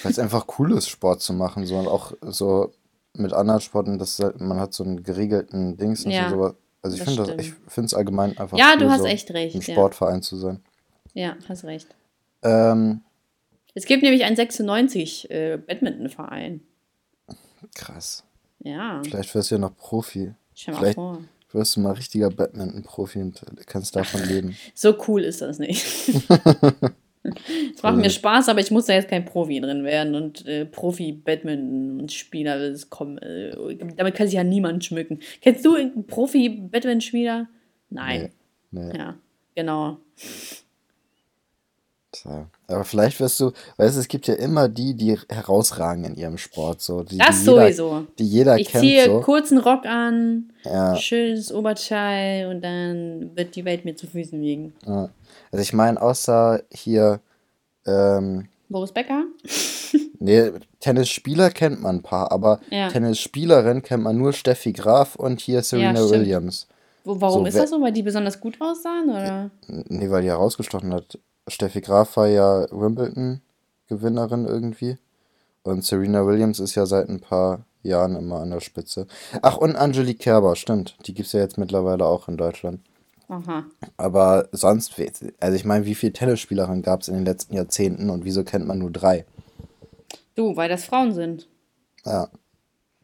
Weil 0.03 0.11
es 0.11 0.19
einfach 0.19 0.45
cool 0.59 0.73
ist, 0.73 0.89
Sport 0.89 1.21
zu 1.21 1.31
machen. 1.31 1.65
So 1.65 1.77
und 1.77 1.87
auch 1.87 2.11
so 2.21 2.73
mit 3.13 3.31
anderen 3.31 3.61
Sporten, 3.61 3.97
dass 3.97 4.21
man 4.39 4.59
hat 4.59 4.73
so 4.73 4.83
einen 4.83 5.03
geregelten 5.03 5.77
Dings 5.77 6.03
und 6.03 6.11
Ja, 6.11 6.29
so. 6.29 6.53
Also 6.81 6.97
ich 6.97 7.03
finde 7.03 7.35
ich 7.39 7.53
finde 7.69 7.85
es 7.85 7.93
allgemein 7.93 8.37
einfach 8.37 8.57
Ja, 8.57 8.73
cool, 8.73 8.79
du 8.79 8.89
hast 8.89 9.03
so 9.03 9.07
echt 9.07 9.31
recht, 9.31 9.55
im 9.55 9.61
ja. 9.61 9.73
Sportverein 9.73 10.21
zu 10.21 10.35
sein. 10.35 10.59
Ja, 11.13 11.37
hast 11.47 11.63
recht. 11.63 11.87
Ähm, 12.43 13.03
Es 13.75 13.85
gibt 13.85 14.03
nämlich 14.03 14.25
einen 14.25 14.35
96 14.35 15.29
äh, 15.31 15.57
Badminton-Verein. 15.65 16.61
krass. 17.75 18.23
Ja, 18.61 19.01
Vielleicht 19.05 19.33
wirst 19.35 19.51
du 19.51 19.55
ja 19.55 19.59
noch 19.59 19.75
Profi. 19.77 20.33
stell 20.53 20.73
mal 20.73 20.79
Vielleicht 20.81 20.95
vor. 20.95 21.23
wirst 21.51 21.75
du 21.75 21.79
mal 21.81 21.91
richtiger 21.93 22.29
Badminton-Profi 22.29 23.19
und 23.21 23.41
kannst 23.67 23.95
davon 23.95 24.23
leben. 24.27 24.57
So 24.73 24.95
cool 25.07 25.23
ist 25.23 25.41
das 25.41 25.59
nicht. 25.59 25.85
Es 27.75 27.83
macht 27.83 27.97
mir 27.97 28.09
Spaß, 28.09 28.47
aber 28.47 28.61
ich 28.61 28.71
muss 28.71 28.85
da 28.85 28.93
jetzt 28.93 29.09
kein 29.09 29.25
Profi 29.25 29.59
drin 29.59 29.83
werden 29.83 30.15
und 30.15 30.45
äh, 30.47 30.65
Profi-Badminton-Spieler, 30.65 32.71
äh, 32.71 33.75
damit 33.95 34.15
kann 34.15 34.25
sich 34.27 34.35
ja 34.35 34.43
niemand 34.45 34.85
schmücken. 34.85 35.19
Kennst 35.41 35.65
du 35.65 35.75
irgendeinen 35.75 36.07
Profi-Badminton-Spieler? 36.07 37.49
Nein. 37.89 38.31
Nee. 38.71 38.85
Nee. 38.85 38.97
Ja. 38.97 39.15
genau. 39.53 39.97
Tja. 42.11 42.47
Aber 42.67 42.83
vielleicht 42.85 43.19
wirst 43.19 43.39
du, 43.39 43.51
weißt 43.77 43.95
du, 43.95 43.99
es 43.99 44.07
gibt 44.07 44.25
ja 44.27 44.33
immer 44.33 44.67
die, 44.67 44.95
die 44.95 45.15
herausragen 45.29 46.03
in 46.05 46.15
ihrem 46.15 46.37
Sport. 46.39 46.81
So, 46.81 47.03
die, 47.03 47.17
Das 47.19 47.43
die 47.43 47.49
jeder, 47.51 47.61
sowieso. 47.73 48.07
Die 48.17 48.25
jeder 48.25 48.57
Ich 48.57 48.69
kennt. 48.69 48.83
ziehe 48.83 49.05
so. 49.05 49.21
kurzen 49.21 49.59
Rock 49.59 49.85
an, 49.85 50.51
Ja. 50.63 50.95
schönes 50.95 51.53
Oberteil 51.53 52.47
und 52.47 52.61
dann 52.63 53.31
wird 53.35 53.55
die 53.55 53.63
Welt 53.65 53.85
mir 53.85 53.95
zu 53.95 54.07
Füßen 54.07 54.41
liegen. 54.41 54.73
Ja. 54.87 55.09
Also 55.51 55.61
ich 55.61 55.73
meine, 55.73 56.01
außer 56.01 56.63
hier, 56.71 57.19
ähm, 57.85 58.47
Boris 58.69 58.91
Becker? 58.91 59.25
nee, 60.19 60.51
Tennisspieler 60.79 61.49
kennt 61.51 61.81
man 61.81 61.97
ein 61.97 62.01
paar, 62.03 62.31
aber 62.31 62.59
Ja. 62.71 62.89
Tennisspielerin 62.89 63.83
kennt 63.83 64.03
man 64.03 64.17
nur 64.17 64.33
Steffi 64.33 64.73
Graf 64.73 65.15
und 65.15 65.41
hier 65.41 65.61
Serena. 65.61 65.99
Williams. 66.09 66.67
Warum 67.03 67.41
So, 67.43 67.47
ist 67.47 67.57
das 67.57 67.69
so? 67.71 67.81
Weil 67.81 67.91
die 67.93 68.03
besonders 68.03 68.39
gut 68.39 68.57
aussahen? 68.59 69.09
Oder? 69.09 69.49
Nee, 69.67 70.09
weil 70.11 70.21
die 70.21 70.27
herausgestochen 70.27 70.93
hat. 70.93 71.17
Steffi 71.49 71.81
Graf 71.81 72.17
war 72.17 72.27
ja 72.27 72.65
Wimbledon-Gewinnerin 72.71 74.45
irgendwie. 74.45 74.97
Und 75.63 75.83
Serena 75.83 76.25
Williams 76.25 76.59
ist 76.59 76.75
ja 76.75 76.85
seit 76.85 77.09
ein 77.09 77.19
paar 77.19 77.65
Jahren 77.83 78.15
immer 78.15 78.39
an 78.39 78.51
der 78.51 78.59
Spitze. 78.59 79.07
Ach, 79.41 79.57
und 79.57 79.75
Angelique 79.75 80.19
Kerber, 80.19 80.55
stimmt. 80.55 80.97
Die 81.05 81.13
gibt 81.13 81.27
es 81.27 81.33
ja 81.33 81.39
jetzt 81.39 81.57
mittlerweile 81.57 82.05
auch 82.05 82.27
in 82.27 82.37
Deutschland. 82.37 82.81
Aha. 83.27 83.65
Aber 83.97 84.49
sonst, 84.51 84.93
also 85.39 85.55
ich 85.55 85.65
meine, 85.65 85.85
wie 85.85 85.95
viele 85.95 86.13
Tennisspielerinnen 86.13 86.81
gab 86.81 87.01
es 87.01 87.07
in 87.07 87.15
den 87.15 87.25
letzten 87.25 87.55
Jahrzehnten 87.55 88.09
und 88.09 88.25
wieso 88.25 88.43
kennt 88.43 88.65
man 88.65 88.79
nur 88.79 88.91
drei? 88.91 89.25
Du, 90.35 90.55
weil 90.55 90.69
das 90.69 90.85
Frauen 90.85 91.13
sind. 91.13 91.47
Ja. 92.05 92.29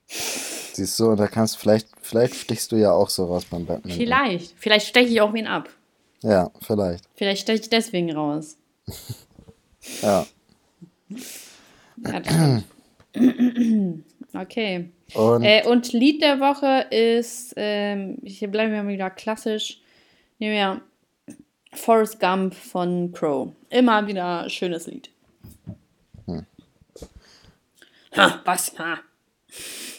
Siehst 0.07 0.99
du, 0.99 1.11
und 1.11 1.19
da 1.19 1.27
kannst 1.27 1.57
vielleicht, 1.57 1.87
vielleicht 2.01 2.35
stichst 2.35 2.71
du 2.71 2.75
ja 2.75 2.91
auch 2.91 3.09
so 3.09 3.25
raus 3.25 3.45
beim 3.45 3.65
Badminton. 3.65 3.99
Vielleicht. 3.99 4.55
Vielleicht 4.57 4.87
steche 4.87 5.09
ich 5.09 5.21
auch 5.21 5.33
wen 5.33 5.47
ab. 5.47 5.69
Ja, 6.25 6.49
vielleicht. 6.61 7.05
Vielleicht 7.13 7.41
steche 7.43 7.61
ich 7.61 7.69
deswegen 7.69 8.11
raus. 8.15 8.57
Ja. 10.01 10.25
Okay. 14.33 14.89
Und 15.13 15.43
Äh, 15.43 15.65
und 15.65 15.93
Lied 15.93 16.21
der 16.21 16.41
Woche 16.41 16.87
ist, 16.93 17.53
ähm, 17.55 18.17
hier 18.25 18.49
bleiben 18.49 18.73
wir 18.73 18.83
mal 18.83 18.91
wieder 18.91 19.09
klassisch, 19.09 19.79
nehmen 20.39 20.55
wir 20.55 20.81
Forrest 21.71 22.19
Gump 22.19 22.53
von 22.53 23.13
Crow. 23.13 23.53
Immer 23.69 24.05
wieder 24.07 24.49
schönes 24.49 24.87
Lied. 24.87 25.09
Ha, 28.17 28.41
was, 28.43 28.77
ha, 28.77 28.97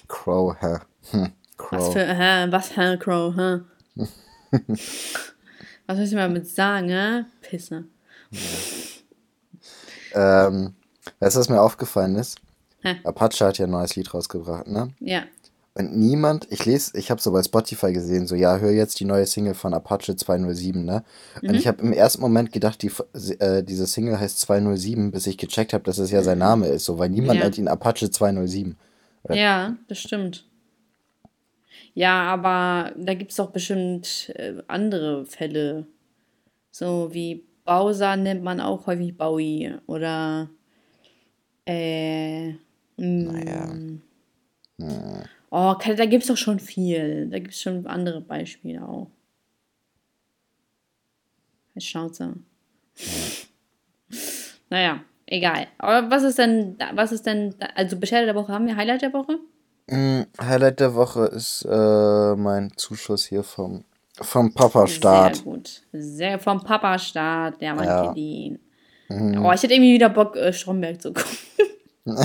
Crow, 0.08 0.54
hä? 0.60 0.80
Hm, 1.12 1.32
was 1.56 1.56
Crow. 1.56 1.92
für, 1.94 2.06
hä, 2.06 2.46
was, 2.50 2.76
hä, 2.76 2.98
Crow, 2.98 3.34
hä? 3.34 3.60
was 5.86 5.96
soll 5.96 6.06
ich 6.06 6.14
mal 6.14 6.28
mit 6.28 6.46
sagen, 6.48 6.88
hä? 6.88 7.24
Pisse. 7.42 7.84
Ähm, 10.14 10.74
weißt 11.20 11.36
du, 11.36 11.40
was 11.40 11.48
mir 11.48 11.60
aufgefallen 11.60 12.16
ist? 12.16 12.38
Hä? 12.82 12.96
Apache 13.04 13.44
hat 13.46 13.58
ja 13.58 13.66
ein 13.66 13.70
neues 13.70 13.96
Lied 13.96 14.12
rausgebracht, 14.12 14.66
ne? 14.66 14.88
Ja. 15.00 15.22
Und 15.74 15.94
niemand, 15.94 16.46
ich 16.50 16.64
lese, 16.64 16.96
ich 16.96 17.10
habe 17.10 17.20
so 17.20 17.30
bei 17.32 17.42
Spotify 17.42 17.92
gesehen, 17.92 18.26
so, 18.26 18.34
ja, 18.34 18.56
hör 18.56 18.70
jetzt 18.70 18.98
die 18.98 19.04
neue 19.04 19.26
Single 19.26 19.52
von 19.52 19.74
Apache 19.74 20.16
207, 20.16 20.82
ne? 20.82 21.04
Und 21.42 21.54
ich 21.54 21.66
habe 21.66 21.82
im 21.82 21.92
ersten 21.92 22.22
Moment 22.22 22.50
gedacht, 22.50 22.80
die, 22.80 22.90
äh, 23.40 23.62
diese 23.62 23.86
Single 23.86 24.18
heißt 24.18 24.40
207, 24.40 25.10
bis 25.10 25.26
ich 25.26 25.36
gecheckt 25.36 25.74
habe, 25.74 25.84
dass 25.84 25.98
es 25.98 26.10
ja 26.10 26.22
sein 26.22 26.38
Name 26.38 26.68
ist, 26.68 26.86
so, 26.86 26.98
weil 26.98 27.10
niemand 27.10 27.38
Ja. 27.38 27.44
nennt 27.44 27.58
ihn 27.58 27.68
Apache 27.68 28.10
207. 28.10 28.76
Ja, 29.28 29.76
das 29.88 29.98
stimmt. 29.98 30.46
Ja, 31.96 32.24
aber 32.24 32.92
da 32.98 33.14
gibt 33.14 33.30
es 33.30 33.38
doch 33.38 33.50
bestimmt 33.52 34.30
äh, 34.36 34.62
andere 34.68 35.24
Fälle. 35.24 35.86
So 36.70 37.14
wie 37.14 37.46
Bowser 37.64 38.16
nennt 38.16 38.44
man 38.44 38.60
auch 38.60 38.86
häufig 38.86 39.16
Bowie. 39.16 39.74
Oder 39.86 40.50
äh, 41.64 42.52
Naja. 42.98 43.66
mm, 43.74 44.02
Oh, 45.50 45.74
da 45.96 46.04
gibt 46.06 46.24
es 46.24 46.28
doch 46.28 46.36
schon 46.36 46.58
viel. 46.60 47.28
Da 47.30 47.38
gibt 47.38 47.54
es 47.54 47.62
schon 47.62 47.86
andere 47.86 48.20
Beispiele 48.20 48.86
auch. 48.86 49.10
Halt 51.74 51.82
Schnauze. 51.82 52.34
Naja, 54.70 55.04
egal. 55.26 55.66
Aber 55.78 56.10
was 56.10 56.22
ist 56.22 56.38
denn, 56.38 56.76
was 56.92 57.12
ist 57.12 57.26
denn, 57.26 57.54
also 57.74 57.98
Beschwerde 57.98 58.26
der 58.26 58.34
Woche 58.34 58.52
haben 58.52 58.66
wir, 58.66 58.76
Highlight 58.76 59.02
der 59.02 59.12
Woche? 59.12 59.38
Mm, 59.88 60.22
Highlight 60.40 60.80
der 60.80 60.94
Woche 60.94 61.26
ist 61.26 61.64
äh, 61.70 62.34
mein 62.36 62.72
Zuschuss 62.76 63.24
hier 63.26 63.44
vom, 63.44 63.84
vom 64.20 64.52
Papa-Start. 64.52 65.36
Sehr 65.36 65.44
gut. 65.44 65.82
Sehr 65.92 66.38
vom 66.38 66.62
Papa-Start, 66.62 67.60
der 67.60 67.74
Mann 67.74 67.84
Ja. 67.84 68.04
kennt 68.06 68.16
ihn. 68.16 68.58
Oh, 69.08 69.52
ich 69.54 69.62
hätte 69.62 69.74
irgendwie 69.74 69.94
wieder 69.94 70.08
Bock, 70.08 70.34
äh, 70.34 70.52
Stromberg 70.52 71.00
zu 71.00 71.12
gucken. 71.12 71.38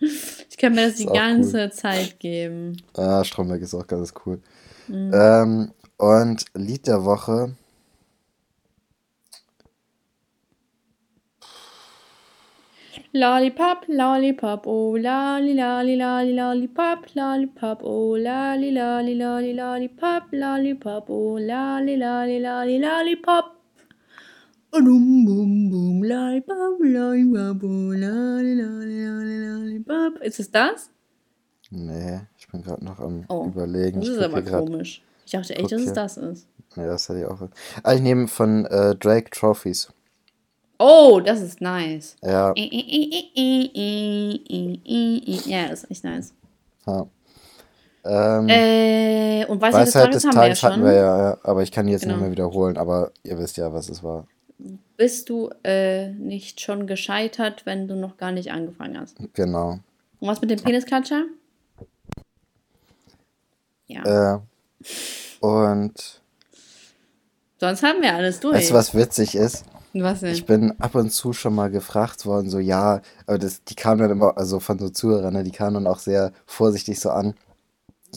ich 0.00 0.56
kann 0.58 0.74
mir 0.74 0.86
das 0.86 0.96
die 0.96 1.06
ganze 1.06 1.70
Zeit 1.70 2.20
geben. 2.20 2.76
Ja, 2.96 3.24
Stromberg 3.24 3.62
ist 3.62 3.74
auch 3.74 3.86
ganz 3.86 4.12
cool. 4.26 4.40
Mhm. 4.88 5.10
Ähm, 5.14 5.72
und 5.96 6.44
Lied 6.54 6.86
der 6.86 7.04
Woche. 7.04 7.56
Lollipop, 13.16 13.84
Lollipop, 13.86 14.66
oh 14.66 14.96
lali 14.98 15.54
lali 15.54 15.94
lali 15.94 16.32
Lollipop, 16.34 17.06
Lollipop, 17.14 17.78
oh 17.84 18.16
lali 18.16 18.72
lali 18.72 19.14
lali 19.14 19.52
Lollipop, 19.54 20.32
Lollipop, 20.32 21.08
oh 21.08 21.38
lali 21.38 21.96
lali 21.96 22.40
lali 22.40 22.80
Lollipop. 22.80 23.44
Bum, 24.72 25.24
bum, 25.24 25.70
bum, 25.70 26.02
Lollipop, 26.02 26.80
Lollipop, 26.80 27.62
oh 27.62 27.92
lali 27.94 28.56
lali 28.56 29.06
lali 29.06 29.36
Lollipop. 29.46 30.20
Ist 30.20 30.40
es 30.40 30.50
das? 30.50 30.90
Nee, 31.70 32.22
ich 32.36 32.48
bin 32.48 32.62
gerade 32.62 32.84
noch 32.84 32.98
am 32.98 33.26
Oh, 33.28 33.46
überlegen. 33.46 34.00
Das 34.00 34.08
ich 34.08 34.16
ist 34.16 34.22
aber 34.24 34.42
komisch. 34.42 35.02
Ich 35.24 35.30
dachte 35.30 35.54
echt, 35.54 35.70
dass 35.70 35.82
es 35.82 35.92
das 35.92 36.16
ist. 36.16 36.48
Nee, 36.74 36.86
das 36.86 37.08
hatte 37.08 37.20
ich 37.20 37.26
auch. 37.26 37.48
Ah, 37.84 37.94
ich 37.94 38.00
nehme 38.00 38.26
von 38.26 38.66
äh, 38.66 38.96
Drake 38.96 39.30
Trophies. 39.30 39.92
Oh, 40.86 41.18
das 41.20 41.40
ist 41.40 41.60
nice. 41.62 42.16
Ja, 42.22 42.52
Ja, 45.46 45.68
das 45.68 45.84
ist 45.84 45.90
echt 45.90 46.04
nice. 46.04 46.34
ja. 46.86 47.06
Ähm, 48.06 48.48
Äh, 48.50 49.46
und 49.46 49.62
Weisheit, 49.62 49.86
Weisheit 49.86 50.14
des 50.14 50.22
des 50.24 50.34
Tages 50.34 50.34
haben 50.34 50.34
wir 50.34 50.42
ja 50.42 50.46
Tages 50.48 50.58
schon. 50.60 50.70
hatten 50.72 50.84
wir 50.84 50.92
ja, 50.92 51.18
ja, 51.30 51.38
aber 51.42 51.62
ich 51.62 51.72
kann 51.72 51.86
die 51.86 51.92
jetzt 51.92 52.02
Genau. 52.02 52.14
nicht 52.16 52.22
mehr 52.22 52.30
wiederholen, 52.32 52.76
aber 52.76 53.12
ihr 53.22 53.38
wisst 53.38 53.56
ja, 53.56 53.72
was 53.72 53.88
es 53.88 54.02
war. 54.02 54.26
Bist 54.98 55.30
du 55.30 55.48
äh, 55.64 56.08
nicht 56.10 56.60
schon 56.60 56.86
gescheitert, 56.86 57.64
wenn 57.64 57.88
du 57.88 57.96
noch 57.96 58.18
gar 58.18 58.30
nicht 58.30 58.52
angefangen 58.52 59.00
hast? 59.00 59.16
Genau. 59.32 59.78
Und 60.20 60.28
was 60.28 60.40
mit 60.42 60.50
dem 60.50 60.60
Penisklatscher? 60.60 61.24
Ja. 63.86 64.34
Äh, 64.34 64.38
und 65.40 66.20
Sonst 67.58 67.82
haben 67.82 68.02
wir 68.02 68.14
alles 68.14 68.38
durch. 68.40 68.54
weißt 68.56 68.70
du, 68.70 68.74
was 68.74 68.94
witzig 68.94 69.34
ist? 69.34 69.64
Was 69.94 70.20
denn? 70.20 70.32
Ich 70.32 70.44
bin 70.44 70.74
ab 70.80 70.94
und 70.96 71.10
zu 71.10 71.32
schon 71.32 71.54
mal 71.54 71.70
gefragt 71.70 72.26
worden, 72.26 72.50
so 72.50 72.58
ja, 72.58 73.00
aber 73.26 73.38
das, 73.38 73.62
die 73.64 73.74
kamen 73.76 74.00
dann 74.00 74.10
immer, 74.10 74.36
also 74.36 74.58
von 74.60 74.78
so 74.78 74.88
Zuhörern, 74.88 75.32
ne, 75.34 75.44
die 75.44 75.52
kamen 75.52 75.74
dann 75.74 75.86
auch 75.86 75.98
sehr 76.00 76.32
vorsichtig 76.46 76.98
so 77.00 77.10
an. 77.10 77.34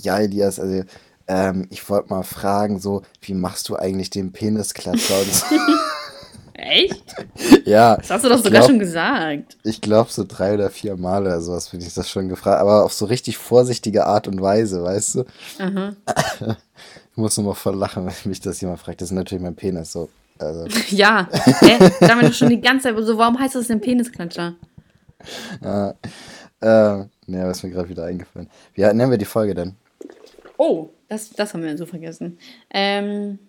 Ja, 0.02 0.18
Elias, 0.20 0.60
also 0.60 0.84
ähm, 1.28 1.68
ich 1.70 1.88
wollte 1.90 2.10
mal 2.10 2.24
fragen, 2.24 2.80
so, 2.80 3.04
wie 3.22 3.34
machst 3.34 3.70
du 3.70 3.76
eigentlich 3.76 4.10
den 4.10 4.32
Penisklatscher 4.32 5.20
und 5.20 5.34
so. 5.34 5.46
Echt? 6.60 7.16
ja, 7.66 7.98
Das 7.98 8.10
hast 8.10 8.26
du 8.26 8.30
doch 8.30 8.38
sogar 8.38 8.52
glaub- 8.62 8.66
schon 8.66 8.80
gesagt. 8.80 9.58
Ich 9.64 9.80
glaube 9.80 10.10
so 10.12 10.24
drei 10.28 10.56
oder 10.56 10.72
vier 10.72 10.98
Male 10.98 11.26
oder 11.30 11.42
sowas 11.42 11.70
bin 11.70 11.82
ich 11.82 11.94
das 11.94 12.10
schon 12.10 12.30
gefragt, 12.30 12.60
aber 12.60 12.84
auf 12.84 12.94
so 12.94 13.06
richtig 13.06 13.38
vorsichtige 13.38 14.08
Art 14.08 14.28
und 14.28 14.42
Weise, 14.42 14.84
weißt 14.84 15.16
du? 15.16 15.26
Aha. 15.60 15.96
Ich 17.12 17.18
muss 17.20 17.36
nur 17.38 17.48
mal 17.48 17.54
voll 17.56 17.76
lachen, 17.76 18.06
wenn 18.06 18.14
mich 18.26 18.42
das 18.42 18.62
jemand 18.62 18.80
fragt. 18.80 19.02
Das 19.02 19.10
ist 19.10 19.16
natürlich 19.16 19.42
mein 19.44 19.56
Penis, 19.56 19.92
so. 19.92 20.08
Also, 20.40 20.68
Ja. 20.96 21.28
Hä? 21.32 21.92
Damit 22.00 22.28
doch 22.28 22.34
schon 22.34 22.50
die 22.50 22.62
ganze 22.62 22.94
Zeit 22.94 23.06
so, 23.06 23.18
warum 23.18 23.40
heißt 23.40 23.56
das 23.56 23.68
denn 23.68 23.82
Penisklatscher? 23.82 24.56
äh, 25.62 25.90
äh, 26.62 27.06
ne, 27.28 27.46
was 27.46 27.58
ist 27.58 27.64
mir 27.64 27.72
gerade 27.72 27.90
wieder 27.90 28.06
eingefallen. 28.06 28.50
Wie 28.74 28.82
nennen 28.82 29.12
wir 29.12 29.18
die 29.18 29.26
Folge 29.26 29.54
denn? 29.54 29.76
Oh, 30.58 30.90
das, 31.08 31.30
das 31.32 31.54
haben 31.54 31.64
wir 31.64 31.78
so 31.78 31.86
vergessen. 31.86 32.38
Ähm, 32.72 33.40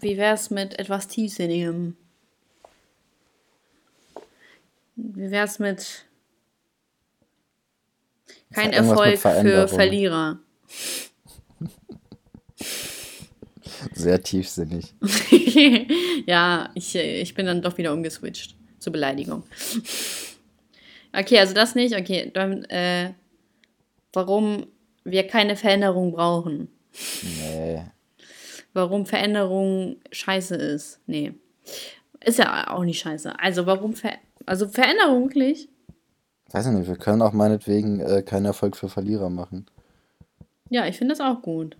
wie 0.00 0.16
wär's 0.16 0.50
mit 0.50 0.78
etwas 0.78 1.08
Tiefsinnigem? 1.08 1.96
Wie 4.96 5.30
wär's 5.30 5.58
mit 5.58 6.04
kein 8.52 8.70
mit 8.70 8.78
Erfolg 8.78 9.18
für. 9.18 9.68
Verlierer? 9.68 10.38
Sehr 13.92 14.22
tiefsinnig. 14.22 14.94
ja, 16.26 16.70
ich, 16.74 16.94
ich 16.94 17.34
bin 17.34 17.46
dann 17.46 17.62
doch 17.62 17.78
wieder 17.78 17.92
umgeswitcht 17.92 18.56
zur 18.78 18.92
Beleidigung. 18.92 19.42
Okay, 21.12 21.38
also 21.38 21.54
das 21.54 21.74
nicht. 21.74 21.96
Okay, 21.96 22.30
dann, 22.32 22.64
äh, 22.64 23.12
warum 24.12 24.66
wir 25.04 25.26
keine 25.26 25.56
Veränderung 25.56 26.12
brauchen. 26.12 26.68
Nee. 27.22 27.82
Warum 28.72 29.06
Veränderung 29.06 29.96
scheiße 30.12 30.54
ist. 30.54 31.00
Nee. 31.06 31.32
Ist 32.24 32.38
ja 32.38 32.70
auch 32.70 32.84
nicht 32.84 33.00
scheiße. 33.00 33.38
Also 33.38 33.66
warum 33.66 33.94
Ver 33.94 34.12
also 34.46 34.68
Veränderung 34.68 35.24
wirklich? 35.24 35.68
Weiß 36.50 36.66
ich 36.66 36.72
nicht, 36.72 36.88
wir 36.88 36.96
können 36.96 37.22
auch 37.22 37.32
meinetwegen 37.32 38.00
äh, 38.00 38.22
keinen 38.22 38.46
Erfolg 38.46 38.76
für 38.76 38.88
Verlierer 38.88 39.30
machen. 39.30 39.66
Ja, 40.68 40.86
ich 40.86 40.98
finde 40.98 41.14
das 41.14 41.20
auch 41.20 41.42
gut. 41.42 41.76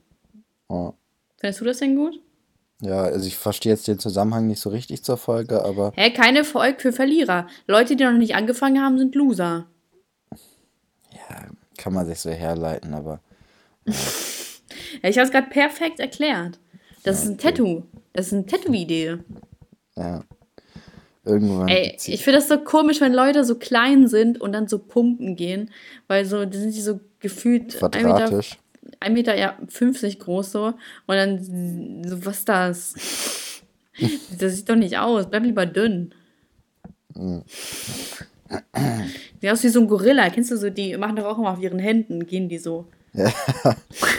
Oh. 0.69 0.93
Findest 1.41 1.61
du 1.61 1.65
das 1.65 1.79
denn 1.79 1.97
gut? 1.97 2.21
Ja, 2.83 3.03
also 3.03 3.27
ich 3.27 3.37
verstehe 3.37 3.73
jetzt 3.73 3.89
den 3.89 3.99
Zusammenhang 3.99 4.47
nicht 4.47 4.61
so 4.61 4.71
richtig 4.71 5.03
zur 5.03 5.17
Folge, 5.17 5.65
aber 5.65 5.93
Hä, 5.97 6.11
kein 6.11 6.37
Erfolg 6.37 6.81
für 6.81 6.93
Verlierer. 6.93 7.47
Leute, 7.67 7.97
die 7.97 8.05
noch 8.05 8.13
nicht 8.13 8.35
angefangen 8.35 8.83
haben, 8.83 8.99
sind 8.99 9.15
Loser. 9.15 9.67
kann 11.77 11.95
man 11.95 12.07
sich 12.07 12.19
so 12.21 12.31
herleiten, 12.31 12.95
aber 12.95 13.21
Ja, 13.87 13.95
ich 15.09 15.17
habe 15.17 15.27
es 15.27 15.33
gerade 15.33 15.49
perfekt 15.49 15.99
erklärt. 15.99 16.59
Das 17.03 17.23
ist 17.23 17.29
ein 17.31 17.39
Tattoo. 17.39 17.85
Das 18.13 18.27
ist 18.27 18.33
eine 18.35 18.47
Tattoo-Idee. 18.47 19.19
ja. 19.97 20.23
Irgendwann. 21.23 21.69
Ey, 21.69 21.97
ich 22.07 22.25
finde 22.25 22.39
das 22.39 22.49
so 22.49 22.59
komisch, 22.59 23.01
wenn 23.03 23.13
Leute 23.13 23.45
so 23.45 23.55
klein 23.57 24.09
sind 24.09 24.41
und 24.41 24.53
dann 24.53 24.69
so 24.69 24.79
pumpen 24.79 25.37
gehen, 25.37 25.71
weil 26.09 26.25
so, 26.25 26.45
da 26.45 26.59
sind 26.59 26.75
die 26.75 26.81
so 26.81 26.99
gefühlt 27.19 27.77
Quadratisch. 27.79 28.59
Ein 29.01 29.13
Meter 29.13 29.37
ja, 29.37 29.57
50 29.69 30.19
groß 30.19 30.53
so 30.53 30.67
und 31.07 31.17
dann 31.17 32.05
so, 32.05 32.25
was 32.25 32.45
das? 32.45 32.95
das 34.39 34.57
sieht 34.57 34.69
doch 34.69 34.77
nicht 34.77 34.99
aus, 34.99 35.29
bleib 35.29 35.45
lieber 35.45 35.67
dünn. 35.67 36.15
Sieht 39.41 39.51
aus 39.51 39.63
wie 39.63 39.69
so 39.69 39.81
ein 39.81 39.89
Gorilla, 39.89 40.31
kennst 40.31 40.51
du 40.51 40.57
so, 40.57 40.71
die 40.71 40.97
machen 40.97 41.17
doch 41.17 41.27
auch 41.27 41.39
immer 41.39 41.53
auf 41.53 41.61
ihren 41.61 41.79
Händen, 41.79 42.27
gehen 42.27 42.49
die 42.49 42.59
so. 42.59 42.87
Ja. 43.13 43.33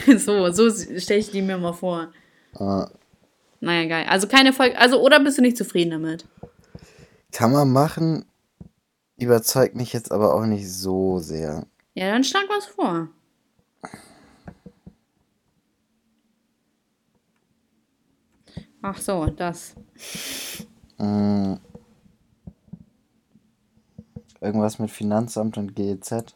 so, 0.17 0.51
so 0.51 0.69
stelle 0.69 1.19
ich 1.19 1.31
die 1.31 1.41
mir 1.41 1.57
mal 1.57 1.73
vor. 1.73 2.09
Ah. 2.55 2.89
Naja, 3.59 3.87
geil. 3.87 4.05
Also 4.09 4.27
keine 4.27 4.53
Folge, 4.53 4.77
also 4.77 5.01
oder 5.01 5.19
bist 5.19 5.37
du 5.37 5.41
nicht 5.41 5.57
zufrieden 5.57 5.91
damit? 5.91 6.25
Kann 7.31 7.51
man 7.51 7.71
machen, 7.71 8.25
überzeugt 9.17 9.75
mich 9.75 9.93
jetzt 9.93 10.11
aber 10.11 10.33
auch 10.33 10.45
nicht 10.45 10.69
so 10.69 11.19
sehr. 11.19 11.65
Ja, 11.93 12.11
dann 12.11 12.23
schlag 12.23 12.43
was 12.49 12.65
vor. 12.65 13.09
Ach 18.81 18.97
so, 18.97 19.25
das. 19.27 19.75
Mm. 20.97 21.55
Irgendwas 24.39 24.79
mit 24.79 24.89
Finanzamt 24.89 25.57
und 25.57 25.75
GEZ. 25.75 26.35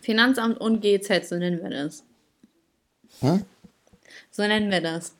Finanzamt 0.00 0.58
und 0.60 0.80
GZ, 0.80 1.28
so 1.28 1.36
nennen 1.36 1.62
wir 1.62 1.70
das. 1.70 2.04
Hm? 3.20 3.44
So 4.30 4.42
nennen 4.42 4.70
wir 4.70 4.80
das. 4.80 5.14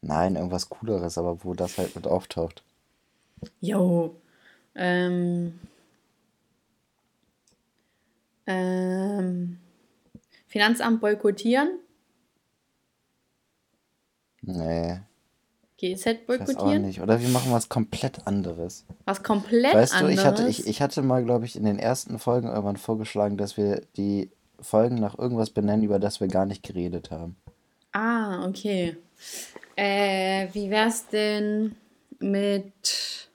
Nein, 0.00 0.36
irgendwas 0.36 0.68
Cooleres, 0.68 1.16
aber 1.18 1.44
wo 1.44 1.54
das 1.54 1.78
halt 1.78 1.94
mit 1.94 2.06
auftaucht. 2.06 2.62
Jo. 3.60 4.16
Ähm. 4.74 5.58
Ähm. 8.46 9.58
Finanzamt 10.46 11.00
boykottieren. 11.00 11.78
Nee, 14.42 15.00
GZ 15.82 16.06
ich 16.06 16.28
weiß 16.28 16.40
auch 16.40 16.46
boykottieren. 16.46 16.82
nicht. 16.82 17.00
Oder 17.00 17.20
wir 17.20 17.28
machen 17.28 17.50
was 17.52 17.68
komplett 17.68 18.26
anderes. 18.26 18.84
Was 19.04 19.22
komplett 19.22 19.74
Weißt 19.74 19.94
du, 19.94 19.96
anderes. 19.96 20.18
ich 20.18 20.24
hatte, 20.24 20.48
ich, 20.48 20.66
ich 20.66 20.80
hatte 20.80 21.02
mal, 21.02 21.24
glaube 21.24 21.44
ich, 21.44 21.56
in 21.56 21.64
den 21.64 21.78
ersten 21.78 22.18
Folgen 22.20 22.48
irgendwann 22.48 22.76
vorgeschlagen, 22.76 23.36
dass 23.36 23.56
wir 23.56 23.82
die 23.96 24.30
Folgen 24.60 24.96
nach 24.96 25.18
irgendwas 25.18 25.50
benennen, 25.50 25.82
über 25.82 25.98
das 25.98 26.20
wir 26.20 26.28
gar 26.28 26.46
nicht 26.46 26.62
geredet 26.62 27.10
haben. 27.10 27.36
Ah, 27.90 28.46
okay. 28.46 28.96
Äh, 29.74 30.48
wie 30.52 30.70
wär's 30.70 31.08
denn 31.08 31.74
mit. 32.20 33.28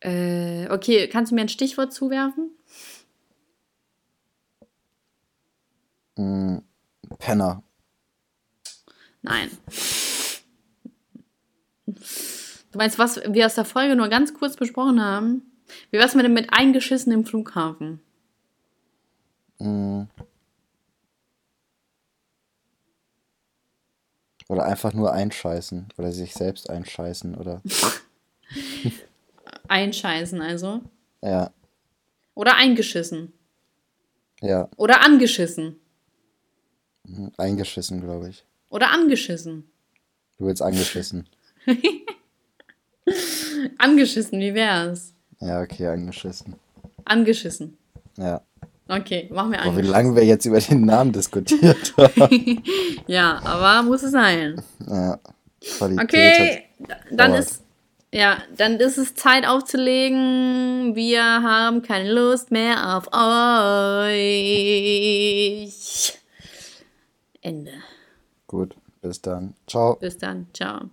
Äh, 0.00 0.68
okay, 0.70 1.08
kannst 1.08 1.32
du 1.32 1.34
mir 1.34 1.42
ein 1.42 1.48
Stichwort 1.48 1.92
zuwerfen? 1.92 2.50
Mm, 6.16 6.58
Penner. 7.18 7.62
Nein. 9.22 9.50
Du 11.86 12.78
meinst, 12.78 12.98
was 12.98 13.20
wir 13.28 13.46
aus 13.46 13.54
der 13.54 13.64
Folge 13.64 13.96
nur 13.96 14.08
ganz 14.08 14.34
kurz 14.34 14.56
besprochen 14.56 15.02
haben? 15.02 15.42
Wie 15.90 15.98
wär's 15.98 16.14
mit 16.14 16.24
dem 16.24 16.34
mit 16.34 16.52
eingeschissen 16.52 17.12
im 17.12 17.24
Flughafen? 17.24 18.00
Mm. 19.58 20.02
Oder 24.48 24.64
einfach 24.64 24.92
nur 24.92 25.12
einscheißen. 25.12 25.88
Oder 25.96 26.12
sich 26.12 26.34
selbst 26.34 26.68
einscheißen. 26.68 27.36
Oder. 27.36 27.62
Einscheißen 29.68 30.42
also. 30.42 30.82
Ja. 31.22 31.50
Oder 32.34 32.56
eingeschissen. 32.56 33.32
Ja. 34.40 34.68
Oder 34.76 35.02
angeschissen. 35.02 35.78
mhm, 37.04 37.30
Eingeschissen, 37.38 38.00
glaube 38.00 38.30
ich. 38.30 38.44
Oder 38.72 38.90
angeschissen. 38.90 39.70
Du 40.38 40.46
willst 40.46 40.62
angeschissen. 40.62 41.28
Angeschissen, 43.78 44.40
wie 44.40 44.54
wär's? 44.54 45.12
Ja, 45.40 45.60
okay, 45.60 45.86
angeschissen. 45.88 46.54
Angeschissen. 47.04 47.76
Ja. 48.16 48.40
Okay, 48.88 49.28
machen 49.32 49.52
wir 49.52 49.58
Boah, 49.58 49.64
wie 49.64 49.68
angeschissen. 49.68 49.90
lange 49.92 50.16
wir 50.16 50.24
jetzt 50.24 50.44
über 50.46 50.58
den 50.60 50.84
Namen 50.86 51.12
diskutiert 51.12 51.94
haben. 51.98 52.62
Ja, 53.06 53.40
aber 53.44 53.82
muss 53.82 54.02
es 54.02 54.12
sein. 54.12 54.62
ja. 54.88 55.18
Qualität 55.76 56.04
Okay, 56.04 56.62
dann 57.10 57.32
dauert. 57.32 57.44
ist 57.44 57.62
ja, 58.14 58.42
dann 58.56 58.78
ist 58.80 58.98
es 58.98 59.14
Zeit 59.14 59.46
aufzulegen. 59.46 60.94
Wir 60.94 61.22
haben 61.22 61.82
keine 61.82 62.12
Lust 62.12 62.50
mehr 62.50 62.96
auf 62.96 63.06
euch. 65.12 66.18
Ende. 67.40 67.72
Gut, 68.52 68.76
bis 69.00 69.22
dann. 69.22 69.54
Ciao. 69.66 69.96
Bis 69.96 70.18
dann. 70.18 70.46
Ciao. 70.52 70.90